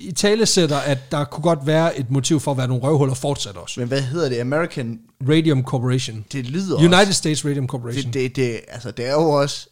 i 0.00 0.12
tale 0.12 0.46
sætter, 0.46 0.76
at 0.76 0.98
der 1.12 1.24
kunne 1.24 1.42
godt 1.42 1.66
være 1.66 1.98
et 1.98 2.10
motiv 2.10 2.40
for 2.40 2.50
at 2.50 2.56
være 2.58 2.68
nogle 2.68 2.82
røvhuller 2.82 3.14
fortsat 3.14 3.56
også. 3.56 3.80
Men 3.80 3.88
hvad 3.88 4.00
hedder 4.00 4.28
det? 4.28 4.38
American, 4.40 5.00
Radium 5.28 5.62
Corporation. 5.64 6.24
det 6.32 6.46
lyder 6.46 6.76
United 6.76 6.98
også, 6.98 7.12
States 7.12 7.44
Radium 7.44 7.66
Corporation. 7.66 8.04
det, 8.12 8.14
det, 8.14 8.36
det, 8.36 8.60
altså, 8.68 8.90
det 8.90 9.06
er 9.06 9.12
jo 9.12 9.30
også 9.30 9.68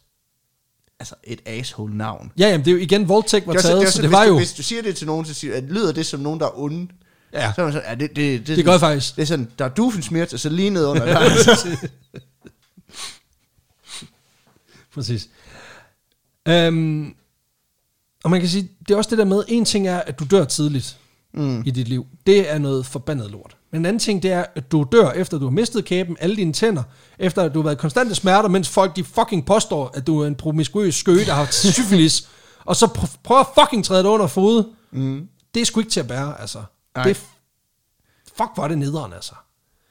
altså, 0.99 1.15
et 1.23 1.41
asshole 1.45 1.97
navn. 1.97 2.31
Ja, 2.37 2.47
jamen, 2.49 2.65
det 2.65 2.71
er 2.71 2.75
jo 2.75 2.81
igen, 2.81 3.07
voldtægt 3.09 3.47
var 3.47 3.53
Det 3.53 3.57
også- 3.59 3.67
taget, 3.67 3.81
det 3.81 3.87
er 3.87 3.91
så 3.91 4.01
det 4.01 4.09
hvis 4.09 4.13
var 4.17 4.25
du, 4.25 4.31
jo... 4.31 4.37
Hvis 4.37 4.53
du 4.53 4.63
siger 4.63 4.81
det 4.81 4.95
til 4.95 5.07
nogen, 5.07 5.25
så 5.25 5.33
siger, 5.33 5.55
at 5.55 5.63
lyder 5.63 5.91
det 5.91 6.05
som 6.05 6.19
nogen, 6.19 6.39
der 6.39 6.45
er 6.45 6.59
onde. 6.59 6.87
Ja, 7.33 7.51
Så 7.55 7.61
er 7.61 7.65
man 7.65 7.73
sådan, 7.73 7.89
ja, 7.89 7.95
det, 7.95 8.15
det, 8.15 8.47
det, 8.47 8.57
det 8.57 8.65
gør 8.65 8.71
jeg 8.71 8.79
faktisk. 8.79 9.15
Det 9.15 9.21
er 9.21 9.25
sådan, 9.25 9.51
der 9.59 9.65
er 9.65 9.69
dufensmirt, 9.69 10.33
og 10.33 10.39
så 10.39 10.49
lige 10.49 10.69
ned 10.69 10.85
under 10.85 11.05
der. 11.13 11.19
Præcis. 14.93 15.29
Um, 16.49 17.15
og 18.23 18.31
man 18.31 18.39
kan 18.39 18.49
sige, 18.49 18.71
det 18.87 18.93
er 18.93 18.97
også 18.97 19.09
det 19.09 19.17
der 19.17 19.25
med, 19.25 19.43
en 19.47 19.65
ting 19.65 19.87
er, 19.87 19.99
at 19.99 20.19
du 20.19 20.25
dør 20.31 20.45
tidligt 20.45 20.97
mm. 21.33 21.63
i 21.65 21.71
dit 21.71 21.87
liv. 21.87 22.07
Det 22.27 22.51
er 22.51 22.57
noget 22.57 22.85
forbandet 22.85 23.31
lort. 23.31 23.57
Men 23.71 23.81
en 23.81 23.85
anden 23.85 23.99
ting, 23.99 24.23
det 24.23 24.31
er, 24.31 24.45
at 24.55 24.71
du 24.71 24.87
dør, 24.91 25.11
efter 25.11 25.37
du 25.37 25.43
har 25.45 25.51
mistet 25.51 25.85
kæben, 25.85 26.17
alle 26.19 26.35
dine 26.35 26.53
tænder, 26.53 26.83
efter 27.19 27.41
at 27.43 27.53
du 27.53 27.59
har 27.59 27.63
været 27.63 27.75
i 27.75 27.79
konstante 27.79 28.15
smerter, 28.15 28.49
mens 28.49 28.69
folk 28.69 28.95
de 28.95 29.03
fucking 29.03 29.45
påstår, 29.45 29.91
at 29.93 30.07
du 30.07 30.19
er 30.19 30.27
en 30.27 30.35
promiskuøs 30.35 30.95
skøge, 30.95 31.25
der 31.25 31.33
har 31.33 31.45
syfilis, 31.71 32.29
og 32.65 32.75
så 32.75 32.85
pr- 32.85 33.17
prøver 33.23 33.41
at 33.41 33.47
fucking 33.59 33.85
træde 33.85 34.03
det 34.03 34.09
under 34.09 34.27
fod. 34.27 34.63
Mm. 34.91 35.27
Det 35.53 35.61
er 35.61 35.65
sgu 35.65 35.79
ikke 35.79 35.91
til 35.91 35.99
at 35.99 36.07
bære, 36.07 36.41
altså. 36.41 36.63
Nej. 36.95 37.03
Det 37.03 37.11
er 37.11 37.15
f- 37.15 37.37
fuck, 38.37 38.49
hvor 38.55 38.63
er 38.63 38.67
det 38.67 38.77
nederen, 38.77 39.13
altså. 39.13 39.33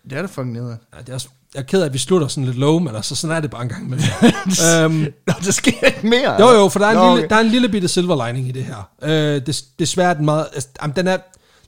det 0.05 0.13
er 0.13 0.21
da 0.23 0.27
fucking 0.29 0.53
nede. 0.53 0.79
Ja, 0.95 1.01
det 1.01 1.09
er 1.09 1.15
også, 1.15 1.29
jeg 1.55 1.61
er 1.61 1.65
ked 1.65 1.81
af, 1.83 1.87
at 1.87 1.93
vi 1.93 1.99
slutter 1.99 2.29
sådan 2.29 2.45
lidt 2.45 2.59
low, 2.59 2.79
men 2.79 2.97
altså, 2.97 3.15
sådan 3.15 3.37
er 3.37 3.41
det 3.41 3.51
bare 3.51 3.63
en 3.63 3.69
gang 3.69 3.85
imellem. 3.87 4.09
øhm, 4.75 5.15
Nå, 5.27 5.35
der 5.45 5.53
sker 5.53 5.87
ikke 5.87 6.07
mere. 6.07 6.41
jo, 6.41 6.51
jo, 6.51 6.69
for 6.69 6.79
der 6.79 6.87
er, 6.87 6.91
en 6.91 6.97
Nå, 6.97 7.03
lille, 7.03 7.19
okay. 7.19 7.29
der 7.29 7.37
er 7.37 7.41
en 7.41 7.47
lille 7.51 7.69
bitte 7.69 7.89
silver 7.89 8.27
lining 8.27 8.49
i 8.49 8.53
det 8.53 8.65
her. 8.65 8.89
Øh, 9.03 9.47
des, 9.47 9.63
desværre 9.63 10.11
er 10.11 10.15
den 10.15 10.25
meget... 10.25 10.49
Altså, 10.55 10.69
jamen, 10.83 10.97
den, 10.97 11.09
er, 11.09 11.19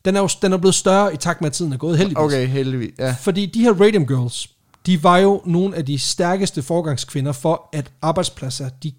den, 0.04 0.16
er 0.16 0.20
jo, 0.20 0.28
den 0.42 0.52
er 0.52 0.56
blevet 0.56 0.74
større 0.74 1.14
i 1.14 1.16
takt 1.16 1.40
med, 1.40 1.46
at 1.46 1.52
tiden 1.52 1.72
er 1.72 1.76
gået, 1.76 1.98
heldigvis. 1.98 2.24
Okay, 2.24 2.46
heldigvis. 2.46 2.90
Ja. 2.98 3.14
Fordi 3.20 3.46
de 3.46 3.60
her 3.60 3.72
Radium 3.72 4.06
Girls, 4.06 4.48
de 4.86 5.02
var 5.02 5.18
jo 5.18 5.42
nogle 5.46 5.76
af 5.76 5.86
de 5.86 5.98
stærkeste 5.98 6.62
forgangskvinder 6.62 7.32
for, 7.32 7.68
at 7.72 7.92
arbejdspladser, 8.02 8.68
de 8.82 8.92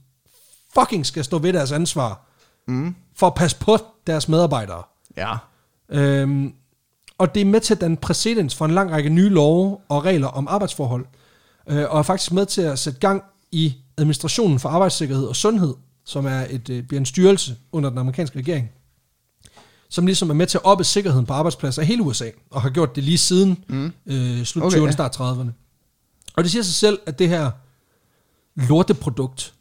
fucking 0.79 1.05
skal 1.05 1.23
stå 1.23 1.37
ved 1.37 1.53
deres 1.53 1.71
ansvar, 1.71 2.21
mm. 2.67 2.95
for 3.15 3.27
at 3.27 3.33
passe 3.33 3.57
på 3.59 3.77
deres 4.07 4.27
medarbejdere. 4.27 4.83
Ja. 5.17 5.33
Øhm, 5.89 6.53
og 7.17 7.35
det 7.35 7.41
er 7.41 7.45
med 7.45 7.59
til 7.59 7.73
at 7.73 7.81
danne 7.81 7.97
præcedens 7.97 8.55
for 8.55 8.65
en 8.65 8.71
lang 8.71 8.91
række 8.91 9.09
nye 9.09 9.29
love 9.29 9.77
og 9.89 10.05
regler 10.05 10.27
om 10.27 10.47
arbejdsforhold, 10.47 11.05
øh, 11.69 11.85
og 11.89 11.99
er 11.99 12.03
faktisk 12.03 12.31
med 12.31 12.45
til 12.45 12.61
at 12.61 12.79
sætte 12.79 12.99
gang 12.99 13.23
i 13.51 13.73
administrationen 13.97 14.59
for 14.59 14.69
arbejdssikkerhed 14.69 15.25
og 15.25 15.35
sundhed, 15.35 15.73
som 16.05 16.25
er 16.25 16.45
et, 16.49 16.69
øh, 16.69 16.83
bliver 16.83 16.99
en 16.99 17.05
styrelse 17.05 17.55
under 17.71 17.89
den 17.89 17.99
amerikanske 17.99 18.39
regering, 18.39 18.69
som 19.89 20.05
ligesom 20.05 20.29
er 20.29 20.33
med 20.33 20.47
til 20.47 20.57
at 20.57 20.65
oppe 20.65 20.83
sikkerheden 20.83 21.25
på 21.25 21.33
arbejdspladser 21.33 21.81
i 21.81 21.85
hele 21.85 22.03
USA, 22.03 22.29
og 22.51 22.61
har 22.61 22.69
gjort 22.69 22.95
det 22.95 23.03
lige 23.03 23.17
siden 23.17 23.63
mm. 23.67 23.93
øh, 24.05 24.43
slut 24.43 24.63
Okay, 24.63 24.77
20'erne, 24.77 24.85
ja. 24.85 24.91
start 24.91 25.19
30'erne. 25.21 25.51
Og 26.35 26.43
det 26.43 26.51
siger 26.51 26.63
sig 26.63 26.73
selv, 26.73 26.99
at 27.05 27.19
det 27.19 27.29
her 27.29 27.51
lorteprodukt, 28.55 29.53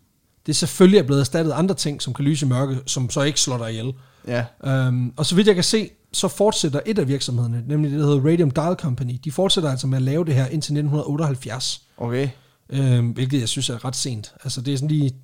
det 0.46 0.56
selvfølgelig 0.56 0.98
er 0.98 1.02
blevet 1.02 1.20
erstattet 1.20 1.52
af 1.52 1.58
andre 1.58 1.74
ting, 1.74 2.02
som 2.02 2.14
kan 2.14 2.24
lyse 2.24 2.46
i 2.46 2.48
mørke, 2.48 2.78
som 2.86 3.10
så 3.10 3.22
ikke 3.22 3.40
slår 3.40 3.58
dig 3.58 3.70
ihjel. 3.70 3.92
Ja. 4.26 4.44
Um, 4.88 5.12
og 5.16 5.26
så 5.26 5.34
vidt 5.34 5.46
jeg 5.46 5.54
kan 5.54 5.64
se, 5.64 5.90
så 6.14 6.28
fortsætter 6.28 6.80
et 6.86 6.98
af 6.98 7.08
virksomhederne, 7.08 7.64
nemlig 7.66 7.90
det, 7.90 8.00
der 8.00 8.06
hedder 8.06 8.30
Radium 8.30 8.50
Dial 8.50 8.74
Company, 8.74 9.20
de 9.24 9.32
fortsætter 9.32 9.70
altså 9.70 9.86
med 9.86 9.96
at 9.98 10.02
lave 10.02 10.24
det 10.24 10.34
her 10.34 10.42
indtil 10.44 10.56
1978, 10.56 11.82
Okay. 11.96 12.28
øh, 12.70 13.10
hvilket 13.10 13.40
jeg 13.40 13.48
synes 13.48 13.70
er 13.70 13.84
ret 13.84 13.96
sent. 13.96 14.32
Altså 14.44 14.60
det 14.60 14.74
er 14.74 14.78
sådan 14.78 14.88
lige, 14.88 15.14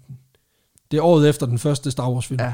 det 0.90 0.96
er 0.96 1.02
året 1.02 1.28
efter 1.28 1.46
den 1.46 1.58
første 1.58 1.90
Star 1.90 2.10
Wars 2.10 2.26
film. 2.26 2.40
Ja. 2.40 2.52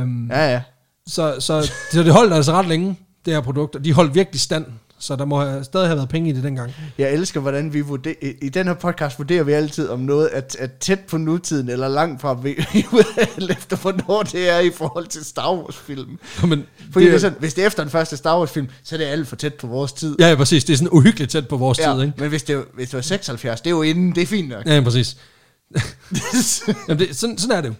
Øhm, 0.00 0.30
Ja, 0.30 0.52
ja. 0.52 0.62
så, 1.06 1.36
så, 1.40 1.70
så 1.92 2.02
det 2.02 2.12
holdt 2.12 2.32
altså 2.32 2.52
ret 2.52 2.66
længe, 2.66 2.96
det 3.24 3.32
her 3.34 3.40
produkt, 3.40 3.76
og 3.76 3.84
de 3.84 3.92
holdt 3.92 4.14
virkelig 4.14 4.40
stand, 4.40 4.66
så 5.00 5.16
der 5.16 5.24
må 5.24 5.40
have, 5.44 5.64
stadig 5.64 5.86
have 5.86 5.96
været 5.96 6.08
penge 6.08 6.30
i 6.30 6.32
det 6.32 6.42
dengang. 6.42 6.72
Jeg 6.98 7.12
elsker, 7.12 7.40
hvordan 7.40 7.72
vi 7.72 7.80
vurderer, 7.80 8.14
i- 8.42 8.48
den 8.48 8.66
her 8.66 8.74
podcast 8.74 9.18
vurderer 9.18 9.42
vi 9.42 9.52
altid, 9.52 9.88
om 9.88 10.00
noget 10.00 10.30
er, 10.32 10.40
er 10.58 10.66
tæt 10.80 11.00
på 11.00 11.18
nutiden, 11.18 11.68
eller 11.68 11.88
langt 11.88 12.20
fra, 12.20 12.38
alt 13.36 13.50
efter 13.50 13.76
hvornår 13.76 14.22
det 14.22 14.48
er 14.50 14.58
i 14.58 14.70
forhold 14.70 15.06
til 15.06 15.24
Star 15.24 15.52
Wars-film. 15.54 16.18
Men 16.46 16.64
Fordi 16.92 17.06
det 17.06 17.14
er 17.14 17.18
sådan, 17.18 17.38
hvis 17.40 17.54
det 17.54 17.62
er 17.62 17.66
efter 17.66 17.82
den 17.82 17.90
første 17.90 18.16
Star 18.16 18.38
Wars-film, 18.38 18.68
så 18.82 18.94
er 18.94 18.98
det 18.98 19.04
alt 19.06 19.28
for 19.28 19.36
tæt 19.36 19.54
på 19.54 19.66
vores 19.66 19.92
tid. 19.92 20.16
Ja, 20.20 20.28
ja, 20.28 20.34
præcis. 20.34 20.64
Det 20.64 20.72
er 20.72 20.76
sådan 20.76 20.90
uhyggeligt 20.92 21.30
tæt 21.30 21.48
på 21.48 21.56
vores 21.56 21.78
Ja, 21.78 21.94
tid, 21.94 22.02
ikke? 22.02 22.14
men 22.18 22.28
hvis 22.28 22.42
det, 22.42 22.64
hvis 22.74 22.88
det 22.90 22.96
var 22.96 23.02
76, 23.02 23.60
det 23.60 23.66
er 23.66 23.70
jo 23.74 23.82
inden, 23.82 24.14
det 24.14 24.22
er 24.22 24.26
fint 24.26 24.48
nok. 24.48 24.66
Ja, 24.66 24.74
ja 24.74 24.80
præcis. 24.80 25.16
Jamen, 26.88 26.98
det, 26.98 27.16
sådan, 27.16 27.38
sådan 27.38 27.56
er 27.56 27.60
det 27.60 27.68
jo. 27.68 27.74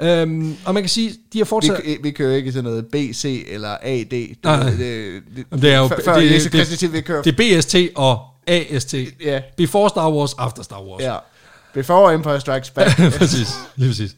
Øhm, 0.00 0.56
og 0.64 0.74
man 0.74 0.82
kan 0.82 0.90
sige, 0.90 1.10
de 1.32 1.38
har 1.38 1.44
vi, 1.44 1.48
fortsat... 1.48 1.82
kø- 1.82 1.96
vi 2.02 2.10
kører 2.10 2.36
ikke 2.36 2.52
sådan 2.52 2.64
noget 2.64 2.86
BC 2.86 3.44
eller 3.48 3.76
AD. 3.82 4.04
Det, 4.10 4.28
Nej, 4.44 4.62
det, 4.70 5.22
det, 5.36 5.62
det 5.62 5.72
er 5.72 5.78
jo 5.78 5.88
før, 5.88 5.96
det, 6.20 6.52
det, 6.80 6.92
vi 6.92 7.00
kører. 7.00 7.22
det, 7.22 7.38
det 7.38 7.54
er 7.56 7.60
BST 7.60 7.76
og 7.96 8.18
AST. 8.46 8.94
Ja. 9.24 9.40
Before 9.56 9.88
Star 9.88 10.10
Wars, 10.12 10.34
after 10.34 10.62
Star 10.62 10.82
Wars. 10.82 11.02
ja. 11.02 11.16
Before 11.74 12.14
Empire 12.14 12.40
Strikes 12.40 12.70
Back. 12.70 12.96
præcis. 13.18 13.48
Lige 13.76 13.90
præcis. 13.90 14.16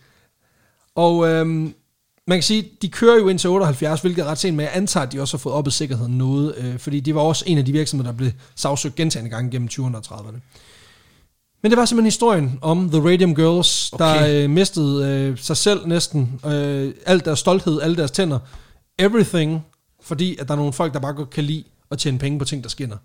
Og 0.95 1.29
øhm, 1.29 1.75
man 2.27 2.37
kan 2.39 2.43
sige, 2.43 2.69
de 2.83 2.89
kører 2.89 3.17
jo 3.19 3.29
indtil 3.29 3.51
78, 3.51 4.01
hvilket 4.01 4.23
er 4.23 4.27
ret 4.27 4.39
sent, 4.39 4.57
men 4.57 4.65
jeg 4.65 4.73
antager, 4.75 5.07
at 5.07 5.13
de 5.13 5.21
også 5.21 5.37
har 5.37 5.39
fået 5.39 5.55
oppet 5.55 5.73
sikkerheden 5.73 6.19
noget, 6.19 6.55
øh, 6.59 6.79
fordi 6.79 7.01
de 7.01 7.15
var 7.15 7.21
også 7.21 7.45
en 7.47 7.59
af 7.59 7.65
de 7.65 7.73
virksomheder, 7.73 8.11
der 8.13 8.17
blev 8.17 8.31
sagsøgt 8.57 8.95
gentagende 8.95 9.31
gange 9.31 9.51
gennem 9.51 9.69
20'erne 9.73 9.97
og 9.97 10.03
30'erne. 10.07 10.39
Men 11.63 11.71
det 11.71 11.79
var 11.79 11.85
simpelthen 11.85 12.07
historien 12.07 12.59
om 12.63 12.91
The 12.91 13.01
Radium 13.11 13.35
Girls, 13.35 13.93
okay. 13.93 14.05
der 14.05 14.43
øh, 14.45 14.51
mistede 14.51 15.07
øh, 15.09 15.39
sig 15.39 15.57
selv 15.57 15.87
næsten, 15.87 16.41
øh, 16.47 16.95
alt 17.07 17.25
deres 17.25 17.39
stolthed, 17.39 17.81
alle 17.81 17.97
deres 17.97 18.11
tænder, 18.11 18.39
everything, 18.99 19.65
fordi 20.03 20.37
at 20.41 20.49
der 20.49 20.55
er 20.55 20.59
nogle 20.59 20.73
folk, 20.73 20.95
der 20.95 21.01
bare 21.01 21.13
godt 21.13 21.31
kan 21.31 21.45
lide 21.45 21.65
at 21.91 21.99
tjene 21.99 22.19
penge 22.19 22.39
på 22.39 22.45
ting, 22.45 22.63
der 22.63 22.69
skinner. 22.69 22.97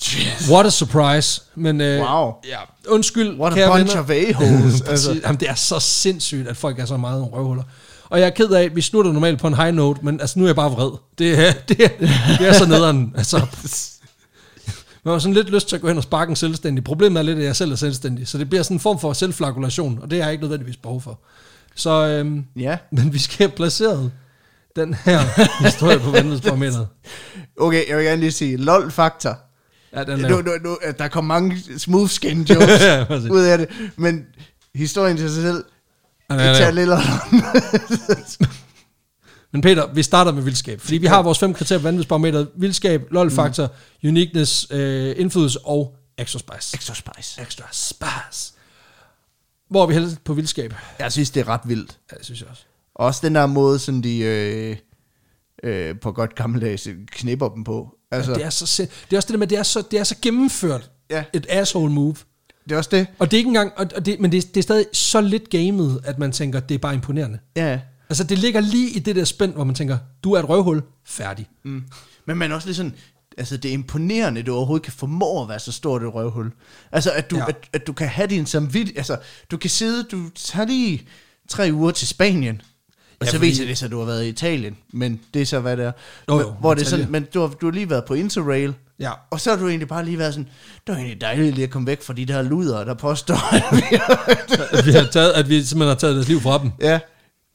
Yes. 0.00 0.50
What 0.50 0.66
a 0.66 0.70
surprise. 0.70 1.42
Men, 1.54 1.80
øh, 1.80 2.00
Wow. 2.00 2.32
Ja, 2.48 2.58
undskyld, 2.88 3.38
What 3.40 3.58
a 3.58 3.68
bunch 3.68 3.96
venner. 3.96 4.02
of 4.02 4.10
a-holes. 4.10 4.80
altså. 4.90 5.20
Jamen, 5.24 5.40
det 5.40 5.48
er 5.50 5.54
så 5.54 5.80
sindssygt, 5.80 6.48
at 6.48 6.56
folk 6.56 6.78
er 6.78 6.84
så 6.86 6.96
meget 6.96 7.20
nogle 7.20 7.36
røvhuller. 7.36 7.62
Og 8.08 8.20
jeg 8.20 8.26
er 8.26 8.30
ked 8.30 8.50
af, 8.50 8.62
at 8.62 8.76
vi 8.76 8.80
slutter 8.80 9.12
normalt 9.12 9.40
på 9.40 9.46
en 9.46 9.54
high 9.54 9.74
note, 9.74 10.00
men 10.04 10.20
altså, 10.20 10.38
nu 10.38 10.44
er 10.44 10.48
jeg 10.48 10.56
bare 10.56 10.70
vred. 10.70 10.90
Det 11.18 11.38
det 11.68 11.78
det 12.38 12.48
er 12.48 12.52
så 12.52 12.66
nederen. 12.66 13.14
Altså, 13.16 13.36
man 15.04 15.12
har 15.12 15.18
sådan 15.18 15.34
lidt 15.34 15.50
lyst 15.50 15.68
til 15.68 15.76
at 15.76 15.82
gå 15.82 15.88
hen 15.88 15.96
og 15.96 16.02
sparke 16.02 16.30
en 16.30 16.36
selvstændig. 16.36 16.84
Problemet 16.84 17.18
er 17.18 17.22
lidt, 17.22 17.38
at 17.38 17.44
jeg 17.44 17.56
selv 17.56 17.72
er 17.72 17.76
selvstændig, 17.76 18.28
så 18.28 18.38
det 18.38 18.48
bliver 18.48 18.62
sådan 18.62 18.74
en 18.74 18.80
form 18.80 18.98
for 18.98 19.12
selvflagulation, 19.12 19.98
og 20.02 20.10
det 20.10 20.18
har 20.18 20.24
jeg 20.24 20.32
ikke 20.32 20.42
nødvendigvis 20.44 20.76
behov 20.76 21.00
for. 21.00 21.20
Så, 21.74 21.90
øhm, 22.06 22.44
Ja. 22.56 22.78
men 22.92 23.12
vi 23.12 23.18
skal 23.18 23.38
have 23.38 23.56
placeret 23.56 24.12
den 24.76 24.94
her 24.94 25.20
historie 25.64 25.98
på 25.98 26.10
vanvidsbarometeret. 26.10 26.88
Okay, 27.60 27.88
jeg 27.88 27.96
vil 27.96 28.04
gerne 28.04 28.20
lige 28.20 28.32
sige, 28.32 28.56
lol-faktor. 28.56 29.38
Ja, 29.96 30.04
den 30.04 30.18
Nu, 30.18 30.36
er 30.38 30.42
nu, 30.42 30.50
nu, 30.70 30.76
der 30.98 31.08
kom 31.08 31.24
mange 31.24 31.56
smooth 31.78 32.10
skin 32.10 32.42
jokes 32.42 32.80
Ja, 32.82 33.04
ud 33.30 33.40
af 33.40 33.58
det, 33.58 33.68
men 33.96 34.24
historien 34.74 35.16
til 35.16 35.30
sig 35.30 35.42
selv, 35.42 35.64
Ja, 36.30 36.48
det 36.48 36.56
tager 36.56 36.70
lidt 36.70 36.90
Men 39.52 39.62
Peter, 39.62 39.92
vi 39.92 40.02
starter 40.02 40.32
med 40.32 40.42
vildskab, 40.42 40.80
fordi 40.80 40.96
vi 40.98 41.06
har 41.06 41.22
vores 41.22 41.38
fem 41.38 41.54
kriterier 41.54 41.80
på 41.80 41.82
vanvidsbarometeret. 41.82 42.48
Vildskab, 42.56 43.02
lol-faktor, 43.10 43.66
mm. 44.02 44.08
uniqueness, 44.08 44.66
øh, 44.70 45.14
indflydelse 45.18 45.58
og 45.64 45.96
extra 46.18 46.38
spice. 46.38 46.74
Extra 46.76 46.94
spice. 46.94 47.42
Extra 47.42 47.64
spice. 47.72 48.52
Hvor 49.70 49.82
er 49.82 49.86
vi 49.86 49.94
helst 49.94 50.24
på 50.24 50.34
vildskab? 50.34 50.74
Jeg 50.98 51.12
synes, 51.12 51.30
det 51.30 51.40
er 51.40 51.48
ret 51.48 51.60
vildt. 51.64 51.98
Ja, 52.12 52.16
det 52.16 52.24
synes 52.24 52.40
jeg 52.40 52.48
også. 52.50 52.62
Også 52.94 53.20
den 53.24 53.34
der 53.34 53.46
måde, 53.46 53.78
som 53.78 54.02
de 54.02 54.18
øh, 54.18 54.76
øh, 55.62 55.94
på 56.00 56.12
godt 56.12 56.34
gammeldags 56.34 56.88
knipper 57.06 57.48
dem 57.48 57.64
på. 57.64 57.94
Altså, 58.10 58.34
Det 58.34 58.44
er, 58.44 58.50
så, 58.50 58.66
sind- 58.66 58.88
det 59.10 59.12
er 59.12 59.16
også 59.16 59.26
det 59.26 59.32
der 59.32 59.38
med, 59.38 59.46
det 59.46 59.58
er 59.58 59.62
så, 59.62 59.82
det 59.90 59.98
er 59.98 60.04
så 60.04 60.14
gennemført 60.22 60.90
Ja. 61.10 61.24
et 61.32 61.46
asshole 61.48 61.92
move. 61.92 62.14
det 62.64 62.72
er 62.72 62.76
også 62.76 62.90
det. 62.92 63.06
Og 63.18 63.30
det 63.30 63.36
er 63.36 63.38
ikke 63.38 63.48
engang, 63.48 63.72
og 63.76 64.06
det, 64.06 64.20
men 64.20 64.32
det, 64.32 64.38
er- 64.44 64.48
det 64.48 64.56
er 64.56 64.62
stadig 64.62 64.86
så 64.92 65.20
lidt 65.20 65.50
gamet, 65.50 66.00
at 66.04 66.18
man 66.18 66.32
tænker, 66.32 66.60
det 66.60 66.74
er 66.74 66.78
bare 66.78 66.94
imponerende. 66.94 67.38
Ja. 67.56 67.80
Altså 68.12 68.24
det 68.24 68.38
ligger 68.38 68.60
lige 68.60 68.90
i 68.90 68.98
det 68.98 69.16
der 69.16 69.24
spænd, 69.24 69.54
hvor 69.54 69.64
man 69.64 69.74
tænker, 69.74 69.98
du 70.24 70.32
er 70.32 70.38
et 70.38 70.48
røvhul, 70.48 70.82
færdig. 71.06 71.46
Mm. 71.64 71.82
Men 72.26 72.36
man 72.36 72.50
er 72.50 72.54
også 72.54 72.68
lidt 72.68 72.76
sådan, 72.76 72.94
altså 73.38 73.56
det 73.56 73.68
er 73.68 73.72
imponerende, 73.72 74.40
at 74.40 74.46
du 74.46 74.54
overhovedet 74.54 74.84
kan 74.84 74.92
formå 74.92 75.42
at 75.42 75.48
være 75.48 75.58
så 75.58 75.72
stort 75.72 76.02
et 76.02 76.14
røvhul. 76.14 76.52
Altså 76.92 77.10
at 77.10 77.30
du, 77.30 77.36
Ja. 77.36 77.44
at, 77.48 77.56
at 77.72 77.86
du 77.86 77.92
kan 77.92 78.08
have 78.08 78.26
din 78.28 78.46
samvittighed, 78.46 78.96
altså 78.98 79.16
du 79.50 79.56
kan 79.56 79.70
sidde, 79.70 80.02
du 80.02 80.28
tager 80.34 80.66
lige 80.66 81.02
tre 81.48 81.70
uger 81.72 81.90
til 81.90 82.08
Spanien, 82.08 82.62
og 83.20 83.26
Ja, 83.26 83.30
så 83.30 83.36
fordi- 83.36 83.46
viser 83.50 83.64
det 83.66 83.78
sig, 83.78 83.86
at 83.86 83.92
du 83.92 83.98
har 83.98 84.06
været 84.06 84.24
i 84.24 84.28
Italien, 84.28 84.76
men 84.92 85.20
det 85.34 85.42
er 85.42 85.46
så, 85.46 85.60
hvad 85.60 85.76
det 85.76 85.84
er. 85.84 85.92
Jo, 86.28 86.40
jo, 86.40 86.50
hvor 86.60 86.74
det 86.74 86.82
er 86.82 86.86
sådan, 86.86 87.10
men 87.10 87.26
du 87.34 87.40
har, 87.40 87.48
du 87.48 87.66
har 87.66 87.72
lige 87.72 87.90
været 87.90 88.04
på 88.04 88.14
Interrail, 88.14 88.74
Ja. 89.00 89.10
og 89.30 89.40
så 89.40 89.50
har 89.50 89.56
du 89.56 89.68
egentlig 89.68 89.88
bare 89.88 90.04
lige 90.04 90.18
været 90.18 90.34
sådan, 90.34 90.48
det 90.86 90.92
var 90.92 90.96
egentlig 90.96 91.20
dejligt 91.20 91.54
lige 91.54 91.64
at 91.64 91.70
komme 91.70 91.86
væk 91.86 92.02
fra 92.02 92.12
de 92.12 92.26
der 92.26 92.42
luder, 92.42 92.84
der 92.84 92.94
påstår, 92.94 93.54
at 93.54 93.76
vi 93.76 93.82
At 94.78 94.86
vi, 94.86 94.92
har 94.92 95.04
taget, 95.12 95.32
at 95.32 95.48
vi 95.48 95.54
simpelthen 95.62 95.88
har 95.88 95.94
taget 95.94 96.14
deres 96.16 96.28
liv 96.28 96.40
fra 96.40 96.58
dem. 96.58 96.70
Ja. 96.80 97.00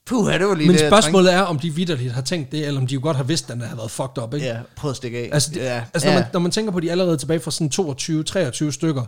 Puh, 0.08 0.34
det 0.34 0.48
var 0.48 0.56
lige 0.56 0.68
Men 0.68 0.78
det, 0.78 0.88
spørgsmålet 0.88 1.34
er, 1.34 1.42
om 1.42 1.60
de 1.60 1.74
vidderligt 1.74 2.14
har 2.14 2.22
tænkt 2.22 2.52
det, 2.52 2.68
eller 2.68 2.82
om 2.82 2.88
de 2.88 2.94
jo 2.94 3.00
godt 3.04 3.18
har 3.18 3.24
vidst, 3.24 3.50
at 3.50 3.54
den 3.54 3.62
har 3.62 3.76
været 3.76 3.92
fucked 3.92 4.24
up, 4.24 4.34
ikke? 4.34 4.46
Ja, 4.46 4.58
prøv 4.76 4.90
at 4.92 4.98
stikke 4.98 5.18
af. 5.18 5.30
Altså, 5.34 5.52
det, 5.54 5.58
ja. 5.58 5.84
altså 5.94 6.08
når, 6.08 6.14
ja. 6.14 6.20
man, 6.20 6.28
når 6.34 6.40
man 6.40 6.52
tænker 6.52 6.72
på, 6.72 6.78
at 6.78 6.84
de 6.84 6.92
allerede 6.92 7.18
tilbage 7.18 7.40
fra 7.40 7.52
sådan 7.52 8.70
22-23 8.70 8.72
stykker, 8.72 9.06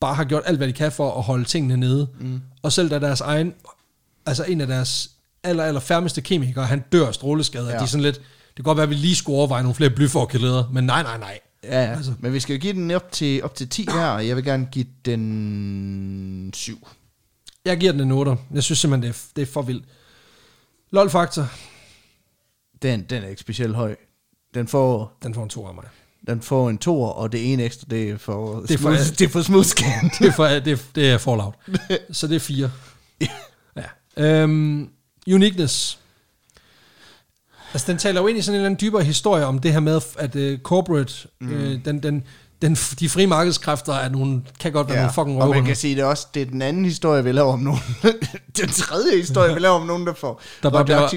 bare 0.00 0.14
har 0.14 0.24
gjort 0.24 0.42
alt, 0.46 0.58
hvad 0.58 0.68
de 0.68 0.72
kan 0.72 0.92
for 0.92 1.18
at 1.18 1.22
holde 1.22 1.44
tingene 1.44 1.76
nede. 1.76 2.08
Mm. 2.20 2.40
Og 2.62 2.72
selv 2.72 2.90
da 2.90 2.98
deres 2.98 3.20
egen, 3.20 3.54
altså 4.26 4.44
en 4.44 4.60
af 4.60 4.66
deres 4.66 5.10
aller, 5.42 5.64
aller 5.64 5.80
færmeste 5.80 6.20
kemikere, 6.20 6.66
han 6.66 6.84
dør 6.92 7.06
af 7.06 7.14
stråleskader. 7.14 7.70
Ja. 7.70 7.78
De 7.78 7.82
er 7.82 7.86
sådan 7.86 8.02
lidt, 8.02 8.16
det 8.16 8.56
kan 8.56 8.64
godt 8.64 8.76
være, 8.76 8.84
at 8.84 8.90
vi 8.90 8.94
lige 8.94 9.16
skulle 9.16 9.38
overveje 9.38 9.62
nogle 9.62 9.74
flere 9.74 9.90
blyforkæleder, 9.90 10.64
men 10.72 10.84
nej, 10.84 11.02
nej, 11.02 11.18
nej. 11.18 11.38
Ja, 11.64 11.84
ja. 11.84 11.96
Altså. 11.96 12.12
men 12.18 12.32
vi 12.32 12.40
skal 12.40 12.54
jo 12.54 12.60
give 12.60 12.72
den 12.72 12.90
op 12.90 13.12
til, 13.12 13.42
op 13.42 13.54
til 13.54 13.68
10 13.68 13.86
her, 13.92 14.06
og 14.06 14.28
jeg 14.28 14.36
vil 14.36 14.44
gerne 14.44 14.68
give 14.72 14.86
den 15.04 16.50
7. 16.54 16.88
Jeg 17.64 17.76
giver 17.76 17.92
den 17.92 18.00
en 18.00 18.12
8. 18.12 18.36
Jeg 18.54 18.62
synes 18.62 18.78
simpelthen, 18.78 19.12
det 19.12 19.18
er, 19.18 19.22
det 19.36 19.42
er 19.42 19.52
for 19.52 19.62
vildt. 19.62 19.84
LOL-faktor, 20.92 21.46
Den, 22.82 23.02
den 23.10 23.22
er 23.22 23.28
ikke 23.28 23.40
specielt 23.40 23.74
høj. 23.76 23.96
Den 24.54 24.68
får, 24.68 25.18
den 25.22 25.34
får 25.34 25.42
en 25.42 25.48
2 25.48 25.66
af 25.66 25.74
mig. 25.74 25.84
den 26.26 26.42
får 26.42 26.70
en 26.70 26.78
2, 26.78 27.02
og 27.02 27.32
det 27.32 27.52
ene 27.52 27.64
ekstra, 27.64 27.86
det 27.90 28.10
er 28.10 28.16
for, 28.18 28.60
Det 28.60 28.70
er 28.70 28.78
for- 28.78 28.82
smooth, 28.94 29.18
det 29.18 29.20
er 29.22 29.28
for 29.28 29.42
smooth 29.42 29.66
scan. 29.66 30.10
Det 30.18 30.26
er, 30.28 30.32
for, 30.32 30.46
det 30.46 30.66
er, 30.72 30.76
det 30.94 31.10
er 31.10 31.18
Fallout. 31.18 31.54
Så 32.12 32.26
det 32.26 32.36
er 32.36 32.40
4. 32.40 32.70
Ja. 33.76 33.82
Øhm, 34.16 34.90
uniqueness. 35.32 35.98
Altså, 37.72 37.92
den 37.92 37.98
taler 37.98 38.20
jo 38.20 38.26
ind 38.26 38.38
i 38.38 38.42
sådan 38.42 38.54
en 38.54 38.60
eller 38.60 38.66
anden 38.70 38.80
dybere 38.80 39.04
historie 39.04 39.46
om 39.46 39.58
det 39.58 39.72
her 39.72 39.80
med, 39.80 40.00
at 40.18 40.36
uh, 40.36 40.58
corporate, 40.58 41.28
mm. 41.40 41.52
øh, 41.52 41.84
den, 41.84 42.02
den, 42.02 42.24
den, 42.62 42.74
de 42.74 43.08
frie 43.08 43.26
markedskræfter 43.26 43.92
er 43.92 44.08
nogle, 44.08 44.42
kan 44.60 44.72
godt 44.72 44.88
være 44.88 44.96
ja. 44.96 45.02
nogle 45.02 45.14
fucking 45.14 45.42
og 45.42 45.48
man 45.50 45.64
kan 45.64 45.76
sige 45.76 45.96
det 45.96 46.04
også, 46.04 46.26
det 46.34 46.42
er 46.42 46.46
den 46.46 46.62
anden 46.62 46.84
historie, 46.84 47.24
vi 47.24 47.32
laver 47.32 47.52
om 47.52 47.60
nogen. 47.60 47.80
den 48.60 48.68
tredje 48.68 49.16
historie, 49.16 49.54
vi 49.54 49.60
laver 49.60 49.74
om 49.74 49.86
nogen, 49.86 50.06
der 50.06 50.14
får 50.14 50.42
Der 50.62 50.70
bare 50.70 50.84
bliver- 50.84 51.08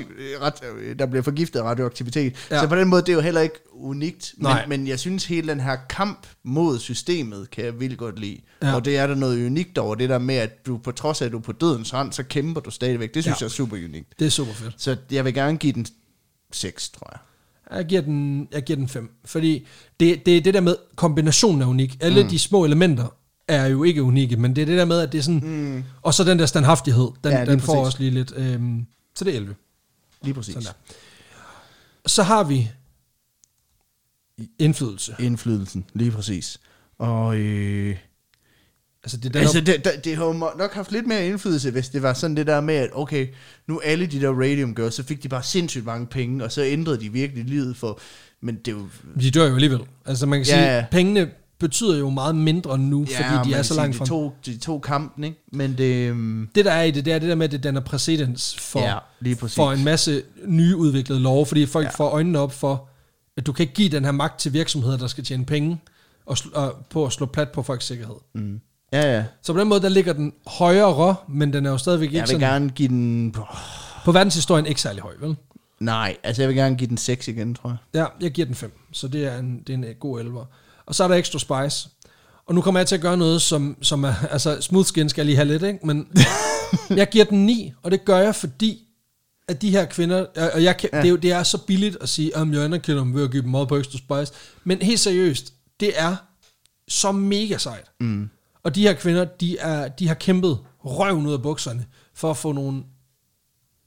ret, 0.42 1.00
der 1.00 1.06
bliver 1.06 1.24
forgiftet 1.24 1.60
af 1.60 1.64
radioaktivitet. 1.64 2.36
Ja. 2.52 2.60
Så 2.62 2.68
på 2.68 2.76
den 2.76 2.88
måde, 2.88 3.02
det 3.02 3.10
er 3.10 3.14
jo 3.14 3.20
heller 3.22 3.42
ikke 3.42 3.56
unikt. 3.74 4.34
Men, 4.38 4.44
Nej. 4.44 4.66
men 4.68 4.88
jeg 4.88 5.00
synes, 5.00 5.26
hele 5.26 5.48
den 5.48 5.60
her 5.60 5.78
kamp 5.90 6.28
mod 6.44 6.80
systemet, 6.80 7.52
kan 7.52 7.66
jeg 7.66 7.80
vildt 7.80 7.98
godt 7.98 8.20
lide. 8.20 8.38
Ja. 8.62 8.76
Og 8.76 8.86
det 8.86 8.98
er 8.98 9.08
der 9.08 9.16
noget 9.16 9.46
unikt 9.46 9.78
over, 9.78 9.96
det 9.96 10.10
der 10.10 10.18
med, 10.18 10.36
at 10.36 10.66
du 10.66 10.78
på 10.78 10.92
trods 10.92 11.22
af, 11.22 11.26
at 11.26 11.32
du 11.32 11.38
er 11.38 11.42
på 11.42 11.52
dødens 11.52 11.90
hånd, 11.90 12.14
så 12.14 12.24
kæmper 12.24 12.62
du 12.62 12.72
stadigvæk. 12.72 13.14
Det 13.14 13.24
synes 13.24 13.42
ja. 13.42 13.44
jeg 13.44 13.48
er 13.48 13.52
super 13.54 13.78
unikt. 13.78 14.20
Det 14.20 14.26
er 14.28 14.32
super 14.32 14.54
fedt. 14.54 14.74
Så 14.78 14.98
jeg 15.12 15.26
vil 15.26 15.34
gerne 15.34 15.58
give 15.58 15.74
den 15.74 15.86
6, 16.52 16.90
tror 16.90 17.10
jeg. 17.12 17.20
Jeg 17.72 17.86
giver 17.86 18.02
den, 18.02 18.48
jeg 18.52 18.64
giver 18.64 18.78
den 18.78 18.88
5. 18.88 19.12
Fordi 19.26 19.68
det, 20.00 20.26
det 20.26 20.38
er 20.38 20.42
det 20.42 20.54
der 20.54 20.62
med, 20.62 20.76
kombinationen 20.96 21.62
er 21.62 21.66
unik. 21.66 21.98
Alle 22.02 22.24
mm. 22.24 22.30
de 22.30 22.40
små 22.40 22.66
elementer 22.66 23.08
er 23.48 23.66
jo 23.66 23.84
ikke 23.84 24.04
unikke, 24.04 24.38
men 24.38 24.56
det 24.56 24.62
er 24.62 24.66
det 24.66 24.78
der 24.78 24.86
med, 24.86 25.00
at 25.00 25.12
det 25.12 25.18
er 25.18 25.22
sådan... 25.22 25.42
Mm. 25.44 25.84
Og 26.02 26.14
så 26.14 26.24
den 26.24 26.40
der 26.40 26.46
standhaftighed, 26.46 27.08
den, 27.24 27.32
ja, 27.32 27.46
den 27.46 27.60
får 27.60 27.74
præcis. 27.74 27.86
også 27.86 28.00
lige 28.00 28.12
lidt... 28.12 28.34
Øhm, 28.36 28.86
så 29.16 29.26
det 29.26 29.32
er 29.32 29.38
11. 29.38 29.56
Lige 30.22 30.34
præcis. 30.34 30.54
Sådan 30.54 30.66
der. 30.66 30.74
Så 32.06 32.24
har 32.24 32.44
vi 32.44 32.72
indflydelse. 34.60 35.16
Indflydelsen, 35.20 35.86
lige 35.94 36.12
præcis. 36.12 36.60
Og 36.98 37.38
øh, 37.38 37.98
Altså 39.06 39.18
det 39.18 39.26
er 39.26 39.30
den 39.30 39.42
altså, 39.42 39.62
det, 39.62 39.86
det, 39.86 40.06
det 40.06 40.18
har 40.18 40.26
jo 40.26 40.34
nok 40.34 40.74
haft 40.74 40.92
lidt 40.92 41.08
mere 41.08 41.28
indflydelse, 41.28 41.72
hvis 41.72 41.90
det 41.90 42.02
var 42.04 42.14
sådan 42.14 42.38
det 42.38 42.48
der 42.48 42.62
med, 42.62 42.76
at 42.76 42.90
okay, 42.94 43.28
nu 43.68 43.82
alle 43.84 44.06
de 44.06 44.22
der 44.22 44.42
Radium 44.42 44.76
Girls, 44.76 44.96
så 44.96 45.04
fik 45.04 45.24
de 45.24 45.30
bare 45.30 45.44
sindssygt 45.44 45.86
mange 45.86 46.08
penge, 46.08 46.44
og 46.44 46.52
så 46.52 46.64
ændrede 46.64 47.00
de 47.00 47.12
virkelig 47.12 47.46
livet 47.46 47.78
for, 47.78 48.00
men 48.42 48.56
det 48.56 48.68
er 48.68 48.72
jo, 48.72 48.86
de 49.22 49.32
dør 49.32 49.48
jo 49.48 49.54
alligevel. 49.54 49.80
Altså 50.06 50.26
man 50.26 50.40
kan 50.40 50.48
Ja, 50.48 50.54
sige, 50.54 50.76
ja. 50.76 50.86
pengene 50.92 51.30
betyder 51.60 51.98
jo 51.98 52.10
meget 52.10 52.36
mindre 52.36 52.78
nu, 52.78 53.06
ja, 53.12 53.38
fordi 53.38 53.50
de 53.50 53.56
er 53.56 53.62
så 53.62 53.74
langt 53.74 53.96
fra... 53.96 54.06
De 54.06 54.10
to, 54.10 54.34
de 54.46 54.58
to 54.58 54.80
kampen, 54.80 55.24
ikke? 55.24 55.38
Men 55.52 55.78
det... 55.78 56.12
Um... 56.12 56.50
Det, 56.56 56.66
der 56.66 56.72
er 56.72 56.84
i 56.84 56.92
det, 56.92 57.06
det 57.06 57.14
er 57.14 57.20
det 57.20 57.30
der 57.30 57.36
med, 57.36 57.46
at 57.46 57.52
det 57.52 57.64
danner 57.64 57.82
præcedens 57.82 58.56
for, 58.60 58.80
ja, 58.80 58.98
lige 59.20 59.36
præcis. 59.36 59.56
for 59.56 59.72
en 59.72 59.84
masse 59.84 60.24
nyudviklede 60.46 61.20
lov, 61.20 61.46
fordi 61.46 61.66
folk 61.66 61.86
ja. 61.86 61.92
får 61.92 62.10
øjnene 62.10 62.40
op 62.40 62.54
for, 62.54 62.90
at 63.38 63.46
du 63.46 63.54
kan 63.54 63.64
ikke 63.64 63.74
give 63.74 63.90
den 63.90 64.06
her 64.06 64.12
magt 64.12 64.40
til 64.40 64.54
virksomheder, 64.54 64.98
der 64.98 65.08
skal 65.08 65.24
tjene 65.24 65.46
penge, 65.46 65.82
og, 66.26 66.38
og 66.54 66.86
på 66.90 67.06
at 67.06 67.12
slå 67.12 67.26
plat 67.26 67.50
på 67.50 67.64
folks 67.64 67.86
sikkerhed. 67.86 68.16
Mm. 68.36 68.60
Ja, 68.94 69.16
ja. 69.16 69.24
Så 69.42 69.54
på 69.54 69.60
den 69.60 69.68
måde, 69.68 69.82
der 69.82 69.90
ligger 69.90 70.14
den 70.14 70.34
højere, 70.48 71.16
men 71.30 71.54
den 71.54 71.66
er 71.66 71.72
jo 71.72 71.78
stadigvæk 71.78 72.08
ikke 72.08 72.18
Jeg 72.18 72.22
vil 72.22 72.28
sådan... 72.28 72.50
gerne 72.50 72.70
give 72.70 72.88
den... 72.88 73.36
På 74.06 74.12
verdenshistorien 74.12 74.66
ikke 74.66 74.82
særlig 74.82 75.02
høj, 75.02 75.14
vel? 75.20 75.36
Nej, 75.80 76.18
altså 76.24 76.42
jeg 76.42 76.50
vil 76.50 76.58
gerne 76.58 76.76
give 76.76 76.90
den 76.90 76.98
6 76.98 77.28
igen, 77.28 77.56
tror 77.56 77.70
jeg. 77.70 77.78
Ja, 77.94 78.06
jeg 78.22 78.32
giver 78.32 78.46
den 78.46 78.56
5, 78.56 78.80
så 78.92 79.08
det 79.08 79.26
er 79.26 79.38
en, 79.38 79.60
det 79.60 79.70
er 79.70 79.78
en 79.78 79.84
øh, 79.84 79.96
god 80.00 80.20
11. 80.20 80.46
Og 80.86 80.96
så 80.96 81.04
er 81.04 81.08
der 81.08 81.16
Extra 81.16 81.40
Spice. 81.40 81.90
Og 82.46 82.56
nu 82.56 82.62
kommer 82.62 82.80
jeg 82.80 82.88
til 82.88 82.96
at 82.96 83.02
gøre 83.02 83.18
noget, 83.18 83.42
som, 83.42 83.78
som 83.82 84.04
er... 84.04 84.14
Altså, 84.32 84.62
Smooth 84.62 84.88
Skin 84.88 85.10
skal 85.10 85.22
jeg 85.22 85.26
lige 85.26 85.36
have 85.36 85.48
lidt, 85.48 85.64
ikke? 85.64 85.80
Men 85.84 86.08
jeg 87.00 87.10
giver 87.10 87.26
den 87.26 87.46
9, 87.46 87.74
og 87.84 87.92
det 87.92 88.06
gør 88.06 88.18
jeg, 88.18 88.36
fordi 88.36 88.82
at 89.48 89.62
de 89.62 89.72
her 89.72 89.86
kvinder... 89.86 90.26
Og 90.54 90.64
jeg 90.64 90.78
kan, 90.78 90.90
ja. 90.94 90.98
det, 90.98 91.06
er 91.06 91.10
jo, 91.10 91.16
det 91.16 91.32
er 91.32 91.44
så 91.44 91.58
billigt 91.58 91.98
at 92.02 92.10
sige, 92.10 92.38
at 92.38 92.48
jeg 92.52 92.64
anerkender 92.64 93.04
dem 93.04 93.16
ved 93.16 93.24
at 93.24 93.32
give 93.32 93.44
dem 93.44 93.52
meget 93.52 93.68
på 93.68 93.78
Extra 93.78 93.98
Spice. 93.98 94.34
Men 94.64 94.82
helt 94.82 95.00
seriøst, 95.00 95.54
det 95.80 96.00
er 96.00 96.16
så 96.88 97.12
mega 97.12 97.58
sejt. 97.58 97.92
Mm. 98.00 98.30
Og 98.66 98.76
de 98.76 98.82
her 98.82 98.94
kvinder, 98.94 99.26
de, 99.26 99.58
er, 99.58 99.88
de 99.88 100.08
har 100.08 100.16
kæmpet 100.16 100.60
røven 100.86 101.26
ud 101.28 101.34
af 101.34 101.42
bukserne 101.42 101.86
for 102.14 102.32
at 102.32 102.38
få 102.38 102.52
nogle 102.52 102.84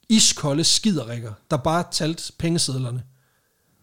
iskolde 0.08 0.64
skiderikker, 0.64 1.32
der 1.50 1.56
bare 1.56 1.84
talt 1.92 2.30
pengesedlerne 2.38 3.02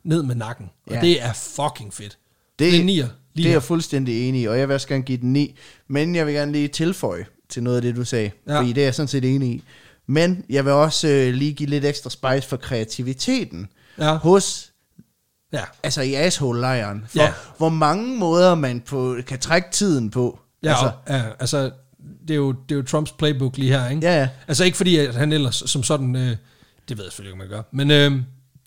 ned 0.03 0.23
med 0.23 0.35
nakken. 0.35 0.69
Og 0.87 0.93
Ja. 0.93 1.01
det 1.01 1.21
er 1.21 1.33
fucking 1.33 1.93
fedt. 1.93 2.17
Det, 2.59 2.71
Det 2.71 2.79
er 2.79 2.83
nier, 2.83 3.05
lige 3.05 3.09
det 3.35 3.41
er 3.43 3.47
her. 3.47 3.51
jeg 3.51 3.63
fuldstændig 3.63 4.29
enig 4.29 4.41
i, 4.41 4.45
og 4.45 4.59
jeg 4.59 4.67
vil 4.67 4.73
også 4.73 4.87
gerne 4.87 5.03
give 5.03 5.17
den 5.17 5.33
9. 5.33 5.55
Men 5.87 6.15
jeg 6.15 6.25
vil 6.25 6.33
gerne 6.33 6.51
lige 6.51 6.67
tilføje 6.67 7.25
til 7.49 7.63
noget 7.63 7.75
af 7.75 7.81
det, 7.81 7.95
du 7.95 8.05
sagde. 8.05 8.31
Ja. 8.47 8.53
Ja. 8.53 8.59
Fordi 8.59 8.73
det 8.73 8.81
er 8.81 8.85
jeg 8.85 8.95
sådan 8.95 9.07
set 9.07 9.25
enig 9.35 9.49
i. 9.49 9.63
Men 10.07 10.45
jeg 10.49 10.65
vil 10.65 10.73
også 10.73 11.07
øh, 11.07 11.33
lige 11.33 11.53
give 11.53 11.69
lidt 11.69 11.85
ekstra 11.85 12.09
spice 12.09 12.47
for 12.49 12.57
kreativiteten 12.57 13.67
Ja. 13.97 14.15
hos, 14.17 14.71
Ja. 15.53 15.63
altså 15.83 16.01
i 16.01 16.13
asshole-lejren. 16.13 17.03
For 17.07 17.19
Ja. 17.19 17.33
hvor 17.57 17.69
mange 17.69 18.17
måder 18.17 18.55
man 18.55 18.81
på, 18.81 19.17
kan 19.27 19.39
trække 19.39 19.67
tiden 19.71 20.09
på. 20.11 20.39
Ja, 20.65 20.71
altså, 20.71 20.91
ja, 21.09 21.23
altså 21.39 21.71
det, 22.27 22.33
er 22.33 22.35
jo, 22.35 22.51
det 22.51 22.71
er 22.71 22.75
jo 22.75 22.81
Trumps 22.81 23.11
playbook 23.11 23.57
lige 23.57 23.71
her, 23.71 23.89
ikke? 23.89 24.07
ja, 24.07 24.19
ja. 24.19 24.29
Altså 24.47 24.63
ikke 24.63 24.77
fordi, 24.77 24.97
at 24.97 25.15
han 25.15 25.33
ellers 25.33 25.63
som 25.65 25.83
sådan, 25.83 26.15
øh, 26.15 26.35
det 26.89 26.97
ved 26.97 27.03
jeg 27.03 27.11
selvfølgelig 27.11 27.33
ikke, 27.33 27.37
man 27.37 27.57
gør, 27.57 27.61
men 27.71 27.91
øh, 27.91 28.21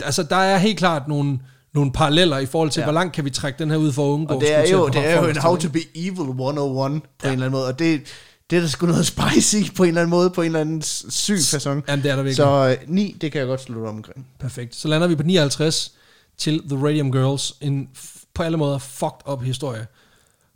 altså 0.05 0.23
der 0.23 0.37
er 0.37 0.59
helt 0.59 0.79
klart 0.79 1.09
nogle, 1.09 1.39
nogle 1.75 1.93
paralleller 1.93 2.39
i 2.39 2.47
forhold 2.47 2.71
til, 2.71 2.81
ja. 2.81 2.87
Hvor 2.87 2.93
langt 2.93 3.15
kan 3.15 3.25
vi 3.25 3.31
trække 3.31 3.59
den 3.59 3.71
her 3.71 3.77
ud 3.77 3.93
for 3.93 4.09
at 4.09 4.15
undgå 4.15 4.35
Og 4.35 4.41
det 4.41 4.55
er 4.55 4.71
jo, 4.71 4.89
det 4.89 5.07
er 5.07 5.23
jo 5.23 5.29
en 5.29 5.37
how 5.37 5.57
to 5.57 5.69
be 5.69 5.81
evil 5.95 6.29
101 6.29 7.03
på 7.03 7.09
ja. 7.23 7.29
en 7.29 7.33
eller 7.33 7.47
anden 7.47 7.51
måde. 7.51 7.67
Og 7.67 7.79
det, 7.79 8.03
det 8.51 8.57
er 8.57 8.61
der 8.61 8.69
sgu 8.69 8.87
noget 8.87 9.07
spicy 9.17 9.57
på 9.77 9.83
en 9.83 9.89
eller 9.89 10.01
anden 10.01 10.11
måde, 10.11 10.31
på 10.31 10.43
en 10.43 10.47
eller 10.47 10.61
anden 10.61 10.83
syg 10.83 11.39
façon. 11.39 11.69
Jamen, 11.69 11.83
det 12.03 12.11
er 12.11 12.17
der 12.17 12.23
virkelig. 12.23 12.37
Så 12.37 12.77
øh, 12.81 12.89
9, 12.89 13.17
det 13.21 13.33
kan 13.33 13.39
jeg 13.39 13.49
godt 13.49 13.61
slutte 13.61 13.89
omkring. 13.89 14.27
Perfekt. 14.39 14.75
Så 14.75 14.89
lander 14.89 15.07
vi 15.07 15.15
på 15.15 15.23
59 15.23 15.93
til 16.39 16.63
The 16.69 16.87
Radium 16.87 17.13
Girls. 17.13 17.55
En 17.61 17.89
på 18.35 18.43
alle 18.43 18.59
måder 18.59 18.79
fucked 18.79 19.33
up 19.33 19.43
historie. 19.43 19.87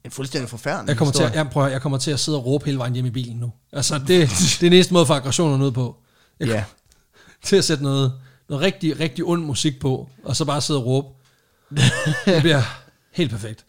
En 0.05 0.11
fuldstændig 0.11 0.51
forfærdelig 0.51 0.89
Jeg 0.89 0.97
kommer, 0.97 1.13
til 1.13 1.21
historie. 1.21 1.41
at, 1.41 1.45
jeg, 1.45 1.53
prøver, 1.53 1.69
jeg 1.69 1.83
kommer 1.83 1.99
til 1.99 2.11
at 2.11 2.21
sidde 2.21 2.39
og 2.39 2.47
råbe 2.47 2.65
hele 2.65 2.79
vejen 2.79 2.93
hjem 2.95 3.07
i 3.07 3.11
bilen 3.11 3.37
nu. 3.37 3.53
Altså, 3.73 3.99
det, 3.99 4.09
det 4.61 4.67
er 4.67 4.71
næste 4.71 4.95
måde 4.95 5.07
for 5.07 5.15
aggressioner 5.15 5.67
ud 5.67 5.73
på. 5.73 5.97
Jeg 6.41 6.49
Ja. 6.49 6.65
til 7.45 7.57
at 7.57 7.65
sætte 7.65 7.83
noget, 7.83 8.13
noget 8.49 8.63
rigtig, 8.65 9.01
rigtig 9.01 9.25
ond 9.25 9.45
musik 9.45 9.81
på, 9.81 10.09
og 10.25 10.37
så 10.37 10.45
bare 10.45 10.61
sidde 10.61 10.81
og 10.81 10.87
råbe. 10.87 11.09
Det 12.27 12.43
bliver 12.43 12.63
helt 13.19 13.31
perfekt. 13.31 13.65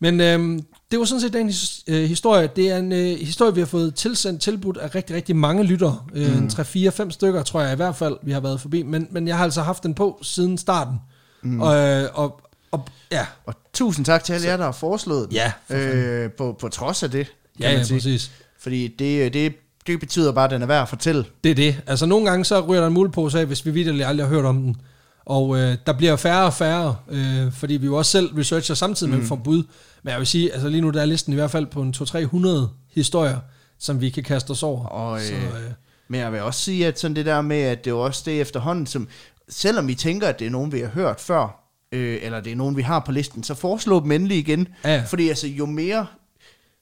Men 0.00 0.20
øhm, 0.20 0.64
det 0.90 0.98
var 0.98 1.04
sådan 1.04 1.20
set 1.20 1.32
dagens 1.32 1.84
øh, 1.86 2.08
historie. 2.08 2.50
Det 2.56 2.70
er 2.70 2.78
en 2.78 2.92
øh, 2.92 3.18
historie, 3.18 3.54
vi 3.54 3.60
har 3.60 3.66
fået 3.66 3.94
tilsendt 3.94 4.42
tilbudt 4.42 4.76
af 4.76 4.94
rigtig, 4.94 5.16
rigtig 5.16 5.36
mange 5.36 5.62
lyttere. 5.64 5.98
Øh, 6.14 6.38
mm. 6.40 6.46
3-4-5 6.46 7.10
stykker, 7.10 7.42
tror 7.42 7.60
jeg 7.60 7.72
i 7.72 7.76
hvert 7.76 7.96
fald, 7.96 8.16
vi 8.22 8.32
har 8.32 8.40
været 8.40 8.60
forbi. 8.60 8.82
Men, 8.82 9.08
men 9.10 9.28
jeg 9.28 9.36
har 9.36 9.44
altså 9.44 9.62
haft 9.62 9.82
den 9.82 9.94
på 9.94 10.18
siden 10.22 10.58
starten. 10.58 10.96
Mm. 11.42 11.60
Og, 11.60 11.76
øh, 11.76 12.08
og, 12.14 12.40
og 12.70 12.88
ja, 13.12 13.26
Og 13.46 13.54
tusind 13.72 14.04
tak 14.04 14.24
til 14.24 14.32
alle 14.32 14.46
jer, 14.46 14.56
der 14.56 14.64
har 14.64 14.72
foreslået 14.72 15.28
den. 15.28 15.36
Ja, 15.36 15.52
for 15.66 15.74
øh, 15.76 16.30
på, 16.30 16.56
på 16.60 16.68
trods 16.68 17.02
af 17.02 17.10
det, 17.10 17.26
kan 17.26 17.34
ja, 17.60 17.70
ja 17.70 17.76
man 17.76 17.86
sige. 17.86 17.96
præcis. 17.96 18.30
Fordi 18.60 18.88
det, 18.88 19.34
det, 19.34 19.54
det 19.86 20.00
betyder 20.00 20.32
bare, 20.32 20.44
at 20.44 20.50
den 20.50 20.62
er 20.62 20.66
værd 20.66 20.82
at 20.82 20.88
fortælle. 20.88 21.24
Det 21.44 21.50
er 21.50 21.54
det. 21.54 21.82
Altså 21.86 22.06
nogle 22.06 22.30
gange 22.30 22.44
så 22.44 22.60
ryger 22.60 22.80
der 22.80 22.88
en 22.88 22.94
mulepose 22.94 23.40
af, 23.40 23.46
hvis 23.46 23.66
vi 23.66 23.70
vidderligt 23.70 24.06
aldrig 24.08 24.26
har 24.26 24.34
hørt 24.34 24.44
om 24.44 24.62
den. 24.62 24.76
Og 25.24 25.58
øh, 25.58 25.76
der 25.86 25.92
bliver 25.92 26.16
færre 26.16 26.44
og 26.44 26.54
færre, 26.54 26.96
øh, 27.10 27.52
fordi 27.52 27.74
vi 27.74 27.86
jo 27.86 27.96
også 27.96 28.10
selv 28.10 28.34
researcher 28.34 28.74
samtidig 28.74 29.12
med 29.12 29.20
mm. 29.20 29.26
forbud. 29.26 29.62
Men 30.02 30.10
jeg 30.10 30.18
vil 30.18 30.26
sige, 30.26 30.52
altså 30.52 30.68
lige 30.68 30.80
nu 30.80 30.90
der 30.90 31.00
er 31.00 31.04
listen 31.04 31.32
i 31.32 31.36
hvert 31.36 31.50
fald 31.50 31.66
på 31.66 31.82
en 31.82 31.94
200-300 31.96 32.68
historier, 32.94 33.38
som 33.78 34.00
vi 34.00 34.10
kan 34.10 34.22
kaste 34.22 34.50
os 34.50 34.62
over. 34.62 34.86
Og, 34.86 35.20
så, 35.20 35.32
øh, 35.34 35.44
øh, 35.44 35.70
Men 36.08 36.20
jeg 36.20 36.32
vil 36.32 36.42
også 36.42 36.60
sige, 36.60 36.86
at 36.86 36.98
sådan 37.00 37.16
det 37.16 37.26
der 37.26 37.40
med, 37.40 37.60
at 37.62 37.84
det 37.84 37.90
er 37.90 37.94
jo 37.94 38.00
også 38.00 38.22
det 38.26 38.40
efterhånden, 38.40 38.86
som 38.86 39.08
selvom 39.48 39.88
vi 39.88 39.94
tænker, 39.94 40.28
at 40.28 40.38
det 40.38 40.46
er 40.46 40.50
nogen, 40.50 40.72
vi 40.72 40.80
har 40.80 40.88
hørt 40.88 41.20
før, 41.20 41.67
øh, 41.92 42.18
eller 42.22 42.40
det 42.40 42.52
er 42.52 42.56
nogen, 42.56 42.76
vi 42.76 42.82
har 42.82 43.00
på 43.06 43.12
listen, 43.12 43.42
så 43.42 43.54
foreslå 43.54 44.00
dem 44.00 44.12
endelig 44.12 44.38
igen. 44.38 44.68
Ja. 44.84 45.02
Fordi 45.06 45.28
altså, 45.28 45.46
jo 45.46 45.66
mere 45.66 46.06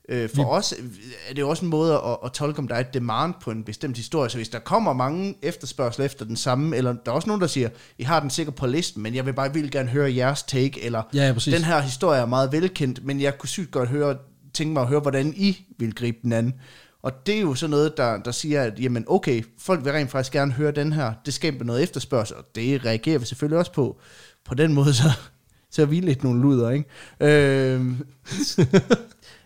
øh, 0.09 0.29
for 0.35 0.43
Vi- 0.43 0.49
os 0.49 0.73
er 1.29 1.35
det 1.35 1.41
jo 1.41 1.49
også 1.49 1.65
en 1.65 1.71
måde 1.71 1.95
at, 1.95 2.17
at 2.25 2.33
tolke, 2.33 2.59
om 2.59 2.69
der 2.69 2.75
er 2.75 2.81
et 2.81 2.95
demand 2.95 3.35
på 3.43 3.51
en 3.51 3.65
bestemt 3.65 3.97
historie. 3.97 4.31
Så 4.31 4.37
hvis 4.37 4.49
der 4.49 4.59
kommer 4.59 4.93
mange 4.93 5.35
efterspørgsel 5.43 6.05
efter 6.05 6.25
den 6.25 6.37
samme, 6.37 6.77
eller 6.77 6.93
der 6.93 7.11
er 7.11 7.15
også 7.17 7.29
nogen, 7.29 7.41
der 7.41 7.47
siger, 7.47 7.69
I 7.99 8.03
har 8.03 8.21
den 8.21 8.31
sikkert 8.31 8.55
på 8.55 8.67
listen, 8.67 9.03
men 9.03 9.15
jeg 9.15 9.27
vil 9.27 9.33
bare 9.33 9.53
vildt 9.55 9.73
gerne 9.73 9.89
høre 9.89 10.15
jeres 10.17 10.43
take, 10.43 10.85
eller 10.85 11.03
Ja, 11.15 11.27
ja, 11.27 11.33
præcis. 11.33 11.55
den 11.55 11.65
her 11.65 11.81
historie 11.81 12.21
er 12.21 12.27
meget 12.27 12.53
velkendt, 12.53 13.05
men 13.05 13.21
jeg 13.21 13.39
kunne 13.39 13.49
sygt 13.49 13.71
godt 13.71 13.89
høre, 13.89 14.17
tænke 14.55 14.73
mig 14.73 14.83
at 14.83 14.89
høre, 14.89 15.01
hvordan 15.01 15.35
I 15.37 15.67
vil 15.79 15.95
gribe 15.95 16.19
den 16.23 16.33
an. 16.33 16.55
Og 17.03 17.27
det 17.27 17.37
er 17.37 17.41
jo 17.41 17.55
sådan 17.55 17.71
noget, 17.71 17.97
der, 17.97 18.23
der 18.23 18.31
siger, 18.31 18.63
at 18.63 18.79
jamen 18.81 19.05
okay, 19.09 19.43
folk 19.59 19.85
vil 19.85 19.93
rent 19.93 20.11
faktisk 20.11 20.33
gerne 20.33 20.53
høre 20.53 20.71
den 20.73 20.93
her. 20.93 21.13
Det 21.27 21.35
skaber 21.35 21.65
noget 21.65 21.83
efterspørgsel, 21.83 22.37
og 22.37 22.45
det 22.55 22.85
reagerer 22.85 23.19
vi 23.19 23.27
selvfølgelig 23.27 23.59
også 23.59 23.73
på. 23.73 24.01
På 24.47 24.55
den 24.55 24.75
måde, 24.75 24.95
så, 24.95 25.11
så 25.71 25.83
er 25.83 25.87
vi 25.87 26.01
lidt 26.01 26.23
nogle 26.25 26.43
luder, 26.43 26.71
ikke? 26.71 26.89
Øhm, 27.21 28.07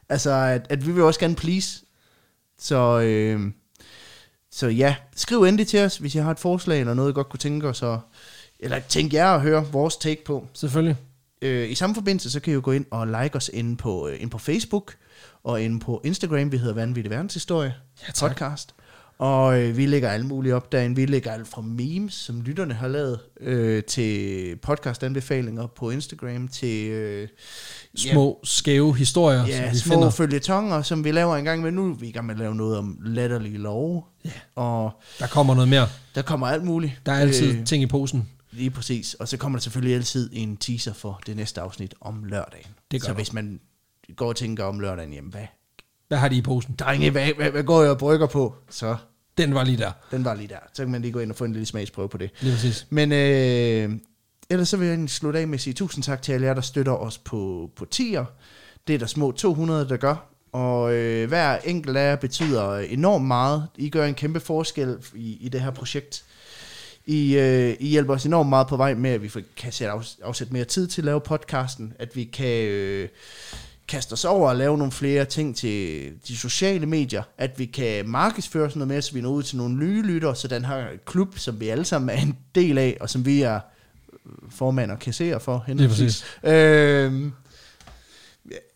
altså, 0.08 0.30
at, 0.30 0.66
at 0.68 0.86
vi 0.86 0.92
vil 0.92 1.02
også 1.02 1.20
gerne 1.20 1.34
please. 1.34 1.80
Så, 2.58 3.00
øh, 3.00 3.52
så 4.50 4.68
ja, 4.68 4.96
skriv 5.16 5.42
endelig 5.42 5.66
til 5.66 5.80
os, 5.80 5.96
hvis 5.96 6.14
I 6.14 6.18
har 6.18 6.30
et 6.30 6.38
forslag 6.38 6.80
eller 6.80 6.94
noget, 6.94 7.10
I 7.10 7.12
godt 7.12 7.28
kunne 7.28 7.38
tænke 7.38 7.68
os, 7.68 7.82
og, 7.82 8.00
eller 8.60 8.80
tænk 8.88 9.12
jer 9.12 9.28
at 9.34 9.40
høre 9.40 9.66
vores 9.72 9.96
take 9.96 10.24
på. 10.24 10.46
selvfølgelig. 10.52 10.96
Øh, 11.42 11.70
I 11.70 11.74
samme 11.74 11.94
forbindelse, 11.94 12.30
så 12.30 12.40
kan 12.40 12.50
I 12.50 12.54
jo 12.54 12.60
gå 12.64 12.72
ind 12.72 12.84
og 12.90 13.06
like 13.06 13.36
os 13.36 13.50
inde 13.52 13.76
på, 13.76 14.08
øh, 14.08 14.20
inde 14.20 14.30
på 14.30 14.38
Facebook, 14.38 14.94
og 15.44 15.62
inde 15.62 15.80
på 15.80 16.00
Instagram, 16.04 16.52
vi 16.52 16.56
hedder 16.56 16.74
Vanvittig 16.74 17.10
Verdenshistorie 17.10 17.74
Ja, 18.06 18.12
tak. 18.12 18.30
podcast. 18.30 18.74
Og 19.20 19.60
øh, 19.62 19.76
vi 19.76 19.86
lægger 19.86 20.10
alt 20.10 20.26
muligt 20.26 20.54
op 20.54 20.72
derinde. 20.72 20.96
Vi 20.96 21.06
lægger 21.06 21.32
alt 21.32 21.48
fra 21.48 21.60
memes, 21.60 22.14
som 22.14 22.40
lytterne 22.40 22.74
har 22.74 22.88
lavet, 22.88 23.20
øh, 23.40 23.82
til 23.84 24.56
podcastanbefalinger 24.56 25.66
på 25.66 25.90
Instagram, 25.90 26.48
til 26.48 26.90
øh, 26.90 27.28
Små, 27.96 28.40
skæve 28.44 28.96
historier, 28.96 29.46
ja, 29.46 29.64
som 29.66 29.72
vi 29.72 29.78
små 29.78 29.94
finder. 29.94 30.10
følgetonger, 30.10 30.82
som 30.82 31.04
vi 31.04 31.10
laver 31.12 31.36
en 31.36 31.44
gang 31.44 31.62
med. 31.62 31.70
Nu 31.70 31.90
er 31.90 31.94
vi 31.94 32.08
i 32.08 32.12
gang 32.12 32.26
med 32.26 32.34
at 32.34 32.38
lave 32.38 32.54
noget 32.54 32.78
om 32.78 32.98
latterlige 33.04 33.58
love. 33.58 34.02
Ja. 34.24 34.30
Og 34.54 34.90
Der 35.18 35.26
kommer 35.26 35.54
noget 35.54 35.68
mere. 35.68 35.88
der 36.14 36.22
kommer 36.22 36.46
alt 36.46 36.64
muligt. 36.64 36.92
Der 37.06 37.12
er 37.12 37.18
altid 37.20 37.58
Øh, 37.58 37.64
ting 37.64 37.82
i 37.82 37.86
posen. 37.86 38.28
Lige 38.50 38.70
præcis. 38.70 39.14
Og 39.14 39.28
så 39.28 39.36
kommer 39.36 39.58
der 39.58 39.62
selvfølgelig 39.62 39.94
altid 39.96 40.30
en 40.32 40.56
teaser 40.56 40.92
for 40.92 41.20
det 41.26 41.36
næste 41.36 41.60
afsnit 41.60 41.94
om 42.00 42.24
lørdagen. 42.24 42.66
Det 42.90 43.00
gør 43.00 43.06
så 43.06 43.10
der. 43.10 43.16
hvis 43.16 43.32
man 43.32 43.60
går 44.16 44.28
og 44.28 44.36
tænker 44.36 44.64
om 44.64 44.80
lørdagen, 44.80 45.12
jamen 45.12 45.30
hvad? 45.30 45.46
Hvad 46.08 46.18
har 46.18 46.28
de 46.28 46.36
i 46.36 46.42
posen? 46.42 46.74
Drenge, 46.78 47.10
hvad, 47.10 47.28
hvad, 47.36 47.50
hvad 47.50 47.62
går 47.62 47.82
jeg 47.82 47.90
og 47.90 47.98
brygger 47.98 48.26
på? 48.26 48.54
Så 48.70 48.96
Den 49.38 49.54
var 49.54 49.64
lige 49.64 49.76
der. 49.76 49.92
den 50.10 50.24
var 50.24 50.34
lige 50.34 50.48
der. 50.48 50.58
Så 50.74 50.82
kan 50.82 50.92
man 50.92 51.02
lige 51.02 51.12
gå 51.12 51.18
ind 51.18 51.30
og 51.30 51.36
få 51.36 51.44
en 51.44 51.52
lille 51.52 51.66
smagsprøve 51.66 52.08
på 52.08 52.18
det. 52.18 52.30
Lige 52.40 52.54
præcis. 52.54 52.86
Men 52.90 53.12
øh, 53.12 53.90
ellers 54.50 54.68
så 54.68 54.76
vil 54.76 54.88
jeg 54.88 55.10
slutte 55.10 55.38
af 55.38 55.48
med 55.48 55.54
at 55.54 55.60
sige 55.60 55.74
tusind 55.74 56.04
tak 56.04 56.22
til 56.22 56.32
alle 56.32 56.46
jer, 56.46 56.54
der 56.54 56.60
støtter 56.60 56.92
os 56.92 57.18
på, 57.18 57.70
på 57.76 57.84
tier. 57.84 58.24
Det 58.86 58.94
er 58.94 58.98
der 58.98 59.06
små 59.06 59.32
200, 59.32 59.88
der 59.88 59.96
gør. 59.96 60.26
Og 60.52 60.94
øh, 60.94 61.28
hver 61.28 61.58
enkelt 61.58 61.96
af 61.96 62.10
jer 62.10 62.16
betyder 62.16 62.78
enormt 62.78 63.24
meget. 63.26 63.66
I 63.78 63.90
gør 63.90 64.06
en 64.06 64.14
kæmpe 64.14 64.40
forskel 64.40 64.96
i, 65.14 65.36
i 65.40 65.48
det 65.48 65.60
her 65.60 65.70
projekt. 65.70 66.24
I, 67.06 67.36
øh, 67.36 67.76
I 67.80 67.88
hjælper 67.88 68.14
os 68.14 68.24
enormt 68.26 68.48
meget 68.48 68.66
på 68.66 68.76
vej 68.76 68.94
med, 68.94 69.10
at 69.10 69.22
vi 69.22 69.30
kan 69.56 69.72
sætte 69.72 69.92
afs- 69.92 70.18
afsætte 70.22 70.52
mere 70.52 70.64
tid 70.64 70.86
til 70.86 71.00
at 71.00 71.04
lave 71.04 71.20
podcasten. 71.20 71.92
At 71.98 72.16
vi 72.16 72.24
kan 72.24 72.64
øh, 72.64 73.08
kaste 73.90 74.12
os 74.12 74.24
over 74.24 74.48
og 74.48 74.56
lave 74.56 74.78
nogle 74.78 74.92
flere 74.92 75.24
ting 75.24 75.56
til 75.56 76.12
de 76.28 76.36
sociale 76.36 76.86
medier. 76.86 77.22
At 77.38 77.58
vi 77.58 77.66
kan 77.66 78.08
markedsføre 78.08 78.70
sådan 78.70 78.78
noget 78.78 78.88
mere, 78.88 79.02
så 79.02 79.14
vi 79.14 79.20
når 79.20 79.30
ud 79.30 79.42
til 79.42 79.56
nogle 79.56 79.74
nye 79.74 80.02
lyttere. 80.02 80.36
Så 80.36 80.48
den 80.48 80.64
her 80.64 80.86
klub, 81.06 81.38
som 81.38 81.60
vi 81.60 81.68
alle 81.68 81.84
sammen 81.84 82.16
er 82.16 82.22
en 82.22 82.38
del 82.54 82.78
af, 82.78 82.96
og 83.00 83.10
som 83.10 83.26
vi 83.26 83.42
er 83.42 83.60
formand 84.50 84.90
og 84.90 84.98
kasserer 84.98 85.38
for. 85.38 85.64
Præcis. 85.88 86.24
Øh, 86.44 87.32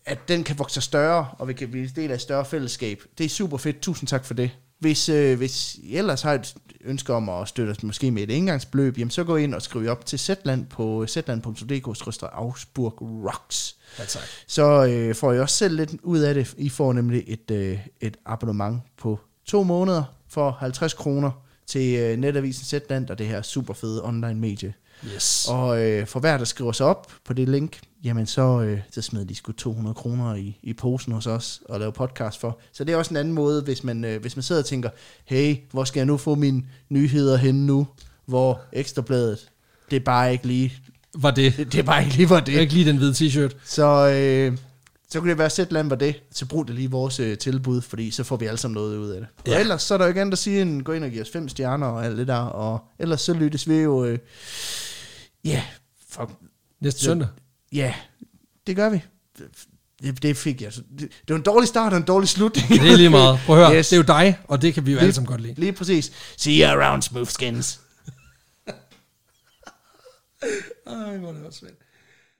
at 0.05 0.27
den 0.27 0.43
kan 0.43 0.59
vokse 0.59 0.73
sig 0.73 0.83
større, 0.83 1.27
og 1.39 1.47
vi 1.47 1.53
kan 1.53 1.71
blive 1.71 1.83
en 1.83 1.91
del 1.95 2.11
af 2.11 2.15
et 2.15 2.21
større 2.21 2.45
fællesskab. 2.45 3.03
Det 3.17 3.25
er 3.25 3.29
super 3.29 3.57
fedt. 3.57 3.79
Tusind 3.81 4.07
tak 4.07 4.25
for 4.25 4.33
det. 4.33 4.51
Hvis, 4.79 5.09
øh, 5.09 5.37
hvis 5.37 5.75
I 5.75 5.97
ellers 5.97 6.21
har 6.21 6.33
et 6.33 6.55
ønsker 6.85 7.13
om 7.13 7.29
at 7.29 7.47
støtte 7.47 7.71
os 7.71 7.83
måske 7.83 8.11
med 8.11 8.23
et 8.23 8.37
engangsbeløb, 8.37 8.97
jamen 8.97 9.11
så 9.11 9.23
gå 9.23 9.35
ind 9.35 9.55
og 9.55 9.61
skriv 9.61 9.89
op 9.89 10.05
til 10.05 10.19
Zetland 10.19 10.65
på 10.65 11.05
zetland.dk-ausburg 11.07 13.01
rocks. 13.01 13.75
Ja, 13.99 14.05
tak. 14.05 14.23
Så 14.47 14.85
øh, 14.85 15.15
får 15.15 15.33
I 15.33 15.39
også 15.39 15.57
selv 15.57 15.75
lidt 15.75 15.91
ud 16.03 16.19
af 16.19 16.33
det. 16.33 16.53
I 16.57 16.69
får 16.69 16.93
nemlig 16.93 17.23
et, 17.27 17.51
øh, 17.51 17.79
et 18.01 18.17
abonnement 18.25 18.81
på 18.97 19.19
to 19.45 19.63
måneder 19.63 20.03
for 20.27 20.51
50 20.51 20.93
kroner 20.93 21.31
til 21.67 21.99
øh, 21.99 22.17
netavisen 22.17 22.65
Zetland 22.65 23.09
og 23.09 23.17
det 23.17 23.27
her 23.27 23.41
super 23.41 23.73
fede 23.73 24.05
online 24.05 24.35
medie. 24.35 24.73
Yes. 25.15 25.47
Og 25.49 25.83
øh, 25.83 26.07
for 26.07 26.19
hver, 26.19 26.37
der 26.37 26.45
skriver 26.45 26.71
sig 26.71 26.85
op 26.85 27.11
på 27.25 27.33
det 27.33 27.49
link, 27.49 27.79
jamen 28.05 28.25
så, 28.25 28.61
øh, 28.61 28.79
så 28.91 29.01
smider 29.01 29.25
de 29.25 29.35
sgu 29.35 29.51
200 29.51 29.93
kroner 29.93 30.35
i, 30.35 30.59
i 30.63 30.73
posen 30.73 31.13
hos 31.13 31.27
os 31.27 31.61
og 31.69 31.79
laver 31.79 31.91
podcast 31.91 32.39
for. 32.39 32.59
Så 32.73 32.83
det 32.83 32.93
er 32.93 32.97
også 32.97 33.09
en 33.13 33.17
anden 33.17 33.33
måde, 33.33 33.61
hvis 33.61 33.83
man, 33.83 34.03
øh, 34.05 34.21
hvis 34.21 34.35
man 34.35 34.43
sidder 34.43 34.61
og 34.61 34.65
tænker, 34.65 34.89
hey, 35.25 35.55
hvor 35.71 35.83
skal 35.83 35.99
jeg 35.99 36.05
nu 36.05 36.17
få 36.17 36.35
mine 36.35 36.63
nyheder 36.89 37.37
henne 37.37 37.65
nu, 37.65 37.87
hvor 38.25 38.61
Ekstrabladet, 38.73 39.49
det 39.91 39.95
er 39.95 39.99
bare 40.05 40.31
ikke 40.31 40.47
lige, 40.47 40.73
Var 41.17 41.31
det. 41.31 41.57
det, 41.57 41.71
det 41.71 41.79
er 41.79 41.83
bare 41.83 42.03
ikke 42.03 42.15
lige 42.15 42.27
for 42.27 42.35
Det 42.39 42.49
er 42.49 42.53
det. 42.55 42.61
ikke 42.61 42.73
lige 42.73 42.85
den 42.89 42.97
hvide 42.97 43.11
t-shirt. 43.13 43.55
Så, 43.65 44.09
øh, 44.09 44.57
så 45.09 45.19
kunne 45.19 45.29
det 45.29 45.37
være 45.37 45.49
sæt 45.49 45.71
land 45.71 45.89
var 45.89 45.95
det, 45.95 46.15
så 46.31 46.45
brug 46.45 46.67
det 46.67 46.75
lige 46.75 46.91
vores 46.91 47.19
øh, 47.19 47.37
tilbud, 47.37 47.81
fordi 47.81 48.11
så 48.11 48.23
får 48.23 48.35
vi 48.37 48.45
alle 48.45 48.57
sammen 48.57 48.73
noget 48.75 48.97
ud 48.97 49.09
af 49.09 49.19
det. 49.21 49.27
Ja. 49.47 49.55
Og 49.55 49.61
ellers 49.61 49.81
så 49.81 49.93
er 49.93 49.97
der 49.97 50.05
jo 50.05 50.09
ikke 50.09 50.21
andet 50.21 50.33
at 50.33 50.37
sige, 50.39 50.61
end 50.61 50.81
gå 50.81 50.91
ind 50.93 51.03
og 51.03 51.09
give 51.09 51.21
os 51.21 51.29
fem 51.29 51.49
stjerner 51.49 51.87
og 51.87 52.05
alt 52.05 52.17
det 52.17 52.27
der, 52.27 52.35
og 52.39 52.79
ellers 52.99 53.21
så 53.21 53.33
lyttes 53.33 53.69
vi 53.69 53.75
jo, 53.75 54.05
øh, 54.05 54.19
ja, 55.45 55.63
fuck, 56.09 56.29
Næste 56.81 57.01
søndag. 57.01 57.27
Ja, 57.75 57.93
det 58.67 58.75
gør 58.75 58.89
vi. 58.89 59.01
Det, 60.03 60.23
det 60.23 60.37
fik 60.37 60.61
jeg. 60.61 60.71
Det, 60.75 60.99
det 60.99 61.09
var 61.29 61.35
en 61.35 61.41
dårlig 61.41 61.67
start 61.67 61.93
og 61.93 61.97
en 61.97 62.03
dårlig 62.05 62.29
slutning. 62.29 62.67
Det 62.69 62.91
er 62.91 62.97
lige 62.97 63.09
meget. 63.09 63.39
Prøv 63.45 63.59
at 63.61 63.67
høre, 63.67 63.77
Yes. 63.79 63.89
det 63.89 63.95
er 63.95 63.97
jo 63.97 64.03
dig, 64.03 64.39
og 64.47 64.61
det 64.61 64.73
kan 64.73 64.85
vi 64.85 64.91
jo 64.91 64.95
Lige- 64.95 65.01
alle 65.01 65.13
sammen 65.13 65.27
godt 65.27 65.41
lide. 65.41 65.53
Lige 65.57 65.73
præcis. 65.73 66.11
See 66.37 66.61
you 66.67 66.69
around, 66.81 67.01
smooth 67.01 67.29
skins. 67.29 67.79
Ej, 70.87 71.17
hvor 71.17 71.29
er 71.29 71.33
det 71.33 71.45
også 71.45 71.59
svært. 71.59 71.71